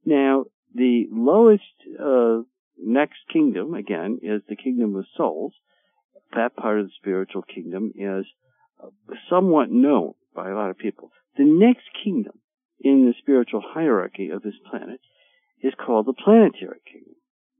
Now, 0.04 0.44
the 0.74 1.06
lowest 1.10 1.62
uh, 1.98 2.42
next 2.78 3.20
kingdom, 3.32 3.74
again, 3.74 4.18
is 4.22 4.42
the 4.48 4.56
kingdom 4.56 4.96
of 4.96 5.06
souls. 5.16 5.54
That 6.34 6.56
part 6.56 6.80
of 6.80 6.86
the 6.86 6.92
spiritual 6.98 7.42
kingdom 7.42 7.92
is 7.94 8.26
somewhat 9.28 9.70
known 9.70 10.14
by 10.34 10.50
a 10.50 10.54
lot 10.54 10.70
of 10.70 10.78
people. 10.78 11.10
The 11.36 11.44
next 11.44 11.84
kingdom 12.04 12.34
in 12.82 13.06
the 13.06 13.14
spiritual 13.18 13.62
hierarchy 13.64 14.30
of 14.30 14.42
this 14.42 14.58
planet 14.68 15.00
is 15.62 15.72
called 15.74 16.06
the 16.06 16.12
planetary 16.12 16.80
kingdom. 16.90 17.14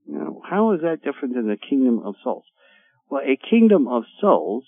Now, 0.06 0.40
how 0.48 0.72
is 0.72 0.80
that 0.82 1.02
different 1.02 1.34
than 1.34 1.48
the 1.48 1.56
kingdom 1.56 2.00
of 2.04 2.16
souls? 2.24 2.44
Well, 3.08 3.22
a 3.22 3.38
kingdom 3.48 3.86
of 3.88 4.02
souls 4.20 4.64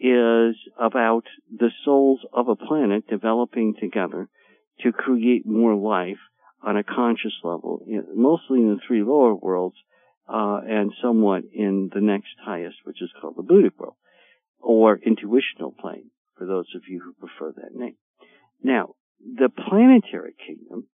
is 0.00 0.56
about 0.78 1.24
the 1.50 1.70
souls 1.84 2.20
of 2.32 2.48
a 2.48 2.56
planet 2.56 3.06
developing 3.08 3.74
together 3.78 4.28
to 4.80 4.92
create 4.92 5.46
more 5.46 5.76
life 5.76 6.18
on 6.62 6.76
a 6.76 6.82
conscious 6.82 7.34
level, 7.44 7.86
mostly 8.14 8.58
in 8.58 8.70
the 8.70 8.80
three 8.86 9.02
lower 9.02 9.34
worlds, 9.34 9.76
uh, 10.28 10.60
and 10.66 10.92
somewhat 11.02 11.44
in 11.52 11.90
the 11.94 12.00
next 12.00 12.34
highest, 12.44 12.76
which 12.84 13.02
is 13.02 13.10
called 13.20 13.36
the 13.36 13.42
Buddhic 13.42 13.78
world, 13.78 13.96
or 14.58 14.96
intuitional 14.96 15.72
plane, 15.72 16.10
for 16.36 16.46
those 16.46 16.66
of 16.74 16.82
you 16.88 17.00
who 17.00 17.12
prefer 17.12 17.52
that 17.52 17.74
name. 17.74 17.96
Now, 18.62 18.94
the 19.24 19.48
planetary 19.48 20.34
kingdom 20.46 20.86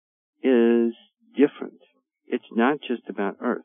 is 0.43 0.95
different. 1.35 1.81
It's 2.27 2.45
not 2.53 2.79
just 2.87 3.09
about 3.09 3.37
Earth. 3.41 3.65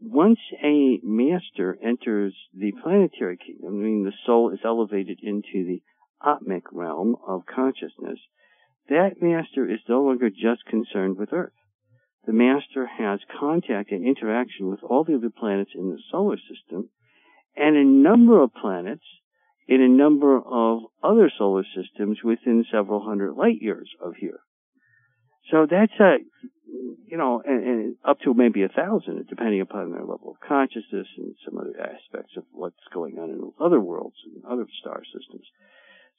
Once 0.00 0.40
a 0.64 0.98
master 1.02 1.78
enters 1.82 2.34
the 2.52 2.72
planetary 2.82 3.36
kingdom, 3.36 3.82
meaning 3.82 4.04
the 4.04 4.12
soul 4.26 4.50
is 4.50 4.58
elevated 4.64 5.20
into 5.22 5.64
the 5.64 5.82
Atmic 6.24 6.62
realm 6.72 7.16
of 7.26 7.46
consciousness, 7.46 8.18
that 8.88 9.20
master 9.22 9.68
is 9.70 9.78
no 9.88 10.02
longer 10.02 10.30
just 10.30 10.64
concerned 10.68 11.16
with 11.16 11.32
Earth. 11.32 11.52
The 12.26 12.32
master 12.32 12.86
has 12.86 13.20
contact 13.38 13.90
and 13.90 14.06
interaction 14.06 14.70
with 14.70 14.82
all 14.82 15.04
the 15.04 15.14
other 15.14 15.30
planets 15.30 15.72
in 15.74 15.90
the 15.90 15.98
solar 16.10 16.36
system 16.36 16.88
and 17.56 17.76
a 17.76 17.84
number 17.84 18.42
of 18.42 18.54
planets 18.54 19.04
in 19.72 19.80
a 19.80 19.88
number 19.88 20.36
of 20.36 20.80
other 21.02 21.32
solar 21.38 21.64
systems 21.74 22.18
within 22.22 22.62
several 22.70 23.00
hundred 23.00 23.32
light 23.32 23.56
years 23.58 23.88
of 24.04 24.14
here. 24.16 24.40
So 25.50 25.66
that's 25.68 25.98
a, 25.98 26.16
you 27.06 27.16
know, 27.16 27.42
and, 27.42 27.64
and 27.66 27.96
up 28.04 28.20
to 28.20 28.34
maybe 28.34 28.64
a 28.64 28.68
thousand, 28.68 29.24
depending 29.30 29.62
upon 29.62 29.90
their 29.90 30.04
level 30.04 30.36
of 30.36 30.46
consciousness 30.46 31.06
and 31.16 31.34
some 31.46 31.56
other 31.56 31.72
aspects 31.80 32.36
of 32.36 32.44
what's 32.52 32.76
going 32.92 33.18
on 33.18 33.30
in 33.30 33.52
other 33.58 33.80
worlds 33.80 34.16
and 34.26 34.44
other 34.44 34.66
star 34.78 35.00
systems. 35.06 35.46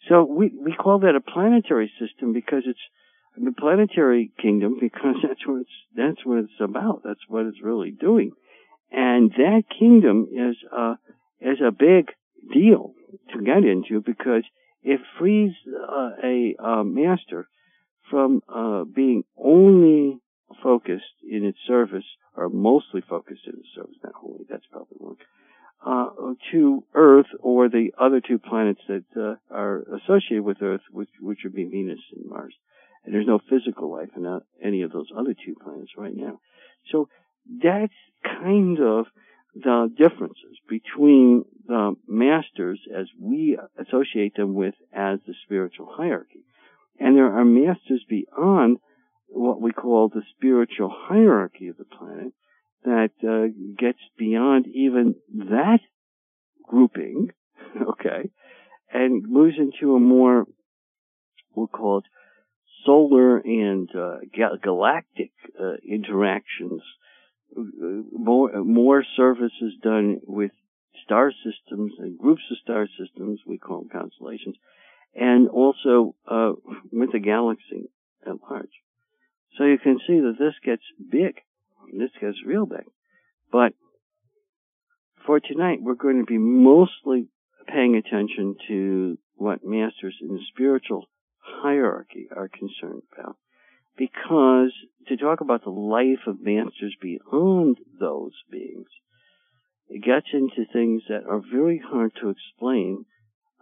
So 0.10 0.24
we, 0.24 0.52
we 0.60 0.74
call 0.74 1.00
that 1.02 1.16
a 1.16 1.22
planetary 1.22 1.92
system 2.00 2.34
because 2.34 2.64
it's 2.66 2.80
the 3.38 3.52
planetary 3.52 4.32
kingdom 4.42 4.78
because 4.82 5.18
that's 5.28 5.46
what 5.46 5.62
it's, 5.62 5.78
that's 5.96 6.26
what 6.26 6.40
it's 6.40 6.60
about. 6.60 7.02
That's 7.06 7.28
what 7.28 7.46
it's 7.46 7.62
really 7.62 7.92
doing. 7.92 8.32
And 8.92 9.30
that 9.38 9.62
kingdom 9.80 10.28
is, 10.32 10.56
uh, 10.76 10.96
is 11.40 11.60
a 11.62 11.72
big 11.72 12.08
deal 12.52 12.96
to 13.34 13.42
get 13.42 13.64
into 13.64 14.02
because 14.02 14.44
it 14.84 15.00
frees 15.20 15.54
uh, 15.68 16.12
a 16.24 16.56
uh, 16.60 16.84
master 16.84 17.48
from 18.10 18.42
uh, 18.54 18.84
being 18.84 19.24
only 19.38 20.20
focused 20.62 21.04
in 21.28 21.46
its 21.46 21.58
service, 21.66 22.06
or 22.36 22.50
mostly 22.50 23.02
focused 23.02 23.42
in 23.48 23.54
its 23.54 23.70
service, 23.76 23.96
not 24.04 24.14
wholly, 24.14 24.46
that's 24.50 24.66
probably 24.72 24.98
wrong, 25.00 25.18
uh, 25.86 26.34
to 26.52 26.84
Earth 26.94 27.28
or 27.40 27.70
the 27.70 27.92
other 28.00 28.22
two 28.22 28.40
planets 28.40 28.82
that 28.88 29.04
uh, 29.18 29.36
are 29.54 29.84
associated 29.96 30.44
with 30.44 30.62
Earth, 30.62 30.82
which, 30.92 31.10
which 31.20 31.40
would 31.44 31.56
be 31.56 31.66
Venus 31.66 32.00
and 32.16 32.30
Mars. 32.30 32.54
And 33.04 33.14
there's 33.14 33.28
no 33.28 33.40
physical 33.50 33.92
life 33.92 34.10
in 34.16 34.26
uh, 34.26 34.40
any 34.64 34.82
of 34.84 34.92
those 34.92 35.08
other 35.18 35.34
two 35.34 35.56
planets 35.62 35.92
right 35.98 36.16
now. 36.16 36.40
So 36.92 37.10
that's 37.62 37.94
kind 38.24 38.80
of 38.80 39.08
the 39.56 39.90
differences 39.98 40.58
between 40.68 41.46
the 41.68 41.96
masters 42.08 42.80
as 42.96 43.08
we 43.20 43.58
associate 43.78 44.36
them 44.36 44.54
with 44.54 44.74
as 44.92 45.20
the 45.28 45.34
spiritual 45.46 45.88
hierarchy. 45.92 46.44
And 47.00 47.16
there 47.16 47.38
are 47.38 47.46
masters 47.46 48.04
beyond 48.10 48.78
what 49.28 49.62
we 49.62 49.72
call 49.72 50.10
the 50.10 50.24
spiritual 50.36 50.94
hierarchy 50.94 51.68
of 51.68 51.78
the 51.78 51.86
planet 51.86 52.34
that 52.84 53.12
uh, 53.24 53.48
gets 53.78 54.00
beyond 54.18 54.68
even 54.68 55.16
that 55.34 55.80
grouping, 56.64 57.30
okay, 57.90 58.30
and 58.92 59.24
moves 59.28 59.56
into 59.58 59.96
a 59.96 60.00
more, 60.00 60.46
we'll 61.56 61.68
call 61.68 62.00
it 62.00 62.06
solar 62.86 63.38
and 63.38 63.90
uh, 63.96 64.18
galactic 64.62 65.32
uh, 65.60 65.74
interactions. 65.88 66.82
More, 68.12 68.64
more 68.64 69.04
services 69.16 69.74
done 69.82 70.20
with 70.26 70.52
star 71.04 71.32
systems 71.32 71.94
and 72.00 72.18
groups 72.18 72.44
of 72.52 72.58
star 72.64 72.88
systems, 73.00 73.42
we 73.46 73.58
call 73.58 73.80
them 73.80 73.90
constellations, 73.90 74.56
and 75.16 75.50
also 75.50 76.16
uh, 76.28 76.54
with 76.92 77.12
the 77.12 77.20
galaxy 77.20 77.90
at 78.26 78.36
large. 78.50 78.72
So 79.58 79.66
you 79.66 79.78
can 79.78 80.00
see 80.08 80.20
that 80.20 80.36
this 80.40 80.56
gets 80.66 80.84
big. 81.12 81.36
This 81.92 82.12
gets 82.20 82.38
real 82.46 82.66
big. 82.66 82.86
But 83.52 83.74
for 85.26 85.40
tonight, 85.40 85.80
we're 85.82 85.94
going 85.94 86.20
to 86.20 86.26
be 86.26 86.40
mostly 86.40 87.28
paying 87.68 87.96
attention 87.96 88.56
to 88.68 89.18
what 89.36 89.64
masters 89.64 90.16
in 90.22 90.30
the 90.30 90.42
spiritual 90.54 91.06
hierarchy 91.40 92.28
are 92.36 92.50
concerned 92.50 93.04
about. 93.18 93.38
Because 93.98 94.74
to 95.08 95.18
talk 95.18 95.42
about 95.42 95.64
the 95.64 95.70
life 95.70 96.26
of 96.28 96.42
masters 96.42 96.96
beyond 97.02 97.78
those 98.00 98.34
beings 98.50 98.88
it 99.94 100.04
gets 100.04 100.28
into 100.34 100.66
things 100.72 101.04
that 101.08 101.24
are 101.30 101.40
very 101.40 101.78
hard 101.78 102.14
to 102.20 102.30
explain 102.30 103.06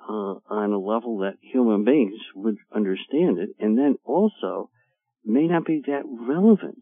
uh, 0.07 0.35
on 0.49 0.71
a 0.71 0.79
level 0.79 1.19
that 1.19 1.37
human 1.41 1.83
beings 1.83 2.19
would 2.35 2.55
understand 2.73 3.37
it, 3.37 3.49
and 3.59 3.77
then 3.77 3.97
also 4.05 4.69
may 5.25 5.47
not 5.47 5.65
be 5.65 5.81
that 5.87 6.03
relevant. 6.05 6.81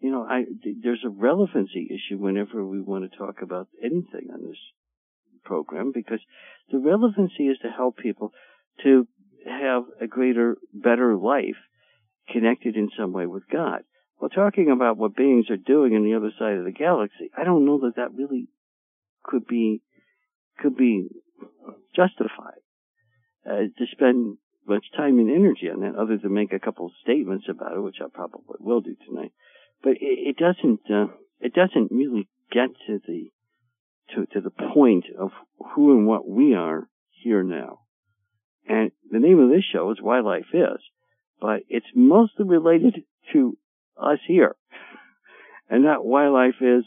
You 0.00 0.10
know, 0.10 0.22
I, 0.22 0.44
there's 0.82 1.04
a 1.04 1.10
relevancy 1.10 1.88
issue 1.90 2.18
whenever 2.18 2.64
we 2.64 2.80
want 2.80 3.10
to 3.10 3.18
talk 3.18 3.42
about 3.42 3.68
anything 3.82 4.30
on 4.32 4.46
this 4.46 4.58
program 5.44 5.92
because 5.94 6.20
the 6.72 6.78
relevancy 6.78 7.48
is 7.48 7.58
to 7.58 7.68
help 7.68 7.98
people 7.98 8.32
to 8.82 9.06
have 9.46 9.82
a 10.00 10.06
greater, 10.06 10.56
better 10.72 11.16
life 11.16 11.56
connected 12.32 12.76
in 12.76 12.90
some 12.98 13.12
way 13.12 13.26
with 13.26 13.44
God. 13.50 13.82
Well, 14.20 14.30
talking 14.30 14.70
about 14.70 14.98
what 14.98 15.16
beings 15.16 15.46
are 15.50 15.56
doing 15.56 15.94
in 15.94 16.04
the 16.04 16.14
other 16.14 16.30
side 16.38 16.58
of 16.58 16.64
the 16.64 16.72
galaxy, 16.72 17.30
I 17.36 17.44
don't 17.44 17.64
know 17.64 17.80
that 17.80 17.96
that 17.96 18.14
really 18.14 18.48
could 19.22 19.46
be 19.46 19.82
could 20.58 20.76
be 20.76 21.08
justified 21.96 22.60
uh, 23.46 23.68
to 23.78 23.86
spend 23.92 24.36
much 24.66 24.84
time 24.96 25.18
and 25.18 25.30
energy 25.30 25.68
on 25.72 25.80
that, 25.80 25.96
other 25.96 26.18
than 26.18 26.34
make 26.34 26.52
a 26.52 26.60
couple 26.60 26.86
of 26.86 26.92
statements 27.02 27.46
about 27.48 27.72
it, 27.72 27.80
which 27.80 27.96
I 28.00 28.06
probably 28.12 28.56
will 28.60 28.80
do 28.80 28.94
tonight. 29.06 29.32
But 29.82 29.92
it, 29.92 29.96
it 30.00 30.36
doesn't 30.36 30.80
uh, 30.90 31.12
it 31.40 31.54
doesn't 31.54 31.90
really 31.90 32.28
get 32.52 32.68
to 32.86 33.00
the 33.06 33.30
to 34.14 34.26
to 34.34 34.40
the 34.40 34.50
point 34.50 35.06
of 35.18 35.30
who 35.74 35.96
and 35.96 36.06
what 36.06 36.28
we 36.28 36.54
are 36.54 36.88
here 37.22 37.42
now. 37.42 37.80
And 38.68 38.92
the 39.10 39.18
name 39.18 39.40
of 39.40 39.48
this 39.48 39.64
show 39.72 39.90
is 39.90 39.98
Why 40.00 40.20
Life 40.20 40.46
Is, 40.52 40.80
but 41.40 41.62
it's 41.68 41.86
mostly 41.94 42.44
related 42.46 43.04
to 43.32 43.56
us 43.96 44.18
here, 44.26 44.56
and 45.68 45.84
not 45.84 46.04
wildlife 46.04 46.60
is 46.60 46.84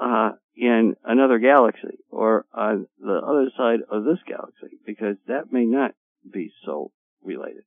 uh, 0.00 0.32
in 0.56 0.94
another 1.04 1.38
galaxy 1.38 1.98
or 2.10 2.44
on 2.52 2.86
the 3.00 3.14
other 3.14 3.50
side 3.56 3.80
of 3.90 4.04
this 4.04 4.18
galaxy, 4.26 4.78
because 4.86 5.16
that 5.26 5.52
may 5.52 5.64
not 5.64 5.92
be 6.32 6.52
so 6.64 6.90
related. 7.22 7.64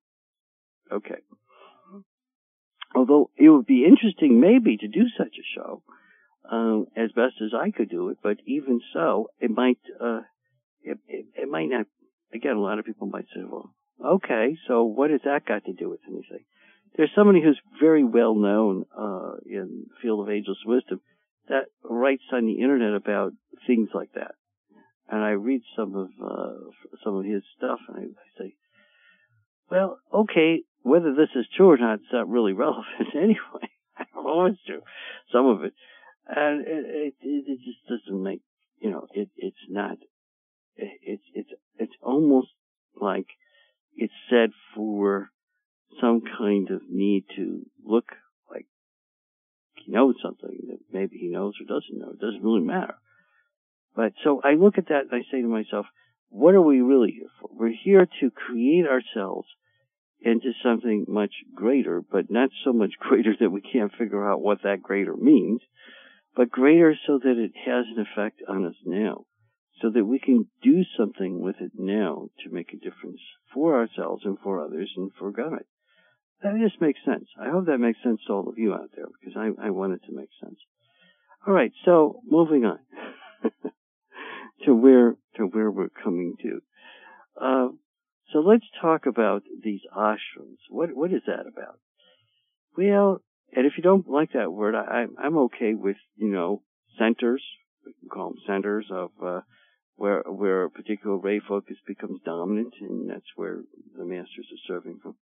Okay. 0.92 1.20
Although 2.96 3.30
it 3.36 3.50
would 3.50 3.66
be 3.66 3.86
interesting 3.86 4.40
maybe 4.40 4.78
to 4.78 4.88
do 4.88 5.06
such 5.18 5.36
a 5.38 5.48
show, 5.56 5.84
um, 6.50 6.88
as 6.96 7.12
best 7.12 7.36
as 7.44 7.52
I 7.54 7.72
could 7.72 7.90
do 7.90 8.10
it, 8.10 8.18
but 8.24 8.38
even 8.46 8.80
so, 8.94 9.28
it 9.40 9.52
might, 9.52 9.80
uh, 10.00 10.22
it, 10.82 10.98
it, 11.08 11.26
it 11.36 11.50
might 11.50 11.68
not, 11.70 11.86
again, 12.34 12.56
a 12.56 12.62
lot 12.62 12.80
of 12.80 12.86
people 12.86 13.08
might 13.08 13.26
say, 13.36 13.42
well, 13.44 13.74
okay, 14.04 14.58
so 14.68 14.84
what 14.84 15.12
has 15.12 15.22
that 15.26 15.46
got 15.46 15.66
to 15.66 15.74
do 15.74 15.90
with 15.90 16.00
anything? 16.08 16.46
There's 16.96 17.12
somebody 17.16 17.42
who's 17.42 17.60
very 17.80 18.04
well 18.04 18.36
known, 18.36 18.86
uh, 18.98 19.38
in 19.46 19.86
the 19.88 19.96
field 20.02 20.22
of 20.22 20.34
ageless 20.34 20.58
wisdom 20.66 21.02
that 21.48 21.66
writes 21.84 22.24
on 22.34 22.46
the 22.46 22.62
internet 22.62 22.94
about 22.94 23.34
things 23.66 23.90
like 23.94 24.12
that. 24.14 24.32
And 25.10 25.24
I 25.24 25.32
read 25.32 25.62
some 25.76 25.96
of, 25.96 26.10
uh, 26.22 26.98
some 27.04 27.16
of 27.16 27.26
his 27.26 27.44
stuff 27.56 27.80
and 27.88 27.98
I, 27.98 28.02
I 28.02 28.44
say, 28.44 28.56
well, 29.70 30.00
okay, 30.14 30.64
whether 30.82 31.14
this 31.14 31.30
is 31.36 31.46
true 31.56 31.70
or 31.72 31.78
not, 31.78 31.96
it's 31.96 32.14
not 32.14 32.30
really 32.30 32.54
relevant 32.66 33.16
anyway. 33.16 33.70
I 33.98 34.06
don't 34.14 34.26
know 34.26 34.46
it's 34.46 34.64
true. 34.66 34.82
Some 35.32 35.46
of 35.48 35.64
it. 35.64 35.74
And 36.28 36.66
it, 36.68 36.86
it, 36.88 37.14
it 37.22 37.60
just 37.64 37.88
doesn't 37.88 38.24
make, 38.24 38.42
you 38.80 38.92
know, 38.92 39.08
it, 39.14 39.30
it's 39.38 39.56
not, 39.70 39.98
it, 40.76 41.00
it's, 41.02 41.24
it's, 41.34 41.50
it's 41.78 41.94
almost 42.02 42.50
like 43.00 43.28
it's 43.98 44.14
said 44.30 44.52
for 44.76 45.30
some 46.00 46.22
kind 46.38 46.70
of 46.70 46.82
need 46.90 47.26
to 47.36 47.64
look 47.84 48.06
like 48.50 48.68
he 49.76 49.92
knows 49.92 50.16
something 50.24 50.58
that 50.70 50.80
maybe 50.92 51.18
he 51.18 51.28
knows 51.28 51.56
or 51.60 51.66
doesn't 51.66 52.00
know. 52.00 52.12
It 52.12 52.20
doesn't 52.20 52.44
really 52.44 52.66
matter. 52.66 52.96
But 53.96 54.14
so 54.24 54.42
I 54.44 54.54
look 54.54 54.78
at 54.78 54.90
that 54.90 55.06
and 55.10 55.14
I 55.14 55.24
say 55.32 55.42
to 55.42 55.48
myself, 55.48 55.88
what 56.30 56.56
are 56.56 56.62
we 56.62 56.82
really 56.82 57.12
here 57.12 57.30
for? 57.42 57.50
We're 57.52 57.74
here 57.84 58.08
to 58.22 58.32
create 58.32 58.86
ourselves 58.86 59.48
into 60.22 60.52
something 60.64 61.06
much 61.08 61.34
greater, 61.56 62.02
but 62.02 62.30
not 62.30 62.50
so 62.64 62.74
much 62.74 62.94
greater 63.00 63.36
that 63.40 63.50
we 63.50 63.62
can't 63.62 63.92
figure 63.98 64.30
out 64.30 64.42
what 64.42 64.64
that 64.64 64.84
greater 64.84 65.16
means, 65.16 65.62
but 66.36 66.52
greater 66.52 66.96
so 67.08 67.18
that 67.18 67.38
it 67.38 67.52
has 67.66 67.86
an 67.96 68.06
effect 68.06 68.42
on 68.48 68.66
us 68.66 68.76
now, 68.86 69.26
so 69.82 69.90
that 69.90 70.06
we 70.06 70.20
can 70.20 70.48
do 70.64 70.84
something 70.98 71.40
with 71.40 71.56
it 71.60 71.72
now 71.78 72.30
to 72.44 72.54
make 72.54 72.74
a 72.74 72.78
difference 72.78 73.22
for 73.54 73.78
ourselves 73.78 74.24
and 74.26 74.38
for 74.40 74.64
others 74.64 74.92
and 74.96 75.12
for 75.18 75.32
God. 75.32 75.64
That 76.42 76.54
just 76.60 76.82
makes 76.82 77.00
sense. 77.06 77.26
I 77.40 77.50
hope 77.50 77.66
that 77.66 77.80
makes 77.80 78.00
sense 78.04 78.20
to 78.28 78.34
all 78.34 78.50
of 78.50 78.58
you 78.58 78.74
out 78.74 78.92
there 78.96 79.06
because 79.20 79.36
I, 79.36 79.68
I 79.68 79.70
want 79.72 79.94
it 79.94 80.02
to 80.08 80.16
make 80.16 80.30
sense. 80.42 80.60
All 81.48 81.54
right, 81.54 81.72
so 81.86 82.22
moving 82.30 82.66
on 82.66 82.80
to 84.66 84.76
where 84.76 85.16
to 85.36 85.44
where 85.44 85.72
we're 85.72 85.90
coming 85.90 86.36
to. 86.42 86.62
Uh, 87.40 87.68
so 88.34 88.40
let's 88.40 88.66
talk 88.82 89.06
about 89.06 89.44
these 89.64 89.82
ashrams. 89.96 90.58
What 90.70 90.90
what 90.94 91.12
is 91.12 91.22
that 91.26 91.48
about? 91.48 91.80
Well, 92.78 93.22
and 93.56 93.66
if 93.66 93.74
you 93.78 93.84
don't 93.84 94.08
like 94.10 94.34
that 94.34 94.52
word, 94.52 94.76
I, 94.76 95.06
I'm 95.18 95.38
okay 95.38 95.74
with 95.74 95.98
you 96.18 96.28
know 96.28 96.62
centers. 97.00 97.44
We 97.86 97.94
can 97.94 98.10
call 98.10 98.30
them 98.30 98.40
centers 98.46 98.88
of 98.92 99.12
uh, 99.24 99.42
where 99.98 100.22
where 100.22 100.64
a 100.64 100.70
particular 100.70 101.18
ray 101.18 101.40
focus 101.40 101.78
becomes 101.86 102.22
dominant, 102.24 102.74
and 102.80 103.10
that's 103.10 103.36
where 103.36 103.60
the 103.98 104.06
masters 104.06 104.48
are 104.52 104.68
serving 104.68 105.00
from. 105.02 105.16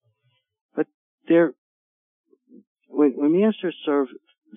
But 0.75 0.87
they're 1.29 1.55
when 2.89 3.13
when 3.17 3.41
masters 3.41 3.77
serve 3.85 4.09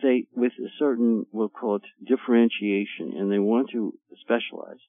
they 0.02 0.26
with 0.36 0.54
a 0.54 0.70
certain 0.80 1.26
we'll 1.32 1.50
call 1.50 1.76
it 1.78 1.84
differentiation, 2.08 3.14
and 3.16 3.32
they 3.32 3.40
want 3.40 3.70
to 3.72 3.94
specialize. 4.22 4.80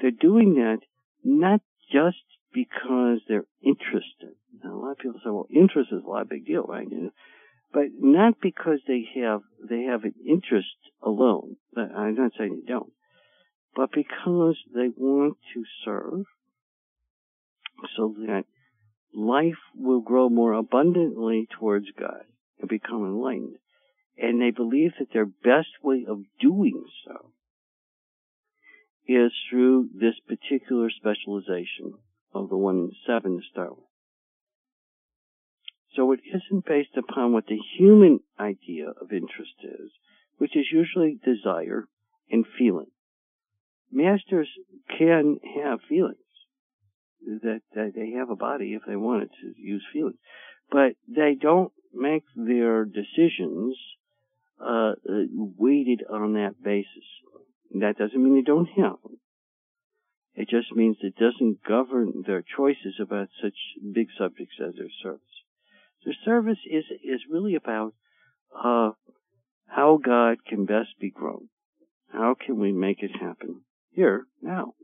They're 0.00 0.10
doing 0.10 0.54
that 0.54 0.78
not 1.24 1.60
just 1.92 2.16
because 2.52 3.20
they're 3.28 3.46
interested. 3.62 4.34
Now, 4.64 4.74
a 4.74 4.80
lot 4.80 4.92
of 4.92 4.98
people 4.98 5.20
say, 5.22 5.30
well, 5.30 5.46
interest 5.54 5.90
is 5.92 6.02
a 6.04 6.08
lot 6.08 6.22
of 6.22 6.28
big 6.28 6.46
deal, 6.46 6.62
right? 6.62 6.86
But 7.72 7.86
not 7.98 8.40
because 8.40 8.80
they 8.86 9.04
have, 9.20 9.42
they 9.68 9.82
have 9.82 10.04
an 10.04 10.14
interest 10.26 10.76
alone. 11.02 11.56
I'm 11.76 12.14
not 12.14 12.32
saying 12.38 12.62
they 12.64 12.72
don't. 12.72 12.92
But 13.76 13.92
because 13.92 14.56
they 14.74 14.88
want 14.96 15.36
to 15.52 15.64
serve 15.84 16.24
so 17.94 18.14
that 18.26 18.44
life 19.14 19.58
will 19.74 20.00
grow 20.00 20.30
more 20.30 20.54
abundantly 20.54 21.46
towards 21.58 21.86
God 21.98 22.24
and 22.58 22.70
become 22.70 23.04
enlightened. 23.04 23.58
And 24.16 24.40
they 24.40 24.50
believe 24.50 24.92
that 24.98 25.12
their 25.12 25.26
best 25.26 25.68
way 25.82 26.06
of 26.08 26.22
doing 26.40 26.84
so 27.04 27.32
is 29.06 29.30
through 29.50 29.90
this 29.94 30.14
particular 30.26 30.88
specialization 30.90 31.98
of 32.32 32.48
the 32.48 32.56
one 32.56 32.76
in 32.76 32.92
seven 33.06 33.36
to 33.36 33.42
start 33.52 33.76
with. 33.76 33.84
So 35.94 36.12
it 36.12 36.20
isn't 36.24 36.64
based 36.64 36.96
upon 36.96 37.34
what 37.34 37.46
the 37.46 37.58
human 37.78 38.20
idea 38.40 38.88
of 38.88 39.12
interest 39.12 39.54
is, 39.62 39.90
which 40.38 40.56
is 40.56 40.66
usually 40.72 41.18
desire 41.22 41.86
and 42.30 42.46
feeling. 42.58 42.90
Masters 43.92 44.48
can 44.98 45.38
have 45.62 45.80
feelings. 45.88 46.18
That, 47.26 47.60
that 47.74 47.92
they 47.96 48.12
have 48.18 48.30
a 48.30 48.36
body 48.36 48.74
if 48.74 48.82
they 48.86 48.94
wanted 48.94 49.30
to 49.40 49.52
use 49.56 49.84
feelings. 49.92 50.18
But 50.70 50.92
they 51.08 51.34
don't 51.34 51.72
make 51.92 52.24
their 52.36 52.84
decisions 52.84 53.76
uh, 54.60 54.92
weighted 55.32 56.04
on 56.08 56.34
that 56.34 56.62
basis. 56.62 57.04
That 57.80 57.98
doesn't 57.98 58.22
mean 58.22 58.36
they 58.36 58.42
don't 58.42 58.68
have 58.76 58.96
them. 59.02 59.18
It 60.34 60.48
just 60.50 60.70
means 60.72 60.98
it 61.00 61.16
doesn't 61.16 61.64
govern 61.66 62.22
their 62.26 62.42
choices 62.56 63.00
about 63.00 63.28
such 63.42 63.54
big 63.92 64.08
subjects 64.18 64.56
as 64.60 64.74
their 64.74 64.90
service. 65.02 65.20
Their 66.04 66.14
service 66.24 66.58
is 66.70 66.84
is 67.02 67.22
really 67.28 67.54
about 67.54 67.94
uh, 68.54 68.90
how 69.66 69.98
God 70.02 70.44
can 70.46 70.66
best 70.66 70.90
be 71.00 71.10
grown. 71.10 71.48
How 72.12 72.34
can 72.34 72.58
we 72.60 72.70
make 72.70 73.02
it 73.02 73.10
happen 73.18 73.62
here 73.96 74.26
now? 74.40 74.74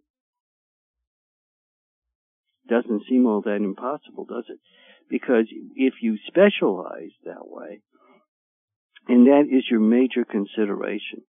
Doesn't 2.68 3.02
seem 3.08 3.26
all 3.26 3.42
that 3.42 3.56
impossible, 3.56 4.24
does 4.24 4.46
it? 4.48 4.58
Because 5.08 5.46
if 5.76 5.94
you 6.00 6.16
specialize 6.26 7.12
that 7.24 7.44
way, 7.46 7.82
and 9.08 9.26
that 9.26 9.44
is 9.50 9.64
your 9.70 9.80
major 9.80 10.24
consideration, 10.24 11.22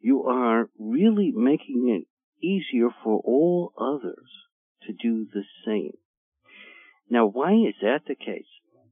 you 0.00 0.24
are 0.24 0.70
really 0.78 1.32
making 1.34 1.88
it 1.88 2.06
easier 2.44 2.88
for 3.04 3.20
all 3.24 3.72
others 3.78 4.30
to 4.86 4.92
do 4.92 5.26
the 5.32 5.42
same. 5.66 5.92
Now, 7.10 7.26
why 7.26 7.52
is 7.52 7.74
that 7.82 8.02
the 8.06 8.14
case? 8.14 8.46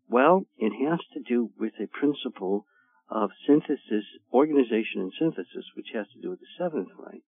Well, 0.08 0.46
it 0.58 0.72
has 0.88 1.00
to 1.14 1.20
do 1.20 1.50
with 1.58 1.72
a 1.80 1.86
principle 1.86 2.66
of 3.08 3.30
synthesis, 3.46 4.04
organization 4.32 5.00
and 5.00 5.12
synthesis, 5.18 5.64
which 5.76 5.88
has 5.94 6.06
to 6.14 6.20
do 6.20 6.30
with 6.30 6.40
the 6.40 6.46
seventh 6.58 6.88
ray. 6.98 7.22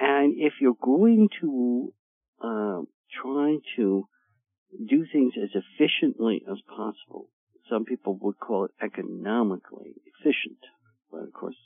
And 0.00 0.34
if 0.38 0.54
you're 0.62 0.78
going 0.80 1.28
to 1.42 1.92
uh, 2.42 2.80
try 3.22 3.58
to 3.76 4.04
do 4.88 5.04
things 5.12 5.34
as 5.36 5.50
efficiently 5.54 6.42
as 6.50 6.56
possible, 6.66 7.28
some 7.68 7.84
people 7.84 8.18
would 8.22 8.38
call 8.38 8.64
it 8.64 8.70
economically 8.82 9.94
efficient, 10.06 10.58
but 11.12 11.22
of 11.22 11.32
course, 11.34 11.56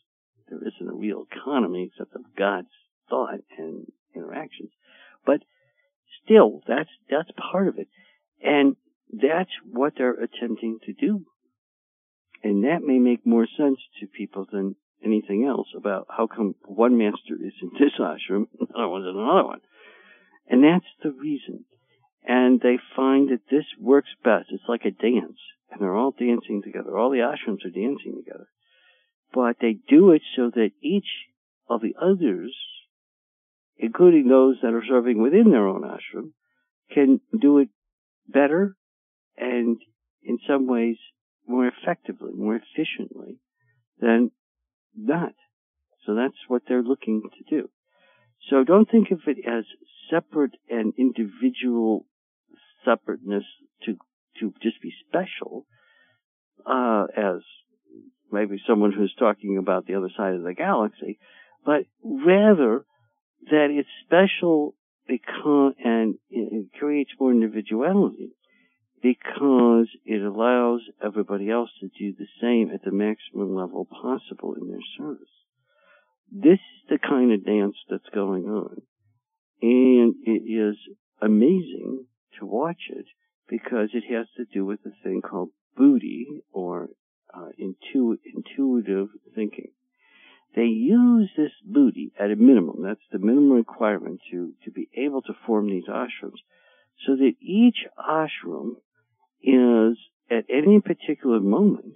there 0.48 0.58
isn't 0.58 0.92
a 0.92 0.96
real 0.96 1.24
economy 1.30 1.90
except 1.90 2.14
of 2.16 2.22
God's 2.36 2.68
thought 3.08 3.40
and 3.56 3.86
interactions. 4.14 4.70
But 5.24 5.40
still, 6.24 6.60
that's 6.66 6.90
that's 7.08 7.30
part 7.50 7.68
of 7.68 7.78
it, 7.78 7.88
and 8.42 8.76
that's 9.12 9.50
what 9.64 9.94
they're 9.96 10.12
attempting 10.12 10.80
to 10.86 10.92
do. 10.92 11.24
And 12.42 12.64
that 12.64 12.82
may 12.82 12.98
make 12.98 13.24
more 13.24 13.46
sense 13.56 13.78
to 14.00 14.06
people 14.06 14.46
than 14.50 14.76
anything 15.04 15.44
else 15.46 15.68
about 15.76 16.06
how 16.08 16.26
come 16.26 16.54
one 16.64 16.98
master 16.98 17.34
is 17.34 17.52
in 17.62 17.70
this 17.78 17.92
ashram, 18.00 18.46
another 18.58 18.88
one's 18.88 19.06
in 19.06 19.16
another 19.16 19.44
one. 19.44 19.60
And 20.48 20.62
that's 20.62 20.86
the 21.02 21.10
reason. 21.10 21.64
And 22.26 22.60
they 22.60 22.78
find 22.96 23.30
that 23.30 23.50
this 23.50 23.64
works 23.80 24.08
best. 24.22 24.46
It's 24.50 24.64
like 24.68 24.84
a 24.84 24.90
dance. 24.90 25.38
And 25.70 25.80
they're 25.80 25.94
all 25.94 26.14
dancing 26.18 26.62
together. 26.62 26.96
All 26.96 27.10
the 27.10 27.18
ashrams 27.18 27.64
are 27.64 27.70
dancing 27.70 28.22
together. 28.24 28.48
But 29.32 29.56
they 29.60 29.76
do 29.88 30.12
it 30.12 30.22
so 30.36 30.50
that 30.54 30.70
each 30.82 31.08
of 31.68 31.80
the 31.80 31.94
others, 32.00 32.54
including 33.76 34.28
those 34.28 34.56
that 34.62 34.74
are 34.74 34.84
serving 34.86 35.20
within 35.20 35.50
their 35.50 35.66
own 35.66 35.82
ashram, 35.82 36.32
can 36.92 37.20
do 37.38 37.58
it 37.58 37.68
better 38.28 38.76
and 39.36 39.78
in 40.22 40.38
some 40.48 40.66
ways 40.66 40.96
more 41.46 41.66
effectively, 41.66 42.32
more 42.34 42.56
efficiently 42.56 43.38
than 43.98 44.30
not. 44.96 45.34
So 46.06 46.14
that's 46.14 46.36
what 46.48 46.62
they're 46.68 46.82
looking 46.82 47.22
to 47.22 47.56
do. 47.60 47.68
So 48.50 48.64
don't 48.64 48.90
think 48.90 49.10
of 49.10 49.20
it 49.26 49.38
as 49.46 49.64
separate 50.10 50.54
and 50.68 50.92
individual 50.98 52.06
separateness 52.84 53.44
to 53.84 53.96
to 54.40 54.52
just 54.62 54.82
be 54.82 54.92
special, 55.08 55.64
uh, 56.66 57.06
as 57.16 57.40
maybe 58.30 58.60
someone 58.68 58.92
who's 58.92 59.14
talking 59.16 59.58
about 59.58 59.86
the 59.86 59.94
other 59.94 60.10
side 60.16 60.34
of 60.34 60.42
the 60.42 60.54
galaxy, 60.54 61.18
but 61.64 61.84
rather 62.02 62.84
that 63.50 63.68
it's 63.70 63.88
special 64.04 64.74
because 65.06 65.74
and 65.82 66.16
it 66.30 66.68
creates 66.78 67.10
more 67.18 67.30
individuality 67.30 68.32
because 69.04 69.86
it 70.06 70.22
allows 70.22 70.80
everybody 71.04 71.50
else 71.50 71.68
to 71.78 71.88
do 71.98 72.14
the 72.18 72.26
same 72.40 72.70
at 72.72 72.82
the 72.84 72.90
maximum 72.90 73.54
level 73.54 73.84
possible 73.84 74.54
in 74.54 74.66
their 74.66 74.78
service. 74.96 75.28
This 76.32 76.54
is 76.54 76.88
the 76.88 76.98
kind 76.98 77.30
of 77.30 77.44
dance 77.44 77.76
that's 77.90 78.08
going 78.14 78.44
on. 78.44 78.80
And 79.60 80.14
it 80.24 80.50
is 80.50 80.76
amazing 81.20 82.06
to 82.38 82.46
watch 82.46 82.80
it 82.88 83.04
because 83.46 83.90
it 83.92 84.04
has 84.10 84.26
to 84.38 84.46
do 84.46 84.64
with 84.64 84.80
a 84.86 85.02
thing 85.02 85.20
called 85.20 85.50
buddhi 85.76 86.26
or 86.50 86.88
uh, 87.34 87.48
intu- 87.58 88.16
intuitive 88.34 89.08
thinking. 89.34 89.72
They 90.56 90.62
use 90.62 91.30
this 91.36 91.52
buddhi 91.62 92.12
at 92.18 92.30
a 92.30 92.36
minimum. 92.36 92.82
That's 92.82 93.04
the 93.12 93.18
minimum 93.18 93.52
requirement 93.52 94.20
to, 94.30 94.54
to 94.64 94.70
be 94.70 94.88
able 94.96 95.20
to 95.22 95.34
form 95.46 95.66
these 95.66 95.88
ashrams 95.90 96.40
so 97.06 97.16
that 97.16 97.34
each 97.42 97.84
ashram 97.98 98.76
is 99.44 99.98
at 100.30 100.44
any 100.48 100.80
particular 100.80 101.40
moment 101.40 101.94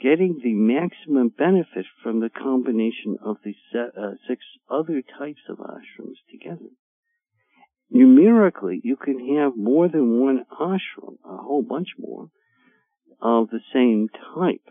getting 0.00 0.40
the 0.42 0.52
maximum 0.52 1.28
benefit 1.28 1.86
from 2.02 2.20
the 2.20 2.30
combination 2.30 3.16
of 3.24 3.36
the 3.44 3.54
uh, 3.78 4.12
six 4.28 4.44
other 4.70 5.02
types 5.18 5.40
of 5.48 5.58
ashrams 5.58 6.18
together. 6.30 6.70
Numerically, 7.90 8.80
you 8.84 8.96
can 8.96 9.36
have 9.36 9.56
more 9.56 9.88
than 9.88 10.20
one 10.20 10.44
ashram, 10.60 11.16
a 11.24 11.38
whole 11.38 11.62
bunch 11.62 11.88
more, 11.98 12.28
of 13.20 13.48
the 13.50 13.60
same 13.72 14.08
type. 14.34 14.68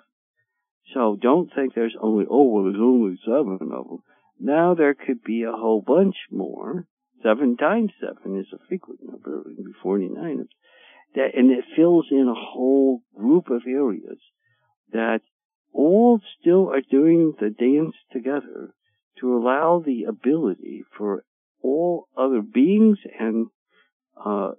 So 0.93 1.17
don't 1.19 1.49
think 1.53 1.73
there's 1.73 1.95
only, 2.01 2.25
oh, 2.29 2.43
well, 2.43 2.63
there's 2.63 2.79
only 2.79 3.19
seven 3.25 3.71
of 3.73 3.87
them. 3.87 4.03
Now 4.39 4.75
there 4.75 4.93
could 4.93 5.23
be 5.23 5.43
a 5.43 5.51
whole 5.51 5.83
bunch 5.85 6.15
more. 6.31 6.85
Seven 7.23 7.57
times 7.57 7.91
seven 7.99 8.39
is 8.39 8.47
a 8.53 8.65
frequent 8.69 8.99
number. 9.03 9.41
It 9.41 9.55
can 9.55 9.65
be 9.65 9.71
49 9.81 10.47
that, 11.15 11.35
and 11.35 11.51
it 11.51 11.65
fills 11.75 12.07
in 12.11 12.27
a 12.27 12.33
whole 12.33 13.01
group 13.15 13.49
of 13.49 13.63
areas 13.67 14.19
that 14.91 15.21
all 15.73 16.19
still 16.39 16.69
are 16.69 16.81
doing 16.81 17.33
the 17.39 17.49
dance 17.49 17.95
together 18.11 18.73
to 19.19 19.35
allow 19.35 19.83
the 19.85 20.03
ability 20.03 20.83
for 20.97 21.23
all 21.61 22.07
other 22.17 22.41
beings 22.41 22.97
and 23.19 23.47
uh, 24.23 24.51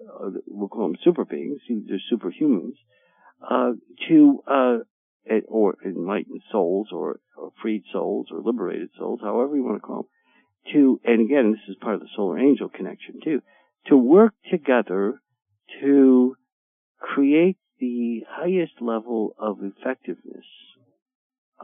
we'll 0.46 0.68
call 0.68 0.88
them 0.88 0.98
super 1.02 1.24
beings, 1.24 1.60
they're 1.68 1.98
superhumans, 2.12 2.76
uh, 3.48 3.72
to 4.08 4.42
uh, 4.46 4.76
or 5.48 5.76
enlightened 5.84 6.42
souls 6.50 6.88
or, 6.92 7.20
or, 7.36 7.50
freed 7.60 7.82
souls 7.92 8.28
or 8.30 8.40
liberated 8.40 8.88
souls, 8.98 9.20
however 9.22 9.56
you 9.56 9.64
want 9.64 9.76
to 9.76 9.86
call 9.86 9.96
them, 9.96 10.72
to 10.72 11.00
and 11.04 11.20
again 11.20 11.52
this 11.52 11.60
is 11.68 11.76
part 11.80 11.94
of 11.94 12.00
the 12.00 12.08
solar 12.16 12.38
angel 12.38 12.68
connection 12.68 13.20
too, 13.22 13.42
to 13.86 13.96
work 13.96 14.34
together 14.50 15.20
to 15.80 16.36
create 17.00 17.58
the 17.80 18.22
highest 18.28 18.80
level 18.80 19.34
of 19.38 19.58
effectiveness. 19.62 20.44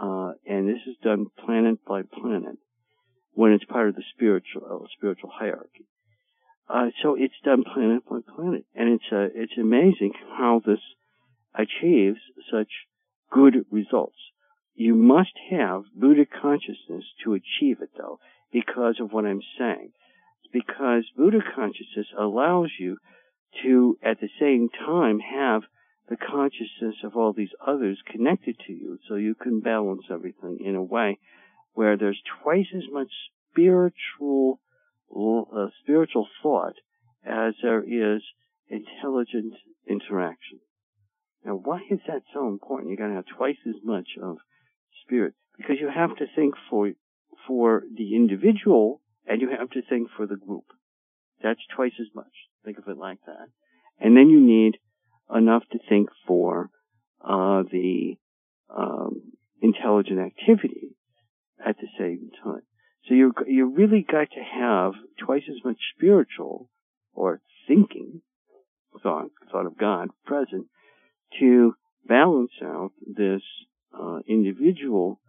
Uh, 0.00 0.32
and 0.46 0.68
this 0.68 0.80
is 0.86 0.96
done 1.02 1.26
planet 1.44 1.78
by 1.86 2.02
planet 2.02 2.57
when 3.32 3.52
it's 3.52 3.64
part 3.64 3.88
of 3.88 3.94
the 3.94 4.02
spiritual 4.14 4.62
uh, 4.64 4.86
spiritual 4.96 5.30
hierarchy. 5.32 5.86
Uh, 6.68 6.86
so 7.02 7.14
it's 7.14 7.34
done 7.44 7.62
planet 7.62 8.02
by 8.09 8.18
planet, 8.34 8.64
and 8.74 8.88
it's 8.88 9.05
uh, 9.12 9.28
it's 9.34 9.59
amazing 9.59 10.12
how 10.36 10.61
this 10.64 10.80
achieves 11.55 12.18
such 12.50 12.70
good 13.30 13.66
results. 13.70 14.16
You 14.74 14.94
must 14.94 15.32
have 15.50 15.82
Buddha 15.94 16.26
consciousness 16.26 17.05
to 17.22 17.34
achieve 17.34 17.80
it, 17.80 17.90
though, 17.96 18.18
because 18.52 18.96
of 19.00 19.12
what 19.12 19.24
I'm 19.24 19.42
saying. 19.59 19.92
Because 20.52 21.05
Buddha 21.16 21.38
consciousness 21.55 22.07
allows 22.18 22.70
you 22.78 22.96
to, 23.62 23.98
at 24.02 24.20
the 24.20 24.28
same 24.40 24.68
time, 24.68 25.20
have 25.20 25.62
the 26.09 26.16
consciousness 26.16 26.96
of 27.02 27.16
all 27.16 27.32
these 27.32 27.55
others 27.66 27.98
connected 28.07 28.59
to 28.66 28.72
you 28.72 28.98
so 29.09 29.14
you 29.14 29.34
can 29.34 29.61
balance 29.61 30.02
everything 30.11 30.59
in 30.64 30.74
a 30.74 30.82
way 30.82 31.18
where 31.72 31.96
there's 31.96 32.20
twice 32.42 32.66
as 32.76 32.84
much 32.92 33.11
spiritual 33.50 34.61
uh, 35.14 35.66
spiritual 35.82 36.26
thought 36.42 36.74
as 37.24 37.55
there 37.62 37.82
is 37.82 38.22
intelligent 38.68 39.55
interaction. 39.88 40.61
Now, 41.44 41.55
why 41.55 41.80
is 41.90 42.00
that 42.07 42.22
so 42.32 42.48
important? 42.48 42.88
You're 42.88 42.96
going 42.96 43.11
to 43.11 43.16
have 43.16 43.36
twice 43.36 43.57
as 43.66 43.76
much 43.84 44.09
of 44.22 44.38
spirit 45.05 45.34
because 45.57 45.76
you 45.80 45.88
have 45.94 46.16
to 46.16 46.26
think 46.34 46.55
for 46.70 46.92
for 47.46 47.82
the 47.94 48.16
individual 48.16 49.00
and 49.26 49.40
you 49.40 49.50
have 49.50 49.70
to 49.70 49.82
think 49.82 50.09
for 50.16 50.26
the 50.26 50.36
group. 50.36 50.64
That's 51.42 51.61
twice 51.74 51.92
as 52.00 52.09
much. 52.14 52.32
Think 52.64 52.78
of 52.78 52.88
it 52.88 52.96
like 52.96 53.18
that. 53.26 53.48
And 54.00 54.16
then 54.16 54.28
you 54.28 54.40
need 54.40 54.78
enough 55.34 55.62
to 55.72 55.78
think 55.88 56.08
for 56.26 56.70
uh, 57.22 57.62
the 57.70 58.16
um, 58.74 59.32
intelligent 59.60 60.18
activity 60.18 60.96
at 61.64 61.76
the 61.76 61.88
same 61.98 62.30
time. 62.42 62.62
So 63.08 63.14
you 63.14 63.32
you 63.46 63.66
really 63.66 64.04
got 64.10 64.28
to 64.30 64.42
have 64.42 64.92
twice 65.18 65.42
as 65.48 65.62
much 65.64 65.76
spiritual 65.96 66.70
or 67.12 67.40
thinking 67.68 68.22
thought 69.02 69.26
thought 69.50 69.66
of 69.66 69.76
God 69.76 70.08
present 70.24 70.66
to 71.40 71.74
balance 72.06 72.52
out 72.62 72.92
this 73.06 73.42
uh, 73.98 74.18
individual 74.26 75.20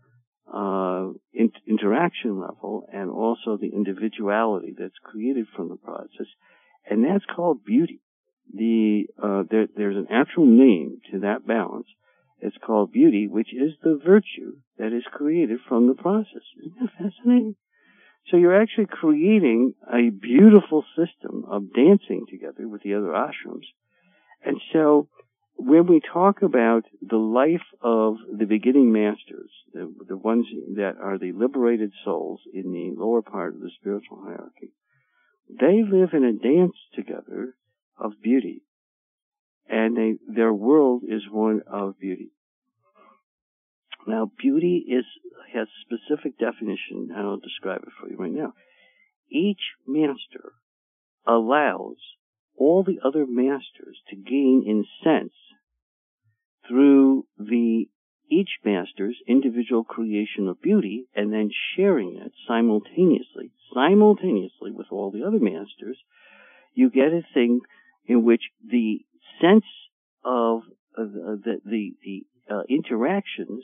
uh, 0.51 1.09
in- 1.33 1.51
interaction 1.67 2.39
level 2.39 2.87
and 2.93 3.09
also 3.09 3.57
the 3.57 3.71
individuality 3.73 4.73
that's 4.77 4.93
created 5.03 5.47
from 5.55 5.69
the 5.69 5.77
process 5.77 6.27
and 6.89 7.03
that's 7.03 7.25
called 7.25 7.63
beauty. 7.63 8.01
The 8.53 9.05
uh, 9.21 9.43
there, 9.49 9.67
there's 9.75 9.97
an 9.97 10.07
actual 10.11 10.45
name 10.45 11.01
to 11.11 11.19
that 11.21 11.47
balance. 11.47 11.87
It's 12.39 12.57
called 12.65 12.91
beauty, 12.91 13.27
which 13.27 13.53
is 13.53 13.71
the 13.83 13.99
virtue 14.05 14.57
that 14.77 14.93
is 14.93 15.03
created 15.11 15.59
from 15.67 15.87
the 15.87 15.95
process. 15.95 16.43
Isn't 16.59 16.79
that 16.79 16.91
fascinating? 16.91 17.55
So 18.29 18.37
you're 18.37 18.59
actually 18.59 18.87
creating 18.87 19.73
a 19.91 20.09
beautiful 20.09 20.83
system 20.95 21.45
of 21.47 21.73
dancing 21.73 22.25
together 22.29 22.67
with 22.67 22.81
the 22.81 22.95
other 22.95 23.09
ashrams. 23.09 23.65
And 24.43 24.59
so 24.73 25.09
when 25.57 25.87
we 25.87 26.01
talk 26.01 26.41
about 26.41 26.83
the 27.01 27.17
life 27.17 27.65
of 27.81 28.15
the 28.31 28.45
beginning 28.45 28.91
masters, 28.91 29.49
the, 29.73 29.93
the 30.07 30.17
ones 30.17 30.47
that 30.75 30.95
are 31.01 31.17
the 31.17 31.31
liberated 31.31 31.91
souls 32.03 32.41
in 32.53 32.71
the 32.71 32.93
lower 32.99 33.21
part 33.21 33.53
of 33.55 33.61
the 33.61 33.71
spiritual 33.79 34.21
hierarchy, 34.23 34.71
they 35.49 35.83
live 35.83 36.09
in 36.13 36.23
a 36.23 36.33
dance 36.33 36.75
together 36.95 37.55
of 37.97 38.21
beauty. 38.21 38.63
And 39.67 39.97
they, 39.97 40.15
their 40.27 40.53
world 40.53 41.03
is 41.07 41.23
one 41.29 41.61
of 41.67 41.99
beauty. 41.99 42.31
Now, 44.07 44.29
beauty 44.37 44.85
is, 44.87 45.05
has 45.53 45.67
specific 45.81 46.37
definition, 46.37 47.09
and 47.15 47.27
I'll 47.27 47.37
describe 47.37 47.81
it 47.81 47.93
for 47.99 48.09
you 48.09 48.17
right 48.17 48.31
now. 48.31 48.53
Each 49.31 49.73
master 49.87 50.53
allows 51.25 51.97
all 52.55 52.83
the 52.83 52.99
other 53.03 53.25
masters 53.27 53.97
to 54.09 54.15
gain 54.15 54.63
in 54.67 54.85
sense 55.03 55.33
through 56.67 57.25
the 57.37 57.85
each 58.29 58.49
master's 58.63 59.17
individual 59.27 59.83
creation 59.83 60.47
of 60.47 60.61
beauty 60.61 61.07
and 61.15 61.31
then 61.31 61.49
sharing 61.75 62.17
it 62.17 62.31
simultaneously, 62.47 63.51
simultaneously 63.73 64.71
with 64.71 64.87
all 64.91 65.11
the 65.11 65.23
other 65.23 65.39
masters, 65.39 65.97
you 66.73 66.89
get 66.89 67.13
a 67.13 67.21
thing 67.33 67.61
in 68.05 68.23
which 68.23 68.41
the 68.65 68.99
sense 69.41 69.65
of 70.23 70.61
uh, 70.97 71.03
the, 71.03 71.59
the, 71.65 71.91
the 72.03 72.25
uh, 72.53 72.61
interactions 72.69 73.63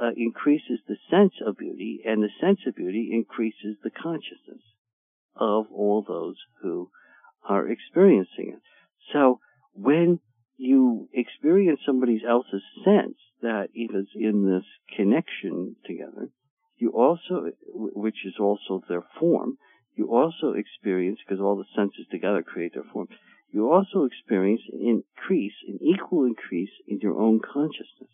uh, 0.00 0.10
increases 0.16 0.78
the 0.86 0.96
sense 1.10 1.32
of 1.44 1.56
beauty, 1.56 2.00
and 2.04 2.22
the 2.22 2.28
sense 2.40 2.60
of 2.66 2.74
beauty 2.74 3.10
increases 3.12 3.76
the 3.82 3.90
consciousness 3.90 4.62
of 5.36 5.66
all 5.72 6.04
those 6.06 6.36
who 6.62 6.90
are 7.48 7.68
experiencing 7.68 8.52
it. 8.54 8.62
So 9.12 9.40
when 9.74 10.20
you 10.56 11.08
experience 11.12 11.80
somebody 11.86 12.20
else's 12.26 12.62
sense 12.84 13.16
that 13.42 13.68
is 13.74 14.06
in 14.14 14.46
this 14.46 14.64
connection 14.96 15.76
together, 15.86 16.28
you 16.78 16.90
also, 16.90 17.50
which 17.72 18.24
is 18.24 18.34
also 18.38 18.82
their 18.88 19.04
form, 19.18 19.58
you 19.94 20.08
also 20.08 20.52
experience, 20.52 21.18
because 21.26 21.40
all 21.40 21.56
the 21.56 21.64
senses 21.74 22.06
together 22.10 22.42
create 22.42 22.74
their 22.74 22.84
form, 22.92 23.08
you 23.50 23.72
also 23.72 24.04
experience 24.04 24.60
an 24.72 24.80
increase, 24.80 25.54
an 25.66 25.78
equal 25.80 26.24
increase 26.24 26.70
in 26.86 27.00
your 27.00 27.18
own 27.18 27.40
consciousness. 27.40 28.10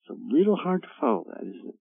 It's 0.00 0.10
a 0.10 0.34
little 0.34 0.56
hard 0.56 0.82
to 0.82 0.88
follow 1.00 1.26
that, 1.28 1.42
isn't 1.42 1.68
it? 1.68 1.74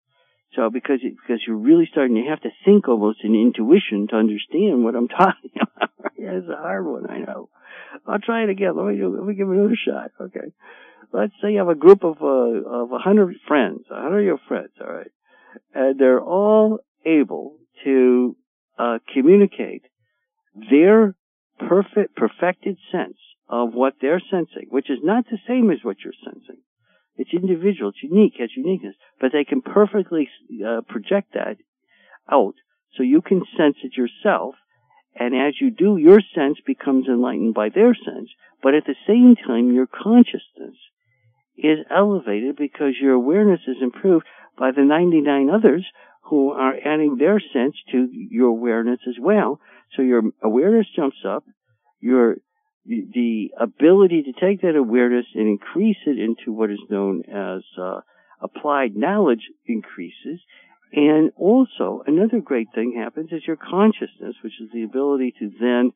So 0.56 0.70
because 0.72 1.00
it, 1.04 1.14
because 1.16 1.42
you're 1.46 1.58
really 1.58 1.88
starting 1.92 2.16
to 2.16 2.30
have 2.30 2.42
to 2.42 2.50
think 2.66 2.88
almost 2.88 3.20
in 3.24 3.36
intuition 3.36 4.08
to 4.10 4.16
understand 4.16 4.84
what 4.84 4.96
I'm 4.96 5.08
talking 5.08 5.52
about. 5.62 5.92
yeah, 6.18 6.32
it's 6.32 6.50
a 6.50 6.56
hard 6.56 6.86
one, 6.86 7.10
I 7.10 7.20
know. 7.20 7.50
I'll 8.08 8.20
try 8.20 8.44
it 8.44 8.50
again. 8.50 8.76
Let 8.76 8.86
me 8.86 9.04
let 9.04 9.24
me 9.24 9.36
give 9.36 9.50
it 9.50 9.56
another 9.56 9.76
shot. 9.76 10.12
Okay. 10.20 10.52
Let's 11.14 11.34
say 11.42 11.54
you 11.54 11.60
have 11.60 11.70
a 11.70 11.76
group 11.76 12.04
of 12.04 12.18
uh, 12.22 12.26
of 12.26 12.92
a 12.92 13.00
hundred 13.00 13.36
friends, 13.48 13.86
a 13.90 14.02
hundred 14.02 14.20
of 14.20 14.26
your 14.26 14.42
friends, 14.48 14.72
all 14.82 14.94
right, 14.94 15.12
and 15.74 16.00
they're 16.00 16.22
all 16.22 16.80
able 17.06 17.58
to 17.84 18.36
uh, 18.78 19.00
communicate 19.14 19.84
their 20.70 21.16
perfect 21.60 22.16
perfected 22.16 22.78
sense 22.92 23.18
of 23.50 23.74
what 23.74 23.94
they're 24.02 24.22
sensing, 24.30 24.68
which 24.70 24.90
is 24.90 25.00
not 25.02 25.26
the 25.32 25.38
same 25.48 25.72
as 25.72 25.80
what 25.84 25.98
you're 26.04 26.14
sensing. 26.24 26.62
It's 27.16 27.34
individual, 27.34 27.90
it's 27.90 28.04
unique, 28.04 28.34
has 28.40 28.50
uniqueness, 28.56 28.96
but 29.20 29.32
they 29.32 29.44
can 29.44 29.62
perfectly 29.62 30.30
uh, 30.66 30.82
project 30.88 31.34
that 31.34 31.58
out 32.32 32.54
so 32.96 33.04
you 33.04 33.22
can 33.22 33.44
sense 33.58 33.78
it 33.84 33.98
yourself. 33.98 34.56
And 35.16 35.34
as 35.36 35.56
you 35.60 35.72
do, 35.72 35.98
your 35.98 36.22
sense 36.36 36.60
becomes 36.66 37.08
enlightened 37.08 37.56
by 37.56 37.70
their 37.70 37.96
sense, 37.96 38.30
but 38.62 38.76
at 38.76 38.86
the 38.86 38.96
same 39.08 39.36
time, 39.36 39.74
your 39.74 39.88
consciousness 39.88 40.78
is 41.58 41.80
elevated 41.90 42.56
because 42.56 42.94
your 43.02 43.14
awareness 43.14 43.62
is 43.68 43.78
improved 43.82 44.26
by 44.58 44.72
the 44.72 44.84
99 44.84 45.50
others 45.50 45.86
who 46.30 46.52
are 46.52 46.76
adding 46.76 47.18
their 47.18 47.40
sense 47.40 47.76
to 47.92 48.08
your 48.12 48.48
awareness 48.48 49.00
as 49.08 49.16
well. 49.20 49.60
So 49.96 50.02
your 50.02 50.24
awareness 50.44 50.88
jumps 50.96 51.24
up, 51.28 51.44
your 52.00 52.36
the 52.86 53.52
ability 53.60 54.24
to 54.24 54.40
take 54.40 54.62
that 54.62 54.78
awareness 54.78 55.26
and 55.36 55.48
increase 55.48 55.98
it 56.06 56.18
into 56.18 56.54
what 56.54 56.72
is 56.72 56.80
known 56.90 57.24
as 57.28 57.62
uh, 57.78 58.00
applied 58.42 58.96
knowledge 58.96 59.50
increases. 59.66 60.40
And 60.94 61.32
also, 61.36 62.04
another 62.08 62.40
great 62.40 62.70
thing 62.74 62.98
happens 62.98 63.34
is 63.34 63.46
your 63.46 63.58
consciousness, 63.58 64.36
which 64.42 64.54
is 64.62 64.70
the 64.74 64.84
ability 64.84 65.34
to 65.40 65.52
then 65.60 65.92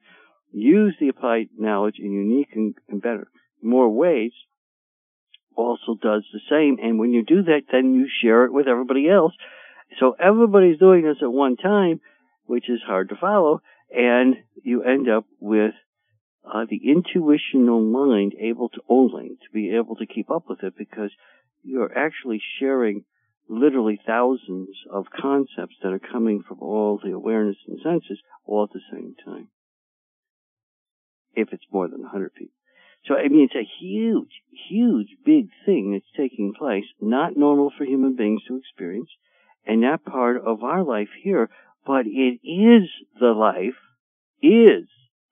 use 0.52 0.96
the 1.00 1.08
applied 1.08 1.48
knowledge 1.58 1.96
in 1.98 2.12
unique 2.12 2.50
and, 2.54 2.76
and 2.90 3.02
better, 3.02 3.28
more 3.64 3.90
ways, 3.90 4.34
also 5.56 5.96
does 6.02 6.26
the 6.32 6.40
same. 6.50 6.78
And 6.82 7.00
when 7.00 7.12
you 7.12 7.24
do 7.24 7.44
that, 7.44 7.64
then 7.72 7.94
you 7.94 8.08
share 8.22 8.46
it 8.46 8.54
with 8.54 8.68
everybody 8.68 9.10
else. 9.10 9.34
So 10.00 10.16
everybody's 10.20 10.80
doing 10.80 11.04
this 11.04 11.18
at 11.22 11.32
one 11.32 11.58
time, 11.58 12.00
which 12.46 12.70
is 12.70 12.80
hard 12.86 13.10
to 13.10 13.16
follow, 13.16 13.62
and 13.92 14.36
you 14.64 14.84
end 14.84 15.10
up 15.10 15.26
with 15.40 15.74
uh, 16.46 16.66
the 16.70 16.82
intuitional 16.84 17.82
mind 17.82 18.34
able 18.40 18.70
to 18.70 18.82
only 18.90 19.30
to 19.30 19.52
be 19.54 19.76
able 19.76 19.96
to 19.98 20.06
keep 20.06 20.32
up 20.32 20.46
with 20.50 20.64
it 20.64 20.74
because 20.78 21.12
you're 21.64 21.96
actually 21.96 22.42
sharing 22.60 23.04
literally 23.48 24.00
thousands 24.08 24.70
of 24.90 25.06
concepts 25.10 25.76
that 25.84 25.92
are 25.92 26.00
coming 26.00 26.42
from 26.48 26.60
all 26.62 27.00
the 27.04 27.12
awareness 27.12 27.58
and 27.68 27.80
senses 27.84 28.20
all 28.46 28.64
at 28.64 28.74
the 28.74 28.82
same 28.92 29.14
time. 29.26 29.50
If 31.34 31.50
it's 31.52 31.64
more 31.72 31.88
than 31.88 32.02
100 32.02 32.34
people. 32.34 32.56
So, 33.06 33.16
I 33.16 33.28
mean, 33.28 33.50
it's 33.50 33.56
a 33.56 33.84
huge, 33.84 34.30
huge, 34.70 35.08
big 35.26 35.50
thing 35.66 35.94
that's 35.94 36.06
taking 36.16 36.54
place, 36.54 36.86
not 37.00 37.36
normal 37.36 37.72
for 37.76 37.84
human 37.84 38.16
beings 38.16 38.44
to 38.48 38.58
experience, 38.58 39.10
and 39.66 39.82
not 39.82 40.06
part 40.06 40.38
of 40.46 40.64
our 40.64 40.84
life 40.84 41.10
here, 41.24 41.50
but 41.86 42.06
it 42.06 42.40
is 42.44 42.90
the 43.20 43.34
life, 43.34 43.78
is 44.42 44.88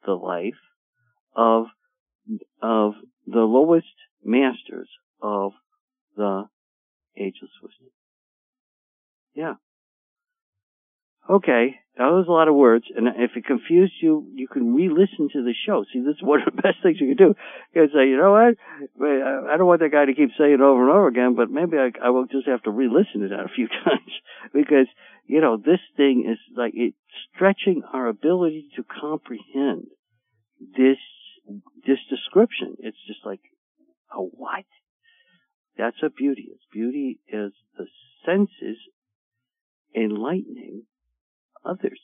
the 0.06 0.14
life 0.14 0.60
of 1.36 1.68
of 2.62 2.94
the 3.26 3.40
lowest 3.40 3.88
masters 4.24 4.90
of 5.22 5.54
the 6.16 6.46
ageless 7.18 7.52
wisdom. 7.62 7.88
Yeah. 9.34 9.54
Okay, 11.30 11.76
that 11.96 12.10
was 12.10 12.26
a 12.28 12.32
lot 12.32 12.48
of 12.48 12.56
words, 12.56 12.86
and 12.96 13.08
if 13.08 13.32
it 13.36 13.46
confused 13.46 13.94
you, 14.02 14.26
you 14.34 14.48
can 14.48 14.74
re-listen 14.74 15.30
to 15.34 15.44
the 15.44 15.54
show. 15.68 15.86
See, 15.94 16.00
this 16.00 16.16
is 16.16 16.24
one 16.24 16.42
of 16.42 16.56
the 16.56 16.62
best 16.64 16.82
things 16.82 16.98
you 17.00 17.14
can 17.14 17.18
do. 17.18 17.36
You 17.76 17.82
can 17.86 17.90
say, 17.94 18.10
you 18.10 18.18
know 18.18 18.32
what, 18.32 18.58
I 18.98 19.56
don't 19.56 19.68
want 19.68 19.82
that 19.82 19.92
guy 19.92 20.06
to 20.06 20.16
keep 20.16 20.32
saying 20.36 20.54
it 20.54 20.62
over 20.62 20.82
and 20.82 20.90
over 20.90 21.08
again, 21.08 21.36
but 21.36 21.52
maybe 21.52 21.78
I, 21.78 21.92
I 22.04 22.10
will 22.10 22.26
just 22.26 22.48
have 22.48 22.64
to 22.64 22.72
re-listen 22.72 23.22
to 23.22 23.28
that 23.30 23.46
a 23.46 23.54
few 23.54 23.68
times 23.86 24.14
because 24.54 24.88
you 25.28 25.40
know 25.40 25.58
this 25.58 25.82
thing 25.96 26.26
is 26.26 26.40
like 26.58 26.74
it's 26.74 26.98
stretching 27.36 27.84
our 27.94 28.08
ability 28.08 28.70
to 28.78 28.84
comprehend 28.84 29.86
this 30.78 30.98
this 31.86 32.00
description. 32.10 32.76
It's 32.80 32.98
just 33.06 33.20
like, 33.24 33.42
a 34.12 34.18
what? 34.18 34.66
That's 35.78 36.02
what 36.02 36.16
beauty 36.16 36.50
is. 36.52 36.60
Beauty 36.74 37.20
is 37.28 37.52
the 37.78 37.86
senses 38.26 38.78
enlightening 39.96 40.84
others. 41.66 42.00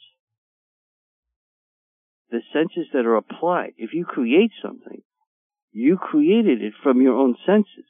The 2.31 2.41
senses 2.53 2.87
that 2.93 3.05
are 3.05 3.15
applied. 3.15 3.73
If 3.77 3.93
you 3.93 4.05
create 4.05 4.51
something, 4.61 5.01
you 5.71 5.97
created 5.97 6.61
it 6.61 6.73
from 6.81 7.01
your 7.01 7.15
own 7.15 7.35
senses, 7.45 7.85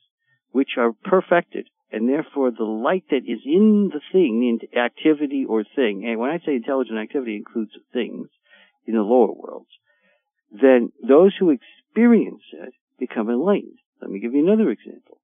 which 0.51 0.71
are 0.77 0.93
perfected, 1.03 1.67
and 1.91 2.09
therefore 2.09 2.51
the 2.51 2.63
light 2.63 3.05
that 3.09 3.23
is 3.27 3.39
in 3.45 3.91
the 3.93 4.01
thing, 4.11 4.43
in 4.43 4.77
activity 4.77 5.45
or 5.47 5.63
thing, 5.75 6.05
and 6.05 6.19
when 6.19 6.31
I 6.31 6.39
say 6.39 6.55
intelligent 6.55 6.97
activity 6.97 7.35
includes 7.35 7.71
things 7.93 8.27
in 8.85 8.95
the 8.95 9.01
lower 9.01 9.33
worlds, 9.33 9.69
then 10.51 10.91
those 11.07 11.35
who 11.39 11.51
experience 11.51 12.43
it 12.53 12.73
become 12.99 13.29
enlightened. 13.29 13.79
Let 14.01 14.11
me 14.11 14.19
give 14.19 14.33
you 14.33 14.45
another 14.45 14.69
example. 14.69 15.19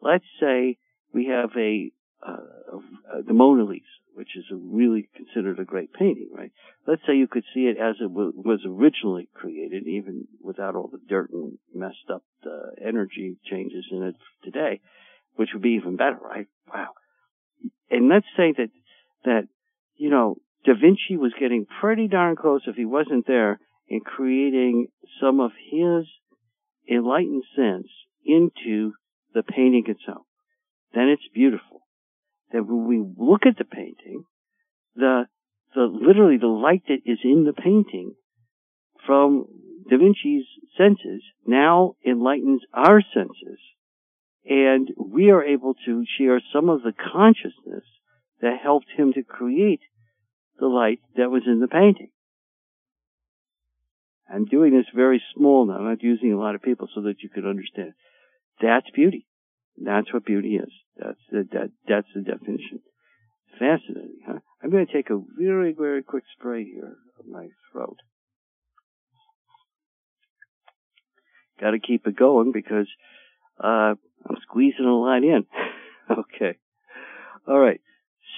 Let's 0.00 0.24
say 0.40 0.78
we 1.12 1.26
have 1.26 1.50
a, 1.56 1.90
uh, 2.26 2.32
uh, 2.32 3.22
the 3.26 3.32
Mona 3.32 3.64
Lisa, 3.64 3.84
which 4.14 4.36
is 4.36 4.44
really 4.50 5.08
considered 5.14 5.58
a 5.58 5.64
great 5.64 5.92
painting, 5.92 6.30
right? 6.34 6.52
Let's 6.86 7.02
say 7.06 7.16
you 7.16 7.28
could 7.28 7.44
see 7.54 7.62
it 7.62 7.78
as 7.78 7.96
it 8.00 8.10
was 8.10 8.60
originally 8.66 9.28
created, 9.34 9.86
even 9.86 10.26
without 10.42 10.74
all 10.74 10.88
the 10.88 11.00
dirt 11.08 11.30
and 11.30 11.58
messed 11.74 12.10
up 12.12 12.22
uh, 12.46 12.86
energy 12.86 13.36
changes 13.50 13.86
in 13.90 14.02
it 14.02 14.14
today, 14.44 14.80
which 15.36 15.50
would 15.52 15.62
be 15.62 15.78
even 15.80 15.96
better, 15.96 16.18
right? 16.22 16.46
Wow. 16.72 16.90
And 17.90 18.08
let's 18.08 18.26
say 18.36 18.52
that 18.56 18.70
that 19.24 19.48
you 19.96 20.10
know 20.10 20.36
Da 20.64 20.74
Vinci 20.74 21.16
was 21.16 21.32
getting 21.38 21.66
pretty 21.80 22.08
darn 22.08 22.36
close 22.36 22.62
if 22.66 22.76
he 22.76 22.84
wasn't 22.84 23.26
there 23.26 23.58
in 23.88 24.00
creating 24.00 24.88
some 25.20 25.40
of 25.40 25.52
his 25.70 26.06
enlightened 26.90 27.44
sense 27.56 27.88
into 28.24 28.92
the 29.34 29.42
painting 29.42 29.84
itself. 29.86 30.26
Then 30.94 31.08
it's 31.08 31.22
beautiful. 31.34 31.81
Then 32.52 32.66
when 32.66 32.86
we 32.86 33.02
look 33.16 33.46
at 33.46 33.56
the 33.58 33.64
painting, 33.64 34.24
the, 34.94 35.24
the, 35.74 35.82
literally 35.82 36.36
the 36.36 36.46
light 36.46 36.82
that 36.88 37.00
is 37.04 37.18
in 37.24 37.44
the 37.44 37.52
painting 37.52 38.14
from 39.06 39.46
Da 39.88 39.96
Vinci's 39.96 40.46
senses 40.76 41.22
now 41.46 41.94
enlightens 42.06 42.62
our 42.72 43.02
senses 43.14 43.58
and 44.44 44.88
we 44.96 45.30
are 45.30 45.42
able 45.42 45.74
to 45.86 46.04
share 46.18 46.40
some 46.52 46.68
of 46.68 46.82
the 46.82 46.92
consciousness 46.92 47.84
that 48.40 48.58
helped 48.62 48.88
him 48.96 49.12
to 49.12 49.22
create 49.22 49.80
the 50.58 50.66
light 50.66 51.00
that 51.16 51.30
was 51.30 51.42
in 51.46 51.60
the 51.60 51.68
painting. 51.68 52.10
I'm 54.32 54.46
doing 54.46 54.72
this 54.72 54.86
very 54.94 55.22
small 55.36 55.66
now. 55.66 55.74
I'm 55.74 55.84
not 55.84 56.02
using 56.02 56.32
a 56.32 56.38
lot 56.38 56.54
of 56.54 56.62
people 56.62 56.88
so 56.94 57.02
that 57.02 57.22
you 57.22 57.28
can 57.28 57.46
understand. 57.46 57.92
That's 58.60 58.86
beauty. 58.94 59.26
That's 59.76 60.12
what 60.12 60.24
beauty 60.24 60.56
is. 60.56 60.70
That's 60.96 61.18
the, 61.30 61.48
that, 61.52 61.70
that's 61.88 62.06
the 62.14 62.22
definition. 62.22 62.80
Fascinating, 63.58 64.20
huh? 64.26 64.38
I'm 64.62 64.70
going 64.70 64.86
to 64.86 64.92
take 64.92 65.10
a 65.10 65.20
very, 65.38 65.72
very 65.72 66.02
quick 66.02 66.24
spray 66.38 66.64
here 66.64 66.96
of 67.18 67.26
my 67.26 67.48
throat. 67.70 67.96
Got 71.60 71.72
to 71.72 71.78
keep 71.78 72.06
it 72.06 72.16
going 72.16 72.52
because 72.52 72.88
uh, 73.62 73.94
I'm 74.28 74.36
squeezing 74.42 74.84
a 74.84 74.94
lot 74.94 75.22
in. 75.22 75.46
okay. 76.10 76.58
All 77.46 77.58
right. 77.58 77.80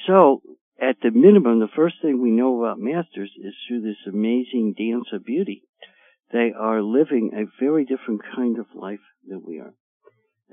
So, 0.06 0.42
at 0.80 0.96
the 1.02 1.10
minimum, 1.10 1.60
the 1.60 1.68
first 1.74 1.96
thing 2.02 2.20
we 2.20 2.30
know 2.30 2.62
about 2.62 2.78
masters 2.78 3.30
is 3.42 3.54
through 3.66 3.82
this 3.82 3.96
amazing 4.06 4.74
dance 4.76 5.06
of 5.12 5.24
beauty. 5.24 5.62
They 6.32 6.52
are 6.58 6.82
living 6.82 7.30
a 7.32 7.46
very 7.62 7.84
different 7.84 8.22
kind 8.34 8.58
of 8.58 8.66
life 8.74 9.04
than 9.26 9.42
we 9.46 9.60
are. 9.60 9.72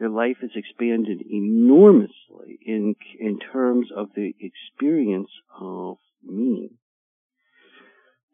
Their 0.01 0.09
life 0.09 0.37
is 0.41 0.49
expanded 0.55 1.21
enormously 1.29 2.57
in, 2.65 2.95
in 3.19 3.37
terms 3.37 3.89
of 3.95 4.09
the 4.15 4.33
experience 4.39 5.29
of 5.59 5.97
meaning. 6.23 6.71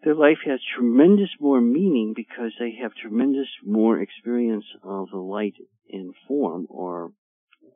Their 0.02 0.16
life 0.16 0.38
has 0.46 0.62
tremendous 0.78 1.32
more 1.42 1.60
meaning 1.60 2.14
because 2.16 2.54
they 2.58 2.78
have 2.82 2.94
tremendous 2.96 3.50
more 3.66 4.00
experience 4.00 4.64
of 4.82 5.10
the 5.12 5.18
light 5.18 5.56
in 5.90 6.14
form 6.26 6.68
or 6.70 7.12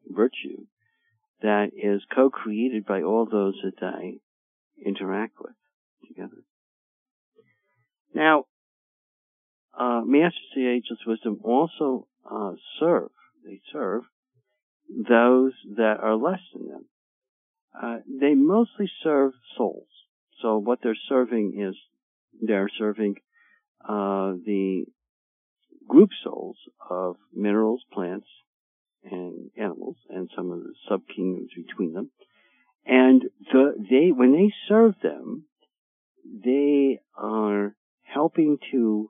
virtue 0.08 0.68
that 1.42 1.72
is 1.76 2.02
co-created 2.16 2.86
by 2.86 3.02
all 3.02 3.28
those 3.30 3.60
that 3.62 3.82
they 3.82 4.22
interact 4.86 5.34
with 5.38 5.56
together. 6.08 6.46
Now, 8.14 8.46
uh, 9.78 10.04
Masters 10.06 10.39
of 10.56 10.56
the 10.56 10.70
Ageless 10.70 11.00
Wisdom 11.06 11.39
also 11.44 12.08
uh, 12.26 12.54
serve, 12.80 13.10
they 13.46 13.62
serve 13.72 14.04
those 14.89 15.54
that 15.78 15.98
are 16.02 16.16
less 16.16 16.39
than 16.54 16.68
them. 16.68 16.86
Uh, 17.82 17.98
they 18.20 18.34
mostly 18.34 18.89
serve 19.04 19.32
souls. 19.58 19.88
So 20.42 20.58
what 20.58 20.80
they're 20.84 20.98
serving 21.08 21.60
is 21.60 21.76
they're 22.42 22.70
serving 22.78 23.16
uh, 23.88 24.34
the 24.46 24.86
group 25.88 26.10
souls 26.24 26.58
of 26.89 27.16
minerals, 27.34 27.82
plants, 27.94 28.28
and 29.04 29.50
animals, 29.58 29.96
and 30.10 30.30
some 30.36 30.52
of 30.52 30.60
the 30.60 30.74
subkingdoms 30.89 31.50
between 31.56 31.94
them. 31.94 32.12
And 32.86 33.24
the, 33.52 33.74
they, 33.89 34.12
when 34.12 34.34
they 34.34 34.52
serve 34.68 34.96
them, 35.02 35.46
they 36.44 37.00
are 37.16 37.76
helping 38.04 38.58
to 38.72 39.10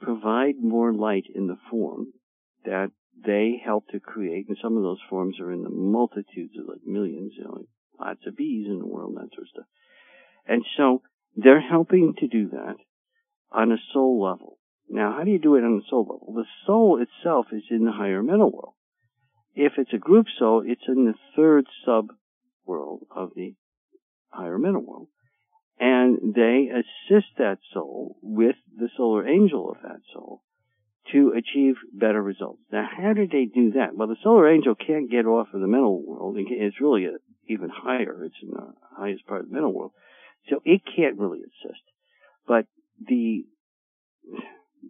provide 0.00 0.54
more 0.60 0.92
light 0.92 1.24
in 1.34 1.46
the 1.46 1.58
form 1.70 2.12
that 2.64 2.90
they 3.24 3.60
help 3.64 3.88
to 3.88 4.00
create, 4.00 4.48
and 4.48 4.56
some 4.62 4.76
of 4.76 4.82
those 4.82 5.00
forms 5.08 5.40
are 5.40 5.52
in 5.52 5.62
the 5.62 5.70
multitudes 5.70 6.54
of 6.58 6.68
like 6.68 6.86
millions, 6.86 7.32
you 7.36 7.44
know, 7.44 7.64
lots 7.98 8.20
of 8.26 8.36
bees 8.36 8.66
in 8.66 8.78
the 8.78 8.86
world, 8.86 9.14
that 9.16 9.30
sort 9.34 9.46
of 9.46 9.48
stuff. 9.48 9.66
And 10.46 10.64
so 10.76 11.02
they're 11.36 11.60
helping 11.60 12.14
to 12.18 12.28
do 12.28 12.50
that 12.50 12.76
on 13.50 13.72
a 13.72 13.76
soul 13.92 14.22
level. 14.22 14.58
Now, 14.88 15.14
how 15.16 15.24
do 15.24 15.30
you 15.30 15.38
do 15.38 15.56
it 15.56 15.64
on 15.64 15.82
a 15.84 15.88
soul 15.88 16.02
level? 16.02 16.32
The 16.34 16.46
soul 16.66 17.02
itself 17.02 17.46
is 17.52 17.64
in 17.70 17.84
the 17.84 17.92
higher 17.92 18.22
mental 18.22 18.50
world. 18.50 18.74
If 19.54 19.72
it's 19.76 19.92
a 19.92 19.98
group 19.98 20.26
soul, 20.38 20.62
it's 20.64 20.88
in 20.88 21.04
the 21.04 21.14
third 21.36 21.66
sub 21.84 22.08
world 22.64 23.00
of 23.14 23.30
the 23.34 23.54
higher 24.30 24.58
mental 24.58 24.84
world. 24.84 25.08
And 25.80 26.34
they 26.34 26.70
assist 26.70 27.26
that 27.38 27.58
soul 27.72 28.16
with 28.22 28.56
the 28.76 28.88
solar 28.96 29.28
angel 29.28 29.70
of 29.70 29.82
that 29.82 30.00
soul 30.12 30.42
to 31.12 31.32
achieve 31.36 31.74
better 31.92 32.22
results. 32.22 32.60
Now, 32.70 32.86
how 32.90 33.12
do 33.12 33.26
they 33.26 33.46
do 33.46 33.72
that? 33.72 33.94
Well, 33.94 34.08
the 34.08 34.16
solar 34.22 34.48
angel 34.48 34.74
can't 34.74 35.10
get 35.10 35.26
off 35.26 35.48
of 35.54 35.60
the 35.60 35.66
mental 35.66 36.04
world. 36.04 36.36
It's 36.38 36.80
really 36.80 37.06
a, 37.06 37.12
even 37.48 37.70
higher. 37.70 38.24
It's 38.24 38.36
in 38.42 38.50
the 38.50 38.74
highest 38.96 39.26
part 39.26 39.42
of 39.42 39.48
the 39.48 39.52
mental 39.52 39.72
world. 39.72 39.92
So 40.50 40.60
it 40.64 40.82
can't 40.96 41.18
really 41.18 41.40
assist. 41.40 41.82
But 42.46 42.66
the, 43.06 43.44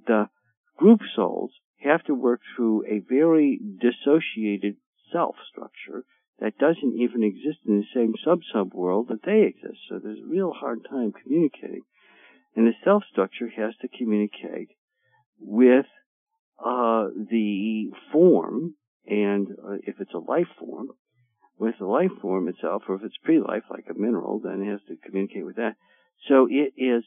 the 0.07 0.29
group 0.77 1.01
souls 1.15 1.53
have 1.83 2.03
to 2.05 2.15
work 2.15 2.41
through 2.57 2.85
a 2.87 3.03
very 3.09 3.61
dissociated 3.81 4.77
self 5.13 5.37
structure 5.51 6.05
that 6.41 6.59
doesn't 6.59 6.95
even 7.01 7.25
exist 7.25 7.59
in 7.67 7.79
the 7.79 7.87
same 7.95 8.15
sub-sub 8.25 8.73
world 8.73 9.09
that 9.09 9.25
they 9.25 9.43
exist. 9.43 9.79
So 9.89 9.99
there's 9.99 10.21
a 10.21 10.31
real 10.31 10.53
hard 10.53 10.81
time 10.89 11.13
communicating. 11.13 11.83
And 12.55 12.67
the 12.67 12.75
self 12.85 13.03
structure 13.11 13.49
has 13.57 13.75
to 13.81 13.89
communicate 13.89 14.69
with 15.41 15.87
uh, 16.59 17.09
the 17.31 17.91
form, 18.13 18.75
and 19.07 19.49
uh, 19.49 19.77
if 19.87 19.97
it's 20.01 20.15
a 20.15 20.19
life 20.19 20.49
form, 20.59 20.89
with 21.59 21.75
the 21.79 21.87
life 21.87 22.11
form 22.23 22.49
itself, 22.49 22.83
or 22.89 22.97
if 22.97 23.03
it's 23.05 23.17
pre-life, 23.25 23.65
like 23.71 23.87
a 23.91 23.99
mineral, 23.99 24.41
then 24.41 24.63
it 24.63 24.71
has 24.71 24.81
to 24.89 24.97
communicate 25.05 25.45
with 25.45 25.57
that. 25.57 25.75
So 26.29 26.47
it 26.51 26.73
is 26.77 27.05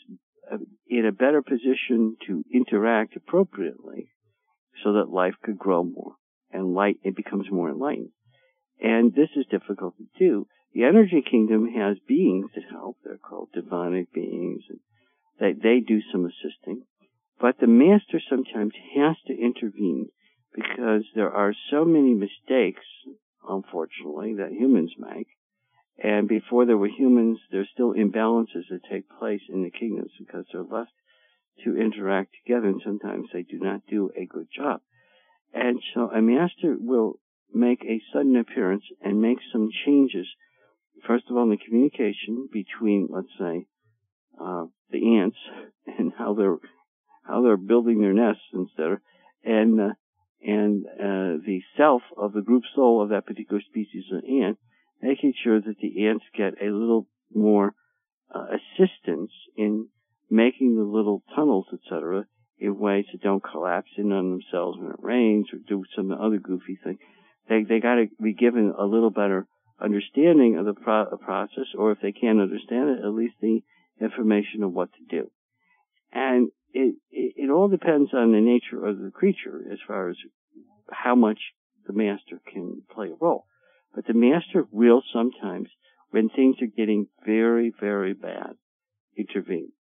uh, 0.52 0.58
in 0.88 1.06
a 1.06 1.12
better 1.12 1.42
position 1.42 2.18
to 2.28 2.44
interact 2.54 3.16
appropriately 3.16 4.10
so 4.84 4.94
that 4.94 5.10
life 5.10 5.36
could 5.44 5.58
grow 5.58 5.84
more 5.84 6.16
and 6.52 6.74
light, 6.74 6.98
it 7.04 7.16
becomes 7.16 7.52
more 7.52 7.70
enlightened. 7.70 8.12
And 8.82 9.14
this 9.14 9.30
is 9.36 9.46
difficult 9.50 9.96
to 9.98 10.06
do. 10.18 10.48
The 10.74 10.84
energy 10.84 11.24
kingdom 11.30 11.68
has 11.76 11.98
beings 12.08 12.50
that 12.56 12.64
help. 12.70 12.98
They're 13.04 13.18
called 13.18 13.50
demonic 13.54 14.12
beings. 14.14 14.64
And 14.70 14.80
they, 15.40 15.54
they 15.54 15.80
do 15.80 16.00
some 16.12 16.26
assisting. 16.26 16.84
But 17.40 17.60
the 17.60 17.68
master 17.68 18.20
sometimes 18.30 18.74
has 18.96 19.16
to 19.28 19.34
intervene 19.38 20.10
because 20.54 21.04
there 21.16 21.32
are 21.32 21.54
so 21.72 21.86
many 21.86 22.14
mistakes, 22.14 22.86
unfortunately, 23.48 24.36
that 24.36 24.52
humans 24.52 24.94
make. 24.98 25.28
And 25.98 26.28
before 26.28 26.66
there 26.66 26.78
were 26.78 26.88
humans, 26.88 27.40
there's 27.52 27.70
still 27.74 27.94
imbalances 27.94 28.68
that 28.70 28.82
take 28.90 29.06
place 29.20 29.42
in 29.50 29.64
the 29.64 29.72
kingdoms 29.72 30.12
because 30.20 30.46
they're 30.52 30.64
left 30.64 30.92
to 31.64 31.78
interact 31.78 32.32
together 32.44 32.68
and 32.68 32.82
sometimes 32.84 33.28
they 33.32 33.44
do 33.44 33.60
not 33.60 33.82
do 33.88 34.10
a 34.16 34.26
good 34.26 34.48
job. 34.56 34.82
And 35.54 35.80
so 35.94 36.10
a 36.10 36.22
master 36.22 36.76
will 36.80 37.20
make 37.54 37.84
a 37.84 38.02
sudden 38.14 38.36
appearance 38.36 38.84
and 39.02 39.22
make 39.22 39.40
some 39.52 39.70
changes. 39.86 40.28
First 41.06 41.26
of 41.30 41.36
all, 41.36 41.44
in 41.44 41.50
the 41.50 41.58
communication 41.58 42.48
between, 42.52 43.08
let's 43.12 43.28
say, 43.38 43.68
uh, 44.40 44.66
the 44.90 45.18
ants 45.18 45.38
and 46.00 46.14
how 46.18 46.34
they're 46.34 46.58
how 47.24 47.42
they're 47.42 47.58
building 47.58 48.02
their 48.02 48.14
nests 48.14 48.42
of, 48.54 48.68
and 49.44 49.80
uh, 49.80 49.94
and 50.44 50.86
uh, 50.86 51.38
the 51.46 51.62
self 51.78 52.02
of 52.18 52.34
the 52.34 52.42
group 52.42 52.64
soul 52.76 53.02
of 53.02 53.10
that 53.10 53.26
particular 53.26 53.62
species 53.62 54.06
of 54.12 54.24
ant, 54.24 54.58
making 55.02 55.34
sure 55.44 55.60
that 55.62 55.78
the 55.82 56.08
ants 56.08 56.26
get 56.36 56.62
a 56.62 56.72
little 56.72 57.08
more 57.34 57.74
uh, 58.34 58.46
assistance 58.50 59.32
in 59.56 59.88
making 60.30 60.76
the 60.76 60.84
little 60.84 61.24
tunnels, 61.36 61.68
etc., 61.74 62.26
in 62.58 62.78
ways 62.78 63.06
that 63.12 63.22
don't 63.22 63.44
collapse 63.44 63.90
in 63.98 64.12
on 64.12 64.32
themselves 64.32 64.78
when 64.80 64.92
it 64.92 65.00
rains 65.00 65.48
or 65.52 65.60
do 65.68 65.84
some 65.96 66.12
other 66.12 66.38
goofy 66.38 66.78
thing. 66.84 66.98
They 67.50 67.64
they 67.64 67.80
got 67.80 67.96
to 67.96 68.08
be 68.22 68.34
given 68.34 68.74
a 68.78 68.86
little 68.86 69.10
better 69.10 69.48
understanding 69.80 70.58
of 70.58 70.66
the 70.66 70.74
pro- 70.74 71.18
process, 71.18 71.66
or 71.78 71.92
if 71.92 72.00
they 72.02 72.12
can't 72.12 72.40
understand 72.40 72.90
it, 72.90 73.04
at 73.04 73.14
least 73.14 73.36
the 73.42 73.62
information 74.00 74.64
of 74.64 74.72
what 74.72 74.90
to 74.94 75.06
do. 75.10 75.32
And 76.12 76.50
it, 76.74 76.96
it, 77.12 77.34
it 77.38 77.50
all 77.50 77.68
depends 77.68 78.14
on 78.14 78.32
the 78.32 78.42
nature 78.42 78.86
of 78.86 79.00
the 79.00 79.12
creature 79.12 79.62
as 79.72 79.80
far 79.88 80.10
as 80.10 80.18
how 80.92 81.16
much 81.16 81.40
the 81.88 81.94
master 81.94 82.42
can 82.52 82.84
play 82.94 83.08
a 83.08 83.16
role. 83.20 83.46
But 83.94 84.06
the 84.06 84.14
master 84.14 84.68
will 84.72 85.04
sometimes, 85.14 85.70
when 86.12 86.30
things 86.30 86.58
are 86.62 86.68
getting 86.68 87.08
very, 87.26 87.74
very 87.80 88.14
bad, 88.14 88.56
intervene. 89.18 89.72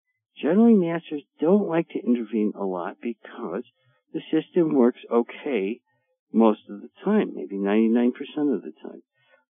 Generally, 0.41 0.75
masters 0.75 1.23
don't 1.39 1.67
like 1.67 1.89
to 1.89 1.99
intervene 1.99 2.53
a 2.55 2.63
lot 2.63 2.97
because 3.01 3.63
the 4.13 4.21
system 4.31 4.73
works 4.73 4.99
okay 5.11 5.81
most 6.33 6.61
of 6.69 6.81
the 6.81 6.89
time, 7.03 7.33
maybe 7.35 7.57
99% 7.57 8.11
of 8.53 8.61
the 8.61 8.73
time. 8.81 9.03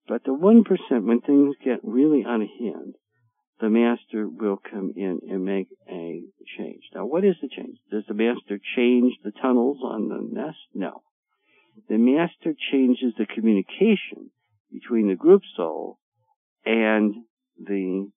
But 0.08 0.24
the 0.24 0.32
1% 0.32 0.64
when 1.06 1.22
things 1.22 1.56
get 1.64 1.80
really 1.84 2.24
out 2.26 2.42
of 2.42 2.48
hand, 2.60 2.96
the 3.60 3.70
master 3.70 4.28
will 4.28 4.58
come 4.58 4.94
in 4.96 5.20
and 5.30 5.44
make 5.44 5.68
a 5.90 6.22
change. 6.58 6.84
Now, 6.94 7.06
what 7.06 7.26
is 7.26 7.36
the 7.42 7.50
change? 7.50 7.78
Does 7.92 8.04
the 8.08 8.14
master 8.14 8.60
change 8.76 9.14
the 9.24 9.32
tunnels 9.32 9.80
on 9.84 10.10
the 10.10 10.20
nest? 10.22 10.58
No. 10.74 11.02
The 11.90 11.98
master 11.98 12.54
changes 12.72 13.14
the 13.18 13.26
communication 13.26 14.32
between 14.72 15.08
the 15.08 15.16
group 15.16 15.42
soul 15.56 15.98
and 16.66 17.16
the 17.58 18.10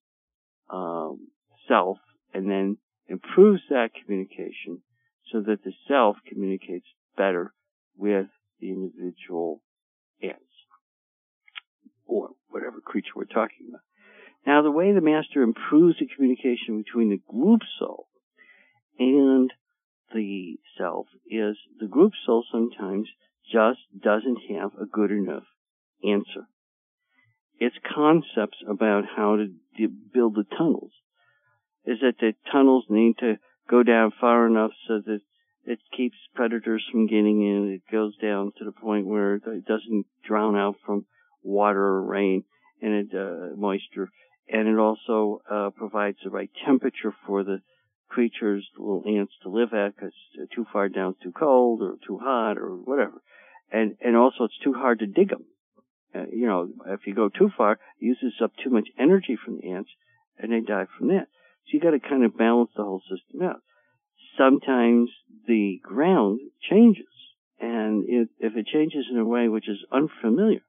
um, 0.69 1.27
self, 1.67 1.97
and 2.33 2.49
then 2.49 2.77
improves 3.07 3.61
that 3.69 3.89
communication 3.93 4.81
so 5.31 5.41
that 5.41 5.63
the 5.63 5.73
self 5.87 6.17
communicates 6.27 6.87
better 7.17 7.53
with 7.97 8.27
the 8.59 8.69
individual 8.69 9.61
ants 10.21 10.43
or 12.05 12.29
whatever 12.49 12.79
creature 12.81 13.11
we're 13.15 13.25
talking 13.25 13.67
about. 13.69 13.81
Now, 14.45 14.61
the 14.61 14.71
way 14.71 14.91
the 14.91 15.01
master 15.01 15.43
improves 15.43 15.99
the 15.99 16.07
communication 16.07 16.81
between 16.83 17.09
the 17.09 17.21
group 17.31 17.61
soul 17.79 18.07
and 18.97 19.51
the 20.13 20.57
self 20.77 21.07
is 21.25 21.57
the 21.79 21.87
group 21.87 22.13
soul 22.25 22.43
sometimes 22.51 23.07
just 23.51 23.79
doesn't 23.97 24.39
have 24.49 24.71
a 24.79 24.85
good 24.85 25.11
enough 25.11 25.43
answer. 26.03 26.47
Its 27.59 27.75
concepts 27.95 28.57
about 28.67 29.03
how 29.15 29.37
to 29.37 29.87
build 30.13 30.35
the 30.35 30.45
tunnels 30.57 30.91
is 31.85 31.99
that 32.01 32.15
the 32.19 32.33
tunnels 32.51 32.85
need 32.89 33.17
to 33.19 33.35
go 33.69 33.83
down 33.83 34.11
far 34.19 34.47
enough 34.47 34.71
so 34.87 34.99
that 35.05 35.19
it 35.65 35.79
keeps 35.95 36.15
predators 36.33 36.83
from 36.91 37.07
getting 37.07 37.41
in. 37.41 37.71
It 37.71 37.91
goes 37.91 38.17
down 38.17 38.51
to 38.57 38.65
the 38.65 38.71
point 38.71 39.05
where 39.05 39.35
it 39.35 39.65
doesn't 39.65 40.05
drown 40.27 40.55
out 40.55 40.75
from 40.85 41.05
water 41.43 41.81
or 41.81 42.03
rain 42.03 42.43
and 42.81 42.93
it 42.93 43.07
uh, 43.15 43.55
moisture, 43.55 44.09
and 44.51 44.67
it 44.67 44.77
also 44.77 45.41
uh, 45.49 45.69
provides 45.71 46.17
the 46.23 46.29
right 46.29 46.49
temperature 46.65 47.13
for 47.25 47.43
the 47.43 47.61
creatures, 48.09 48.67
the 48.75 48.83
little 48.83 49.03
ants, 49.07 49.33
to 49.43 49.49
live 49.49 49.73
at 49.73 49.95
because 49.95 50.13
too 50.53 50.65
far 50.71 50.89
down, 50.89 51.15
too 51.23 51.31
cold 51.31 51.81
or 51.81 51.95
too 52.05 52.19
hot 52.21 52.57
or 52.57 52.75
whatever, 52.75 53.21
and 53.71 53.95
and 54.01 54.15
also 54.15 54.43
it's 54.43 54.59
too 54.63 54.73
hard 54.73 54.99
to 54.99 55.07
dig 55.07 55.29
them. 55.29 55.45
Uh, 56.13 56.25
you 56.31 56.45
know, 56.45 56.67
if 56.87 57.07
you 57.07 57.15
go 57.15 57.29
too 57.29 57.49
far, 57.57 57.73
it 57.73 57.79
uses 57.99 58.33
up 58.43 58.51
too 58.61 58.69
much 58.69 58.89
energy 58.99 59.37
from 59.43 59.57
the 59.57 59.71
ants, 59.71 59.89
and 60.37 60.51
they 60.51 60.59
die 60.59 60.87
from 60.97 61.07
that. 61.07 61.27
So 61.65 61.69
you 61.73 61.79
got 61.79 61.91
to 61.91 61.99
kind 61.99 62.25
of 62.25 62.37
balance 62.37 62.71
the 62.75 62.83
whole 62.83 63.01
system 63.01 63.47
out. 63.47 63.61
Sometimes 64.37 65.09
the 65.47 65.79
ground 65.81 66.41
changes, 66.69 67.05
and 67.59 68.03
if 68.07 68.57
it 68.57 68.67
changes 68.67 69.05
in 69.09 69.17
a 69.17 69.25
way 69.25 69.47
which 69.47 69.69
is 69.69 69.85
unfamiliar 69.91 70.61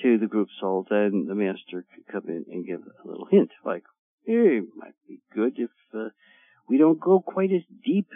to 0.00 0.18
the 0.18 0.26
group 0.26 0.48
soul, 0.60 0.86
then 0.88 1.26
the 1.28 1.34
master 1.34 1.84
could 1.94 2.06
come 2.10 2.28
in 2.28 2.44
and 2.50 2.66
give 2.66 2.80
a 2.80 3.08
little 3.08 3.26
hint, 3.26 3.50
like, 3.64 3.84
"Hey, 4.24 4.58
it 4.58 4.68
might 4.76 4.94
be 5.06 5.20
good 5.34 5.58
if 5.58 5.70
uh, 5.94 6.08
we 6.68 6.78
don't 6.78 7.00
go 7.00 7.20
quite 7.20 7.52
as 7.52 7.62
deep 7.84 8.08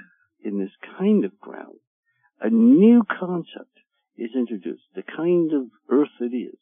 in 0.42 0.58
this 0.58 0.74
kind 0.98 1.24
of 1.24 1.38
ground." 1.38 1.78
A 2.40 2.50
new 2.50 3.02
concept 3.04 3.80
is 4.16 4.30
introduced, 4.34 4.84
the 4.94 5.02
kind 5.02 5.52
of 5.52 5.70
earth 5.88 6.20
it 6.20 6.34
is. 6.34 6.58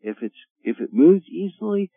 If 0.00 0.22
it's 0.22 0.36
if 0.62 0.80
it 0.80 0.92
moves 0.92 1.26
easily, 1.28 1.90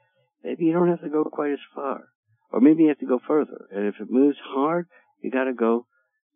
maybe 0.43 0.65
you 0.65 0.73
don't 0.73 0.89
have 0.89 1.01
to 1.01 1.09
go 1.09 1.23
quite 1.25 1.53
as 1.53 1.59
far, 1.73 2.09
or 2.51 2.61
maybe 2.61 2.83
you 2.83 2.89
have 2.89 2.99
to 2.99 3.05
go 3.05 3.19
further. 3.27 3.67
And 3.71 3.87
if 3.87 3.95
it 3.99 4.11
moves 4.11 4.37
hard, 4.43 4.87
you 5.21 5.31
got 5.31 5.45
to 5.45 5.53
go. 5.53 5.87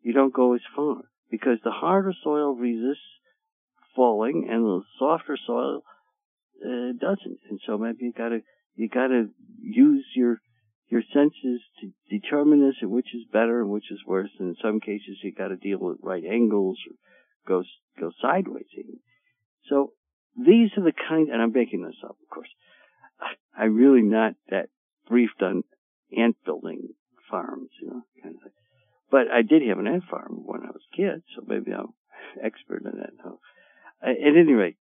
You 0.02 0.14
don't 0.14 0.34
go 0.34 0.54
as 0.54 0.62
far 0.76 1.04
because 1.30 1.60
the 1.64 1.72
harder 1.72 2.14
soil 2.24 2.56
resists 2.56 3.04
falling, 3.96 4.48
and 4.50 4.64
the 4.64 4.82
softer 4.98 5.38
soil 5.46 5.84
uh, 6.64 6.94
doesn't. 7.00 7.40
And 7.50 7.60
so 7.66 7.78
maybe 7.78 7.98
you 8.02 8.14
got 8.14 8.30
to 8.30 8.40
you 8.76 8.90
got 8.90 9.08
to 9.08 9.30
use 9.62 10.06
your 10.16 10.38
your 10.90 11.04
senses 11.14 11.62
to 11.82 11.92
determine 12.10 12.66
this, 12.66 12.78
and 12.82 12.92
which 12.92 13.14
is 13.14 13.24
better 13.32 13.62
and 13.62 13.70
which 13.70 13.92
is 13.92 14.00
worse. 14.08 14.32
And 14.40 14.50
in 14.50 14.56
some 14.62 14.80
cases, 14.80 15.20
you 15.24 15.34
got 15.34 15.50
to 15.50 15.56
deal 15.56 15.80
with 15.80 15.98
right 16.02 16.24
angles 16.24 16.78
or 16.90 16.96
go 17.48 17.64
go 18.00 18.12
sideways 18.22 18.68
even. 18.78 19.00
So 19.70 19.94
these 20.38 20.72
are 20.78 20.84
the 20.84 20.94
kind, 20.94 21.30
and 21.30 21.42
I'm 21.42 21.54
making 21.54 21.84
this 21.84 21.98
up, 22.04 22.18
of 22.22 22.30
course. 22.34 22.50
I'm 23.58 23.76
really 23.76 24.02
not 24.02 24.34
that 24.50 24.70
briefed 25.08 25.42
on 25.42 25.64
ant 26.18 26.38
building 26.46 26.90
farms, 27.30 27.70
you 27.82 27.90
know, 27.90 28.02
kind 28.24 28.36
of 28.36 28.42
thing. 28.42 28.52
But 29.12 29.28
I 29.32 29.42
did 29.42 29.68
have 29.68 29.80
an 29.80 29.88
ant 29.88 30.06
farm 30.10 30.42
when 30.46 30.62
I 30.62 30.68
was 30.68 30.82
a 30.94 30.96
kid, 30.96 31.24
so 31.36 31.44
maybe 31.46 31.72
I'm 31.72 31.94
expert 32.42 32.84
in 32.86 33.00
that 33.00 33.14
now. 33.24 33.40
At 34.02 34.16
any 34.22 34.54
rate, 34.54 34.78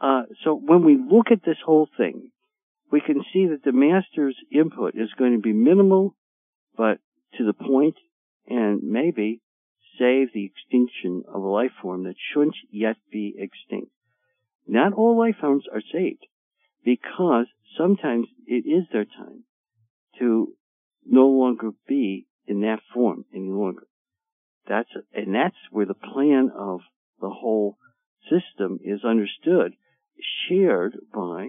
uh, 0.00 0.22
so 0.44 0.54
when 0.54 0.84
we 0.84 0.96
look 0.96 1.26
at 1.30 1.44
this 1.44 1.58
whole 1.64 1.88
thing, 1.96 2.30
we 2.90 3.00
can 3.00 3.22
see 3.32 3.46
that 3.46 3.62
the 3.64 3.72
master's 3.72 4.36
input 4.50 4.94
is 4.94 5.10
going 5.18 5.32
to 5.32 5.40
be 5.40 5.52
minimal, 5.52 6.16
but 6.76 6.98
to 7.38 7.44
the 7.44 7.52
point, 7.52 7.96
and 8.46 8.82
maybe 8.82 9.40
save 9.98 10.32
the 10.32 10.46
extinction 10.46 11.22
of 11.28 11.42
a 11.42 11.48
life 11.48 11.72
form 11.82 12.04
that 12.04 12.16
shouldn't 12.32 12.56
yet 12.70 12.96
be 13.12 13.34
extinct. 13.38 13.92
Not 14.66 14.92
all 14.92 15.18
life 15.18 15.36
forms 15.40 15.64
are 15.72 15.82
saved 15.92 16.26
because 16.84 17.46
sometimes 17.76 18.26
it 18.46 18.66
is 18.66 18.84
their 18.92 19.04
time 19.04 19.44
to 20.18 20.54
no 21.04 21.26
longer 21.28 21.70
be 21.86 22.26
in 22.46 22.60
that 22.62 22.80
form 22.94 23.24
any 23.34 23.50
longer. 23.50 23.86
That's 24.66 24.90
and 25.12 25.34
that's 25.34 25.56
where 25.70 25.86
the 25.86 25.94
plan 25.94 26.50
of 26.56 26.80
the 27.20 27.30
whole 27.30 27.76
system 28.24 28.78
is 28.82 29.04
understood, 29.04 29.74
shared 30.48 30.96
by 31.12 31.48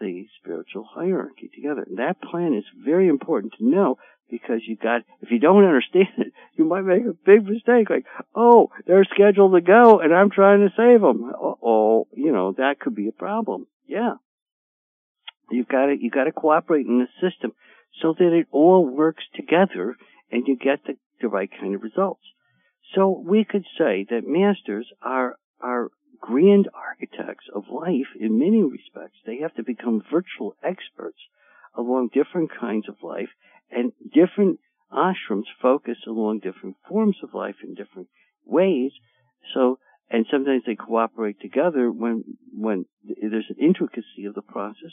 the 0.00 0.26
spiritual 0.40 0.84
hierarchy 0.84 1.50
together. 1.54 1.84
And 1.86 1.98
that 1.98 2.20
plan 2.20 2.54
is 2.54 2.64
very 2.84 3.08
important 3.08 3.54
to 3.58 3.68
know 3.68 3.98
because 4.30 4.60
you 4.66 4.76
got, 4.76 5.02
if 5.20 5.30
you 5.30 5.38
don't 5.38 5.64
understand 5.64 6.08
it, 6.18 6.32
you 6.54 6.64
might 6.64 6.82
make 6.82 7.02
a 7.04 7.14
big 7.24 7.44
mistake. 7.44 7.88
Like, 7.88 8.06
oh, 8.34 8.70
they're 8.86 9.04
scheduled 9.04 9.54
to 9.54 9.60
go 9.60 10.00
and 10.00 10.14
I'm 10.14 10.30
trying 10.30 10.60
to 10.60 10.74
save 10.76 11.00
them. 11.00 11.32
Oh, 11.40 12.08
you 12.14 12.32
know, 12.32 12.52
that 12.52 12.80
could 12.80 12.94
be 12.94 13.08
a 13.08 13.12
problem. 13.12 13.66
Yeah. 13.86 14.14
You've 15.50 15.68
got 15.68 15.86
to, 15.86 15.96
you 15.98 16.10
got 16.10 16.24
to 16.24 16.32
cooperate 16.32 16.86
in 16.86 16.98
the 16.98 17.28
system 17.28 17.52
so 18.02 18.14
that 18.18 18.32
it 18.36 18.48
all 18.50 18.86
works 18.86 19.22
together 19.34 19.96
and 20.30 20.46
you 20.46 20.56
get 20.56 20.84
the, 20.86 20.96
the 21.20 21.28
right 21.28 21.50
kind 21.60 21.74
of 21.74 21.82
results. 21.82 22.22
So 22.94 23.22
we 23.24 23.44
could 23.44 23.64
say 23.78 24.06
that 24.10 24.26
masters 24.26 24.88
are, 25.02 25.36
are 25.60 25.88
grand 26.20 26.68
architects 26.74 27.46
of 27.54 27.64
life 27.70 28.08
in 28.18 28.38
many 28.38 28.62
respects. 28.62 29.18
They 29.26 29.38
have 29.38 29.54
to 29.54 29.62
become 29.62 30.02
virtual 30.10 30.56
experts 30.62 31.18
along 31.76 32.10
different 32.12 32.50
kinds 32.58 32.88
of 32.88 32.96
life 33.02 33.28
and 33.70 33.92
different 34.12 34.60
ashrams 34.92 35.44
focus 35.60 35.98
along 36.06 36.40
different 36.40 36.76
forms 36.88 37.16
of 37.22 37.34
life 37.34 37.56
in 37.62 37.74
different 37.74 38.08
ways. 38.44 38.92
So, 39.54 39.78
and 40.10 40.26
sometimes 40.30 40.62
they 40.66 40.76
cooperate 40.76 41.40
together 41.40 41.90
when, 41.90 42.24
when 42.52 42.86
there's 43.02 43.50
an 43.50 43.64
intricacy 43.64 44.24
of 44.26 44.34
the 44.34 44.42
process. 44.42 44.92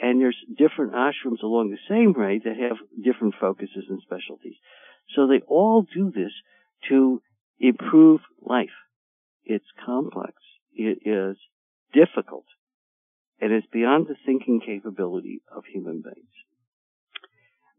And 0.00 0.20
there's 0.20 0.36
different 0.56 0.92
ashrams 0.92 1.42
along 1.42 1.70
the 1.70 1.88
same 1.88 2.12
way 2.12 2.40
that 2.44 2.56
have 2.56 2.76
different 3.02 3.34
focuses 3.40 3.84
and 3.88 4.00
specialties. 4.02 4.54
So 5.14 5.26
they 5.26 5.40
all 5.46 5.86
do 5.94 6.12
this 6.14 6.32
to 6.88 7.20
improve 7.58 8.20
life. 8.40 8.76
It's 9.44 9.64
complex. 9.84 10.34
It 10.78 11.00
is 11.04 11.36
difficult. 11.92 12.46
And 13.40 13.52
it's 13.52 13.66
beyond 13.66 14.06
the 14.06 14.16
thinking 14.24 14.60
capability 14.64 15.42
of 15.54 15.64
human 15.66 16.02
beings 16.02 16.38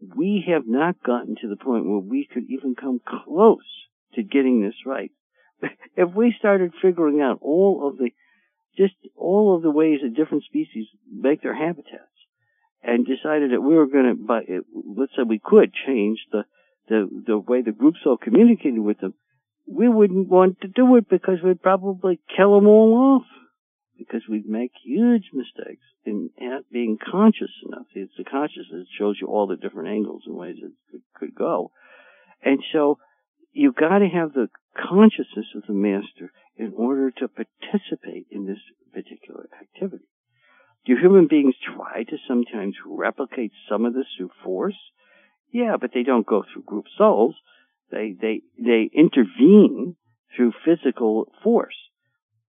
we 0.01 0.45
have 0.47 0.63
not 0.65 1.03
gotten 1.03 1.35
to 1.41 1.47
the 1.47 1.57
point 1.57 1.85
where 1.85 1.99
we 1.99 2.27
could 2.31 2.43
even 2.49 2.75
come 2.75 3.01
close 3.05 3.87
to 4.15 4.23
getting 4.23 4.61
this 4.61 4.75
right. 4.85 5.11
if 5.97 6.13
we 6.13 6.33
started 6.37 6.71
figuring 6.81 7.21
out 7.21 7.39
all 7.41 7.87
of 7.87 7.97
the, 7.97 8.11
just 8.77 8.93
all 9.15 9.55
of 9.55 9.61
the 9.61 9.71
ways 9.71 9.99
that 10.01 10.15
different 10.15 10.43
species 10.43 10.87
make 11.11 11.41
their 11.41 11.55
habitats 11.55 12.03
and 12.81 13.05
decided 13.05 13.51
that 13.51 13.61
we 13.61 13.75
were 13.75 13.87
going 13.87 14.05
to, 14.05 14.15
but 14.15 14.43
let's 14.97 15.11
say 15.15 15.23
we 15.27 15.41
could 15.43 15.73
change 15.85 16.19
the, 16.31 16.43
the, 16.87 17.23
the 17.27 17.37
way 17.37 17.61
the 17.61 17.71
group 17.71 17.95
soul 18.01 18.17
communicated 18.17 18.79
with 18.79 18.99
them, 18.99 19.13
we 19.69 19.87
wouldn't 19.87 20.29
want 20.29 20.61
to 20.61 20.67
do 20.67 20.95
it 20.95 21.07
because 21.09 21.37
we'd 21.43 21.61
probably 21.61 22.19
kill 22.35 22.55
them 22.55 22.67
all 22.67 23.21
off 23.21 23.27
because 23.97 24.21
we'd 24.27 24.47
make 24.47 24.71
huge 24.83 25.29
mistakes 25.33 25.83
in 26.05 26.29
being 26.71 26.97
conscious 26.97 27.51
enough. 27.67 27.85
It's 27.93 28.13
the 28.17 28.23
consciousness 28.23 28.67
that 28.71 28.97
shows 28.97 29.17
you 29.21 29.27
all 29.27 29.45
the 29.45 29.57
different 29.57 29.89
angles 29.89 30.23
and 30.25 30.35
ways 30.35 30.55
it 30.57 30.71
could, 30.89 31.01
could 31.15 31.35
go. 31.35 31.71
And 32.43 32.59
so 32.73 32.97
you've 33.51 33.75
got 33.75 33.99
to 33.99 34.07
have 34.07 34.33
the 34.33 34.47
consciousness 34.75 35.47
of 35.55 35.63
the 35.67 35.73
master 35.73 36.31
in 36.57 36.73
order 36.75 37.11
to 37.11 37.27
participate 37.27 38.27
in 38.31 38.47
this 38.47 38.59
particular 38.91 39.49
activity. 39.61 40.05
Do 40.85 40.95
human 40.95 41.27
beings 41.27 41.55
try 41.75 42.03
to 42.03 42.17
sometimes 42.27 42.75
replicate 42.87 43.51
some 43.69 43.85
of 43.85 43.93
this 43.93 44.07
through 44.17 44.31
force? 44.43 44.77
Yeah, 45.51 45.75
but 45.79 45.91
they 45.93 46.03
don't 46.03 46.25
go 46.25 46.43
through 46.43 46.63
group 46.63 46.85
souls. 46.97 47.35
They, 47.91 48.15
they, 48.19 48.41
they 48.57 48.89
intervene 48.93 49.95
through 50.35 50.53
physical 50.65 51.31
force. 51.43 51.75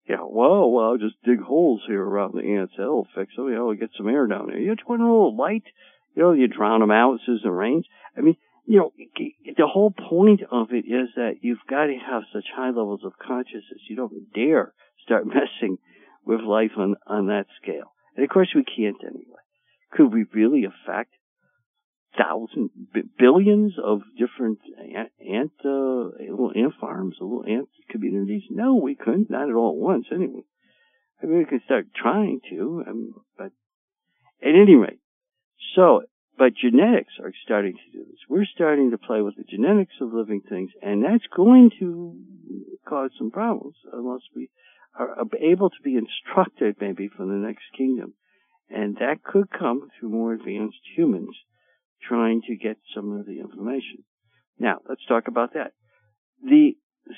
Yeah, 0.07 0.21
well, 0.21 0.71
well, 0.71 0.85
I'll 0.85 0.97
just 0.97 1.21
dig 1.23 1.41
holes 1.41 1.81
here 1.85 2.01
around 2.01 2.33
the 2.33 2.57
ants. 2.57 2.73
That'll 2.77 3.07
fix 3.13 3.35
them. 3.35 3.49
You 3.49 3.55
know, 3.55 3.73
get 3.73 3.89
some 3.97 4.07
air 4.07 4.25
down 4.25 4.47
there. 4.47 4.57
You 4.57 4.73
just 4.73 4.87
want 4.87 5.01
a 5.01 5.05
little 5.05 5.35
light. 5.35 5.63
You 6.15 6.23
know, 6.23 6.31
you 6.31 6.47
drown 6.47 6.79
them 6.79 6.91
out 6.91 7.19
as 7.27 7.41
it 7.43 7.47
rains. 7.47 7.85
I 8.17 8.21
mean, 8.21 8.37
you 8.65 8.79
know, 8.79 8.91
the 9.57 9.67
whole 9.67 9.91
point 9.91 10.41
of 10.49 10.71
it 10.71 10.85
is 10.85 11.09
that 11.15 11.35
you've 11.41 11.65
got 11.69 11.85
to 11.85 11.97
have 12.09 12.23
such 12.33 12.45
high 12.55 12.69
levels 12.69 13.01
of 13.03 13.13
consciousness. 13.17 13.81
You 13.89 13.97
don't 13.97 14.33
dare 14.33 14.73
start 15.03 15.25
messing 15.25 15.77
with 16.25 16.41
life 16.41 16.71
on, 16.77 16.95
on 17.05 17.27
that 17.27 17.45
scale. 17.61 17.93
And 18.15 18.23
of 18.23 18.29
course 18.29 18.49
we 18.55 18.63
can't 18.63 18.97
anyway. 19.03 19.43
Could 19.91 20.13
we 20.13 20.25
really 20.33 20.65
affect 20.65 21.11
thousands, 22.17 22.71
billions 23.17 23.73
of 23.83 24.01
different 24.17 24.59
ant, 24.95 25.11
ant 25.19 25.51
uh, 25.63 26.13
little 26.19 26.51
ant 26.55 26.73
farms, 26.79 27.15
little 27.19 27.45
ant 27.47 27.69
communities? 27.89 28.43
No, 28.49 28.75
we 28.75 28.95
couldn't. 28.95 29.29
Not 29.29 29.49
at 29.49 29.55
all 29.55 29.71
at 29.71 29.81
once, 29.81 30.05
anyway. 30.13 30.43
I 31.21 31.25
mean, 31.25 31.39
we 31.39 31.45
could 31.45 31.63
start 31.65 31.87
trying 31.95 32.41
to, 32.51 32.83
um, 32.87 33.13
but 33.37 33.51
at 34.41 34.55
any 34.55 34.75
rate, 34.75 34.99
so, 35.75 36.03
but 36.37 36.53
genetics 36.55 37.13
are 37.21 37.33
starting 37.43 37.73
to 37.73 37.97
do 37.97 38.05
this. 38.05 38.19
We're 38.29 38.45
starting 38.45 38.91
to 38.91 38.97
play 38.97 39.21
with 39.21 39.35
the 39.35 39.43
genetics 39.43 39.95
of 39.99 40.13
living 40.13 40.41
things, 40.47 40.71
and 40.81 41.03
that's 41.03 41.25
going 41.35 41.71
to 41.79 42.15
cause 42.87 43.11
some 43.17 43.31
problems 43.31 43.75
unless 43.91 44.21
we 44.35 44.49
are 44.97 45.15
able 45.39 45.69
to 45.69 45.81
be 45.83 45.95
instructed 45.95 46.75
maybe 46.79 47.07
from 47.07 47.29
the 47.29 47.47
next 47.47 47.63
kingdom. 47.75 48.13
And 48.69 48.97
that 48.97 49.23
could 49.23 49.49
come 49.49 49.89
through 49.99 50.09
more 50.09 50.33
advanced 50.33 50.81
humans 50.95 51.35
trying 52.01 52.41
to 52.47 52.55
get 52.55 52.77
some 52.95 53.11
of 53.11 53.25
the 53.25 53.39
information. 53.39 54.03
Now, 54.59 54.79
let's 54.87 55.05
talk 55.07 55.27
about 55.27 55.53
that. 55.53 55.73
The 56.43 56.73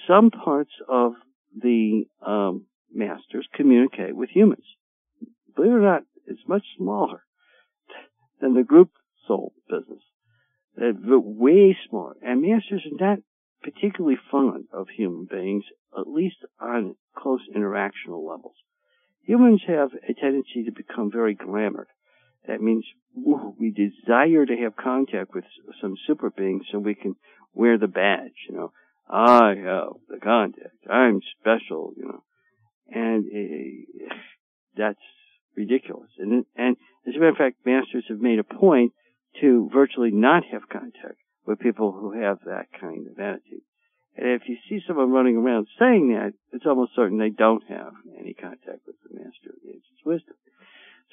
some 0.08 0.30
parts 0.32 0.72
of 0.88 1.14
the 1.56 2.04
um, 2.26 2.66
masters 2.94 3.48
communicate 3.54 4.16
with 4.16 4.30
humans. 4.30 4.66
Believe 5.56 5.72
it 5.72 5.76
or 5.76 5.82
not, 5.82 6.04
it's 6.26 6.48
much 6.48 6.64
smaller 6.78 7.24
than 8.40 8.54
the 8.54 8.64
group 8.64 8.92
soul 9.28 9.54
business. 9.70 10.04
They're 10.76 10.94
way 11.20 11.78
smaller. 11.90 12.16
And 12.22 12.42
masters 12.42 12.86
are 12.86 13.08
not 13.08 13.20
particularly 13.62 14.18
fond 14.32 14.66
of 14.72 14.88
human 14.90 15.28
beings, 15.30 15.66
at 15.98 16.08
least 16.08 16.38
on 16.60 16.96
close 17.18 17.42
interactional 17.54 18.26
levels. 18.26 18.56
Humans 19.24 19.64
have 19.68 19.90
a 20.08 20.14
tendency 20.14 20.64
to 20.66 20.72
become 20.72 21.12
very 21.12 21.36
glamored. 21.36 21.88
That 22.50 22.62
means 22.62 22.84
we 23.14 23.70
desire 23.70 24.44
to 24.44 24.58
have 24.64 24.76
contact 24.76 25.36
with 25.36 25.44
some 25.80 25.94
super 26.08 26.32
being 26.32 26.62
so 26.72 26.80
we 26.80 26.96
can 26.96 27.16
wear 27.54 27.78
the 27.78 27.88
badge, 27.88 28.50
you 28.50 28.56
know. 28.56 28.72
I 29.08 29.54
have 29.56 29.94
the 30.10 30.18
contact. 30.22 30.76
I'm 30.90 31.22
special, 31.40 31.94
you 31.96 32.06
know. 32.06 32.24
And 32.90 33.26
uh, 33.30 34.16
that's 34.76 35.06
ridiculous. 35.56 36.10
And, 36.18 36.44
and 36.56 36.76
as 37.08 37.14
a 37.16 37.20
matter 37.20 37.30
of 37.30 37.38
fact, 37.38 37.58
masters 37.68 38.06
have 38.10 38.20
made 38.20 38.40
a 38.40 38.44
point 38.44 38.94
to 39.42 39.70
virtually 39.72 40.12
not 40.12 40.42
have 40.52 40.70
contact 40.70 41.22
with 41.46 41.60
people 41.60 41.92
who 41.92 42.20
have 42.20 42.40
that 42.46 42.66
kind 42.82 43.06
of 43.06 43.20
attitude. 43.20 43.62
And 44.18 44.42
if 44.42 44.50
you 44.50 44.58
see 44.68 44.80
someone 44.88 45.12
running 45.12 45.38
around 45.38 45.68
saying 45.78 46.14
that, 46.14 46.34
it's 46.52 46.66
almost 46.66 46.96
certain 46.96 47.20
they 47.20 47.30
don't 47.30 47.64
have 47.70 47.94
any 48.20 48.34
contact 48.34 48.82
with 48.88 48.96
the 49.04 49.20
master 49.20 49.50
of 49.50 49.62
the 49.64 49.70
ageless 49.70 50.04
wisdom. 50.04 50.36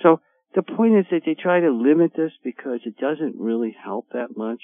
So 0.02 0.20
the 0.55 0.62
point 0.62 0.97
is 0.97 1.06
that 1.10 1.23
they 1.27 1.35
try 1.35 1.60
to 1.60 1.70
limit 1.70 2.12
this 2.16 2.32
because 2.43 2.81
it 2.85 2.97
doesn't 2.97 3.36
really 3.39 3.77
help 3.82 4.09
that 4.12 4.36
much. 4.36 4.62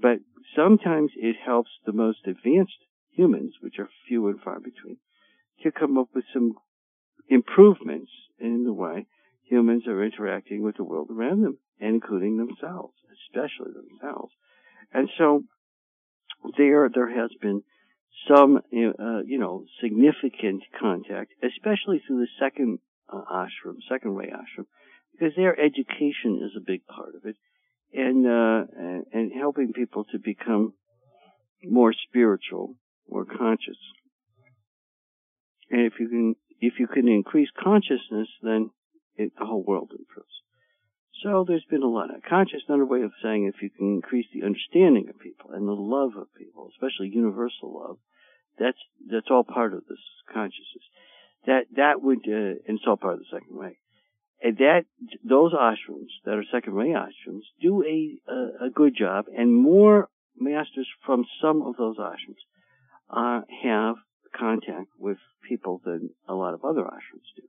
But 0.00 0.18
sometimes 0.56 1.12
it 1.16 1.36
helps 1.44 1.70
the 1.86 1.92
most 1.92 2.26
advanced 2.26 2.78
humans, 3.10 3.54
which 3.60 3.78
are 3.78 3.88
few 4.08 4.28
and 4.28 4.40
far 4.40 4.58
between, 4.58 4.96
to 5.62 5.70
come 5.70 5.98
up 5.98 6.08
with 6.14 6.24
some 6.32 6.54
improvements 7.28 8.10
in 8.38 8.64
the 8.64 8.72
way 8.72 9.06
humans 9.44 9.86
are 9.86 10.02
interacting 10.02 10.62
with 10.62 10.76
the 10.76 10.84
world 10.84 11.08
around 11.10 11.42
them, 11.42 11.58
including 11.78 12.38
themselves, 12.38 12.94
especially 13.28 13.72
themselves. 13.72 14.32
And 14.92 15.08
so 15.18 15.44
there, 16.56 16.88
there 16.92 17.10
has 17.20 17.30
been 17.40 17.62
some, 18.28 18.56
uh, 18.56 19.22
you 19.24 19.38
know, 19.38 19.64
significant 19.80 20.62
contact, 20.80 21.32
especially 21.42 22.02
through 22.06 22.20
the 22.20 22.28
second 22.40 22.78
uh, 23.08 23.22
ashram, 23.30 23.76
second 23.90 24.14
ray 24.14 24.28
ashram, 24.30 24.66
because 25.22 25.36
their 25.36 25.58
education 25.58 26.40
is 26.42 26.56
a 26.56 26.64
big 26.64 26.84
part 26.86 27.14
of 27.14 27.24
it 27.24 27.36
and, 27.94 28.26
uh, 28.26 28.64
and, 29.12 29.30
helping 29.32 29.72
people 29.72 30.04
to 30.04 30.18
become 30.18 30.72
more 31.62 31.92
spiritual, 32.08 32.74
more 33.08 33.24
conscious. 33.24 33.78
And 35.70 35.82
if 35.82 35.94
you 36.00 36.08
can, 36.08 36.34
if 36.60 36.74
you 36.78 36.88
can 36.88 37.06
increase 37.06 37.48
consciousness, 37.62 38.28
then 38.42 38.70
it, 39.16 39.32
the 39.38 39.46
whole 39.46 39.62
world 39.62 39.90
improves. 39.90 40.28
So 41.22 41.44
there's 41.46 41.66
been 41.70 41.82
a 41.82 41.86
lot 41.86 42.12
of 42.12 42.22
conscious 42.28 42.62
another 42.66 42.86
way 42.86 43.02
of 43.02 43.12
saying 43.22 43.44
if 43.46 43.62
you 43.62 43.70
can 43.70 43.92
increase 43.92 44.26
the 44.34 44.44
understanding 44.44 45.08
of 45.08 45.20
people 45.20 45.50
and 45.52 45.68
the 45.68 45.72
love 45.72 46.16
of 46.16 46.34
people, 46.36 46.70
especially 46.72 47.10
universal 47.14 47.72
love, 47.72 47.98
that's 48.58 48.78
that's 49.08 49.30
all 49.30 49.44
part 49.44 49.72
of 49.72 49.84
this 49.88 50.02
consciousness. 50.32 50.84
That 51.46 51.62
that 51.76 52.02
would 52.02 52.26
uh, 52.26 52.58
and 52.66 52.78
it's 52.78 52.84
all 52.88 52.96
part 52.96 53.14
of 53.14 53.20
the 53.20 53.26
second 53.30 53.56
ray. 53.56 53.78
And 54.42 54.56
that 54.58 54.84
those 55.22 55.52
ashrams 55.52 56.10
that 56.24 56.34
are 56.34 56.44
second 56.50 56.74
ray 56.74 56.88
ashrams 56.88 57.42
do 57.60 57.84
a, 57.84 58.18
a, 58.30 58.66
a 58.66 58.70
good 58.70 58.96
job, 58.96 59.26
and 59.36 59.54
more 59.54 60.08
masters 60.36 60.88
from 61.06 61.24
some 61.40 61.62
of 61.62 61.76
those 61.76 61.96
ashrams 61.98 62.42
uh, 63.08 63.42
have 63.62 63.96
contact 64.36 64.88
with 64.98 65.18
people 65.48 65.80
than 65.84 66.10
a 66.28 66.34
lot 66.34 66.54
of 66.54 66.64
other 66.64 66.82
ashrams 66.82 67.30
do. 67.36 67.42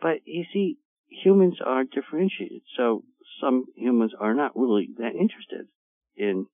But 0.00 0.18
you 0.24 0.44
see, 0.52 0.76
humans 1.08 1.58
are 1.64 1.84
differentiated, 1.84 2.62
so 2.76 3.02
some 3.40 3.64
humans 3.74 4.12
are 4.18 4.34
not 4.34 4.56
really 4.56 4.90
that 4.98 5.14
interested 5.14 5.66
in 6.16 6.46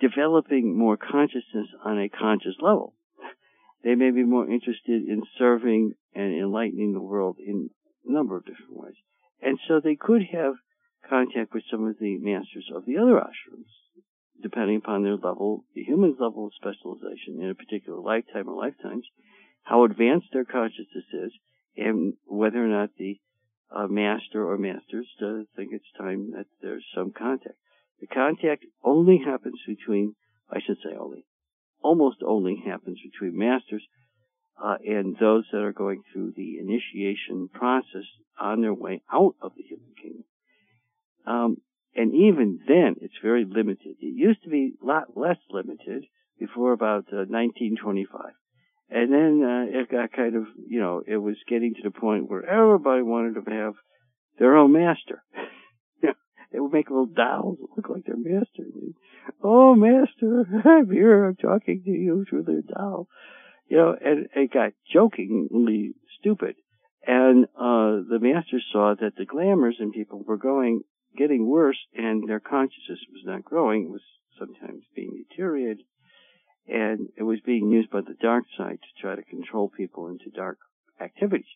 developing 0.00 0.76
more 0.78 0.96
consciousness 0.96 1.66
on 1.84 1.98
a 1.98 2.08
conscious 2.08 2.54
level. 2.60 2.94
They 3.82 3.94
may 3.94 4.10
be 4.10 4.24
more 4.24 4.48
interested 4.48 5.08
in 5.08 5.22
serving 5.38 5.94
and 6.14 6.34
enlightening 6.34 6.92
the 6.92 7.00
world 7.00 7.38
in 7.44 7.70
a 8.06 8.12
number 8.12 8.36
of 8.36 8.44
different 8.44 8.76
ways. 8.76 8.96
And 9.42 9.58
so 9.66 9.80
they 9.80 9.96
could 9.96 10.22
have 10.32 10.54
contact 11.08 11.52
with 11.54 11.64
some 11.70 11.86
of 11.86 11.98
the 11.98 12.18
masters 12.18 12.70
of 12.74 12.84
the 12.84 12.96
other 12.96 13.14
ashrams, 13.14 13.70
depending 14.42 14.76
upon 14.76 15.02
their 15.02 15.16
level, 15.16 15.64
the 15.74 15.84
human's 15.84 16.18
level 16.18 16.46
of 16.46 16.52
specialization 16.54 17.40
in 17.40 17.50
a 17.50 17.54
particular 17.54 18.00
lifetime 18.00 18.48
or 18.48 18.56
lifetimes, 18.56 19.06
how 19.62 19.84
advanced 19.84 20.28
their 20.32 20.44
consciousness 20.44 21.04
is, 21.12 21.32
and 21.76 22.14
whether 22.26 22.64
or 22.64 22.68
not 22.68 22.90
the 22.98 23.18
uh, 23.70 23.86
master 23.86 24.48
or 24.48 24.56
masters 24.56 25.08
uh, 25.22 25.42
think 25.56 25.70
it's 25.72 25.84
time 25.98 26.32
that 26.32 26.46
there's 26.62 26.84
some 26.94 27.12
contact. 27.12 27.56
The 28.00 28.06
contact 28.06 28.64
only 28.84 29.18
happens 29.24 29.60
between, 29.66 30.14
I 30.50 30.60
should 30.60 30.76
say 30.84 30.96
only, 30.96 31.24
almost 31.82 32.18
only 32.24 32.62
happens 32.64 33.00
between 33.02 33.38
masters 33.38 33.86
uh, 34.62 34.76
and 34.84 35.16
those 35.18 35.44
that 35.52 35.62
are 35.62 35.72
going 35.72 36.02
through 36.12 36.32
the 36.36 36.58
initiation 36.58 37.48
process 37.52 38.06
on 38.40 38.60
their 38.60 38.74
way 38.74 39.02
out 39.12 39.34
of 39.40 39.52
the 39.56 39.62
human 39.62 39.92
kingdom. 40.00 40.24
Um, 41.26 41.56
and 41.94 42.14
even 42.14 42.60
then, 42.66 42.96
it's 43.00 43.14
very 43.22 43.44
limited. 43.44 43.96
It 44.00 44.14
used 44.14 44.42
to 44.44 44.50
be 44.50 44.74
a 44.82 44.86
lot 44.86 45.16
less 45.16 45.38
limited 45.50 46.04
before 46.38 46.72
about 46.72 47.06
uh, 47.12 47.24
1925. 47.28 48.32
And 48.88 49.12
then 49.12 49.42
uh, 49.42 49.80
it 49.80 49.90
got 49.90 50.12
kind 50.12 50.36
of, 50.36 50.44
you 50.68 50.80
know, 50.80 51.02
it 51.06 51.16
was 51.16 51.36
getting 51.48 51.74
to 51.74 51.82
the 51.82 51.90
point 51.90 52.30
where 52.30 52.44
everybody 52.44 53.02
wanted 53.02 53.34
to 53.34 53.50
have 53.50 53.74
their 54.38 54.56
own 54.56 54.72
master. 54.72 55.24
they 56.02 56.60
would 56.60 56.72
make 56.72 56.88
little 56.90 57.06
dolls 57.06 57.58
that 57.58 57.68
look 57.76 57.88
like 57.88 58.04
their 58.04 58.16
master. 58.16 58.64
oh, 59.42 59.74
master, 59.74 60.46
I'm 60.64 60.90
here. 60.90 61.24
I'm 61.24 61.36
talking 61.36 61.82
to 61.84 61.90
you 61.90 62.24
through 62.28 62.44
their 62.44 62.62
doll 62.62 63.08
you 63.68 63.76
know, 63.76 63.96
and 64.00 64.28
it 64.34 64.52
got 64.52 64.72
jokingly 64.92 65.92
stupid. 66.18 66.56
And 67.06 67.44
uh, 67.56 68.02
the 68.08 68.18
masters 68.20 68.64
saw 68.72 68.94
that 69.00 69.12
the 69.16 69.24
glamours 69.24 69.76
in 69.78 69.92
people 69.92 70.22
were 70.26 70.36
going, 70.36 70.82
getting 71.16 71.46
worse, 71.46 71.78
and 71.94 72.28
their 72.28 72.40
consciousness 72.40 72.98
was 73.12 73.22
not 73.24 73.44
growing. 73.44 73.84
It 73.84 73.90
was 73.90 74.02
sometimes 74.38 74.82
being 74.94 75.24
deteriorated, 75.28 75.84
and 76.66 77.08
it 77.16 77.22
was 77.22 77.38
being 77.46 77.70
used 77.70 77.90
by 77.90 78.00
the 78.00 78.16
dark 78.20 78.44
side 78.58 78.78
to 78.80 79.02
try 79.02 79.14
to 79.14 79.22
control 79.22 79.70
people 79.74 80.08
into 80.08 80.30
dark 80.34 80.58
activities. 81.00 81.46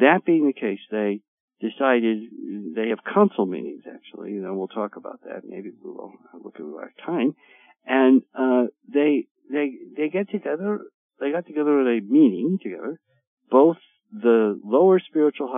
That 0.00 0.24
being 0.24 0.46
the 0.46 0.52
case, 0.52 0.78
they 0.90 1.20
decided 1.60 2.22
they 2.74 2.88
have 2.90 2.98
council 3.12 3.46
meetings 3.46 3.82
actually, 3.86 4.36
and 4.36 4.56
we'll 4.56 4.68
talk 4.68 4.96
about 4.96 5.20
that. 5.24 5.42
Maybe 5.44 5.70
we'll 5.82 6.12
look 6.42 6.56
at 6.56 6.62
our 6.62 6.92
time. 7.04 7.34
And 7.84 8.22
uh, 8.38 8.66
they 8.92 9.26
they 9.50 9.72
they 9.96 10.08
get 10.08 10.30
together. 10.30 10.80
They 11.20 11.30
got 11.30 11.46
together 11.46 11.80
at 11.80 11.86
a 11.86 12.00
meeting 12.00 12.58
together. 12.62 12.98
Both 13.50 13.78
the 14.12 14.60
lower 14.64 15.00
spiritual 15.00 15.48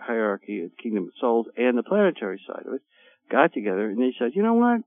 hierarchy 0.00 0.62
of 0.62 0.70
Kingdom 0.80 1.04
of 1.04 1.10
Souls 1.20 1.46
and 1.56 1.76
the 1.76 1.82
planetary 1.82 2.40
side 2.46 2.66
of 2.66 2.74
it 2.74 2.82
got 3.30 3.52
together, 3.52 3.88
and 3.88 3.98
they 3.98 4.14
said, 4.18 4.32
you 4.34 4.42
know 4.42 4.54
what? 4.54 4.82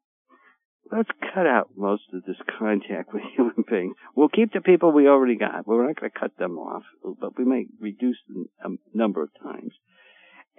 Let's 0.90 1.10
cut 1.34 1.46
out 1.46 1.72
most 1.76 2.04
of 2.14 2.24
this 2.24 2.38
contact 2.58 3.14
with 3.14 3.24
human 3.36 3.66
beings. 3.70 3.96
We'll 4.16 4.30
keep 4.30 4.54
the 4.54 4.62
people 4.62 4.92
we 4.92 5.08
already 5.08 5.36
got. 5.36 5.68
We're 5.68 5.86
not 5.86 6.00
going 6.00 6.12
to 6.12 6.20
cut 6.20 6.38
them 6.38 6.58
off, 6.58 6.84
but 7.20 7.38
we 7.38 7.44
may 7.44 7.66
reduce 7.82 8.18
the 8.30 8.78
number 8.94 9.22
of 9.22 9.30
times. 9.44 9.74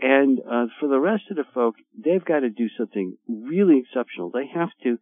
And 0.01 0.39
uh, 0.41 0.67
for 0.79 0.89
the 0.89 1.01
rest 1.01 1.25
of 1.31 1.37
the 1.37 1.45
folk, 1.55 1.75
they've 1.97 2.25
got 2.25 2.41
to 2.41 2.51
do 2.51 2.69
something 2.77 3.17
really 3.27 3.81
exceptional. 3.81 4.31
They 4.31 4.47
have 4.55 4.69
to 4.85 4.99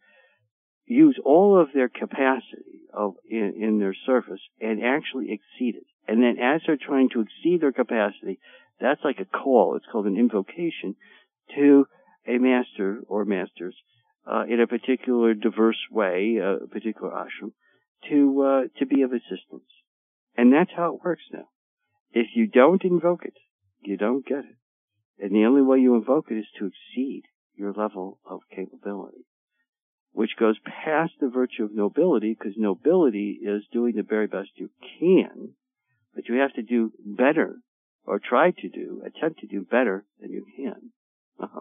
use 0.86 1.18
all 1.24 1.60
of 1.60 1.68
their 1.74 1.88
capacity 1.88 2.86
of 2.94 3.14
in, 3.28 3.54
in 3.60 3.78
their 3.78 3.94
surface 4.06 4.40
and 4.60 4.82
actually 4.82 5.32
exceed 5.32 5.76
it. 5.76 5.86
And 6.08 6.22
then 6.22 6.38
as 6.38 6.62
they're 6.66 6.78
trying 6.80 7.10
to 7.10 7.20
exceed 7.20 7.60
their 7.60 7.72
capacity, 7.72 8.38
that's 8.80 9.00
like 9.04 9.18
a 9.20 9.24
call. 9.24 9.76
It's 9.76 9.86
called 9.90 10.06
an 10.06 10.16
invocation 10.16 10.94
to 11.56 11.86
a 12.26 12.38
master 12.38 13.00
or 13.08 13.24
masters 13.24 13.76
uh, 14.30 14.44
in 14.48 14.60
a 14.60 14.66
particular 14.66 15.34
diverse 15.34 15.78
way, 15.90 16.38
a 16.42 16.66
particular 16.66 17.10
ashram, 17.10 17.52
to 18.08 18.42
uh, 18.42 18.78
to 18.78 18.86
be 18.86 19.02
of 19.02 19.12
assistance. 19.12 19.68
And 20.36 20.52
that's 20.52 20.70
how 20.76 20.94
it 20.94 21.04
works 21.04 21.22
now. 21.32 21.48
If 22.12 22.28
you 22.34 22.46
don't 22.46 22.84
invoke 22.84 23.24
it, 23.24 23.36
you 23.82 23.96
don't 23.96 24.26
get 24.26 24.38
it. 24.38 24.56
And 25.18 25.34
the 25.34 25.46
only 25.46 25.62
way 25.62 25.78
you 25.78 25.94
invoke 25.94 26.26
it 26.30 26.34
is 26.34 26.46
to 26.58 26.66
exceed 26.66 27.22
your 27.56 27.72
level 27.72 28.18
of 28.28 28.40
capability 28.54 29.24
which 30.16 30.30
goes 30.40 30.56
past 30.64 31.12
the 31.20 31.28
virtue 31.28 31.62
of 31.62 31.74
nobility, 31.74 32.34
because 32.34 32.54
nobility 32.56 33.38
is 33.42 33.62
doing 33.70 33.94
the 33.94 34.02
very 34.02 34.26
best 34.26 34.48
you 34.54 34.70
can, 34.98 35.50
but 36.14 36.26
you 36.26 36.36
have 36.36 36.54
to 36.54 36.62
do 36.62 36.90
better, 37.04 37.56
or 38.06 38.18
try 38.18 38.50
to 38.50 38.68
do, 38.70 39.02
attempt 39.04 39.40
to 39.40 39.46
do 39.46 39.60
better 39.60 40.06
than 40.18 40.30
you 40.30 40.46
can. 40.56 40.90
Uh-huh. 41.38 41.60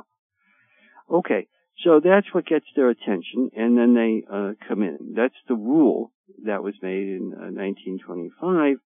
Okay, 1.12 1.48
So 1.84 2.00
that's 2.02 2.34
what 2.34 2.46
gets 2.46 2.66
their 2.78 2.90
attention, 2.90 3.50
and 3.58 3.78
then 3.78 3.94
they 3.94 4.24
uh, 4.32 4.54
come 4.70 4.82
in. 4.84 5.16
That's 5.18 5.36
the 5.50 5.56
rule 5.56 6.14
that 6.46 6.64
was 6.64 6.76
made 6.82 7.10
in 7.10 7.34
uh, 7.34 7.52
1925, 7.52 8.78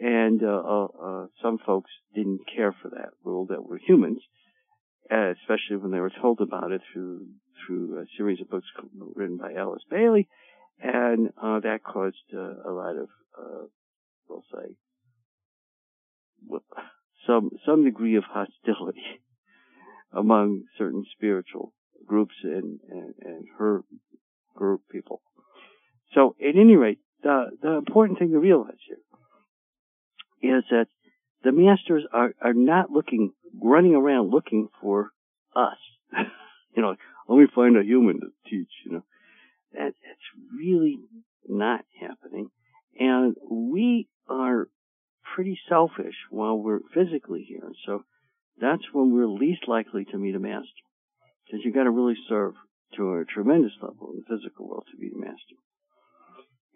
and 0.00 0.42
uh, 0.42 0.46
uh, 0.46 0.84
uh, 0.84 1.26
some 1.42 1.56
folks 1.64 1.90
didn't 2.14 2.40
care 2.54 2.74
for 2.82 2.90
that 2.90 3.12
rule 3.24 3.46
that 3.46 3.64
were 3.64 3.78
humans, 3.78 4.20
especially 5.10 5.76
when 5.80 5.92
they 5.92 6.00
were 6.00 6.12
told 6.20 6.42
about 6.42 6.72
it 6.72 6.82
through 6.92 7.26
through 7.66 7.98
a 7.98 8.04
series 8.16 8.40
of 8.40 8.50
books 8.50 8.66
written 9.14 9.36
by 9.36 9.54
Alice 9.54 9.82
Bailey, 9.90 10.28
and 10.80 11.30
uh, 11.42 11.60
that 11.60 11.82
caused 11.84 12.16
a 12.32 12.70
lot 12.70 12.96
of, 12.96 13.08
we'll 14.28 14.44
say, 14.52 14.74
some 17.26 17.50
some 17.66 17.84
degree 17.84 18.16
of 18.16 18.24
hostility 18.24 19.20
among 20.12 20.64
certain 20.78 21.04
spiritual 21.16 21.72
groups 22.06 22.34
and, 22.42 22.80
and, 22.90 23.14
and 23.20 23.44
her 23.58 23.82
group 24.54 24.82
people. 24.90 25.20
So 26.14 26.34
at 26.40 26.56
any 26.56 26.74
rate, 26.74 26.98
the, 27.22 27.50
the 27.62 27.72
important 27.72 28.18
thing 28.18 28.30
to 28.32 28.38
realize 28.38 28.78
here 30.40 30.58
is 30.58 30.64
that 30.70 30.86
the 31.44 31.52
masters 31.52 32.04
are, 32.12 32.32
are 32.40 32.54
not 32.54 32.90
looking, 32.90 33.32
running 33.62 33.94
around 33.94 34.30
looking 34.30 34.68
for 34.80 35.10
us. 35.54 35.76
you 36.74 36.82
know, 36.82 36.96
let 37.28 37.38
me 37.38 37.46
find 37.54 37.76
a 37.76 37.84
human 37.84 38.20
to 38.20 38.26
teach, 38.50 38.70
you 38.86 38.92
know. 38.92 39.04
That, 39.72 39.92
that's 40.02 40.28
really 40.56 40.98
not 41.46 41.84
happening. 42.00 42.48
And 42.98 43.36
we 43.50 44.08
are 44.28 44.68
pretty 45.34 45.58
selfish 45.68 46.14
while 46.30 46.56
we're 46.56 46.80
physically 46.94 47.44
here. 47.46 47.70
So 47.86 48.02
that's 48.60 48.82
when 48.92 49.12
we're 49.12 49.26
least 49.26 49.68
likely 49.68 50.06
to 50.06 50.18
meet 50.18 50.34
a 50.34 50.40
master. 50.40 50.66
Because 51.44 51.64
you've 51.64 51.74
got 51.74 51.84
to 51.84 51.90
really 51.90 52.16
serve 52.28 52.54
to 52.96 53.14
a 53.14 53.24
tremendous 53.24 53.72
level 53.82 54.12
in 54.12 54.20
the 54.20 54.36
physical 54.36 54.68
world 54.68 54.84
to 54.90 54.96
be 54.96 55.12
a 55.14 55.18
master. 55.18 55.56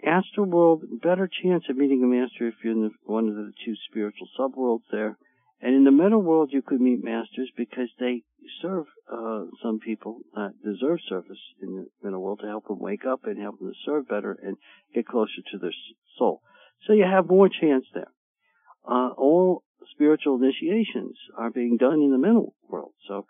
Astral 0.04 0.46
world, 0.46 0.82
better 1.02 1.28
chance 1.42 1.64
of 1.70 1.76
meeting 1.76 2.02
a 2.02 2.06
master 2.06 2.48
if 2.48 2.54
you're 2.62 2.72
in 2.72 2.82
the, 2.82 2.90
one 3.04 3.28
of 3.28 3.34
the 3.34 3.52
two 3.64 3.74
spiritual 3.88 4.28
subworlds 4.38 4.82
there. 4.90 5.16
And 5.60 5.74
in 5.76 5.84
the 5.84 5.92
mental 5.92 6.20
world, 6.20 6.50
you 6.52 6.60
could 6.60 6.80
meet 6.80 7.04
masters 7.04 7.50
because 7.56 7.88
they 7.98 8.22
serve 8.60 8.86
uh, 9.12 9.44
some 9.62 9.78
people 9.78 10.20
that 10.34 10.52
deserve 10.64 10.98
service 11.08 11.38
in 11.60 11.74
the 11.74 11.86
mental 12.02 12.22
world 12.22 12.40
to 12.42 12.48
help 12.48 12.66
them 12.68 12.78
wake 12.78 13.04
up 13.04 13.20
and 13.24 13.40
help 13.40 13.58
them 13.58 13.72
to 13.72 13.78
serve 13.84 14.08
better 14.08 14.36
and 14.42 14.56
get 14.94 15.06
closer 15.06 15.42
to 15.50 15.58
their 15.58 15.74
soul. 16.18 16.42
So 16.86 16.92
you 16.92 17.04
have 17.04 17.28
more 17.28 17.48
chance 17.48 17.84
there. 17.94 18.10
Uh, 18.88 19.10
all 19.16 19.62
spiritual 19.94 20.42
initiations 20.42 21.16
are 21.36 21.50
being 21.50 21.76
done 21.76 22.00
in 22.02 22.10
the 22.10 22.18
mental 22.18 22.54
world. 22.68 22.92
So 23.08 23.26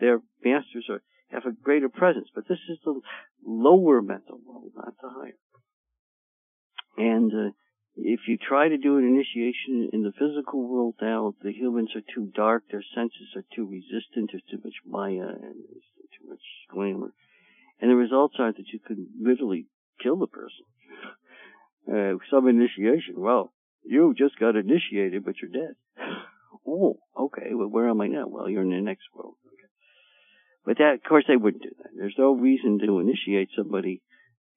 their 0.00 0.20
masters 0.44 0.86
are, 0.88 1.02
have 1.28 1.44
a 1.46 1.52
greater 1.52 1.88
presence. 1.88 2.28
But 2.34 2.48
this 2.48 2.58
is 2.70 2.78
the 2.84 3.00
lower 3.46 4.00
mental 4.00 4.40
world, 4.46 4.72
not 4.76 4.94
the 5.02 5.08
higher. 5.10 5.38
And 6.96 7.32
uh, 7.32 7.50
if 7.96 8.20
you 8.26 8.36
try 8.36 8.68
to 8.68 8.76
do 8.76 8.98
an 8.98 9.04
initiation 9.04 9.90
in 9.92 10.02
the 10.02 10.12
physical 10.12 10.66
world 10.66 10.96
now, 11.00 11.34
the 11.42 11.52
humans 11.52 11.90
are 11.94 12.02
too 12.14 12.30
dark, 12.34 12.64
their 12.70 12.84
senses 12.94 13.34
are 13.36 13.44
too 13.54 13.66
resistant, 13.66 14.30
there's 14.32 14.42
too 14.50 14.60
much 14.64 14.74
maya 14.86 15.28
and 15.28 15.54
there's 15.68 16.10
too 16.18 16.28
much 16.28 16.42
glamour. 16.70 17.12
And 17.80 17.90
the 17.90 17.96
results 17.96 18.34
are 18.38 18.52
that 18.52 18.68
you 18.72 18.80
could 18.84 18.98
literally 19.20 19.66
kill 20.02 20.16
the 20.16 20.26
person. 20.26 20.64
Uh, 21.86 22.18
some 22.30 22.48
initiation, 22.48 23.14
well, 23.16 23.52
you 23.84 24.14
just 24.16 24.38
got 24.40 24.56
initiated, 24.56 25.24
but 25.24 25.34
you're 25.40 25.50
dead. 25.50 25.74
oh, 26.66 26.98
okay, 27.18 27.50
well, 27.52 27.68
where 27.68 27.88
am 27.88 28.00
I 28.00 28.08
now? 28.08 28.26
Well, 28.26 28.48
you're 28.48 28.62
in 28.62 28.70
the 28.70 28.80
next 28.80 29.04
world. 29.14 29.34
Okay. 29.46 29.68
But 30.64 30.78
that, 30.78 30.94
of 30.94 31.08
course, 31.08 31.24
they 31.28 31.36
wouldn't 31.36 31.62
do 31.62 31.70
that. 31.78 31.90
There's 31.96 32.14
no 32.18 32.32
reason 32.32 32.80
to 32.84 33.00
initiate 33.00 33.50
somebody 33.56 34.02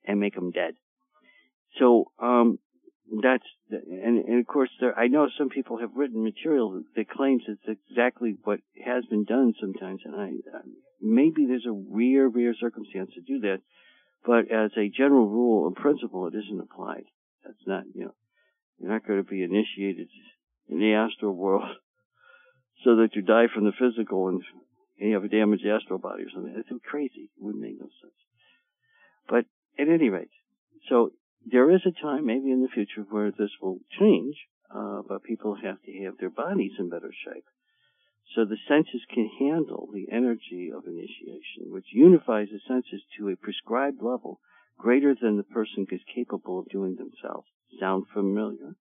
and 0.05 0.19
make 0.19 0.35
them 0.35 0.51
dead. 0.51 0.75
So, 1.77 2.11
um, 2.17 2.59
that's, 3.23 3.45
and, 3.69 4.25
and 4.25 4.39
of 4.39 4.47
course, 4.47 4.69
there, 4.79 4.97
I 4.97 5.07
know 5.07 5.27
some 5.37 5.49
people 5.49 5.79
have 5.79 5.95
written 5.95 6.23
material 6.23 6.81
that 6.95 7.09
claims 7.09 7.43
it's 7.47 7.79
exactly 7.89 8.35
what 8.43 8.59
has 8.83 9.05
been 9.09 9.23
done 9.23 9.53
sometimes, 9.59 10.01
and 10.03 10.15
I, 10.15 10.29
maybe 11.01 11.45
there's 11.45 11.65
a 11.67 11.71
rare, 11.71 12.27
rare 12.27 12.53
circumstance 12.59 13.11
to 13.13 13.21
do 13.21 13.39
that, 13.41 13.59
but 14.25 14.51
as 14.51 14.71
a 14.77 14.89
general 14.89 15.27
rule 15.27 15.67
and 15.67 15.75
principle, 15.75 16.27
it 16.27 16.35
isn't 16.35 16.59
applied. 16.59 17.05
That's 17.45 17.65
not, 17.65 17.83
you 17.93 18.05
know, 18.05 18.15
you're 18.79 18.91
not 18.91 19.07
going 19.07 19.23
to 19.23 19.29
be 19.29 19.43
initiated 19.43 20.09
in 20.69 20.79
the 20.79 20.93
astral 20.93 21.33
world 21.33 21.63
so 22.83 22.97
that 22.97 23.15
you 23.15 23.21
die 23.21 23.47
from 23.53 23.65
the 23.65 23.71
physical 23.71 24.27
and 24.27 24.41
you 24.97 25.13
have 25.13 25.23
a 25.23 25.29
damaged 25.29 25.65
astral 25.65 25.99
body 25.99 26.23
or 26.23 26.29
something. 26.33 26.53
That's 26.55 26.67
crazy. 26.83 27.29
It 27.37 27.39
wouldn't 27.39 27.63
make 27.63 27.79
no 27.79 27.87
sense. 28.01 28.13
But 29.29 29.45
at 29.79 29.87
any 29.87 30.09
rate, 30.09 30.31
so 30.89 31.11
there 31.45 31.71
is 31.71 31.81
a 31.85 32.01
time 32.01 32.25
maybe 32.25 32.51
in 32.51 32.61
the 32.61 32.67
future 32.73 33.05
where 33.09 33.31
this 33.31 33.51
will 33.61 33.79
change, 33.99 34.35
uh, 34.73 35.01
but 35.07 35.23
people 35.23 35.55
have 35.55 35.81
to 35.83 36.03
have 36.03 36.17
their 36.19 36.29
bodies 36.29 36.73
in 36.79 36.89
better 36.89 37.11
shape. 37.25 37.45
So 38.35 38.43
the 38.45 38.57
senses 38.67 39.01
can 39.13 39.29
handle 39.39 39.89
the 39.93 40.07
energy 40.11 40.69
of 40.75 40.85
initiation, 40.85 41.71
which 41.71 41.93
unifies 41.93 42.49
the 42.51 42.59
senses 42.67 43.01
to 43.17 43.29
a 43.29 43.37
prescribed 43.37 44.01
level 44.01 44.39
greater 44.77 45.15
than 45.19 45.37
the 45.37 45.43
person 45.43 45.87
is 45.91 46.01
capable 46.13 46.59
of 46.59 46.69
doing 46.69 46.95
themselves. 46.95 47.47
Sound 47.79 48.05
familiar? 48.13 48.75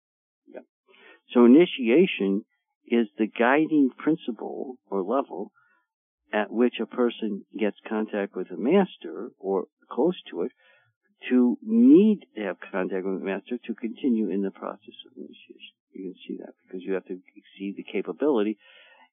Yeah. 0.46 0.60
So 1.32 1.44
initiation 1.44 2.44
is 2.86 3.08
the 3.18 3.26
guiding 3.26 3.90
principle 3.96 4.76
or 4.90 5.02
level 5.02 5.52
at 6.32 6.50
which 6.50 6.74
a 6.80 6.86
person 6.86 7.44
gets 7.58 7.76
contact 7.88 8.34
with 8.34 8.50
a 8.50 8.56
master 8.56 9.30
or 9.38 9.66
close 9.88 10.20
to 10.30 10.42
it 10.42 10.52
to 11.30 11.58
need 11.62 12.26
to 12.36 12.42
have 12.42 12.56
contact 12.72 13.04
with 13.04 13.22
a 13.22 13.24
master 13.24 13.58
to 13.66 13.74
continue 13.74 14.30
in 14.30 14.42
the 14.42 14.50
process 14.50 14.94
of 15.06 15.16
initiation. 15.16 15.74
You 15.92 16.12
can 16.12 16.14
see 16.28 16.36
that 16.38 16.54
because 16.64 16.82
you 16.82 16.94
have 16.94 17.06
to 17.06 17.18
exceed 17.34 17.76
the 17.76 17.82
capability 17.82 18.58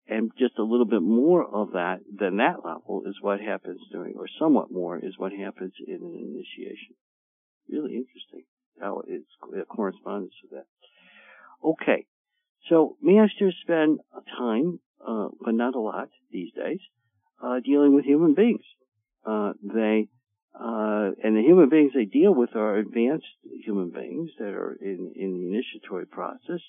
and 0.08 0.32
just 0.38 0.60
a 0.60 0.64
little 0.64 0.86
bit 0.86 1.02
more 1.02 1.44
of 1.44 1.72
that 1.72 2.00
than 2.14 2.38
that 2.38 2.58
level 2.64 3.04
is 3.06 3.16
what 3.22 3.40
happens 3.40 3.80
during, 3.92 4.16
or 4.16 4.26
somewhat 4.40 4.72
more 4.72 4.98
is 4.98 5.18
what 5.18 5.32
happens 5.32 5.74
in 5.86 5.96
an 5.96 6.36
initiation. 6.36 6.96
Really 7.70 7.96
interesting 7.96 8.44
how 8.80 9.02
it's 9.08 9.30
it 9.54 9.68
corresponds 9.70 10.32
to 10.42 10.56
that. 10.56 10.66
Okay, 11.64 12.06
so 12.70 12.98
masters 13.02 13.56
spend 13.62 14.00
time, 14.38 14.80
uh, 15.06 15.30
but 15.40 15.54
not 15.54 15.76
a 15.76 15.80
lot 15.80 16.10
these 16.32 16.52
days, 16.54 16.80
uh, 17.42 17.62
dealing 17.64 17.96
with 17.96 18.04
human 18.04 18.34
beings. 18.34 18.66
Uh, 19.26 19.54
they 19.64 20.10
uh, 20.56 21.12
and 21.24 21.36
the 21.36 21.42
human 21.42 21.70
beings 21.70 21.92
they 21.96 22.06
deal 22.06 22.34
with 22.34 22.56
are 22.56 22.78
advanced 22.78 23.26
human 23.66 23.90
beings 23.90 24.30
that 24.38 24.54
are 24.54 24.78
in, 24.82 25.14
in 25.16 25.34
the 25.34 25.48
initiatory 25.48 26.06
process. 26.06 26.62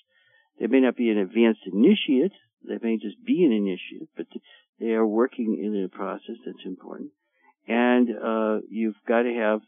They 0.59 0.67
may 0.67 0.79
not 0.79 0.95
be 0.95 1.09
an 1.09 1.17
advanced 1.17 1.61
initiate. 1.71 2.31
They 2.67 2.79
may 2.81 2.97
just 2.97 3.23
be 3.23 3.43
an 3.43 3.51
initiate, 3.51 4.09
but 4.17 4.27
they 4.79 4.93
are 4.93 5.05
working 5.05 5.61
in 5.63 5.83
a 5.83 5.95
process 5.95 6.35
that's 6.45 6.65
important. 6.65 7.11
And 7.67 8.09
uh, 8.09 8.59
you've 8.69 8.95
got 9.07 9.23
to 9.23 9.33
have 9.33 9.61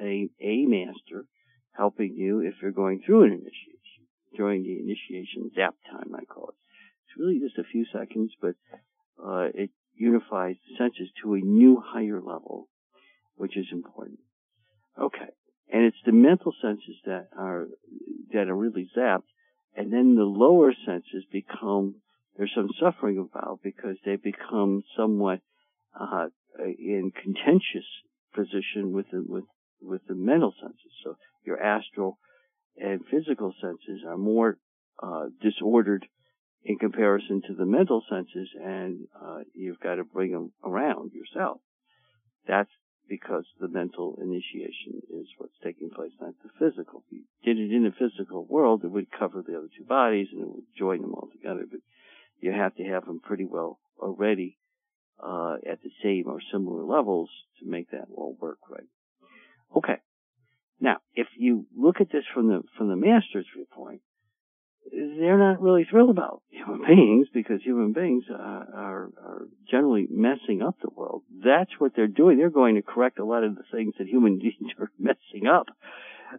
a 0.00 0.28
a 0.40 0.64
master 0.66 1.26
helping 1.72 2.14
you 2.14 2.40
if 2.40 2.54
you're 2.60 2.72
going 2.72 3.02
through 3.04 3.24
an 3.24 3.32
initiation. 3.32 4.08
During 4.36 4.62
the 4.62 4.78
initiation 4.78 5.50
zap 5.54 5.74
time, 5.90 6.14
I 6.14 6.24
call 6.24 6.48
it. 6.48 6.54
It's 7.06 7.18
really 7.18 7.40
just 7.40 7.58
a 7.58 7.70
few 7.70 7.84
seconds, 7.92 8.32
but 8.40 8.54
uh, 9.22 9.48
it 9.54 9.70
unifies 9.94 10.56
the 10.68 10.76
senses 10.78 11.10
to 11.22 11.34
a 11.34 11.40
new 11.40 11.82
higher 11.84 12.20
level, 12.20 12.68
which 13.36 13.56
is 13.56 13.66
important. 13.72 14.18
Okay. 15.00 15.30
And 15.72 15.84
it's 15.84 16.02
the 16.04 16.12
mental 16.12 16.52
senses 16.60 16.96
that 17.06 17.28
are, 17.36 17.66
that 18.32 18.48
are 18.48 18.56
really 18.56 18.88
zapped. 18.96 19.30
And 19.74 19.92
then 19.92 20.16
the 20.16 20.24
lower 20.24 20.74
senses 20.84 21.24
become, 21.32 21.96
there's 22.36 22.52
some 22.54 22.68
suffering 22.78 23.18
about 23.18 23.60
because 23.62 23.96
they 24.04 24.16
become 24.16 24.82
somewhat, 24.96 25.40
uh, 25.98 26.26
in 26.58 27.12
contentious 27.14 27.86
position 28.34 28.92
with 28.92 29.06
the, 29.10 29.24
with, 29.26 29.44
with 29.80 30.02
the 30.06 30.14
mental 30.14 30.52
senses. 30.60 30.92
So 31.02 31.16
your 31.44 31.60
astral 31.60 32.18
and 32.76 33.00
physical 33.10 33.54
senses 33.60 34.02
are 34.06 34.18
more 34.18 34.58
uh, 35.02 35.26
disordered 35.40 36.06
in 36.64 36.78
comparison 36.78 37.42
to 37.46 37.54
the 37.54 37.66
mental 37.66 38.02
senses, 38.08 38.48
and 38.62 39.06
uh, 39.20 39.38
you've 39.54 39.80
got 39.80 39.96
to 39.96 40.04
bring 40.04 40.32
them 40.32 40.52
around 40.64 41.10
yourself. 41.12 41.60
That's 42.46 42.70
because 43.08 43.44
the 43.60 43.68
mental 43.68 44.18
initiation 44.20 45.02
is 45.12 45.26
what's 45.38 45.52
taking 45.62 45.90
place, 45.90 46.12
not 46.20 46.34
the 46.42 46.50
physical. 46.58 47.02
If 47.06 47.12
you 47.12 47.24
did 47.44 47.58
it 47.58 47.74
in 47.74 47.84
the 47.84 47.92
physical 47.92 48.44
world, 48.44 48.84
it 48.84 48.90
would 48.90 49.08
cover 49.10 49.42
the 49.42 49.56
other 49.56 49.68
two 49.76 49.84
bodies 49.84 50.28
and 50.32 50.42
it 50.42 50.48
would 50.48 50.64
join 50.78 51.02
them 51.02 51.14
all 51.14 51.28
together, 51.32 51.64
but 51.70 51.80
you 52.40 52.52
have 52.52 52.74
to 52.76 52.84
have 52.84 53.06
them 53.06 53.20
pretty 53.20 53.44
well 53.44 53.78
already 53.98 54.58
uh, 55.22 55.56
at 55.70 55.82
the 55.82 55.90
same 56.02 56.24
or 56.26 56.40
similar 56.52 56.84
levels 56.84 57.30
to 57.60 57.66
make 57.66 57.90
that 57.90 58.08
all 58.14 58.36
work 58.40 58.58
right. 58.68 58.88
Okay. 59.76 59.98
Now, 60.80 60.96
if 61.14 61.28
you 61.38 61.66
look 61.76 62.00
at 62.00 62.10
this 62.10 62.24
from 62.34 62.48
the 62.48 62.62
from 62.76 62.88
the 62.88 62.96
master's 62.96 63.46
viewpoint, 63.54 64.00
they're 64.90 65.38
not 65.38 65.60
really 65.60 65.86
thrilled 65.88 66.10
about 66.10 66.42
human 66.50 66.82
beings 66.86 67.28
because 67.32 67.62
human 67.62 67.92
beings 67.92 68.24
uh, 68.30 68.36
are, 68.36 69.10
are 69.22 69.42
generally 69.70 70.06
messing 70.10 70.62
up 70.62 70.76
the 70.82 70.90
world. 70.94 71.22
That's 71.44 71.70
what 71.78 71.92
they're 71.94 72.06
doing. 72.06 72.38
They're 72.38 72.50
going 72.50 72.76
to 72.76 72.82
correct 72.82 73.18
a 73.18 73.24
lot 73.24 73.44
of 73.44 73.54
the 73.54 73.64
things 73.72 73.94
that 73.98 74.08
human 74.08 74.38
beings 74.42 74.72
are 74.78 74.90
messing 74.98 75.46
up. 75.46 75.66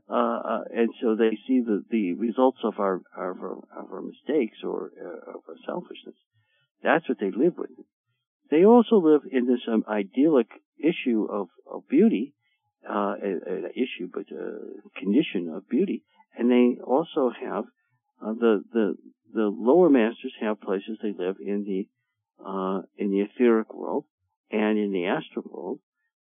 Uh, 0.10 0.14
uh, 0.14 0.64
and 0.74 0.90
so 1.02 1.16
they 1.16 1.38
see 1.48 1.62
the, 1.62 1.84
the 1.90 2.14
results 2.14 2.58
of 2.64 2.80
our, 2.80 2.96
of 2.96 3.42
our, 3.42 3.58
of 3.78 3.92
our 3.92 4.02
mistakes 4.02 4.58
or 4.64 4.92
uh, 5.00 5.32
of 5.36 5.42
our 5.48 5.56
selfishness. 5.68 6.16
That's 6.84 7.08
what 7.08 7.20
they 7.20 7.32
live 7.32 7.54
with. 7.58 7.70
They 8.50 8.66
also 8.66 8.96
live 8.96 9.22
in 9.32 9.48
this 9.48 9.62
um, 9.72 9.84
idyllic 9.88 10.48
issue 10.80 11.28
of, 11.30 11.48
of 11.72 11.88
beauty, 11.88 12.34
uh, 12.88 13.16
an 13.22 13.70
issue, 13.76 14.10
but 14.14 14.26
a 14.32 15.00
condition 15.00 15.54
of 15.56 15.70
beauty. 15.70 16.04
And 16.38 16.52
they 16.52 16.82
also 16.82 17.32
have 17.42 17.66
uh, 18.24 18.34
the 18.34 18.64
the 18.72 18.96
the 19.34 19.52
lower 19.52 19.90
masters 19.90 20.34
have 20.40 20.62
places 20.62 20.98
they 21.02 21.12
live 21.12 21.38
in 21.40 21.64
the 21.64 21.88
uh, 22.46 22.82
in 22.98 23.12
the 23.12 23.22
etheric 23.22 23.74
world 23.74 24.06
and 24.52 24.78
in 24.78 24.92
the 24.92 25.06
astral 25.06 25.46
world 25.50 25.80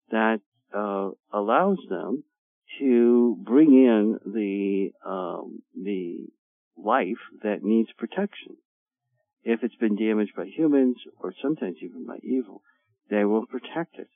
that 0.10 0.40
uh, 0.74 1.10
allows 1.34 1.78
them 1.90 2.24
to 2.80 3.38
bring 3.44 3.74
in 3.74 4.18
the 4.26 4.92
um, 5.08 5.62
the 5.76 6.20
life 6.78 7.22
that 7.44 7.64
needs 7.64 7.90
protection. 7.98 8.58
If 9.44 9.64
it's 9.64 9.76
been 9.76 9.96
damaged 9.96 10.36
by 10.36 10.46
humans 10.46 10.98
or 11.20 11.34
sometimes 11.42 11.78
even 11.82 12.06
by 12.06 12.18
evil, 12.24 12.62
they 13.10 13.26
will 13.26 13.46
protect 13.46 13.98
it 13.98 14.10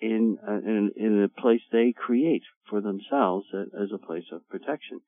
in 0.00 0.38
uh, 0.46 0.52
in, 0.52 0.90
in 0.96 1.22
a 1.22 1.40
place 1.40 1.62
they 1.72 1.92
create 1.96 2.42
for 2.68 2.80
themselves 2.80 3.46
as 3.54 3.88
a 3.92 3.98
place 3.98 4.26
of 4.32 4.48
protection. 4.48 5.00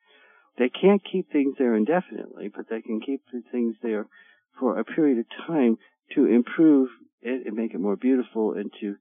They 0.59 0.68
can't 0.68 1.02
keep 1.05 1.30
things 1.30 1.55
there 1.59 1.74
indefinitely, 1.74 2.51
but 2.55 2.68
they 2.68 2.82
can 2.82 3.01
keep 3.01 3.22
the 3.32 3.43
things 3.52 3.76
there 3.82 4.06
for 4.59 4.78
a 4.78 4.85
period 4.85 5.18
of 5.18 5.47
time 5.47 5.78
to 6.14 6.26
improve 6.26 6.89
it 7.22 7.47
and 7.47 7.56
make 7.56 7.74
it 7.74 7.80
more 7.80 7.97
beautiful 7.97 8.52
and 8.55 8.70
to 8.80 8.97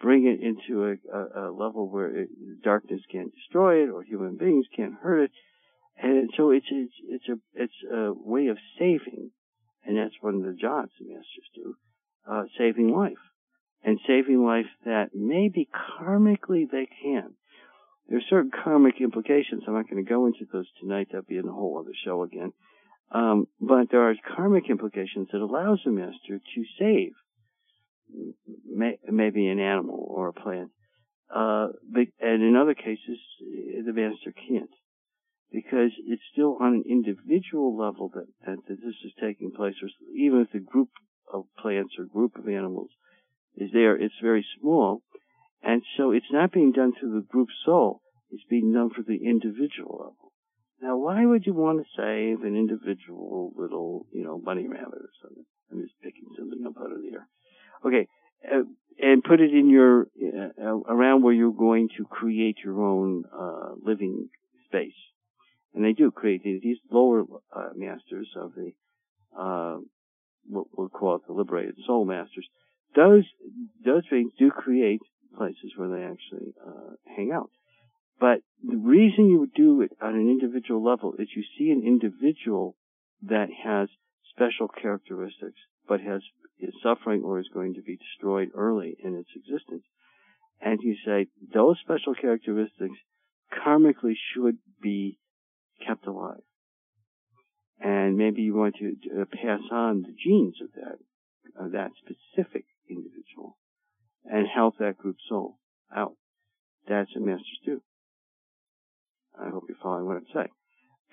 bring 0.00 0.26
it 0.26 0.40
into 0.40 0.84
a, 0.84 1.16
a, 1.16 1.50
a 1.50 1.52
level 1.52 1.90
where 1.90 2.16
it, 2.16 2.28
darkness 2.62 3.00
can't 3.10 3.34
destroy 3.34 3.82
it 3.82 3.90
or 3.90 4.02
human 4.02 4.36
beings 4.36 4.66
can't 4.74 4.94
hurt 5.02 5.24
it. 5.24 5.30
And 6.02 6.30
so 6.36 6.50
it's, 6.50 6.66
it's, 6.70 6.94
it's 7.08 7.28
a, 7.28 7.36
it's 7.54 7.92
a 7.92 8.12
way 8.14 8.46
of 8.46 8.56
saving. 8.78 9.30
And 9.84 9.96
that's 9.96 10.14
one 10.20 10.36
of 10.36 10.42
the 10.42 10.56
jobs 10.58 10.90
the 10.98 11.08
masters 11.08 11.50
do, 11.54 11.74
uh, 12.30 12.44
saving 12.56 12.94
life 12.94 13.18
and 13.82 13.98
saving 14.06 14.44
life 14.44 14.66
that 14.84 15.10
maybe 15.14 15.68
karmically 15.98 16.70
they 16.70 16.86
can. 17.02 17.34
There's 18.10 18.24
certain 18.28 18.50
karmic 18.50 19.00
implications. 19.00 19.62
I'm 19.66 19.74
not 19.74 19.88
going 19.88 20.04
to 20.04 20.08
go 20.08 20.26
into 20.26 20.44
those 20.52 20.66
tonight. 20.80 21.08
That'd 21.12 21.28
be 21.28 21.38
in 21.38 21.48
a 21.48 21.52
whole 21.52 21.78
other 21.78 21.94
show 22.04 22.24
again. 22.24 22.52
Um, 23.12 23.46
but 23.60 23.90
there 23.90 24.08
are 24.08 24.14
karmic 24.36 24.68
implications 24.68 25.28
that 25.32 25.40
allows 25.40 25.80
the 25.84 25.92
master 25.92 26.38
to 26.38 26.64
save 26.78 27.12
may, 28.66 28.98
maybe 29.08 29.46
an 29.46 29.60
animal 29.60 30.06
or 30.08 30.28
a 30.28 30.32
plant. 30.32 30.70
Uh, 31.34 31.68
but, 31.88 32.06
and 32.20 32.42
in 32.42 32.56
other 32.56 32.74
cases, 32.74 33.18
the 33.40 33.92
master 33.92 34.32
can't 34.48 34.70
because 35.52 35.90
it's 36.06 36.22
still 36.32 36.58
on 36.60 36.74
an 36.74 36.84
individual 36.88 37.76
level 37.76 38.10
that, 38.14 38.26
that, 38.46 38.56
that 38.68 38.76
this 38.76 38.94
is 39.04 39.12
taking 39.20 39.50
place, 39.50 39.74
or 39.82 39.88
even 40.16 40.40
if 40.40 40.52
the 40.52 40.60
group 40.60 40.90
of 41.32 41.44
plants 41.58 41.94
or 41.98 42.04
group 42.04 42.36
of 42.36 42.48
animals 42.48 42.90
is 43.56 43.70
there, 43.72 43.96
it's 43.96 44.14
very 44.22 44.46
small. 44.60 45.02
And 45.62 45.82
so 45.96 46.12
it's 46.12 46.32
not 46.32 46.52
being 46.52 46.72
done 46.72 46.92
through 46.98 47.14
the 47.14 47.26
group 47.26 47.48
soul. 47.64 48.00
It's 48.30 48.44
being 48.48 48.72
done 48.72 48.90
for 48.90 49.02
the 49.02 49.18
individual 49.24 49.98
level. 49.98 50.32
Now, 50.82 50.96
why 50.96 51.26
would 51.26 51.44
you 51.44 51.52
want 51.52 51.80
to 51.80 51.84
save 51.94 52.42
an 52.44 52.56
individual 52.56 53.52
little, 53.56 54.06
you 54.12 54.24
know, 54.24 54.40
bunny 54.42 54.66
rabbit 54.66 54.94
or 54.94 55.10
something? 55.22 55.44
I'm 55.70 55.82
just 55.82 56.00
picking 56.02 56.28
something 56.38 56.64
up 56.66 56.74
out 56.80 56.92
of 56.92 57.02
the 57.02 57.12
air. 57.12 57.28
Okay, 57.84 58.08
uh, 58.50 58.62
and 58.98 59.22
put 59.22 59.40
it 59.40 59.52
in 59.52 59.68
your 59.68 60.06
uh, 60.22 60.76
around 60.88 61.22
where 61.22 61.34
you're 61.34 61.52
going 61.52 61.88
to 61.98 62.04
create 62.04 62.58
your 62.64 62.82
own 62.82 63.24
uh, 63.32 63.72
living 63.82 64.28
space. 64.66 64.92
And 65.74 65.84
they 65.84 65.92
do 65.92 66.10
create 66.10 66.42
these, 66.42 66.78
lower 66.90 67.24
uh, 67.54 67.70
masters 67.76 68.28
of 68.36 68.52
the 68.54 68.72
uh, 69.38 69.78
what 70.48 70.66
we'll 70.76 70.88
call 70.88 71.16
it 71.16 71.22
the 71.26 71.32
liberated 71.32 71.76
soul 71.86 72.04
masters. 72.04 72.48
Those 72.96 73.24
those 73.84 74.06
beings 74.08 74.32
do 74.38 74.50
create 74.50 75.00
places 75.36 75.72
where 75.76 75.88
they 75.88 76.04
actually 76.04 76.54
uh, 76.66 76.94
hang 77.16 77.32
out. 77.32 77.50
But 78.18 78.42
the 78.62 78.76
reason 78.76 79.26
you 79.26 79.40
would 79.40 79.54
do 79.54 79.80
it 79.80 79.92
on 80.00 80.14
an 80.14 80.28
individual 80.28 80.84
level 80.84 81.14
is 81.18 81.28
you 81.34 81.44
see 81.58 81.70
an 81.70 81.82
individual 81.84 82.76
that 83.22 83.48
has 83.64 83.88
special 84.30 84.68
characteristics, 84.68 85.58
but 85.88 86.00
has 86.00 86.22
is 86.58 86.74
suffering 86.82 87.22
or 87.22 87.40
is 87.40 87.48
going 87.52 87.74
to 87.74 87.82
be 87.82 87.96
destroyed 87.96 88.50
early 88.54 88.96
in 89.02 89.14
its 89.14 89.30
existence. 89.34 89.84
And 90.60 90.78
you 90.82 90.94
say 91.06 91.26
those 91.54 91.78
special 91.80 92.14
characteristics 92.14 92.98
karmically 93.50 94.14
should 94.34 94.58
be 94.82 95.18
kept 95.86 96.06
alive. 96.06 96.42
And 97.80 98.18
maybe 98.18 98.42
you 98.42 98.54
want 98.54 98.76
to 98.76 99.22
uh, 99.22 99.24
pass 99.24 99.60
on 99.70 100.02
the 100.02 100.14
genes 100.22 100.56
of 100.60 100.68
that, 100.74 101.64
of 101.64 101.72
that 101.72 101.92
specific 102.04 102.66
individual 102.90 103.56
and 104.24 104.46
help 104.46 104.78
that 104.78 104.98
group 104.98 105.16
soul 105.28 105.58
out. 105.94 106.12
That's 106.88 107.10
what 107.14 107.26
masters 107.26 107.60
do. 107.64 107.82
I 109.40 109.50
hope 109.50 109.64
you're 109.68 109.78
following 109.82 110.06
what 110.06 110.16
I'm 110.16 110.26
saying. 110.34 110.48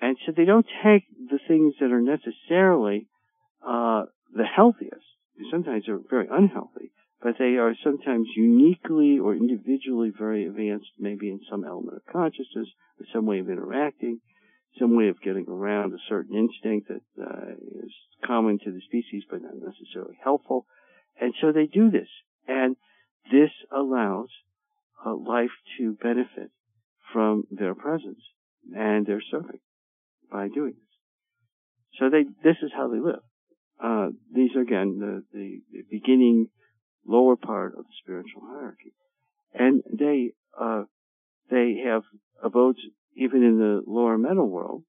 And 0.00 0.16
so 0.24 0.32
they 0.36 0.44
don't 0.44 0.66
take 0.84 1.04
the 1.30 1.38
things 1.48 1.74
that 1.80 1.90
are 1.92 2.00
necessarily 2.00 3.08
uh, 3.66 4.04
the 4.34 4.44
healthiest. 4.44 5.04
Sometimes 5.50 5.84
they're 5.86 6.00
very 6.10 6.28
unhealthy, 6.30 6.92
but 7.22 7.34
they 7.38 7.56
are 7.56 7.74
sometimes 7.82 8.28
uniquely 8.36 9.18
or 9.18 9.34
individually 9.34 10.12
very 10.16 10.46
advanced, 10.46 10.90
maybe 10.98 11.30
in 11.30 11.40
some 11.50 11.64
element 11.64 11.96
of 11.96 12.12
consciousness 12.12 12.68
or 13.00 13.06
some 13.12 13.26
way 13.26 13.38
of 13.38 13.48
interacting, 13.48 14.20
some 14.78 14.96
way 14.96 15.08
of 15.08 15.20
getting 15.20 15.46
around 15.48 15.92
a 15.92 15.98
certain 16.08 16.36
instinct 16.36 16.88
that 16.88 17.22
uh, 17.22 17.52
is 17.84 17.92
common 18.24 18.58
to 18.64 18.70
the 18.70 18.80
species 18.86 19.24
but 19.30 19.42
not 19.42 19.54
necessarily 19.54 20.18
helpful. 20.22 20.66
And 21.20 21.34
so 21.40 21.52
they 21.52 21.66
do 21.66 21.90
this. 21.90 22.08
And 22.46 22.76
this 23.30 23.50
allows 23.74 24.28
uh, 25.04 25.14
life 25.14 25.50
to 25.78 25.96
benefit 26.00 26.50
from 27.12 27.44
their 27.50 27.74
presence 27.74 28.20
and 28.74 29.06
their 29.06 29.22
serving 29.30 29.60
by 30.30 30.48
doing 30.48 30.74
this. 30.74 31.98
So 31.98 32.10
they, 32.10 32.24
this 32.42 32.56
is 32.62 32.70
how 32.74 32.88
they 32.88 33.00
live. 33.00 33.22
Uh, 33.82 34.08
these 34.32 34.50
are 34.56 34.62
again 34.62 34.98
the, 34.98 35.22
the, 35.32 35.60
the, 35.72 35.82
beginning 35.90 36.48
lower 37.06 37.36
part 37.36 37.74
of 37.78 37.84
the 37.84 37.94
spiritual 38.02 38.42
hierarchy. 38.44 38.92
And 39.54 39.82
they, 39.90 40.32
uh, 40.60 40.84
they 41.50 41.82
have 41.86 42.02
abodes 42.42 42.80
even 43.16 43.42
in 43.42 43.58
the 43.58 43.82
lower 43.86 44.18
mental 44.18 44.48
world, 44.48 44.82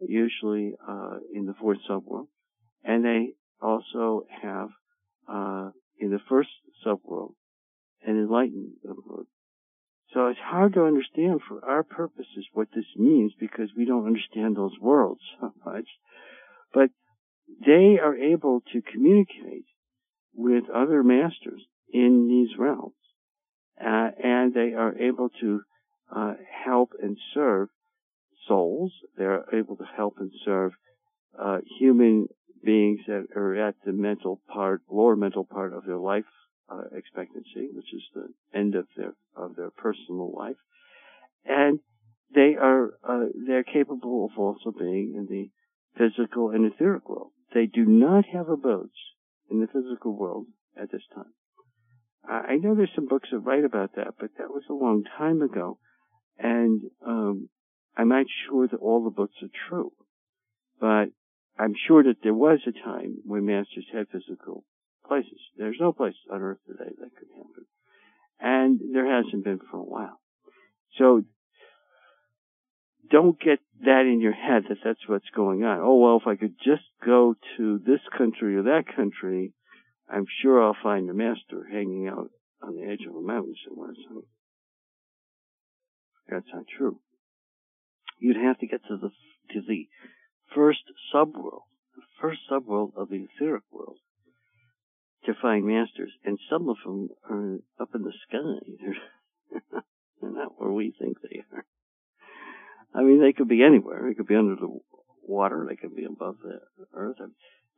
usually, 0.00 0.74
uh, 0.86 1.18
in 1.32 1.46
the 1.46 1.54
fourth 1.60 1.78
subworld. 1.88 2.26
And 2.84 3.04
they 3.04 3.34
also 3.60 4.26
have, 4.42 4.68
uh, 5.28 5.70
in 5.98 6.10
the 6.10 6.20
first 6.28 6.50
subworld, 6.84 7.34
an 8.06 8.18
enlightened 8.18 8.74
abode. 8.84 9.26
So 10.12 10.26
it's 10.26 10.38
hard 10.40 10.74
to 10.74 10.84
understand 10.84 11.40
for 11.48 11.64
our 11.64 11.82
purposes 11.82 12.46
what 12.52 12.68
this 12.74 12.84
means 12.96 13.32
because 13.40 13.70
we 13.76 13.86
don't 13.86 14.06
understand 14.06 14.56
those 14.56 14.78
worlds 14.80 15.20
so 15.40 15.52
much. 15.64 15.86
But 16.72 16.90
they 17.64 17.98
are 18.02 18.16
able 18.16 18.62
to 18.72 18.82
communicate 18.82 19.64
with 20.34 20.64
other 20.70 21.02
masters 21.02 21.62
in 21.92 22.28
these 22.28 22.58
realms. 22.58 22.94
Uh, 23.80 24.10
and 24.22 24.54
they 24.54 24.74
are 24.74 24.96
able 24.98 25.28
to 25.40 25.62
uh, 26.14 26.34
help 26.64 26.90
and 27.02 27.16
serve 27.34 27.68
souls. 28.46 28.92
They're 29.16 29.44
able 29.52 29.76
to 29.76 29.84
help 29.96 30.16
and 30.18 30.30
serve 30.44 30.72
uh, 31.38 31.58
human 31.78 32.28
beings 32.62 33.00
that 33.06 33.26
are 33.34 33.56
at 33.56 33.74
the 33.84 33.92
mental 33.92 34.40
part, 34.46 34.82
lower 34.90 35.16
mental 35.16 35.44
part 35.44 35.72
of 35.72 35.84
their 35.84 35.96
life 35.96 36.24
uh, 36.72 36.96
expectancy, 36.96 37.68
which 37.72 37.92
is 37.92 38.02
the 38.14 38.28
end 38.58 38.74
of 38.74 38.86
their 38.96 39.14
of 39.36 39.56
their 39.56 39.70
personal 39.70 40.32
life, 40.36 40.56
and 41.44 41.80
they 42.34 42.54
are 42.60 42.94
uh, 43.06 43.26
they're 43.46 43.64
capable 43.64 44.30
of 44.30 44.38
also 44.38 44.70
being 44.70 45.14
in 45.16 45.26
the 45.28 45.50
physical 45.98 46.50
and 46.50 46.72
etheric 46.72 47.08
world. 47.08 47.32
They 47.54 47.66
do 47.66 47.84
not 47.84 48.24
have 48.32 48.48
abodes 48.48 48.96
in 49.50 49.60
the 49.60 49.66
physical 49.66 50.16
world 50.16 50.46
at 50.80 50.90
this 50.90 51.02
time. 51.14 51.32
I 52.24 52.54
know 52.56 52.74
there's 52.74 52.94
some 52.94 53.08
books 53.08 53.28
that 53.32 53.40
write 53.40 53.64
about 53.64 53.96
that, 53.96 54.14
but 54.18 54.30
that 54.38 54.48
was 54.48 54.62
a 54.70 54.74
long 54.74 55.02
time 55.18 55.42
ago, 55.42 55.78
and 56.38 56.80
um, 57.04 57.48
I'm 57.96 58.08
not 58.08 58.26
sure 58.46 58.68
that 58.68 58.76
all 58.76 59.02
the 59.02 59.10
books 59.10 59.34
are 59.42 59.68
true. 59.68 59.90
But 60.80 61.06
I'm 61.58 61.74
sure 61.88 62.04
that 62.04 62.22
there 62.22 62.34
was 62.34 62.60
a 62.66 62.72
time 62.72 63.16
when 63.24 63.46
masters 63.46 63.86
had 63.92 64.06
physical 64.08 64.64
places. 65.06 65.40
There's 65.56 65.78
no 65.80 65.92
place 65.92 66.14
on 66.30 66.40
earth 66.40 66.58
today 66.66 66.90
that 66.98 67.16
could 67.16 67.28
happen. 67.36 67.66
And 68.40 68.80
there 68.92 69.06
hasn't 69.06 69.44
been 69.44 69.60
for 69.70 69.78
a 69.78 69.84
while. 69.84 70.20
So 70.98 71.22
don't 73.10 73.38
get 73.38 73.60
that 73.84 74.06
in 74.06 74.20
your 74.20 74.32
head 74.32 74.64
that 74.68 74.78
that's 74.84 75.06
what's 75.06 75.28
going 75.34 75.64
on. 75.64 75.80
Oh 75.80 75.96
well, 75.96 76.18
if 76.20 76.26
I 76.26 76.36
could 76.36 76.54
just 76.64 76.84
go 77.04 77.34
to 77.56 77.78
this 77.78 78.00
country 78.16 78.56
or 78.56 78.62
that 78.62 78.84
country, 78.94 79.52
I'm 80.08 80.26
sure 80.42 80.62
I'll 80.62 80.76
find 80.82 81.08
a 81.08 81.14
master 81.14 81.66
hanging 81.70 82.08
out 82.08 82.30
on 82.62 82.74
the 82.74 82.82
edge 82.82 83.06
of 83.08 83.14
a 83.14 83.20
mountain 83.20 83.54
somewhere. 83.68 83.92
So 84.08 84.24
that's 86.28 86.48
not 86.52 86.64
true. 86.78 87.00
You'd 88.18 88.36
have 88.36 88.58
to 88.58 88.66
get 88.66 88.80
to 88.88 88.96
the 88.96 89.10
to 89.52 89.60
the 89.66 89.88
first 90.54 90.84
subworld, 91.14 91.62
the 91.96 92.02
first 92.20 92.40
subworld 92.50 92.92
of 92.96 93.10
the 93.10 93.26
etheric 93.34 93.64
world, 93.70 93.98
to 95.24 95.34
find 95.40 95.64
masters, 95.64 96.12
and 96.24 96.38
some 96.50 96.68
of 96.68 96.76
them 96.84 97.08
are 97.30 97.58
up 97.80 97.90
in 97.94 98.02
the 98.02 98.12
sky. 98.28 98.98
They're, 100.20 100.30
not 100.30 100.60
where 100.60 100.72
we 100.72 100.94
think 100.98 101.18
they 101.20 101.42
are. 101.52 101.64
I 102.94 103.02
mean, 103.02 103.20
they 103.20 103.32
could 103.32 103.48
be 103.48 103.62
anywhere. 103.62 104.04
They 104.06 104.14
could 104.14 104.26
be 104.26 104.36
under 104.36 104.56
the 104.56 104.78
water. 105.22 105.66
They 105.68 105.76
could 105.76 105.96
be 105.96 106.04
above 106.04 106.36
the 106.42 106.60
earth. 106.94 107.16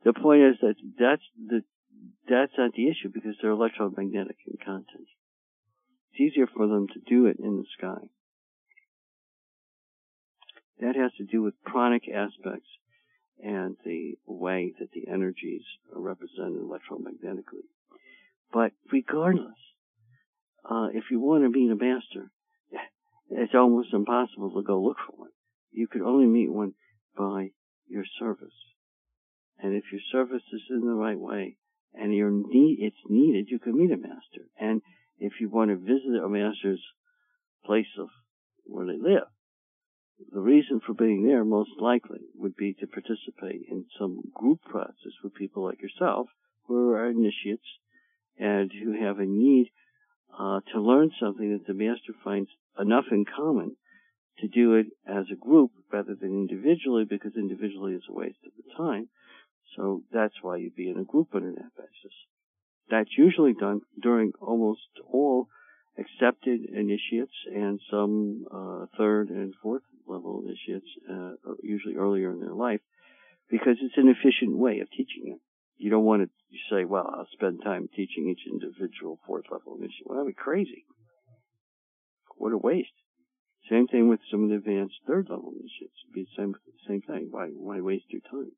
The 0.03 0.13
point 0.13 0.41
is 0.41 0.55
that 0.61 0.75
that's 0.99 1.23
the 1.47 1.61
that's 2.29 2.51
not 2.57 2.73
the 2.73 2.89
issue 2.89 3.09
because 3.13 3.35
they're 3.41 3.51
electromagnetic 3.51 4.37
in 4.47 4.57
content. 4.63 5.07
It's 6.11 6.21
easier 6.21 6.47
for 6.47 6.67
them 6.67 6.87
to 6.87 6.99
do 7.07 7.27
it 7.27 7.37
in 7.39 7.57
the 7.57 7.65
sky. 7.77 8.07
That 10.79 10.95
has 10.95 11.11
to 11.17 11.23
do 11.23 11.41
with 11.41 11.61
pranic 11.63 12.03
aspects 12.09 12.67
and 13.43 13.75
the 13.83 14.13
way 14.25 14.73
that 14.79 14.91
the 14.91 15.11
energies 15.11 15.63
are 15.93 16.01
represented 16.01 16.61
electromagnetically. 16.61 17.65
But 18.53 18.71
regardless, 18.91 19.57
uh, 20.69 20.87
if 20.93 21.05
you 21.11 21.19
want 21.19 21.43
to 21.43 21.49
meet 21.49 21.71
a 21.71 21.75
master, 21.75 22.31
it's 23.29 23.55
almost 23.55 23.93
impossible 23.93 24.51
to 24.55 24.63
go 24.63 24.81
look 24.81 24.97
for 25.05 25.17
one. 25.17 25.31
You 25.71 25.87
could 25.87 26.01
only 26.01 26.27
meet 26.27 26.51
one 26.51 26.73
by 27.17 27.49
your 27.87 28.03
service. 28.19 28.53
And 29.59 29.75
if 29.75 29.83
your 29.91 30.01
service 30.11 30.43
is 30.53 30.61
in 30.69 30.81
the 30.81 30.93
right 30.93 31.19
way 31.19 31.57
and 31.93 32.11
need, 32.11 32.77
it's 32.81 32.95
needed, 33.09 33.47
you 33.49 33.59
can 33.59 33.77
meet 33.77 33.91
a 33.91 33.97
master. 33.97 34.47
And 34.59 34.81
if 35.17 35.33
you 35.39 35.49
want 35.49 35.71
to 35.71 35.77
visit 35.77 36.23
a 36.23 36.29
master's 36.29 36.83
place 37.65 37.85
of 37.99 38.09
where 38.65 38.85
they 38.85 38.97
live, 38.97 39.27
the 40.31 40.39
reason 40.39 40.79
for 40.85 40.93
being 40.93 41.25
there 41.25 41.43
most 41.43 41.71
likely 41.79 42.21
would 42.35 42.55
be 42.55 42.73
to 42.73 42.87
participate 42.87 43.67
in 43.69 43.85
some 43.99 44.21
group 44.33 44.61
process 44.63 45.13
with 45.23 45.33
people 45.33 45.63
like 45.63 45.81
yourself 45.81 46.27
who 46.67 46.91
are 46.91 47.09
initiates 47.09 47.67
and 48.37 48.71
who 48.71 48.93
have 48.93 49.19
a 49.19 49.25
need 49.25 49.71
uh, 50.37 50.59
to 50.73 50.81
learn 50.81 51.11
something 51.19 51.51
that 51.51 51.67
the 51.67 51.73
master 51.73 52.13
finds 52.23 52.49
enough 52.79 53.05
in 53.11 53.25
common 53.25 53.75
to 54.39 54.47
do 54.47 54.73
it 54.75 54.87
as 55.07 55.25
a 55.31 55.35
group 55.35 55.71
rather 55.91 56.15
than 56.15 56.31
individually 56.31 57.05
because 57.05 57.31
individually 57.37 57.93
is 57.93 58.03
a 58.09 58.13
waste 58.13 58.39
of 58.45 58.51
the 58.57 58.73
time. 58.77 59.07
So 59.75 60.01
that's 60.11 60.35
why 60.41 60.57
you'd 60.57 60.75
be 60.75 60.89
in 60.89 60.99
a 60.99 61.03
group 61.03 61.29
on 61.33 61.41
that 61.41 61.75
basis. 61.77 62.13
That's 62.89 63.17
usually 63.17 63.53
done 63.53 63.81
during 64.01 64.33
almost 64.41 64.81
all 65.09 65.47
accepted 65.97 66.61
initiates 66.65 67.33
and 67.53 67.79
some 67.89 68.45
uh, 68.51 68.85
third 68.97 69.29
and 69.29 69.53
fourth 69.61 69.83
level 70.07 70.43
initiates, 70.45 70.87
uh, 71.09 71.31
usually 71.63 71.95
earlier 71.95 72.31
in 72.31 72.39
their 72.39 72.53
life, 72.53 72.81
because 73.49 73.77
it's 73.81 73.97
an 73.97 74.09
efficient 74.09 74.57
way 74.57 74.79
of 74.79 74.89
teaching 74.91 75.33
it. 75.33 75.39
You 75.77 75.89
don't 75.89 76.05
want 76.05 76.23
to 76.23 76.29
say, 76.69 76.85
well, 76.85 77.09
I'll 77.13 77.27
spend 77.33 77.61
time 77.63 77.89
teaching 77.95 78.29
each 78.29 78.47
individual 78.49 79.19
fourth 79.27 79.45
level 79.51 79.75
initiate. 79.77 80.05
Well, 80.05 80.17
that'd 80.17 80.35
be 80.35 80.41
crazy. 80.41 80.85
What 82.37 82.53
a 82.53 82.57
waste. 82.57 82.89
Same 83.69 83.87
thing 83.87 84.07
with 84.07 84.19
some 84.29 84.43
of 84.43 84.49
the 84.49 84.55
advanced 84.55 84.95
third 85.07 85.27
level 85.29 85.51
initiates. 85.51 85.95
It'd 86.05 86.13
be 86.13 86.23
the 86.23 86.41
same, 86.41 86.53
same 86.87 87.01
thing. 87.01 87.27
Why, 87.31 87.47
why 87.47 87.81
waste 87.81 88.05
your 88.09 88.21
time? 88.21 88.51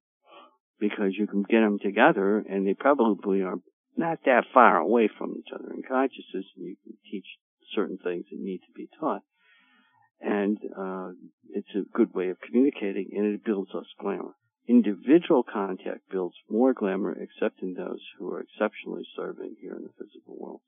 Because 0.80 1.14
you 1.18 1.28
can 1.28 1.44
get 1.44 1.62
them 1.62 1.80
together 1.80 2.44
and 2.48 2.68
they 2.68 2.74
probably 2.74 3.42
are 3.42 3.58
not 3.98 4.20
that 4.26 4.46
far 4.54 4.78
away 4.78 5.10
from 5.18 5.36
each 5.38 5.52
other 5.54 5.74
in 5.74 5.84
consciousness 5.84 6.46
and 6.56 6.66
you 6.66 6.76
can 6.84 6.94
teach 7.10 7.26
certain 7.76 7.98
things 7.98 8.26
that 8.32 8.40
need 8.40 8.60
to 8.60 8.74
be 8.76 8.90
taught. 9.00 9.24
And, 10.22 10.58
uh, 10.78 11.12
it's 11.50 11.76
a 11.76 11.90
good 11.94 12.14
way 12.14 12.30
of 12.30 12.40
communicating 12.40 13.10
and 13.16 13.26
it 13.26 13.44
builds 13.44 13.72
us 13.76 13.86
glamour. 14.00 14.36
Individual 14.68 15.44
contact 15.44 16.10
builds 16.12 16.36
more 16.50 16.74
glamour 16.74 17.14
except 17.14 17.62
in 17.62 17.74
those 17.74 18.02
who 18.18 18.30
are 18.32 18.42
exceptionally 18.42 19.08
serving 19.16 19.56
here 19.62 19.76
in 19.76 19.84
the 19.84 19.94
physical 19.98 20.36
world. 20.38 20.62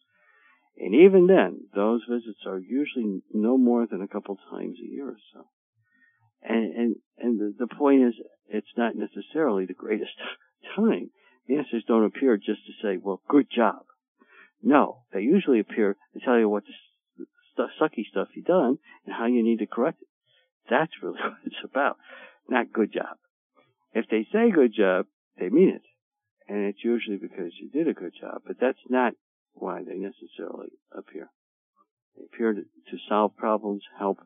And 0.77 0.95
even 0.95 1.27
then, 1.27 1.67
those 1.75 2.05
visits 2.09 2.39
are 2.47 2.57
usually 2.57 3.21
no 3.33 3.57
more 3.57 3.85
than 3.85 4.01
a 4.01 4.07
couple 4.07 4.37
times 4.49 4.77
a 4.79 4.87
year 4.87 5.09
or 5.09 5.17
so. 5.33 5.45
And, 6.41 6.73
and, 6.73 6.95
and 7.17 7.39
the, 7.39 7.65
the 7.65 7.75
point 7.75 8.03
is, 8.03 8.13
it's 8.47 8.77
not 8.77 8.95
necessarily 8.95 9.65
the 9.65 9.73
greatest 9.73 10.11
time. 10.75 11.09
Answers 11.49 11.83
don't 11.87 12.05
appear 12.05 12.37
just 12.37 12.65
to 12.67 12.73
say, 12.81 12.97
well, 13.01 13.21
good 13.27 13.47
job. 13.53 13.85
No, 14.61 15.03
they 15.13 15.21
usually 15.21 15.59
appear 15.59 15.95
to 16.13 16.19
tell 16.19 16.37
you 16.37 16.47
what 16.47 16.63
the 17.17 17.25
st- 17.55 17.69
sucky 17.81 18.05
stuff 18.09 18.27
you've 18.35 18.45
done 18.45 18.77
and 19.05 19.15
how 19.15 19.25
you 19.25 19.43
need 19.43 19.59
to 19.59 19.65
correct 19.65 20.01
it. 20.01 20.07
That's 20.69 20.91
really 21.01 21.19
what 21.21 21.37
it's 21.45 21.55
about, 21.63 21.97
not 22.47 22.71
good 22.71 22.93
job. 22.93 23.17
If 23.93 24.05
they 24.11 24.27
say 24.31 24.51
good 24.51 24.73
job, 24.75 25.07
they 25.39 25.49
mean 25.49 25.69
it. 25.69 25.81
And 26.47 26.65
it's 26.65 26.83
usually 26.83 27.17
because 27.17 27.53
you 27.59 27.69
did 27.69 27.87
a 27.87 27.93
good 27.93 28.13
job, 28.19 28.41
but 28.45 28.57
that's 28.59 28.79
not 28.89 29.13
why 29.53 29.83
they 29.83 29.97
necessarily 29.97 30.69
appear. 30.95 31.29
They 32.17 32.23
appear 32.25 32.53
to, 32.53 32.61
to 32.61 32.97
solve 33.07 33.35
problems, 33.35 33.83
help 33.97 34.19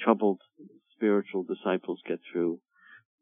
troubled 0.00 0.40
spiritual 0.94 1.44
disciples 1.44 2.00
get 2.06 2.20
through 2.32 2.60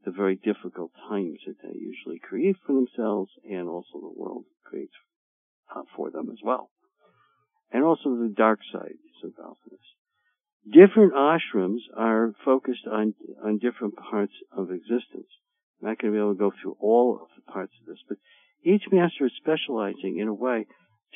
the 0.04 0.10
very 0.10 0.36
difficult 0.36 0.92
times 1.08 1.38
that 1.46 1.56
they 1.62 1.78
usually 1.78 2.18
create 2.18 2.56
for 2.66 2.74
themselves 2.74 3.30
and 3.48 3.68
also 3.68 4.00
the 4.00 4.12
world 4.16 4.44
creates 4.64 4.94
uh, 5.74 5.82
for 5.96 6.10
them 6.10 6.28
as 6.30 6.38
well. 6.42 6.70
And 7.72 7.84
also 7.84 8.16
the 8.16 8.32
dark 8.36 8.60
side 8.72 8.96
involved 9.22 9.60
in. 9.70 9.78
Different 10.72 11.14
ashrams 11.14 11.80
are 11.96 12.34
focused 12.44 12.86
on, 12.90 13.14
on 13.44 13.58
different 13.58 13.94
parts 13.96 14.32
of 14.52 14.70
existence. 14.70 15.28
I'm 15.80 15.88
not 15.88 15.98
going 15.98 16.12
to 16.12 16.16
be 16.16 16.20
able 16.20 16.34
to 16.34 16.38
go 16.38 16.52
through 16.60 16.76
all 16.80 17.18
of 17.22 17.28
the 17.34 17.50
parts 17.50 17.72
of 17.80 17.86
this, 17.86 18.02
but 18.08 18.18
each 18.62 18.82
master 18.92 19.26
is 19.26 19.32
specializing 19.36 20.18
in 20.18 20.28
a 20.28 20.34
way 20.34 20.66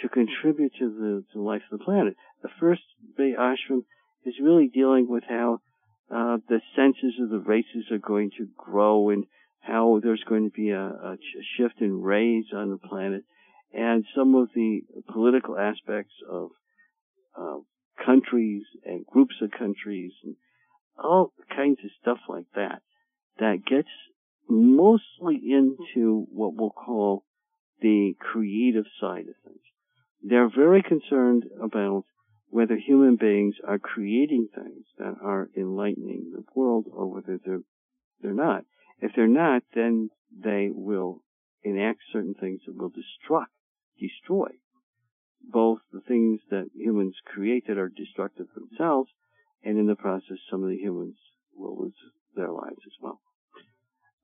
to 0.01 0.09
contribute 0.09 0.73
to 0.79 0.89
the, 0.89 1.25
to 1.33 1.39
the 1.39 1.41
life 1.41 1.63
of 1.71 1.79
the 1.79 1.85
planet. 1.85 2.17
The 2.43 2.49
first 2.59 2.83
Ray 3.19 3.35
Ashram 3.39 3.85
is 4.25 4.35
really 4.43 4.69
dealing 4.69 5.09
with 5.09 5.25
how 5.29 5.61
uh, 6.11 6.39
the 6.49 6.61
senses 6.77 7.15
of 7.21 7.31
the 7.31 7.39
races 7.39 7.87
are 7.91 7.99
going 7.99 8.31
to 8.39 8.49
grow 8.57 9.11
and 9.11 9.25
how 9.61 10.01
there's 10.03 10.25
going 10.29 10.45
to 10.45 10.55
be 10.55 10.71
a, 10.71 10.87
a 10.87 11.17
shift 11.57 11.81
in 11.81 12.03
rays 12.03 12.45
on 12.55 12.71
the 12.71 12.77
planet 12.77 13.25
and 13.73 14.05
some 14.17 14.35
of 14.35 14.49
the 14.55 14.81
political 15.13 15.59
aspects 15.59 16.13
of 16.31 16.51
uh, 17.37 17.57
countries 18.05 18.63
and 18.85 19.07
groups 19.07 19.35
of 19.43 19.51
countries 19.51 20.13
and 20.23 20.37
all 21.03 21.33
kinds 21.55 21.79
of 21.83 21.91
stuff 22.01 22.19
like 22.29 22.47
that 22.55 22.83
that 23.39 23.65
gets 23.69 23.89
mostly 24.49 25.41
into 25.45 26.27
what 26.31 26.55
we'll 26.55 26.71
call 26.71 27.25
the 27.81 28.13
creative 28.21 28.85
side 29.01 29.27
of 29.29 29.35
things. 29.45 29.61
They're 30.23 30.51
very 30.55 30.83
concerned 30.83 31.45
about 31.63 32.05
whether 32.55 32.77
human 32.77 33.17
beings 33.17 33.57
are 33.67 33.81
creating 33.81 34.47
things 34.55 34.87
that 34.97 35.17
are 35.21 35.51
enlightening 35.57 36.31
the 36.33 36.45
world 36.55 36.87
or 36.89 37.13
whether 37.13 37.37
they're, 37.45 37.65
they're 38.23 38.33
not. 38.33 38.63
If 39.01 39.11
they're 39.17 39.27
not, 39.27 39.65
then 39.75 40.11
they 40.33 40.69
will 40.73 41.25
enact 41.65 41.99
certain 42.13 42.35
things 42.39 42.61
that 42.65 42.77
will 42.77 42.93
destruct, 42.93 43.51
destroy 43.99 44.51
both 45.43 45.81
the 45.93 46.01
things 46.07 46.39
that 46.51 46.71
humans 46.77 47.17
create 47.25 47.67
that 47.67 47.77
are 47.77 47.89
destructive 47.89 48.47
themselves, 48.55 49.11
and 49.65 49.77
in 49.77 49.89
the 49.89 49.97
process, 49.97 50.39
some 50.49 50.63
of 50.63 50.71
the 50.71 50.79
humans 50.79 51.17
will 51.57 51.77
lose 51.83 51.99
their 52.37 52.53
lives 52.53 52.79
as 52.87 52.93
well. 53.01 53.21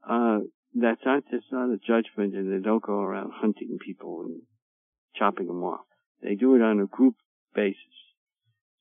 Uh, 0.09 0.39
that's 0.73 1.05
not, 1.05 1.25
it's 1.33 1.51
not 1.51 1.69
a 1.69 1.79
judgment, 1.79 2.37
and 2.37 2.53
they 2.53 2.63
don't 2.63 2.83
go 2.83 3.01
around 3.01 3.33
hunting 3.35 3.77
people 3.85 4.23
and 4.23 4.43
chopping 5.17 5.49
them 5.49 5.65
off. 5.65 5.85
They 6.23 6.37
do 6.37 6.55
it 6.55 6.63
on 6.63 6.79
a 6.79 6.87
group 6.87 7.17
basis. 7.57 7.77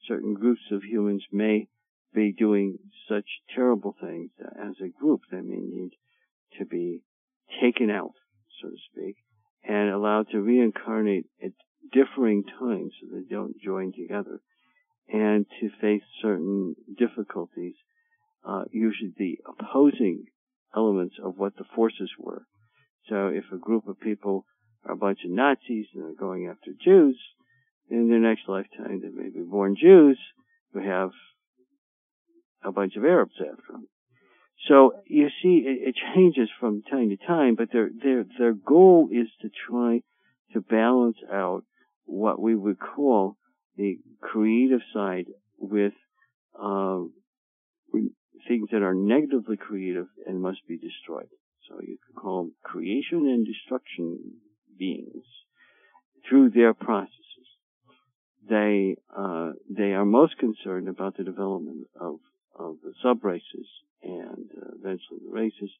Certain 0.07 0.33
groups 0.33 0.61
of 0.71 0.83
humans 0.83 1.23
may 1.31 1.67
be 2.13 2.31
doing 2.31 2.77
such 3.07 3.25
terrible 3.55 3.95
things 4.01 4.31
as 4.39 4.75
a 4.81 4.89
group 4.99 5.21
that 5.31 5.43
may 5.43 5.59
need 5.59 5.91
to 6.57 6.65
be 6.65 7.01
taken 7.61 7.89
out, 7.89 8.13
so 8.61 8.69
to 8.69 8.77
speak, 8.91 9.15
and 9.63 9.89
allowed 9.89 10.27
to 10.31 10.41
reincarnate 10.41 11.25
at 11.43 11.51
differing 11.91 12.43
times 12.43 12.93
so 12.99 13.07
they 13.11 13.23
don't 13.29 13.59
join 13.61 13.91
together 13.91 14.41
and 15.11 15.45
to 15.59 15.69
face 15.81 16.03
certain 16.21 16.75
difficulties, 16.97 17.75
uh, 18.47 18.63
usually 18.71 19.13
the 19.17 19.39
opposing 19.47 20.25
elements 20.75 21.15
of 21.23 21.37
what 21.37 21.55
the 21.57 21.63
forces 21.75 22.11
were. 22.17 22.45
So 23.07 23.27
if 23.27 23.45
a 23.51 23.57
group 23.57 23.87
of 23.87 23.99
people 23.99 24.45
are 24.85 24.93
a 24.93 24.97
bunch 24.97 25.19
of 25.25 25.31
Nazis 25.31 25.87
and 25.93 26.03
they're 26.03 26.13
going 26.13 26.47
after 26.47 26.71
Jews, 26.83 27.19
in 27.89 28.09
their 28.09 28.19
next 28.19 28.43
lifetime 28.47 29.01
they 29.01 29.09
may 29.09 29.29
be 29.29 29.41
born 29.41 29.75
Jews 29.79 30.19
who 30.73 30.79
have 30.79 31.11
a 32.63 32.71
bunch 32.71 32.95
of 32.95 33.03
Arabs 33.03 33.33
after 33.39 33.71
them. 33.71 33.87
So 34.67 34.93
you 35.05 35.29
see, 35.41 35.63
it, 35.65 35.89
it 35.89 35.95
changes 36.13 36.49
from 36.59 36.83
time 36.83 37.09
to 37.09 37.17
time, 37.17 37.55
but 37.55 37.69
their 37.71 37.89
their 38.03 38.25
their 38.37 38.53
goal 38.53 39.09
is 39.11 39.27
to 39.41 39.49
try 39.69 40.01
to 40.53 40.61
balance 40.61 41.17
out 41.31 41.63
what 42.05 42.41
we 42.41 42.55
would 42.55 42.77
call 42.79 43.37
the 43.77 43.97
creative 44.21 44.81
side 44.93 45.27
with 45.57 45.93
uh, 46.61 46.99
things 48.47 48.69
that 48.71 48.81
are 48.81 48.93
negatively 48.93 49.57
creative 49.57 50.07
and 50.25 50.41
must 50.41 50.59
be 50.67 50.77
destroyed. 50.77 51.29
So 51.67 51.79
you 51.81 51.97
could 52.05 52.21
call 52.21 52.43
them 52.43 52.55
creation 52.63 53.19
and 53.19 53.45
destruction 53.45 54.17
beings 54.77 55.23
through 56.27 56.49
their 56.49 56.73
processes. 56.73 57.13
They 58.47 58.95
uh, 59.15 59.51
they 59.69 59.93
are 59.93 60.05
most 60.05 60.37
concerned 60.37 60.87
about 60.87 61.17
the 61.17 61.23
development 61.23 61.87
of 61.99 62.19
of 62.55 62.75
the 62.83 62.93
sub 63.01 63.23
races 63.23 63.67
and 64.01 64.49
uh, 64.55 64.71
eventually 64.79 65.19
the 65.25 65.31
races, 65.31 65.71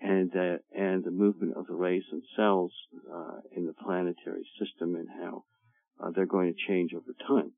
and 0.00 0.30
uh, 0.34 0.58
and 0.76 1.04
the 1.04 1.10
movement 1.10 1.56
of 1.56 1.66
the 1.66 1.74
rays 1.74 2.04
themselves 2.10 2.74
uh, 3.12 3.40
in 3.56 3.66
the 3.66 3.74
planetary 3.74 4.46
system 4.58 4.94
and 4.94 5.08
how 5.08 5.44
uh, 6.00 6.10
they're 6.14 6.26
going 6.26 6.52
to 6.52 6.66
change 6.72 6.92
over 6.94 7.14
time. 7.26 7.52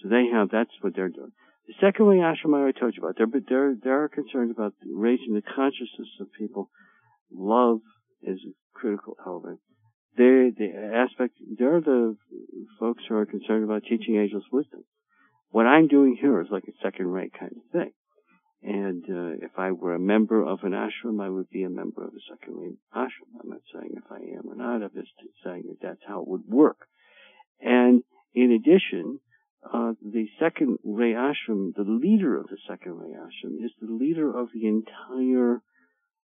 So 0.00 0.08
they 0.08 0.26
have 0.32 0.50
that's 0.50 0.70
what 0.80 0.94
they're 0.96 1.08
doing. 1.08 1.32
The 1.68 1.74
second 1.80 2.06
way 2.06 2.16
ashram 2.16 2.54
I 2.54 2.72
told 2.78 2.96
you 2.96 3.02
about, 3.02 3.16
they're 3.18 3.40
they're 3.48 3.74
they're 3.82 4.08
concerned 4.08 4.50
about 4.50 4.74
raising 4.84 5.34
the 5.34 5.42
consciousness 5.42 6.08
of 6.20 6.32
people. 6.36 6.70
Love 7.30 7.80
is 8.22 8.40
a 8.44 8.52
critical 8.74 9.16
element. 9.24 9.60
They 10.16 10.50
the 10.56 10.72
aspect 10.94 11.34
they're 11.58 11.80
the 11.80 12.16
folks 12.78 13.02
who 13.08 13.16
are 13.16 13.26
concerned 13.26 13.64
about 13.64 13.84
teaching 13.84 14.16
ageless 14.16 14.44
wisdom. 14.52 14.84
What 15.50 15.66
I'm 15.66 15.88
doing 15.88 16.16
here 16.20 16.40
is 16.40 16.48
like 16.50 16.64
a 16.64 16.82
second 16.82 17.06
ray 17.06 17.30
kind 17.38 17.52
of 17.52 17.72
thing. 17.72 17.92
And 18.62 19.04
uh, 19.04 19.44
if 19.46 19.52
I 19.56 19.72
were 19.72 19.94
a 19.94 19.98
member 19.98 20.44
of 20.44 20.60
an 20.64 20.72
ashram, 20.72 21.22
I 21.22 21.30
would 21.30 21.48
be 21.48 21.62
a 21.62 21.70
member 21.70 22.04
of 22.04 22.12
a 22.12 22.24
second 22.30 22.56
ray 22.56 22.72
ashram. 22.94 23.40
I'm 23.42 23.50
not 23.50 23.62
saying 23.72 23.92
if 23.96 24.04
I 24.10 24.18
am 24.36 24.48
or 24.48 24.56
not. 24.56 24.82
I'm 24.82 24.90
just 24.94 25.12
saying 25.44 25.64
that 25.68 25.80
that's 25.80 26.02
how 26.06 26.22
it 26.22 26.28
would 26.28 26.46
work. 26.46 26.86
And 27.60 28.02
in 28.34 28.52
addition, 28.52 29.20
uh, 29.62 29.92
the 30.02 30.26
second 30.38 30.78
Ray 30.84 31.12
Ashram, 31.12 31.74
the 31.74 31.84
leader 31.84 32.36
of 32.36 32.46
the 32.48 32.56
second 32.68 32.98
Ray 32.98 33.10
Ashram, 33.10 33.62
is 33.64 33.72
the 33.80 33.92
leader 33.92 34.36
of 34.36 34.48
the 34.54 34.66
entire 34.66 35.60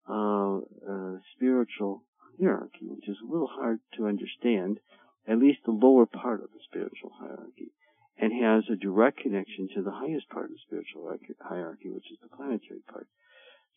uh, 0.09 0.59
uh, 0.59 1.18
spiritual 1.34 2.02
hierarchy, 2.38 2.86
which 2.86 3.09
is 3.09 3.16
a 3.22 3.30
little 3.30 3.48
hard 3.48 3.80
to 3.96 4.06
understand, 4.06 4.78
at 5.26 5.38
least 5.38 5.60
the 5.64 5.72
lower 5.72 6.06
part 6.06 6.42
of 6.42 6.50
the 6.52 6.60
spiritual 6.64 7.12
hierarchy, 7.18 7.72
and 8.18 8.32
has 8.32 8.64
a 8.70 8.76
direct 8.76 9.18
connection 9.18 9.68
to 9.74 9.82
the 9.82 9.90
highest 9.90 10.28
part 10.28 10.46
of 10.46 10.50
the 10.50 10.66
spiritual 10.66 11.10
hierarchy, 11.40 11.90
which 11.90 12.10
is 12.10 12.18
the 12.22 12.36
planetary 12.36 12.80
part. 12.90 13.06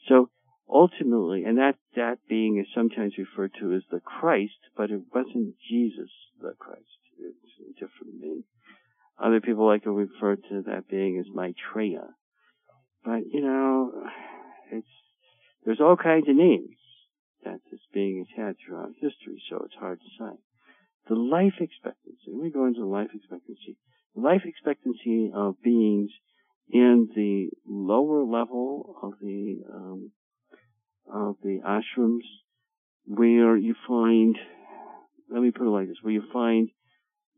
So 0.07 0.29
ultimately, 0.69 1.43
and 1.43 1.57
that, 1.57 1.75
that 1.95 2.19
being 2.27 2.57
is 2.59 2.67
sometimes 2.73 3.13
referred 3.17 3.53
to 3.59 3.73
as 3.73 3.83
the 3.91 3.99
Christ, 3.99 4.59
but 4.75 4.91
it 4.91 5.01
wasn't 5.13 5.55
Jesus 5.69 6.09
the 6.41 6.53
Christ. 6.57 6.81
It's 7.19 7.59
a 7.59 7.73
different 7.73 8.19
name. 8.19 8.43
Other 9.17 9.39
people 9.39 9.65
like 9.65 9.83
to 9.83 9.91
refer 9.91 10.35
to 10.35 10.63
that 10.67 10.89
being 10.89 11.17
as 11.19 11.33
Maitreya. 11.33 12.07
But, 13.05 13.21
you 13.31 13.41
know, 13.41 13.91
it's, 14.71 14.87
there's 15.63 15.79
all 15.79 15.95
kinds 15.95 16.27
of 16.27 16.35
names 16.35 16.75
that 17.45 17.59
being 17.93 18.25
had 18.35 18.55
throughout 18.59 18.89
history, 18.99 19.41
so 19.49 19.61
it's 19.63 19.75
hard 19.79 19.99
to 19.99 20.05
say. 20.19 20.37
The 21.07 21.15
life 21.15 21.53
expectancy, 21.59 22.27
let 22.27 22.43
me 22.43 22.49
go 22.51 22.65
into 22.65 22.85
life 22.85 23.09
expectancy. 23.13 23.77
The 24.15 24.21
life 24.21 24.41
expectancy 24.43 25.31
of 25.33 25.61
beings 25.63 26.11
in 26.69 27.07
the 27.15 27.49
lower 27.65 28.23
level 28.23 28.95
of 29.01 29.13
the, 29.21 29.61
um, 29.73 30.11
of 31.11 31.35
the 31.43 31.59
ashrams 31.65 32.25
where 33.05 33.55
you 33.55 33.75
find, 33.87 34.35
let 35.31 35.41
me 35.41 35.51
put 35.51 35.67
it 35.67 35.69
like 35.69 35.87
this, 35.87 35.97
where 36.01 36.13
you 36.13 36.23
find 36.33 36.69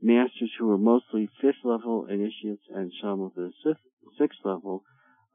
masters 0.01 0.51
who 0.57 0.71
are 0.71 0.77
mostly 0.77 1.29
fifth 1.41 1.63
level 1.63 2.05
initiates 2.09 2.63
and 2.73 2.91
some 3.01 3.21
of 3.21 3.33
the 3.35 3.51
sixth 4.17 4.39
level 4.43 4.83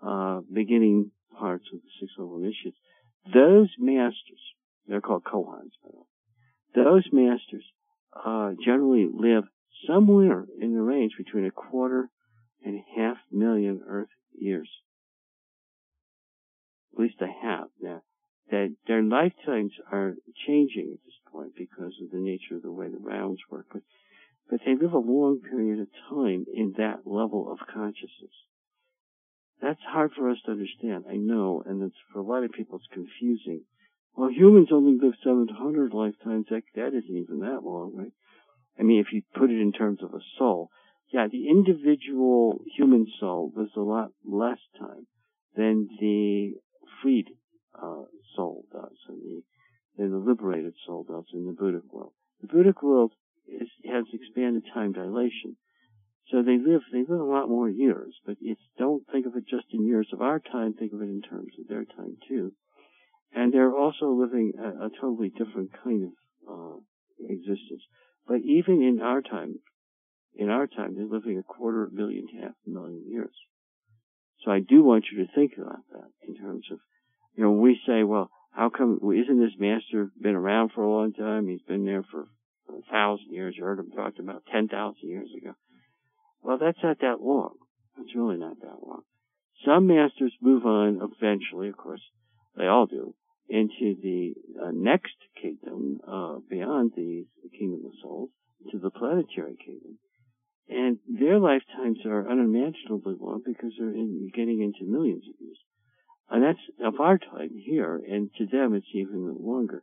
uh, 0.04 0.40
beginning 0.52 1.10
parts 1.38 1.64
of 1.72 1.80
the 1.80 1.88
sixth 2.00 2.18
level 2.18 2.38
initiates. 2.38 2.78
Those 3.32 3.68
masters, 3.78 4.40
they're 4.86 5.00
called 5.00 5.24
Chohans. 5.24 5.72
Those 6.74 7.06
masters 7.12 7.64
uh, 8.12 8.52
generally 8.64 9.08
live 9.12 9.44
somewhere 9.86 10.46
in 10.60 10.74
the 10.74 10.82
range 10.82 11.12
between 11.16 11.46
a 11.46 11.50
quarter 11.50 12.08
and 12.64 12.80
half 12.96 13.16
million 13.30 13.82
Earth 13.86 14.08
years. 14.34 14.68
At 16.92 17.00
least 17.00 17.20
a 17.20 17.26
have. 17.26 17.68
Now, 17.80 18.02
that 18.50 18.74
their 18.86 19.02
lifetimes 19.02 19.72
are 19.90 20.14
changing 20.46 20.90
at 20.92 21.04
this 21.04 21.18
point 21.30 21.52
because 21.56 21.94
of 22.02 22.10
the 22.10 22.18
nature 22.18 22.56
of 22.56 22.62
the 22.62 22.72
way 22.72 22.88
the 22.88 22.98
rounds 22.98 23.40
work. 23.50 23.66
But 23.72 23.82
but 24.50 24.60
they 24.66 24.74
live 24.74 24.92
a 24.92 24.98
long 24.98 25.40
period 25.40 25.80
of 25.80 25.88
time 26.10 26.44
in 26.52 26.74
that 26.76 27.06
level 27.06 27.50
of 27.50 27.66
consciousness. 27.72 28.34
That's 29.62 29.80
hard 29.80 30.12
for 30.12 30.28
us 30.28 30.38
to 30.44 30.50
understand, 30.50 31.04
I 31.08 31.16
know, 31.16 31.62
and 31.64 31.82
it's 31.82 31.96
for 32.12 32.18
a 32.18 32.22
lot 32.22 32.44
of 32.44 32.52
people 32.52 32.76
it's 32.76 32.86
confusing. 32.92 33.62
Well, 34.16 34.30
humans 34.30 34.68
only 34.70 34.98
live 35.02 35.14
700 35.24 35.94
lifetimes. 35.94 36.46
That, 36.50 36.62
that 36.74 36.88
isn't 36.88 37.16
even 37.16 37.40
that 37.40 37.64
long, 37.64 37.92
right? 37.94 38.12
I 38.78 38.82
mean, 38.82 39.00
if 39.00 39.12
you 39.12 39.22
put 39.34 39.50
it 39.50 39.60
in 39.60 39.72
terms 39.72 40.02
of 40.02 40.14
a 40.14 40.20
soul, 40.38 40.70
yeah, 41.12 41.26
the 41.30 41.48
individual 41.48 42.62
human 42.76 43.06
soul 43.20 43.52
lives 43.54 43.72
a 43.76 43.80
lot 43.80 44.12
less 44.24 44.58
time 44.78 45.06
than 45.56 45.88
the 46.00 46.54
freed 47.02 47.26
uh, 47.74 48.04
soul 48.34 48.64
does, 48.72 48.96
and 49.08 49.22
the, 49.22 49.42
than 49.98 50.10
the 50.10 50.18
liberated 50.18 50.74
soul 50.86 51.04
does 51.04 51.24
in 51.34 51.46
the 51.46 51.52
Buddhic 51.52 51.92
world. 51.92 52.12
The 52.40 52.48
Buddhic 52.48 52.82
world 52.82 53.12
is, 53.46 53.68
has 53.90 54.04
expanded 54.12 54.64
time 54.72 54.92
dilation. 54.92 55.56
So 56.28 56.42
they 56.42 56.56
live, 56.56 56.82
they 56.92 57.00
live 57.00 57.20
a 57.20 57.24
lot 57.24 57.48
more 57.48 57.68
years, 57.68 58.14
but 58.24 58.36
it's, 58.40 58.60
don't 58.78 59.02
think 59.10 59.26
of 59.26 59.36
it 59.36 59.46
just 59.46 59.66
in 59.72 59.86
years 59.86 60.08
of 60.12 60.22
our 60.22 60.38
time, 60.38 60.72
think 60.72 60.92
of 60.92 61.02
it 61.02 61.10
in 61.10 61.20
terms 61.20 61.52
of 61.60 61.68
their 61.68 61.84
time 61.84 62.16
too. 62.26 62.52
And 63.34 63.52
they're 63.52 63.74
also 63.74 64.10
living 64.10 64.52
a, 64.58 64.86
a 64.86 64.90
totally 65.00 65.30
different 65.30 65.70
kind 65.82 66.04
of, 66.04 66.12
uh, 66.48 66.76
existence. 67.28 67.82
But 68.26 68.40
even 68.44 68.82
in 68.82 69.00
our 69.00 69.22
time, 69.22 69.58
in 70.34 70.48
our 70.48 70.66
time, 70.66 70.94
they're 70.94 71.06
living 71.06 71.38
a 71.38 71.42
quarter 71.42 71.84
of 71.84 71.92
a 71.92 71.94
million 71.94 72.26
half 72.40 72.52
a 72.66 72.70
million 72.70 73.04
years. 73.08 73.34
So 74.44 74.50
I 74.50 74.60
do 74.60 74.82
want 74.82 75.04
you 75.10 75.24
to 75.24 75.32
think 75.32 75.52
about 75.56 75.84
that 75.92 76.08
in 76.26 76.36
terms 76.36 76.66
of, 76.70 76.78
you 77.36 77.44
know, 77.44 77.52
we 77.52 77.78
say, 77.86 78.02
well, 78.02 78.30
how 78.50 78.70
come, 78.70 78.98
isn't 79.02 79.40
this 79.40 79.58
master 79.58 80.10
been 80.20 80.34
around 80.34 80.72
for 80.74 80.82
a 80.82 80.90
long 80.90 81.12
time? 81.12 81.48
He's 81.48 81.62
been 81.62 81.84
there 81.84 82.04
for 82.10 82.26
a 82.68 82.82
thousand 82.90 83.30
years. 83.30 83.54
You 83.56 83.64
heard 83.64 83.78
him 83.78 83.90
talked 83.90 84.18
about 84.18 84.42
10,000 84.52 84.96
years 85.02 85.28
ago. 85.40 85.54
Well, 86.42 86.58
that's 86.58 86.82
not 86.82 87.00
that 87.00 87.20
long. 87.20 87.54
It's 87.98 88.14
really 88.14 88.36
not 88.36 88.60
that 88.60 88.86
long. 88.86 89.02
Some 89.64 89.86
masters 89.86 90.34
move 90.40 90.66
on 90.66 91.00
eventually, 91.00 91.68
of 91.68 91.76
course, 91.76 92.02
they 92.56 92.66
all 92.66 92.86
do, 92.86 93.14
into 93.52 94.00
the 94.00 94.32
uh, 94.62 94.70
next 94.72 95.16
kingdom, 95.40 96.00
uh, 96.06 96.38
beyond 96.48 96.92
the, 96.96 97.26
kingdom 97.58 97.84
of 97.84 97.92
souls, 98.02 98.30
to 98.70 98.78
the 98.78 98.90
planetary 98.90 99.56
kingdom. 99.64 99.98
And 100.68 100.98
their 101.06 101.38
lifetimes 101.38 101.98
are 102.06 102.30
unimaginably 102.30 103.16
long 103.20 103.42
because 103.44 103.72
they're 103.78 103.90
in, 103.90 104.30
getting 104.34 104.62
into 104.62 104.90
millions 104.90 105.24
of 105.28 105.34
years. 105.38 105.58
And 106.30 106.42
that's 106.42 106.64
of 106.82 106.98
our 107.00 107.18
time 107.18 107.50
here, 107.54 108.00
and 108.08 108.30
to 108.38 108.46
them 108.46 108.74
it's 108.74 108.86
even 108.94 109.36
longer 109.38 109.82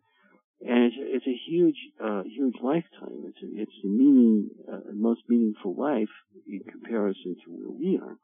and 0.62 0.86
it's 0.86 0.96
it's 1.00 1.28
a 1.28 1.40
huge 1.50 1.78
uh, 2.04 2.24
huge 2.24 2.56
lifetime. 2.62 3.24
It's 3.28 3.42
a, 3.42 3.62
it's 3.62 3.72
the 3.82 3.90
meaning 3.90 4.50
uh, 4.72 4.92
most 4.94 5.22
meaningful 5.30 5.76
life 5.76 6.10
in 6.48 6.62
comparison 6.70 7.36
to 7.46 7.52
where 7.52 7.72
we 7.72 8.00
are, 8.02 8.18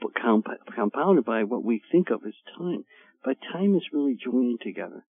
but 0.00 0.10
comp- 0.20 0.74
compounded 0.74 1.24
by 1.24 1.44
what 1.44 1.64
we 1.64 1.82
think 1.90 2.10
of 2.10 2.20
as 2.26 2.34
time. 2.58 2.84
But 3.26 3.38
time 3.52 3.74
is 3.74 3.90
really 3.92 4.14
joining 4.14 4.56
together. 4.62 5.04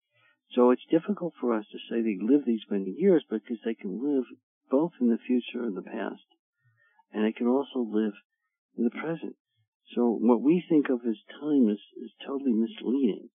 So 0.53 0.71
it's 0.71 0.85
difficult 0.89 1.33
for 1.41 1.53
us 1.53 1.65
to 1.69 1.77
say 1.77 2.01
they 2.01 2.17
live 2.17 2.45
these 2.45 2.63
many 2.71 2.91
years 2.91 3.25
because 3.29 3.57
they 3.65 3.73
can 3.73 4.01
live 4.01 4.23
both 4.71 4.93
in 5.01 5.09
the 5.09 5.17
future 5.17 5.65
and 5.65 5.75
the 5.75 5.81
past, 5.81 6.23
and 7.11 7.25
they 7.25 7.33
can 7.33 7.47
also 7.47 7.79
live 7.79 8.13
in 8.77 8.85
the 8.85 8.89
present. 8.89 9.35
So 9.93 10.17
what 10.17 10.41
we 10.41 10.63
think 10.67 10.87
of 10.87 11.01
as 11.05 11.17
time 11.41 11.67
is, 11.67 11.81
is 12.01 12.11
totally 12.25 12.53
misleading. 12.53 13.31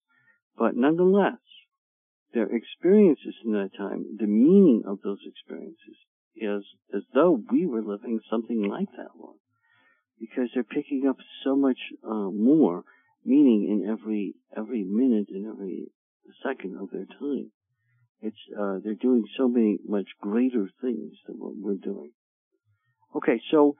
But 0.56 0.76
nonetheless, 0.76 1.44
their 2.32 2.48
experiences 2.48 3.34
in 3.44 3.52
that 3.52 3.76
time, 3.76 4.16
the 4.18 4.26
meaning 4.26 4.84
of 4.86 5.02
those 5.02 5.20
experiences 5.26 5.98
is 6.34 6.64
as 6.94 7.02
though 7.12 7.38
we 7.52 7.66
were 7.66 7.82
living 7.82 8.18
something 8.30 8.62
like 8.62 8.88
that 8.96 9.14
one. 9.14 9.36
Because 10.18 10.48
they're 10.54 10.64
picking 10.64 11.06
up 11.06 11.18
so 11.44 11.54
much 11.54 11.78
uh, 12.02 12.30
more 12.30 12.84
meaning 13.24 13.68
in 13.68 13.90
every 13.90 14.34
every 14.56 14.84
minute 14.84 15.28
and 15.30 15.46
every 15.46 15.88
second 16.42 16.76
of 16.80 16.90
their 16.90 17.06
time. 17.06 17.50
It's 18.22 18.36
uh, 18.58 18.78
they're 18.84 18.94
doing 18.94 19.24
so 19.36 19.48
many 19.48 19.78
much 19.86 20.08
greater 20.20 20.68
things 20.80 21.14
than 21.26 21.36
what 21.36 21.54
we're 21.56 21.74
doing. 21.74 22.12
Okay, 23.16 23.40
so 23.50 23.76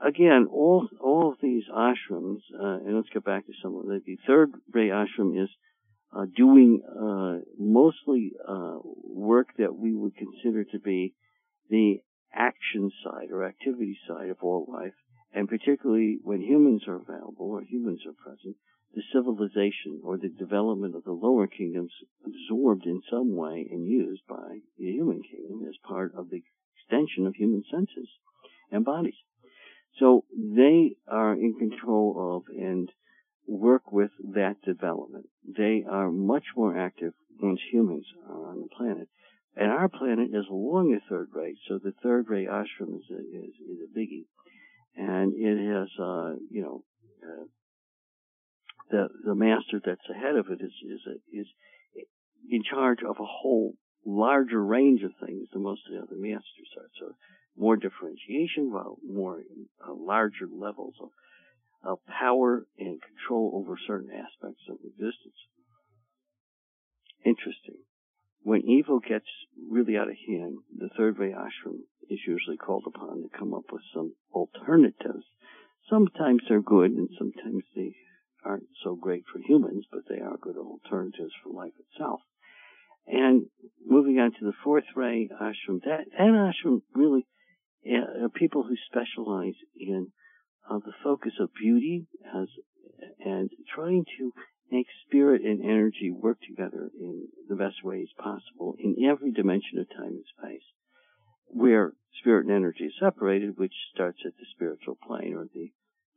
again, 0.00 0.46
all 0.50 0.88
all 1.00 1.32
of 1.32 1.38
these 1.42 1.64
ashrams, 1.74 2.40
uh, 2.58 2.78
and 2.84 2.96
let's 2.96 3.08
get 3.12 3.24
back 3.24 3.46
to 3.46 3.52
some 3.62 3.74
of 3.76 3.86
the, 3.86 4.00
the 4.04 4.18
third 4.26 4.52
ray 4.72 4.88
ashram 4.88 5.42
is 5.42 5.50
uh, 6.14 6.26
doing 6.36 6.82
uh, 6.86 7.42
mostly 7.58 8.32
uh, 8.46 8.78
work 9.04 9.48
that 9.58 9.74
we 9.74 9.94
would 9.94 10.14
consider 10.16 10.64
to 10.64 10.78
be 10.78 11.14
the 11.70 11.96
action 12.34 12.90
side 13.04 13.30
or 13.30 13.44
activity 13.44 13.98
side 14.08 14.28
of 14.28 14.38
all 14.42 14.66
life, 14.70 14.94
and 15.32 15.48
particularly 15.48 16.18
when 16.22 16.40
humans 16.40 16.82
are 16.86 16.96
available 16.96 17.50
or 17.50 17.62
humans 17.62 18.00
are 18.06 18.12
present, 18.12 18.56
the 18.94 19.02
civilization 19.12 20.00
or 20.04 20.18
the 20.18 20.28
development 20.28 20.94
of 20.94 21.04
the 21.04 21.12
lower 21.12 21.46
kingdoms 21.46 21.92
absorbed 22.26 22.84
in 22.84 23.00
some 23.10 23.34
way 23.34 23.66
and 23.70 23.86
used 23.86 24.22
by 24.28 24.58
the 24.78 24.84
human 24.84 25.22
kingdom 25.22 25.66
as 25.66 25.76
part 25.88 26.12
of 26.14 26.28
the 26.28 26.42
extension 26.76 27.26
of 27.26 27.34
human 27.34 27.62
senses 27.70 28.08
and 28.70 28.84
bodies. 28.84 29.16
So 29.98 30.24
they 30.34 30.96
are 31.08 31.32
in 31.32 31.54
control 31.58 32.36
of 32.36 32.54
and 32.54 32.90
work 33.46 33.92
with 33.92 34.10
that 34.34 34.56
development. 34.64 35.26
They 35.44 35.84
are 35.88 36.10
much 36.10 36.44
more 36.56 36.76
active 36.78 37.12
once 37.40 37.60
humans 37.70 38.06
are 38.28 38.48
on 38.48 38.60
the 38.60 38.68
planet. 38.76 39.08
And 39.54 39.70
our 39.70 39.88
planet 39.88 40.30
is 40.32 40.46
along 40.50 40.94
a 40.94 41.08
third 41.10 41.28
ray, 41.34 41.56
so 41.68 41.78
the 41.78 41.92
third 42.02 42.26
ray 42.28 42.46
ashram 42.46 42.96
is 42.96 43.10
a, 43.10 43.18
is, 43.18 43.54
is 43.68 43.78
a 43.84 43.98
biggie. 43.98 44.24
And 44.96 45.32
it 45.34 45.72
has, 45.72 45.88
uh, 45.98 46.34
you 46.50 46.62
know, 46.62 46.84
uh, 47.22 47.44
the 48.90 49.08
the 49.24 49.34
master 49.34 49.80
that's 49.84 50.08
ahead 50.10 50.36
of 50.36 50.48
it 50.50 50.60
is 50.62 50.72
is 50.84 51.00
is 51.32 51.46
in 52.50 52.62
charge 52.62 52.98
of 53.02 53.16
a 53.18 53.24
whole 53.24 53.74
larger 54.04 54.62
range 54.62 55.02
of 55.02 55.12
things 55.24 55.48
than 55.52 55.62
most 55.62 55.82
of 55.86 55.94
the 55.94 56.02
other 56.02 56.20
masters 56.20 56.70
are. 56.76 56.90
So 56.98 57.14
more 57.56 57.76
differentiation, 57.76 58.70
more 58.70 59.42
uh, 59.86 59.92
larger 59.94 60.46
levels 60.50 60.94
of, 61.00 61.10
of 61.84 61.98
power 62.06 62.66
and 62.78 63.00
control 63.00 63.52
over 63.54 63.76
certain 63.86 64.10
aspects 64.10 64.62
of 64.68 64.76
existence. 64.84 65.38
Interesting. 67.24 67.78
When 68.44 68.62
evil 68.68 68.98
gets 68.98 69.26
really 69.70 69.96
out 69.96 70.08
of 70.08 70.16
hand, 70.26 70.58
the 70.76 70.90
third 70.96 71.18
ray 71.18 71.30
ashram 71.32 71.78
is 72.10 72.18
usually 72.26 72.56
called 72.56 72.84
upon 72.86 73.22
to 73.22 73.38
come 73.38 73.54
up 73.54 73.64
with 73.72 73.82
some 73.94 74.14
alternatives. 74.32 75.24
Sometimes 75.88 76.42
they're 76.48 76.60
good 76.60 76.90
and 76.90 77.08
sometimes 77.18 77.64
they 77.76 77.94
aren't 78.44 78.68
so 78.82 78.96
great 78.96 79.24
for 79.32 79.38
humans, 79.38 79.86
but 79.90 80.02
they 80.08 80.20
are 80.20 80.36
good 80.40 80.56
alternatives 80.56 81.32
for 81.42 81.52
life 81.52 81.72
itself. 81.78 82.20
And 83.06 83.46
moving 83.84 84.18
on 84.18 84.32
to 84.32 84.44
the 84.44 84.52
fourth 84.64 84.84
ray 84.96 85.28
ashram, 85.40 85.80
that, 85.84 86.06
that 86.16 86.54
ashram 86.64 86.82
really 86.94 87.26
uh, 87.86 88.28
people 88.34 88.62
who 88.62 88.76
specialize 88.86 89.54
in 89.76 90.08
uh, 90.68 90.78
the 90.78 90.92
focus 91.02 91.32
of 91.40 91.50
beauty 91.60 92.06
as, 92.34 92.48
and 93.24 93.50
trying 93.74 94.04
to 94.18 94.32
make 94.72 94.86
spirit 95.06 95.42
and 95.42 95.62
energy 95.62 96.10
work 96.10 96.38
together 96.48 96.90
in 96.98 97.28
the 97.48 97.54
best 97.54 97.84
ways 97.84 98.08
possible 98.18 98.74
in 98.78 98.96
every 99.04 99.30
dimension 99.30 99.78
of 99.78 99.88
time 99.90 100.16
and 100.16 100.24
space. 100.38 100.64
Where 101.46 101.92
spirit 102.18 102.46
and 102.46 102.56
energy 102.56 102.84
is 102.84 102.94
separated, 102.98 103.58
which 103.58 103.74
starts 103.92 104.18
at 104.24 104.32
the 104.32 104.46
spiritual 104.54 104.96
plane 105.06 105.34
or 105.34 105.44
the 105.54 105.70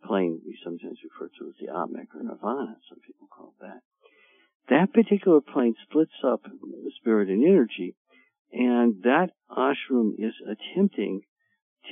plane 0.06 0.40
we 0.46 0.58
sometimes 0.64 1.00
refer 1.04 1.30
to 1.38 1.48
as 1.50 1.56
the 1.60 1.68
Atmic 1.68 2.16
or 2.16 2.24
Nirvana, 2.24 2.78
some 2.88 3.00
people 3.06 3.28
call 3.28 3.54
it 3.60 3.66
that. 3.66 3.82
That 4.70 4.94
particular 4.94 5.42
plane 5.42 5.76
splits 5.84 6.16
up 6.26 6.42
spirit 7.00 7.28
and 7.28 7.44
energy, 7.44 7.96
and 8.54 9.04
that 9.04 9.32
ashram 9.52 10.14
is 10.18 10.34
attempting 10.48 11.22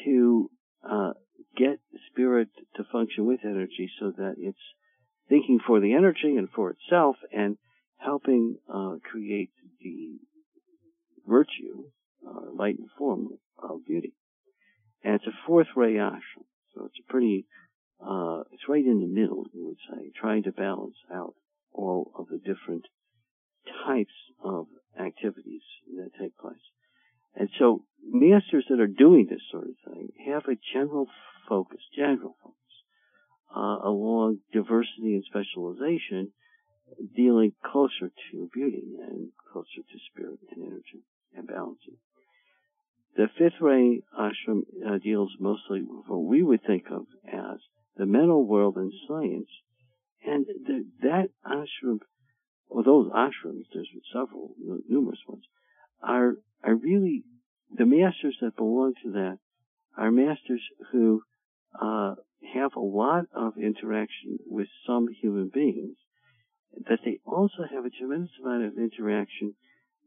to 0.06 0.50
uh, 0.90 1.12
get 1.58 1.80
spirit 2.10 2.48
to 2.78 2.84
function 2.92 3.26
with 3.26 3.42
energy 3.44 3.92
so 4.00 4.12
that 4.18 4.36
it's 4.38 4.58
thinking 5.30 5.60
for 5.66 5.80
the 5.80 5.94
energy 5.94 6.36
and 6.38 6.50
for 6.50 6.72
itself 6.72 7.16
and 7.32 7.58
helping 7.98 8.58
uh, 8.74 8.96
create 9.10 9.52
the 9.82 10.18
virtue, 11.28 11.86
uh, 12.28 12.52
light 12.54 12.78
and 12.78 12.90
form 12.98 13.30
of 13.58 13.86
beauty. 13.86 14.14
And 15.04 15.16
it's 15.16 15.28
a 15.28 15.48
fourth 15.48 15.68
ray 15.76 15.94
ashram, 15.94 16.46
so 16.74 16.86
it's 16.86 17.00
a 17.00 17.12
pretty, 17.12 17.46
uh, 18.02 18.44
it's 18.52 18.70
right 18.70 18.86
in 18.86 19.00
the 19.00 19.08
middle, 19.08 19.46
you 19.54 19.66
would 19.66 19.78
say, 19.90 20.12
trying 20.20 20.44
to 20.44 20.52
balance 20.52 20.96
out 21.14 21.34
all 21.74 22.12
of 22.18 22.28
the 22.28 22.38
different 22.38 22.86
types 23.86 24.14
of 24.44 24.68
activities 25.00 25.62
that 25.96 26.12
take 26.20 26.38
place. 26.38 26.56
And 27.36 27.50
so 27.58 27.84
masters 28.08 28.66
that 28.70 28.80
are 28.80 28.88
doing 28.88 29.28
this 29.30 29.42
sort 29.52 29.66
of 29.66 29.94
thing 29.94 30.10
have 30.28 30.44
a 30.48 30.60
general 30.74 31.08
focus, 31.50 31.80
general 31.96 32.36
focus, 32.44 32.58
uh, 33.56 33.78
along 33.84 34.40
diversity 34.52 35.16
and 35.16 35.24
specialization, 35.26 36.32
dealing 37.16 37.54
closer 37.64 38.12
to 38.32 38.50
beauty 38.54 38.84
and 39.08 39.30
closer 39.52 39.82
to 39.92 40.00
spirit 40.12 40.40
and 40.52 40.66
energy 40.66 41.04
and 41.36 41.48
balancing. 41.48 41.98
The 43.16 43.28
fifth 43.38 43.62
ray 43.62 44.02
ashram 44.20 44.62
uh, 44.86 44.98
deals 44.98 45.32
mostly 45.40 45.82
with 45.82 46.06
what 46.08 46.24
we 46.24 46.42
would 46.42 46.64
think 46.66 46.86
of 46.92 47.06
as 47.32 47.60
the 47.96 48.06
mental 48.06 48.46
world 48.46 48.76
and 48.78 48.92
science, 49.08 49.50
and 50.26 50.46
the, 50.46 50.86
that 51.02 51.30
ashram, 51.46 52.00
or 52.70 52.84
those 52.84 53.12
ashrams, 53.12 53.66
there's 53.74 53.90
several, 54.12 54.56
numerous 54.90 55.20
ones, 55.28 55.44
are 56.02 56.34
are 56.64 56.76
really 56.76 57.24
the 57.76 57.86
masters 57.86 58.38
that 58.42 58.56
belong 58.56 58.94
to 59.04 59.12
that 59.12 59.38
are 59.98 60.12
masters 60.12 60.62
who 60.92 61.22
uh, 61.80 62.16
have 62.54 62.76
a 62.76 62.80
lot 62.80 63.26
of 63.34 63.58
interaction 63.58 64.40
with 64.46 64.68
some 64.86 65.08
human 65.22 65.50
beings, 65.54 65.98
but 66.88 67.00
they 67.06 67.20
also 67.26 67.64
have 67.70 67.86
a 67.86 67.90
tremendous 67.90 68.32
amount 68.44 68.66
of 68.66 68.78
interaction 68.78 69.56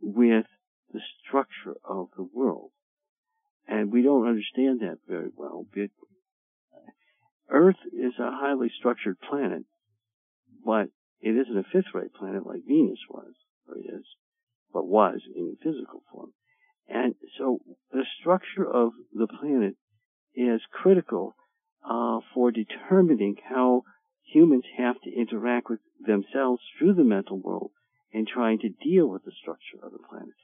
with 0.00 0.46
the 0.92 1.00
structure 1.22 1.76
of 1.84 2.08
the 2.16 2.26
world. 2.34 2.70
And 3.66 3.92
we 3.92 4.02
don't 4.02 4.28
understand 4.28 4.80
that 4.80 4.98
very 5.08 5.30
well. 5.34 5.66
But 5.74 5.90
Earth 7.48 7.76
is 7.92 8.14
a 8.18 8.30
highly 8.30 8.70
structured 8.78 9.18
planet, 9.20 9.64
but 10.64 10.88
it 11.20 11.30
isn't 11.30 11.58
a 11.58 11.64
fifth 11.72 11.94
ray 11.94 12.08
planet 12.08 12.46
like 12.46 12.66
Venus 12.66 13.00
was, 13.08 13.32
or 13.68 13.76
is, 13.78 14.04
but 14.72 14.86
was 14.86 15.20
in 15.34 15.56
physical 15.62 16.02
form. 16.12 16.32
And 16.88 17.14
so 17.38 17.60
the 17.90 18.04
structure 18.20 18.64
of 18.64 18.92
the 19.12 19.26
planet 19.26 19.76
is 20.34 20.60
critical 20.70 21.34
uh, 21.88 22.20
for 22.34 22.50
determining 22.50 23.36
how 23.48 23.82
humans 24.32 24.64
have 24.76 25.00
to 25.02 25.10
interact 25.10 25.68
with 25.70 25.80
themselves 26.04 26.62
through 26.78 26.94
the 26.94 27.04
mental 27.04 27.38
world 27.38 27.70
and 28.12 28.26
trying 28.26 28.58
to 28.58 28.68
deal 28.68 29.06
with 29.06 29.24
the 29.24 29.32
structure 29.40 29.78
of 29.82 29.92
the 29.92 29.98
planet. 30.08 30.34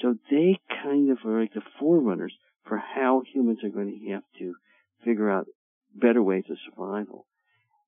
So 0.00 0.14
they 0.30 0.58
kind 0.82 1.10
of 1.10 1.18
are 1.24 1.40
like 1.40 1.52
the 1.54 1.62
forerunners 1.78 2.34
for 2.66 2.78
how 2.78 3.22
humans 3.32 3.58
are 3.64 3.70
going 3.70 3.88
to 3.90 4.12
have 4.12 4.22
to 4.38 4.54
figure 5.04 5.30
out 5.30 5.46
better 5.94 6.22
ways 6.22 6.44
of 6.50 6.56
survival. 6.68 7.26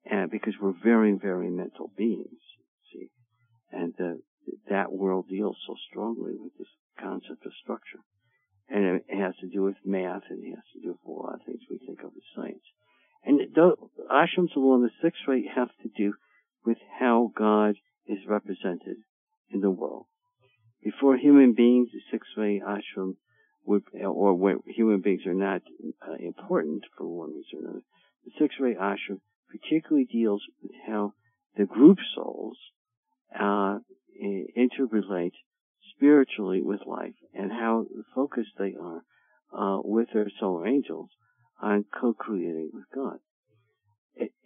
And 0.05 0.30
because 0.30 0.55
we're 0.60 0.74
very, 0.82 1.12
very 1.12 1.51
mental 1.51 1.90
beings, 1.97 2.40
see, 2.93 3.10
and 3.70 3.94
uh, 4.01 4.14
that 4.68 4.93
world 4.93 5.26
deals 5.28 5.56
so 5.66 5.76
strongly 5.89 6.32
with 6.36 6.52
this 6.59 6.68
concept 6.98 7.47
of 7.47 7.52
structure. 7.62 8.01
And 8.68 9.01
it 9.06 9.16
has 9.16 9.34
to 9.40 9.48
do 9.48 9.62
with 9.62 9.76
math 9.84 10.22
and 10.30 10.44
it 10.44 10.51
has 10.51 10.64
to 10.74 10.80
do 10.80 10.89
with 10.89 11.06
a 11.06 11.10
lot 11.10 11.34
of 11.34 11.47
things 11.47 11.60
we 11.70 11.78
think 11.78 12.01
of 12.01 12.12
as 12.16 12.22
science. 12.34 12.64
And 13.24 13.40
the 13.55 13.77
ashrams 14.11 14.57
along 14.57 14.82
the 14.82 14.90
sixth 15.03 15.23
ray 15.28 15.44
have 15.55 15.70
to 15.82 15.89
do 15.97 16.15
with 16.65 16.78
how 16.99 17.32
God 17.36 17.77
is 18.07 18.19
represented 18.27 18.97
in 19.51 19.61
the 19.61 19.70
world. 19.70 20.07
Before 20.82 21.16
human 21.16 21.53
beings, 21.53 21.90
the 21.93 22.01
sixth 22.11 22.31
ray 22.36 22.61
ashram 22.61 23.16
would, 23.65 23.85
or 24.05 24.35
where 24.35 24.57
human 24.66 25.01
beings 25.01 25.23
are 25.27 25.35
not 25.35 25.62
uh, 26.07 26.15
important 26.19 26.82
for 26.99 27.07
one 27.07 27.31
reason 27.31 27.59
or 27.59 27.61
another, 27.61 27.82
the 28.24 28.32
sixth 28.39 28.59
ray 28.61 28.74
ashram 28.74 29.20
particularly 29.49 30.07
deals 30.11 30.43
with 30.62 30.73
how 30.86 31.12
the 31.57 31.65
group 31.65 31.99
souls 32.15 32.57
uh, 33.39 33.78
interrelate 34.57 35.35
spiritually 35.94 36.62
with 36.62 36.81
life 36.86 37.15
and 37.35 37.53
how 37.53 37.85
focused 38.15 38.53
they 38.59 38.74
are 38.81 39.03
uh, 39.57 39.81
with 39.85 40.09
their 40.12 40.31
solar 40.40 40.66
angels 40.66 41.11
on 41.62 41.84
co-creating 41.98 42.70
with 42.72 42.84
God. 42.94 43.18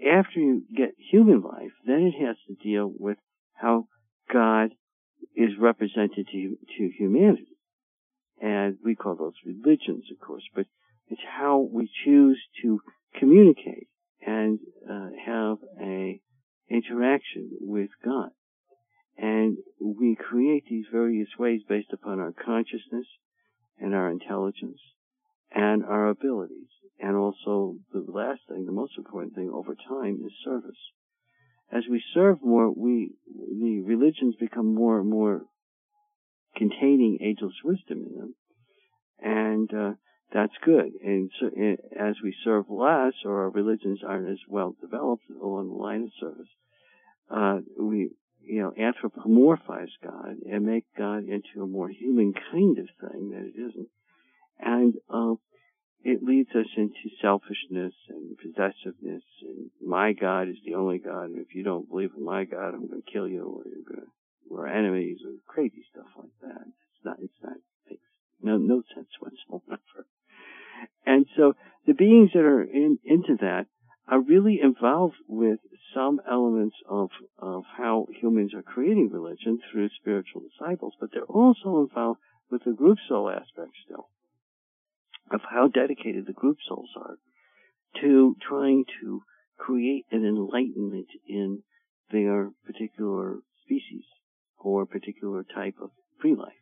After 0.06 0.38
you 0.38 0.62
get 0.74 0.94
human 1.10 1.40
life, 1.40 1.72
then 1.84 2.12
it 2.12 2.24
has 2.24 2.36
to 2.47 2.55
deal 2.55 2.93
with 2.97 3.18
how 3.55 3.88
God 4.32 4.70
is 5.34 5.51
represented 5.59 6.28
to, 6.30 6.56
to 6.78 6.90
humanity. 6.97 7.56
And 8.40 8.76
we 8.84 8.94
call 8.94 9.16
those 9.16 9.34
religions, 9.44 10.05
of 10.12 10.24
course, 10.24 10.44
but 10.55 10.66
it's 11.09 11.22
how 11.26 11.68
we 11.72 11.90
choose 12.05 12.40
to 12.62 12.80
communicate 13.18 13.88
and 14.24 14.59
uh, 14.88 15.09
have 15.24 15.59
a 15.80 16.20
interaction 16.68 17.51
with 17.60 17.90
God. 18.05 18.30
And 19.16 19.56
we 19.80 20.16
create 20.16 20.64
these 20.68 20.86
various 20.93 21.28
ways 21.38 21.62
based 21.68 21.93
upon 21.93 22.20
our 22.20 22.32
consciousness 22.32 23.06
and 23.78 23.94
our 23.94 24.10
intelligence 24.10 24.80
and 25.55 25.84
our 25.84 26.09
abilities. 26.09 26.68
And 27.01 27.16
also 27.16 27.77
the 27.93 28.05
last 28.09 28.40
thing 28.48 28.64
the 28.64 28.73
most 28.73 28.93
important 28.97 29.35
thing 29.35 29.51
over 29.52 29.74
time 29.74 30.20
is 30.24 30.32
service. 30.44 30.78
As 31.70 31.82
we 31.90 32.02
serve 32.14 32.43
more, 32.43 32.70
we 32.70 33.12
the 33.27 33.82
religions 33.82 34.36
become 34.36 34.74
more 34.74 35.01
and 35.01 35.10
more 35.10 35.43
containing 36.56 37.18
ageless 37.20 37.55
wisdom 37.64 38.05
in 38.09 38.14
them, 38.16 38.35
and 39.18 39.74
uh, 39.74 39.93
that's 40.32 40.55
good. 40.64 40.93
And 41.05 41.31
so, 41.40 41.47
as 41.98 42.16
we 42.23 42.35
serve 42.44 42.70
less, 42.70 43.14
or 43.24 43.43
our 43.43 43.51
religions 43.51 44.01
aren't 44.06 44.31
as 44.31 44.39
well 44.48 44.74
developed 44.81 45.24
along 45.31 45.68
the 45.68 45.74
line 45.74 46.05
of 46.05 46.10
service, 46.20 46.48
uh, 47.31 47.59
we 47.78 48.10
you 48.43 48.62
know 48.62 48.73
anthropomorphize 48.78 49.90
God 50.02 50.36
and 50.51 50.64
make 50.64 50.85
God 50.97 51.24
into 51.24 51.62
a 51.62 51.66
more 51.66 51.89
human 51.89 52.32
kind 52.32 52.78
of 52.78 52.89
thing 53.01 53.31
that 53.31 53.44
it 53.44 53.60
isn't, 53.60 53.89
and 54.60 54.94
uh, 55.10 55.35
it 56.05 56.23
leads 56.23 56.51
us 56.51 56.66
into 56.77 57.10
selfishness 57.20 57.94
and 58.09 58.36
possessiveness. 58.39 59.24
And 59.43 59.70
my 59.85 60.12
God 60.12 60.48
is 60.48 60.56
the 60.64 60.74
only 60.74 60.98
God, 60.98 61.31
and 61.31 61.39
if 61.39 61.55
you 61.55 61.62
don't 61.64 61.89
believe 61.89 62.10
in 62.16 62.24
my 62.24 62.44
God, 62.44 62.74
I'm 62.74 62.89
to 62.89 63.02
kill 63.12 63.28
you, 63.28 63.43
or 63.43 63.62
you're 63.68 63.97
going 63.97 64.06
we're 64.48 64.68
enemies, 64.68 65.18
or 65.27 65.32
crazy 65.47 65.85
stuff 65.90 66.06
like 66.16 66.31
that. 66.43 66.62
It's 66.62 67.05
not. 67.05 67.16
It's 67.20 67.35
not. 67.43 67.56
Makes 67.90 68.02
no 68.40 68.56
no 68.56 68.82
sense 68.94 69.09
whatsoever. 69.18 70.06
And 71.05 71.27
so 71.36 71.55
the 71.86 71.94
beings 71.94 72.31
that 72.35 72.44
are 72.44 72.62
in, 72.62 72.98
into 73.05 73.36
that 73.40 73.66
are 74.06 74.20
really 74.20 74.60
involved 74.62 75.16
with 75.27 75.59
some 75.94 76.20
elements 76.31 76.77
of, 76.89 77.10
of 77.39 77.64
how 77.77 78.06
humans 78.20 78.55
are 78.55 78.62
creating 78.62 79.10
religion 79.10 79.59
through 79.73 79.89
spiritual 80.01 80.43
disciples, 80.43 80.94
but 81.01 81.10
they're 81.12 81.24
also 81.24 81.81
involved 81.81 82.20
with 82.51 82.62
the 82.64 82.73
group 82.73 82.98
soul 83.09 83.28
aspect 83.31 83.73
still 83.85 84.09
of 85.31 85.40
how 85.51 85.69
dedicated 85.69 86.27
the 86.27 86.32
group 86.32 86.59
souls 86.66 86.90
are 86.97 87.16
to 88.01 88.36
trying 88.47 88.85
to 89.01 89.23
create 89.59 90.05
an 90.11 90.24
enlightenment 90.24 91.09
in 91.28 91.62
their 92.11 92.51
particular 92.65 93.39
species 93.65 94.05
or 94.59 94.86
particular 94.86 95.44
type 95.55 95.74
of 95.82 95.90
free 96.20 96.35
life. 96.35 96.53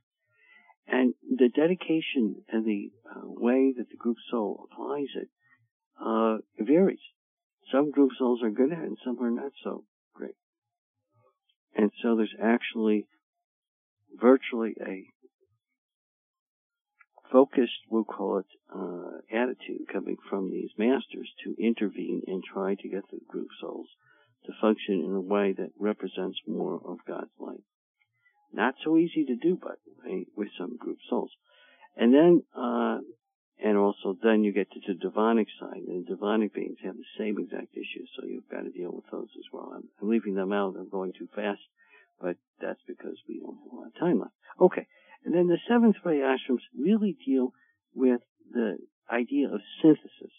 And 0.86 1.14
the 1.28 1.48
dedication 1.48 2.42
and 2.48 2.64
the 2.64 2.90
uh, 3.10 3.20
way 3.24 3.72
that 3.76 3.88
the 3.88 3.96
group 3.96 4.16
soul 4.30 4.68
applies 4.70 5.08
it 5.16 5.28
uh, 6.00 6.38
varies. 6.58 6.98
Some 7.72 7.90
group 7.90 8.10
souls 8.18 8.40
are 8.42 8.50
good 8.50 8.72
at 8.72 8.78
it 8.78 8.84
and 8.84 8.98
some 9.04 9.18
are 9.22 9.30
not 9.30 9.52
so 9.62 9.84
great. 10.14 10.34
And 11.74 11.90
so 12.02 12.16
there's 12.16 12.34
actually 12.40 13.06
virtually 14.20 14.74
a 14.80 15.06
focused, 17.34 17.82
we'll 17.90 18.04
call 18.04 18.38
it, 18.38 18.46
uh, 18.72 19.18
attitude 19.36 19.88
coming 19.92 20.16
from 20.30 20.52
these 20.52 20.70
masters 20.78 21.28
to 21.42 21.56
intervene 21.58 22.22
and 22.28 22.44
try 22.44 22.76
to 22.76 22.88
get 22.88 23.02
the 23.10 23.18
group 23.26 23.48
souls 23.60 23.88
to 24.46 24.52
function 24.60 25.02
in 25.04 25.12
a 25.12 25.20
way 25.20 25.52
that 25.52 25.70
represents 25.76 26.38
more 26.46 26.80
of 26.84 26.98
God's 27.08 27.34
light. 27.40 27.64
Not 28.52 28.74
so 28.84 28.96
easy 28.96 29.24
to 29.24 29.34
do, 29.34 29.58
the 29.60 30.08
way, 30.08 30.26
with 30.36 30.48
some 30.56 30.76
group 30.76 30.98
souls. 31.10 31.32
And 31.96 32.14
then, 32.14 32.44
uh, 32.56 32.98
and 33.58 33.76
also 33.76 34.16
then 34.22 34.44
you 34.44 34.52
get 34.52 34.70
to 34.70 34.80
the 34.86 34.94
demonic 34.94 35.48
side, 35.58 35.82
and 35.88 36.06
the 36.06 36.14
demonic 36.14 36.54
beings 36.54 36.78
have 36.84 36.94
the 36.96 37.18
same 37.18 37.36
exact 37.38 37.72
issues, 37.72 38.08
so 38.14 38.26
you've 38.26 38.48
got 38.48 38.62
to 38.62 38.70
deal 38.70 38.92
with 38.92 39.10
those 39.10 39.30
as 39.36 39.46
well. 39.52 39.72
I'm, 39.74 39.88
I'm 40.00 40.08
leaving 40.08 40.34
them 40.34 40.52
out, 40.52 40.76
I'm 40.78 40.88
going 40.88 41.12
too 41.18 41.28
fast, 41.34 41.62
but 42.20 42.36
that's 42.60 42.82
because 42.86 43.16
we 43.28 43.40
don't 43.40 43.58
have 43.58 43.72
a 43.72 43.76
lot 43.76 43.86
of 43.88 43.98
time 43.98 44.20
left. 44.20 44.34
Okay, 44.60 44.86
and 45.24 45.34
then 45.34 45.46
the 45.46 45.58
seventh 45.68 45.96
ray 46.04 46.18
ashrams 46.18 46.62
really 46.78 47.16
deal 47.24 47.52
with 47.94 48.20
the 48.52 48.76
idea 49.10 49.48
of 49.48 49.60
synthesis. 49.82 50.34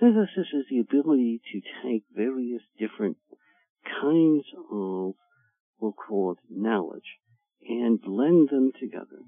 Synthesis 0.00 0.48
is 0.52 0.66
the 0.70 0.80
ability 0.80 1.40
to 1.52 1.60
take 1.82 2.04
various 2.14 2.62
different 2.78 3.16
kinds 4.00 4.44
of, 4.70 5.14
we'll 5.78 5.92
call 5.92 6.32
it 6.32 6.38
knowledge, 6.50 7.18
and 7.66 8.00
blend 8.00 8.48
them 8.50 8.70
together. 8.78 9.22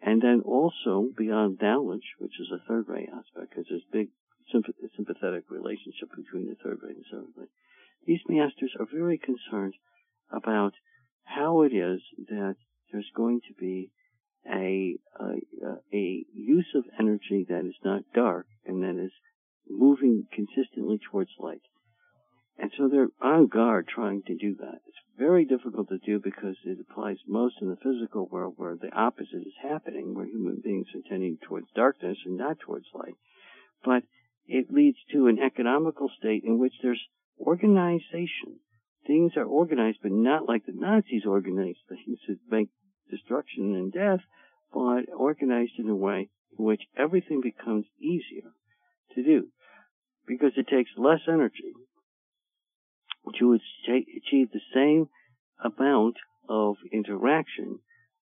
And 0.00 0.22
then 0.22 0.42
also 0.44 1.08
beyond 1.16 1.58
knowledge, 1.60 2.14
which 2.18 2.38
is 2.40 2.48
a 2.52 2.66
third 2.68 2.84
ray 2.88 3.08
aspect, 3.08 3.50
because 3.50 3.66
there's 3.68 3.84
big 3.92 4.08
sympathetic 4.52 5.44
relationship 5.50 6.10
between 6.14 6.46
the 6.48 6.56
third 6.62 6.78
ray 6.82 6.90
and 6.90 7.04
seventh 7.10 7.34
ray. 7.36 7.46
These 8.06 8.20
masters 8.28 8.72
are 8.78 8.86
very 8.86 9.18
concerned 9.18 9.74
about 10.30 10.74
how 11.24 11.62
it 11.62 11.72
is 11.72 12.00
that 12.28 12.56
there's 12.92 13.10
going 13.16 13.40
to 13.48 13.54
be 13.58 13.90
a, 14.50 14.96
a, 15.20 15.76
a 15.92 16.24
use 16.34 16.68
of 16.74 16.84
energy 16.98 17.46
that 17.48 17.64
is 17.64 17.76
not 17.84 18.02
dark 18.14 18.46
and 18.64 18.82
that 18.82 19.02
is 19.02 19.12
moving 19.68 20.26
consistently 20.32 20.98
towards 21.10 21.30
light. 21.38 21.62
And 22.58 22.72
so 22.76 22.88
they're 22.88 23.08
on 23.20 23.48
guard 23.48 23.86
trying 23.86 24.22
to 24.26 24.34
do 24.34 24.54
that. 24.60 24.80
It's 24.86 25.18
very 25.18 25.44
difficult 25.44 25.88
to 25.88 25.98
do 25.98 26.18
because 26.18 26.56
it 26.64 26.78
applies 26.80 27.18
most 27.26 27.56
in 27.60 27.68
the 27.68 27.76
physical 27.76 28.26
world 28.26 28.54
where 28.56 28.76
the 28.76 28.92
opposite 28.94 29.46
is 29.46 29.54
happening, 29.62 30.14
where 30.14 30.26
human 30.26 30.62
beings 30.64 30.86
are 30.94 31.08
tending 31.08 31.36
towards 31.46 31.66
darkness 31.74 32.16
and 32.24 32.38
not 32.38 32.58
towards 32.60 32.86
light. 32.94 33.14
But 33.84 34.04
it 34.46 34.72
leads 34.72 34.98
to 35.12 35.26
an 35.26 35.38
economical 35.38 36.08
state 36.18 36.44
in 36.44 36.58
which 36.58 36.72
there's 36.82 37.02
organization. 37.38 38.60
Things 39.06 39.32
are 39.36 39.44
organized, 39.44 39.98
but 40.02 40.12
not 40.12 40.48
like 40.48 40.64
the 40.64 40.72
Nazis 40.74 41.26
organized 41.26 41.80
things 41.88 42.18
to 42.26 42.36
make 42.50 42.68
destruction 43.16 43.74
and 43.74 43.92
death, 43.92 44.20
but 44.72 45.04
organized 45.16 45.78
in 45.78 45.88
a 45.88 45.96
way 45.96 46.28
in 46.58 46.64
which 46.64 46.82
everything 46.96 47.40
becomes 47.40 47.86
easier 48.00 48.50
to 49.14 49.22
do 49.22 49.48
because 50.26 50.52
it 50.56 50.66
takes 50.68 50.90
less 50.96 51.20
energy 51.28 51.72
to 53.38 53.54
achieve 53.88 54.48
the 54.52 54.60
same 54.74 55.08
amount 55.62 56.16
of 56.48 56.76
interaction 56.92 57.78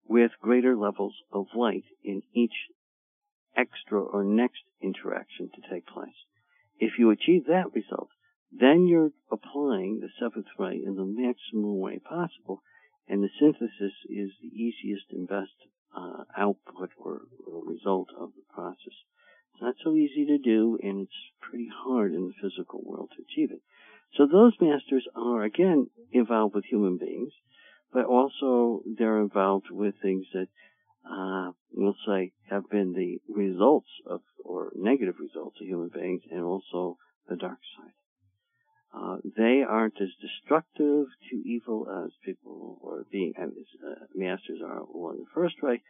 with 0.07 0.31
greater 0.41 0.75
levels 0.75 1.15
of 1.31 1.45
light 1.55 1.83
in 2.03 2.21
each 2.33 2.69
extra 3.55 4.01
or 4.01 4.23
next 4.23 4.61
interaction 4.81 5.49
to 5.53 5.73
take 5.73 5.85
place. 5.87 6.09
If 6.79 6.93
you 6.99 7.11
achieve 7.11 7.45
that 7.47 7.73
result, 7.73 8.09
then 8.51 8.87
you're 8.87 9.11
applying 9.31 9.99
the 9.99 10.09
seventh 10.19 10.47
ray 10.57 10.81
in 10.83 10.95
the 10.95 11.05
maximum 11.05 11.79
way 11.79 11.99
possible, 11.99 12.61
and 13.07 13.23
the 13.23 13.29
synthesis 13.39 13.93
is 14.09 14.31
the 14.41 14.47
easiest 14.47 15.05
and 15.11 15.27
best 15.27 15.55
uh, 15.95 16.23
output 16.37 16.91
or, 16.97 17.21
or 17.47 17.65
result 17.65 18.09
of 18.19 18.31
the 18.35 18.43
process. 18.53 18.93
It's 19.53 19.61
not 19.61 19.75
so 19.83 19.95
easy 19.95 20.25
to 20.27 20.37
do, 20.37 20.77
and 20.83 21.01
it's 21.01 21.31
pretty 21.41 21.69
hard 21.73 22.13
in 22.13 22.27
the 22.27 22.33
physical 22.41 22.81
world 22.83 23.09
to 23.15 23.23
achieve 23.23 23.51
it. 23.51 23.61
So 24.15 24.27
those 24.27 24.53
masters 24.61 25.07
are 25.15 25.43
again 25.43 25.87
involved 26.11 26.55
with 26.55 26.65
human 26.65 26.97
beings, 26.97 27.33
but 27.91 28.05
also 28.05 28.83
they're 28.85 29.19
involved 29.19 29.67
with 29.71 29.95
things 30.01 30.25
that 30.33 30.47
uh, 31.09 31.51
we'll 31.73 31.95
say 32.05 32.33
have 32.49 32.69
been 32.69 32.93
the 32.93 33.19
results 33.33 33.89
of 34.05 34.21
or 34.43 34.71
negative 34.75 35.15
results 35.19 35.57
of 35.61 35.67
human 35.67 35.89
beings, 35.93 36.21
and 36.29 36.43
also 36.43 36.97
the 37.27 37.35
dark 37.35 37.59
side. 37.77 37.93
Uh, 38.93 39.17
they 39.37 39.63
aren't 39.67 39.99
as 40.01 40.09
destructive 40.21 41.07
to 41.29 41.35
evil 41.45 41.87
as 42.05 42.11
people 42.23 42.79
or 42.81 43.05
being 43.11 43.33
as 43.37 43.49
uh, 43.85 44.05
masters 44.15 44.59
are 44.63 44.79
along 44.79 45.17
the 45.19 45.25
first 45.33 45.55
ray, 45.61 45.81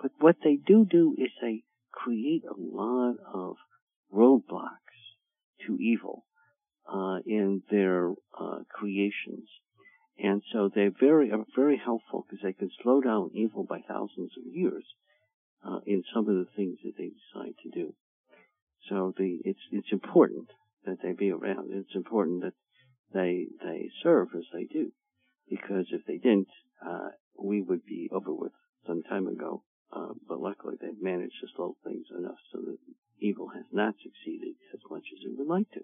but 0.00 0.10
what 0.18 0.36
they 0.42 0.56
do 0.56 0.84
do 0.84 1.14
is 1.18 1.30
they 1.40 1.62
create 1.92 2.42
a 2.44 2.54
lot 2.58 3.16
of 3.32 3.56
roadblocks 4.12 4.96
to 5.66 5.76
evil 5.80 6.24
uh, 6.92 7.18
in 7.26 7.62
their 7.70 8.12
uh, 8.38 8.58
creations. 8.70 9.48
And 10.18 10.42
so 10.52 10.70
they 10.74 10.88
very 10.88 11.30
are 11.30 11.44
very 11.54 11.76
helpful 11.76 12.24
because 12.26 12.42
they 12.42 12.52
can 12.54 12.70
slow 12.82 13.00
down 13.00 13.30
evil 13.34 13.64
by 13.64 13.80
thousands 13.86 14.32
of 14.38 14.44
years 14.46 14.84
uh, 15.66 15.80
in 15.86 16.04
some 16.14 16.28
of 16.28 16.34
the 16.36 16.46
things 16.56 16.78
that 16.84 16.96
they 16.96 17.10
decide 17.10 17.54
to 17.64 17.70
do. 17.70 17.94
So 18.88 19.12
the 19.16 19.40
it's 19.44 19.60
it's 19.72 19.92
important 19.92 20.48
that 20.86 20.98
they 21.02 21.12
be 21.12 21.30
around. 21.30 21.70
It's 21.72 21.94
important 21.94 22.42
that 22.42 22.54
they 23.12 23.46
they 23.62 23.90
serve 24.02 24.28
as 24.36 24.44
they 24.52 24.64
do, 24.64 24.92
because 25.48 25.86
if 25.90 26.04
they 26.06 26.18
didn't, 26.18 26.48
uh, 26.84 27.10
we 27.38 27.60
would 27.60 27.84
be 27.84 28.08
over 28.12 28.32
with 28.32 28.52
some 28.86 29.02
time 29.02 29.26
ago. 29.26 29.62
Uh, 29.92 30.14
but 30.28 30.40
luckily, 30.40 30.74
they've 30.80 31.00
managed 31.00 31.36
to 31.40 31.46
slow 31.54 31.76
things 31.84 32.06
enough 32.16 32.38
so 32.52 32.58
that 32.60 32.78
evil 33.20 33.48
has 33.48 33.64
not 33.72 33.94
succeeded 34.02 34.54
as 34.74 34.80
much 34.90 35.04
as 35.12 35.24
it 35.24 35.38
would 35.38 35.46
like 35.46 35.70
to. 35.70 35.80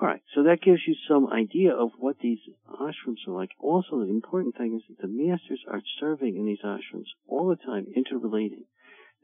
All 0.00 0.08
right, 0.08 0.22
so 0.34 0.44
that 0.44 0.62
gives 0.62 0.80
you 0.86 0.94
some 1.06 1.28
idea 1.32 1.72
of 1.74 1.90
what 1.98 2.18
these 2.18 2.40
ashrams 2.80 3.28
are 3.28 3.34
like. 3.34 3.50
Also, 3.60 4.00
the 4.00 4.10
important 4.10 4.56
thing 4.56 4.74
is 4.74 4.82
that 4.88 5.02
the 5.02 5.08
masters 5.08 5.64
are 5.70 5.82
serving 6.00 6.36
in 6.36 6.46
these 6.46 6.62
ashrams 6.64 7.12
all 7.28 7.48
the 7.48 7.56
time, 7.56 7.86
interrelating. 7.94 8.64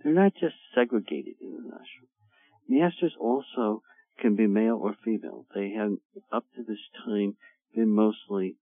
They're 0.02 0.12
not 0.12 0.34
just 0.38 0.54
segregated 0.74 1.34
in 1.40 1.54
an 1.54 1.72
ashram. 1.72 2.08
Masters 2.68 3.16
also 3.18 3.82
can 4.18 4.36
be 4.36 4.46
male 4.46 4.78
or 4.80 4.94
female. 5.04 5.46
They 5.54 5.70
have, 5.70 5.92
up 6.32 6.44
to 6.56 6.62
this 6.62 6.78
time, 7.04 7.36
been 7.74 7.90
mostly, 7.90 8.56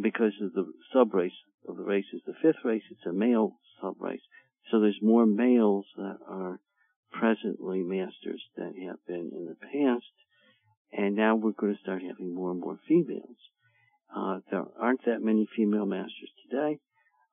because 0.00 0.32
of 0.40 0.52
the 0.52 0.72
subrace 0.94 1.38
of 1.68 1.76
the 1.76 1.84
races, 1.84 2.22
the 2.26 2.34
fifth 2.40 2.64
race, 2.64 2.82
it's 2.90 3.06
a 3.06 3.12
male 3.12 3.56
subrace. 3.82 4.22
So 4.70 4.80
there's 4.80 5.00
more 5.02 5.26
males 5.26 5.86
that 5.96 6.18
are 6.28 6.60
presently 7.10 7.82
masters 7.82 8.42
than 8.56 8.74
have 8.86 9.04
been 9.06 9.30
in 9.34 9.46
the 9.46 9.56
past 9.56 10.06
and 10.92 11.16
now 11.16 11.34
we're 11.34 11.52
going 11.52 11.74
to 11.74 11.80
start 11.80 12.02
having 12.02 12.34
more 12.34 12.50
and 12.50 12.60
more 12.60 12.78
females. 12.86 13.36
Uh, 14.14 14.40
there 14.50 14.64
aren't 14.78 15.04
that 15.06 15.22
many 15.22 15.48
female 15.56 15.86
masters 15.86 16.30
today. 16.50 16.78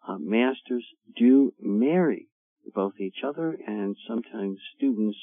Uh, 0.07 0.17
masters 0.17 0.85
do 1.17 1.53
marry 1.59 2.27
both 2.73 2.93
each 2.99 3.17
other 3.25 3.57
and 3.67 3.97
sometimes 4.07 4.57
students, 4.77 5.17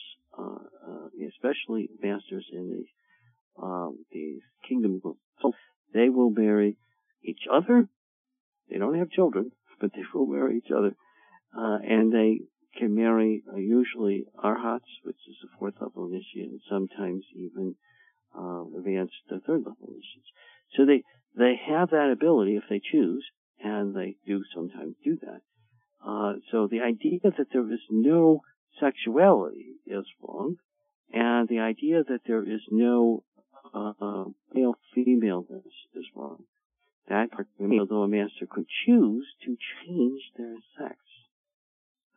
especially 1.29 1.89
masters 2.03 2.47
in 2.53 2.71
the, 2.71 3.63
um, 3.63 4.05
the 4.13 4.41
kingdom 4.69 5.01
of 5.05 5.17
so 5.41 5.53
they 5.93 6.09
will 6.09 6.31
marry 6.31 6.77
each 7.23 7.47
other. 7.53 7.89
They 8.71 8.79
don't 8.79 8.99
have 8.99 9.11
children, 9.11 9.53
but 9.81 9.93
they 9.93 10.03
will 10.15 10.27
marry 10.27 10.59
each 10.59 10.71
other, 10.77 10.95
uh, 11.57 11.79
and 11.83 12.13
they 12.13 12.41
can 12.79 12.95
marry 12.95 13.43
uh, 13.51 13.57
usually 13.57 14.27
arhats, 14.43 14.91
which 15.05 15.17
is 15.29 15.37
the 15.43 15.49
fourth 15.59 15.75
level 15.81 16.09
initiate, 16.09 16.51
and 16.51 16.61
sometimes 16.69 17.25
even 17.35 17.75
uh, 18.37 18.65
advanced 18.77 19.15
uh, 19.31 19.37
third 19.47 19.61
level 19.61 19.89
initiates. 19.89 20.31
So 20.77 20.85
they 20.85 21.03
they 21.37 21.55
have 21.69 21.91
that 21.91 22.11
ability 22.13 22.57
if 22.57 22.65
they 22.69 22.81
choose, 22.81 23.25
and 23.63 23.95
they 23.95 24.17
do 24.27 24.43
sometimes 24.55 24.97
do 25.05 25.17
that. 25.23 25.41
Uh, 26.07 26.35
so 26.53 26.69
the 26.71 26.81
idea 26.81 27.21
that 27.25 27.47
there 27.53 27.73
is 27.73 27.81
no 27.91 28.41
sexuality 28.81 29.77
is 29.87 30.05
wrong, 30.23 30.57
and 31.13 31.49
the 31.49 31.61
idea 31.61 32.03
that 32.05 32.21
there 32.27 32.43
is 32.43 32.61
no 32.71 33.23
uh, 33.75 34.25
male 34.53 34.77
femaleness 34.95 35.73
is 35.95 36.05
wrong. 36.15 36.45
That 37.09 37.29
although 37.61 38.03
a 38.03 38.09
master 38.09 38.47
could 38.51 38.67
choose 38.85 39.27
to 39.45 39.57
change 39.85 40.23
their 40.37 40.57
sex, 40.77 40.97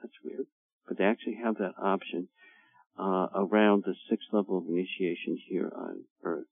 that's 0.02 0.14
weird, 0.24 0.48
but 0.88 0.98
they 0.98 1.04
actually 1.04 1.38
have 1.44 1.58
that 1.58 1.74
option 1.82 2.28
uh, 2.98 3.28
around 3.36 3.84
the 3.86 3.96
sixth 4.10 4.28
level 4.32 4.58
of 4.58 4.68
initiation 4.68 5.38
here 5.48 5.72
on 5.76 6.04
Earth. 6.24 6.48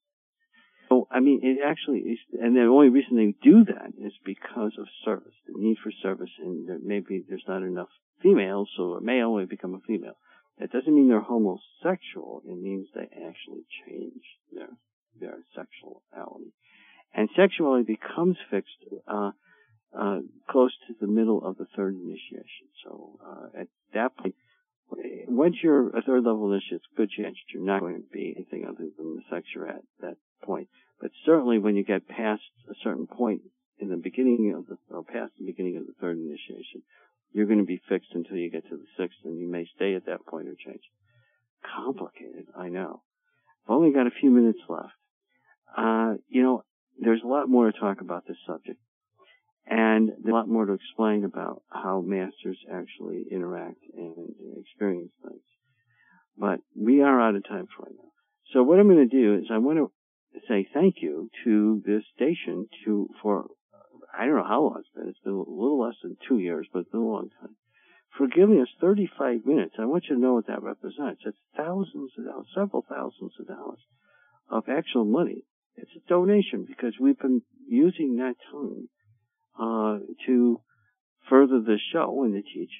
So, 0.89 1.07
I 1.11 1.19
mean, 1.19 1.41
it 1.43 1.59
actually 1.65 1.99
is, 1.99 2.19
and 2.41 2.55
the 2.55 2.61
only 2.61 2.89
reason 2.89 3.17
they 3.17 3.35
do 3.43 3.65
that 3.65 3.91
is 3.99 4.13
because 4.23 4.71
of 4.79 4.87
service, 5.03 5.33
the 5.45 5.59
need 5.59 5.77
for 5.83 5.91
service, 6.01 6.29
and 6.39 6.67
maybe 6.83 7.23
there's 7.27 7.43
not 7.47 7.61
enough 7.61 7.89
females, 8.21 8.69
so 8.77 8.93
a 8.93 9.01
male 9.01 9.33
will 9.33 9.45
become 9.45 9.73
a 9.73 9.79
female. 9.85 10.17
That 10.59 10.71
doesn't 10.71 10.93
mean 10.93 11.09
they're 11.09 11.19
homosexual. 11.19 12.41
It 12.45 12.57
means 12.57 12.87
they 12.93 13.01
actually 13.03 13.65
change 13.85 14.23
their 14.51 14.69
their 15.19 15.37
sexuality, 15.55 16.53
and 17.13 17.29
sexuality 17.35 17.83
becomes 17.83 18.37
fixed 18.49 18.77
uh, 19.07 19.31
uh, 19.97 20.19
close 20.49 20.71
to 20.87 20.93
the 20.99 21.07
middle 21.07 21.43
of 21.43 21.57
the 21.57 21.65
third 21.75 21.95
initiation. 21.95 22.67
So 22.83 23.19
uh, 23.25 23.61
at 23.61 23.67
that 23.93 24.15
point, 24.15 24.35
once 25.27 25.55
you're 25.61 25.89
a 25.89 26.01
third 26.01 26.23
level 26.23 26.51
initiate, 26.51 26.81
it's 26.81 26.85
a 26.93 26.97
good 26.97 27.09
chance 27.09 27.35
you're 27.53 27.63
not 27.63 27.81
going 27.81 27.95
to 27.95 28.09
be 28.11 28.33
anything 28.35 28.65
other 28.67 28.87
than 28.97 29.15
the 29.15 29.23
sex 29.29 29.47
you're 29.53 29.67
at 29.67 29.83
that 30.01 30.17
point. 30.47 30.69
But 30.99 31.11
certainly 31.25 31.59
when 31.59 31.75
you 31.75 31.83
get 31.83 32.07
past 32.07 32.41
a 32.69 32.73
certain 32.83 33.05
point 33.05 33.41
in 33.79 33.89
the 33.89 33.97
beginning 33.97 34.53
of 34.57 34.65
the, 34.65 34.77
or 34.89 35.03
past 35.03 35.33
the 35.37 35.45
beginning 35.45 35.77
of 35.77 35.85
the 35.85 35.93
third 36.01 36.17
initiation, 36.17 36.81
you're 37.33 37.45
going 37.45 37.59
to 37.59 37.65
be 37.65 37.81
fixed 37.89 38.09
until 38.13 38.37
you 38.37 38.49
get 38.49 38.67
to 38.69 38.77
the 38.77 38.87
sixth 38.97 39.19
and 39.25 39.39
you 39.39 39.49
may 39.49 39.67
stay 39.75 39.93
at 39.93 40.05
that 40.05 40.25
point 40.25 40.47
or 40.47 40.55
change. 40.55 40.81
Complicated, 41.75 42.45
I 42.57 42.69
know. 42.69 43.01
I've 43.65 43.75
only 43.75 43.93
got 43.93 44.07
a 44.07 44.19
few 44.19 44.31
minutes 44.31 44.59
left. 44.69 44.93
Uh, 45.77 46.13
you 46.29 46.41
know, 46.41 46.63
there's 46.99 47.21
a 47.23 47.27
lot 47.27 47.49
more 47.49 47.71
to 47.71 47.77
talk 47.77 48.01
about 48.01 48.23
this 48.27 48.37
subject. 48.47 48.79
And 49.69 50.09
a 50.09 50.31
lot 50.31 50.47
more 50.47 50.65
to 50.65 50.73
explain 50.73 51.25
about 51.25 51.61
how 51.69 52.01
masters 52.01 52.57
actually 52.71 53.25
interact 53.29 53.81
and 53.95 54.29
experience 54.57 55.11
things. 55.21 55.41
But 56.37 56.61
we 56.73 57.01
are 57.01 57.19
out 57.19 57.35
of 57.35 57.45
time 57.45 57.67
for 57.75 57.83
right 57.83 57.95
now. 57.95 58.09
So 58.53 58.63
what 58.63 58.79
I'm 58.79 58.87
going 58.87 59.09
to 59.09 59.15
do 59.15 59.35
is 59.35 59.49
I 59.51 59.57
want 59.57 59.77
to 59.79 59.91
say 60.47 60.67
thank 60.73 60.95
you 61.01 61.29
to 61.43 61.81
this 61.85 62.03
station 62.15 62.67
to 62.85 63.09
for 63.21 63.47
I 64.17 64.25
don't 64.25 64.35
know 64.35 64.47
how 64.47 64.61
long 64.61 64.77
it's 64.79 64.89
been. 64.95 65.09
It's 65.09 65.19
been 65.19 65.33
a 65.33 65.37
little 65.37 65.79
less 65.79 65.95
than 66.01 66.17
two 66.27 66.39
years, 66.39 66.67
but 66.71 66.79
it's 66.79 66.91
been 66.91 67.01
a 67.01 67.05
long 67.07 67.29
time. 67.41 67.55
For 68.17 68.27
giving 68.27 68.59
us 68.59 68.69
35 68.81 69.45
minutes, 69.45 69.75
I 69.77 69.85
want 69.85 70.05
you 70.09 70.15
to 70.15 70.21
know 70.21 70.33
what 70.33 70.47
that 70.47 70.63
represents. 70.63 71.21
It's 71.25 71.37
thousands 71.55 72.11
of 72.17 72.25
dollars, 72.25 72.47
several 72.55 72.83
thousands 72.89 73.33
of 73.39 73.47
dollars 73.47 73.79
of 74.49 74.63
actual 74.69 75.05
money. 75.05 75.43
It's 75.75 75.91
a 75.95 76.09
donation 76.09 76.65
because 76.67 76.93
we've 76.99 77.19
been 77.19 77.41
using 77.67 78.15
that 78.17 78.35
time 78.51 78.89
uh, 79.59 79.99
to 80.25 80.61
further 81.29 81.59
the 81.59 81.77
show 81.93 82.23
and 82.23 82.33
to 82.33 82.41
teach. 82.41 82.71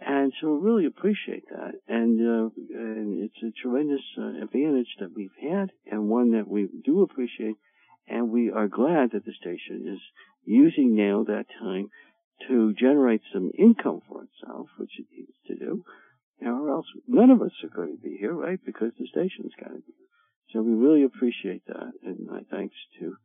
And 0.00 0.32
so 0.40 0.56
I 0.56 0.64
really 0.64 0.86
appreciate 0.86 1.44
that. 1.50 1.72
And, 1.88 2.20
uh, 2.20 2.50
and 2.72 3.22
it's 3.24 3.42
a 3.42 3.50
tremendous 3.60 4.02
uh, 4.16 4.42
advantage 4.42 4.94
that 5.00 5.12
we've 5.14 5.30
had 5.42 5.70
and 5.90 6.08
one 6.08 6.32
that 6.32 6.46
we 6.48 6.68
do 6.84 7.02
appreciate. 7.02 7.56
And 8.06 8.30
we 8.30 8.50
are 8.50 8.68
glad 8.68 9.10
that 9.12 9.24
the 9.24 9.32
station 9.32 9.92
is 9.92 10.00
using 10.44 10.94
now 10.94 11.24
that 11.24 11.46
time 11.60 11.88
to 12.48 12.72
generate 12.74 13.22
some 13.32 13.50
income 13.58 14.00
for 14.08 14.22
itself, 14.22 14.68
which 14.78 14.92
it 14.98 15.06
needs 15.12 15.32
to 15.48 15.56
do. 15.56 15.84
Or 16.40 16.70
else 16.70 16.86
none 17.08 17.30
of 17.30 17.42
us 17.42 17.50
are 17.64 17.76
going 17.76 17.96
to 17.96 18.02
be 18.02 18.16
here, 18.18 18.32
right? 18.32 18.60
Because 18.64 18.92
the 18.98 19.08
station's 19.08 19.52
got 19.58 19.70
to 19.70 19.80
be. 19.80 19.94
So 20.52 20.62
we 20.62 20.72
really 20.72 21.02
appreciate 21.02 21.66
that. 21.66 21.92
And 22.04 22.26
my 22.26 22.40
thanks 22.50 22.76
to 23.00 23.16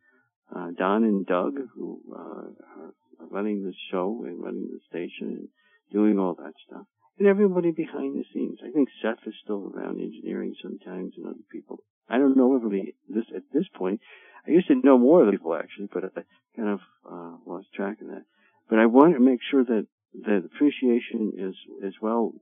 uh, 0.54 0.68
Don 0.78 1.04
and 1.04 1.26
Doug, 1.26 1.54
who 1.76 2.02
uh, 2.12 2.48
are 2.80 2.94
running 3.30 3.64
the 3.64 3.74
show 3.92 4.24
and 4.26 4.44
running 4.44 4.68
the 4.72 4.80
station 4.90 5.50
doing 5.94 6.20
all 6.20 6.34
that 6.34 6.54
stuff. 6.68 6.86
And 7.20 7.28
everybody 7.28 7.72
behind 7.72 8.18
the 8.18 8.26
scenes. 8.34 8.60
I 8.66 8.72
think 8.72 8.90
Seth 9.02 9.26
is 9.28 9.36
still 9.44 9.72
around 9.74 10.02
engineering 10.02 10.56
sometimes 10.62 11.14
and 11.16 11.28
other 11.28 11.46
people. 11.52 11.84
I 12.10 12.18
don't 12.18 12.36
know 12.36 12.56
everybody 12.56 12.96
this 13.08 13.26
at 13.36 13.44
this 13.54 13.68
point. 13.76 14.02
I 14.48 14.52
used 14.52 14.68
to 14.68 14.76
know 14.76 14.98
more 14.98 15.22
of 15.22 15.28
the 15.28 15.32
people 15.32 15.56
actually, 15.56 15.90
but 15.94 16.04
I 16.04 16.10
kind 16.56 16.70
of 16.70 16.80
uh, 17.10 17.38
lost 17.46 17.68
track 17.74 18.02
of 18.02 18.08
that. 18.08 18.26
But 18.70 18.80
I 18.80 18.88
want 18.88 19.14
to 19.14 19.20
make 19.20 19.40
sure 19.50 19.64
that 19.64 19.88
that 20.26 20.44
appreciation 20.46 21.34
is 21.38 21.56
is 21.84 21.96
well 22.02 22.34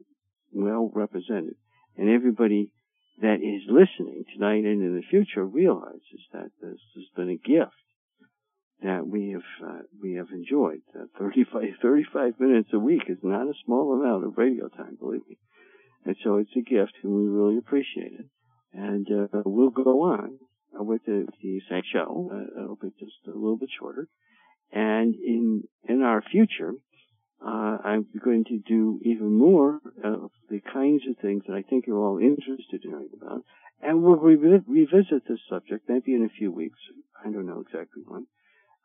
well 0.51 0.89
represented, 0.93 1.55
and 1.97 2.09
everybody 2.09 2.71
that 3.21 3.39
is 3.43 3.61
listening 3.67 4.23
tonight 4.33 4.63
and 4.63 4.81
in 4.81 4.95
the 4.95 5.03
future 5.09 5.45
realizes 5.45 6.21
that 6.33 6.51
this 6.61 6.79
has 6.95 7.05
been 7.15 7.29
a 7.29 7.35
gift 7.35 7.75
that 8.81 9.05
we 9.07 9.31
have 9.31 9.69
uh, 9.69 9.81
we 10.01 10.15
have 10.15 10.29
enjoyed. 10.31 10.81
Uh, 10.95 11.05
35, 11.19 11.63
35 11.81 12.39
minutes 12.39 12.69
a 12.73 12.79
week 12.79 13.03
is 13.07 13.17
not 13.21 13.47
a 13.47 13.53
small 13.65 13.93
amount 13.93 14.25
of 14.25 14.37
radio 14.37 14.67
time, 14.69 14.97
believe 14.99 15.21
me. 15.29 15.37
And 16.05 16.15
so 16.23 16.37
it's 16.37 16.55
a 16.57 16.61
gift, 16.61 16.93
and 17.03 17.13
we 17.13 17.27
really 17.27 17.57
appreciate 17.57 18.13
it. 18.13 18.25
And 18.73 19.07
uh, 19.11 19.41
we'll 19.45 19.69
go 19.69 20.03
on 20.03 20.39
with 20.73 21.01
the, 21.05 21.27
the 21.43 21.61
same 21.69 21.83
show. 21.93 22.31
Uh, 22.33 22.63
it'll 22.63 22.75
be 22.75 22.89
just 22.99 23.13
a 23.27 23.31
little 23.31 23.57
bit 23.57 23.69
shorter. 23.77 24.07
And 24.71 25.13
in 25.15 25.63
in 25.87 26.01
our 26.01 26.23
future, 26.31 26.73
uh, 27.45 27.77
I'm 27.83 28.07
going 28.23 28.45
to 28.45 28.59
do 28.67 28.99
even 29.03 29.37
more 29.37 29.79
of 30.03 30.31
the 30.49 30.61
kinds 30.73 31.03
of 31.09 31.17
things 31.21 31.43
that 31.47 31.53
I 31.55 31.61
think 31.61 31.85
you're 31.85 31.99
all 31.99 32.17
interested 32.17 32.83
in 32.83 32.89
hearing 32.89 33.09
about. 33.21 33.43
And 33.81 34.01
we'll 34.01 34.15
re- 34.15 34.61
revisit 34.67 35.27
this 35.27 35.39
subject 35.49 35.89
maybe 35.89 36.13
in 36.13 36.23
a 36.23 36.37
few 36.37 36.51
weeks. 36.51 36.77
I 37.23 37.31
don't 37.31 37.47
know 37.47 37.63
exactly 37.67 38.03
when 38.07 38.27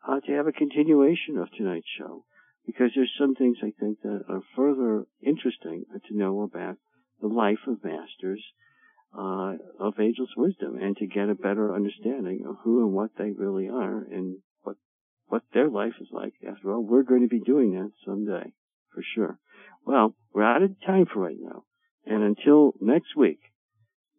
uh, 0.07 0.19
to 0.21 0.31
have 0.33 0.47
a 0.47 0.51
continuation 0.51 1.37
of 1.37 1.49
tonight's 1.51 1.87
show 1.97 2.23
because 2.65 2.91
there's 2.95 3.11
some 3.19 3.35
things 3.35 3.57
I 3.61 3.73
think 3.79 4.01
that 4.01 4.23
are 4.29 4.41
further 4.55 5.05
interesting 5.21 5.85
to 6.07 6.17
know 6.17 6.41
about 6.41 6.77
the 7.21 7.27
life 7.27 7.59
of 7.67 7.83
masters 7.83 8.43
uh, 9.17 9.53
of 9.79 9.99
ageless 9.99 10.29
wisdom 10.35 10.77
and 10.79 10.95
to 10.97 11.07
get 11.07 11.29
a 11.29 11.35
better 11.35 11.73
understanding 11.73 12.45
of 12.47 12.57
who 12.63 12.83
and 12.83 12.93
what 12.93 13.11
they 13.17 13.31
really 13.31 13.67
are 13.67 14.03
and 14.11 14.37
what 14.61 14.75
what 15.27 15.43
their 15.53 15.69
life 15.69 15.93
is 15.99 16.09
like. 16.11 16.33
After 16.47 16.73
all, 16.73 16.83
we're 16.83 17.03
going 17.03 17.21
to 17.21 17.27
be 17.27 17.39
doing 17.39 17.73
that 17.73 17.91
someday 18.05 18.53
for 18.93 19.03
sure. 19.15 19.39
Well, 19.85 20.13
we're 20.33 20.43
out 20.43 20.61
of 20.61 20.75
time 20.85 21.05
for 21.11 21.21
right 21.21 21.37
now, 21.39 21.63
and 22.05 22.21
until 22.23 22.73
next 22.81 23.15
week, 23.15 23.39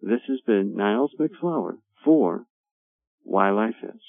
this 0.00 0.20
has 0.28 0.40
been 0.46 0.74
Niles 0.74 1.12
MacFlouer 1.20 1.78
for 2.04 2.46
Why 3.22 3.50
Life 3.50 3.76
Is. 3.82 4.00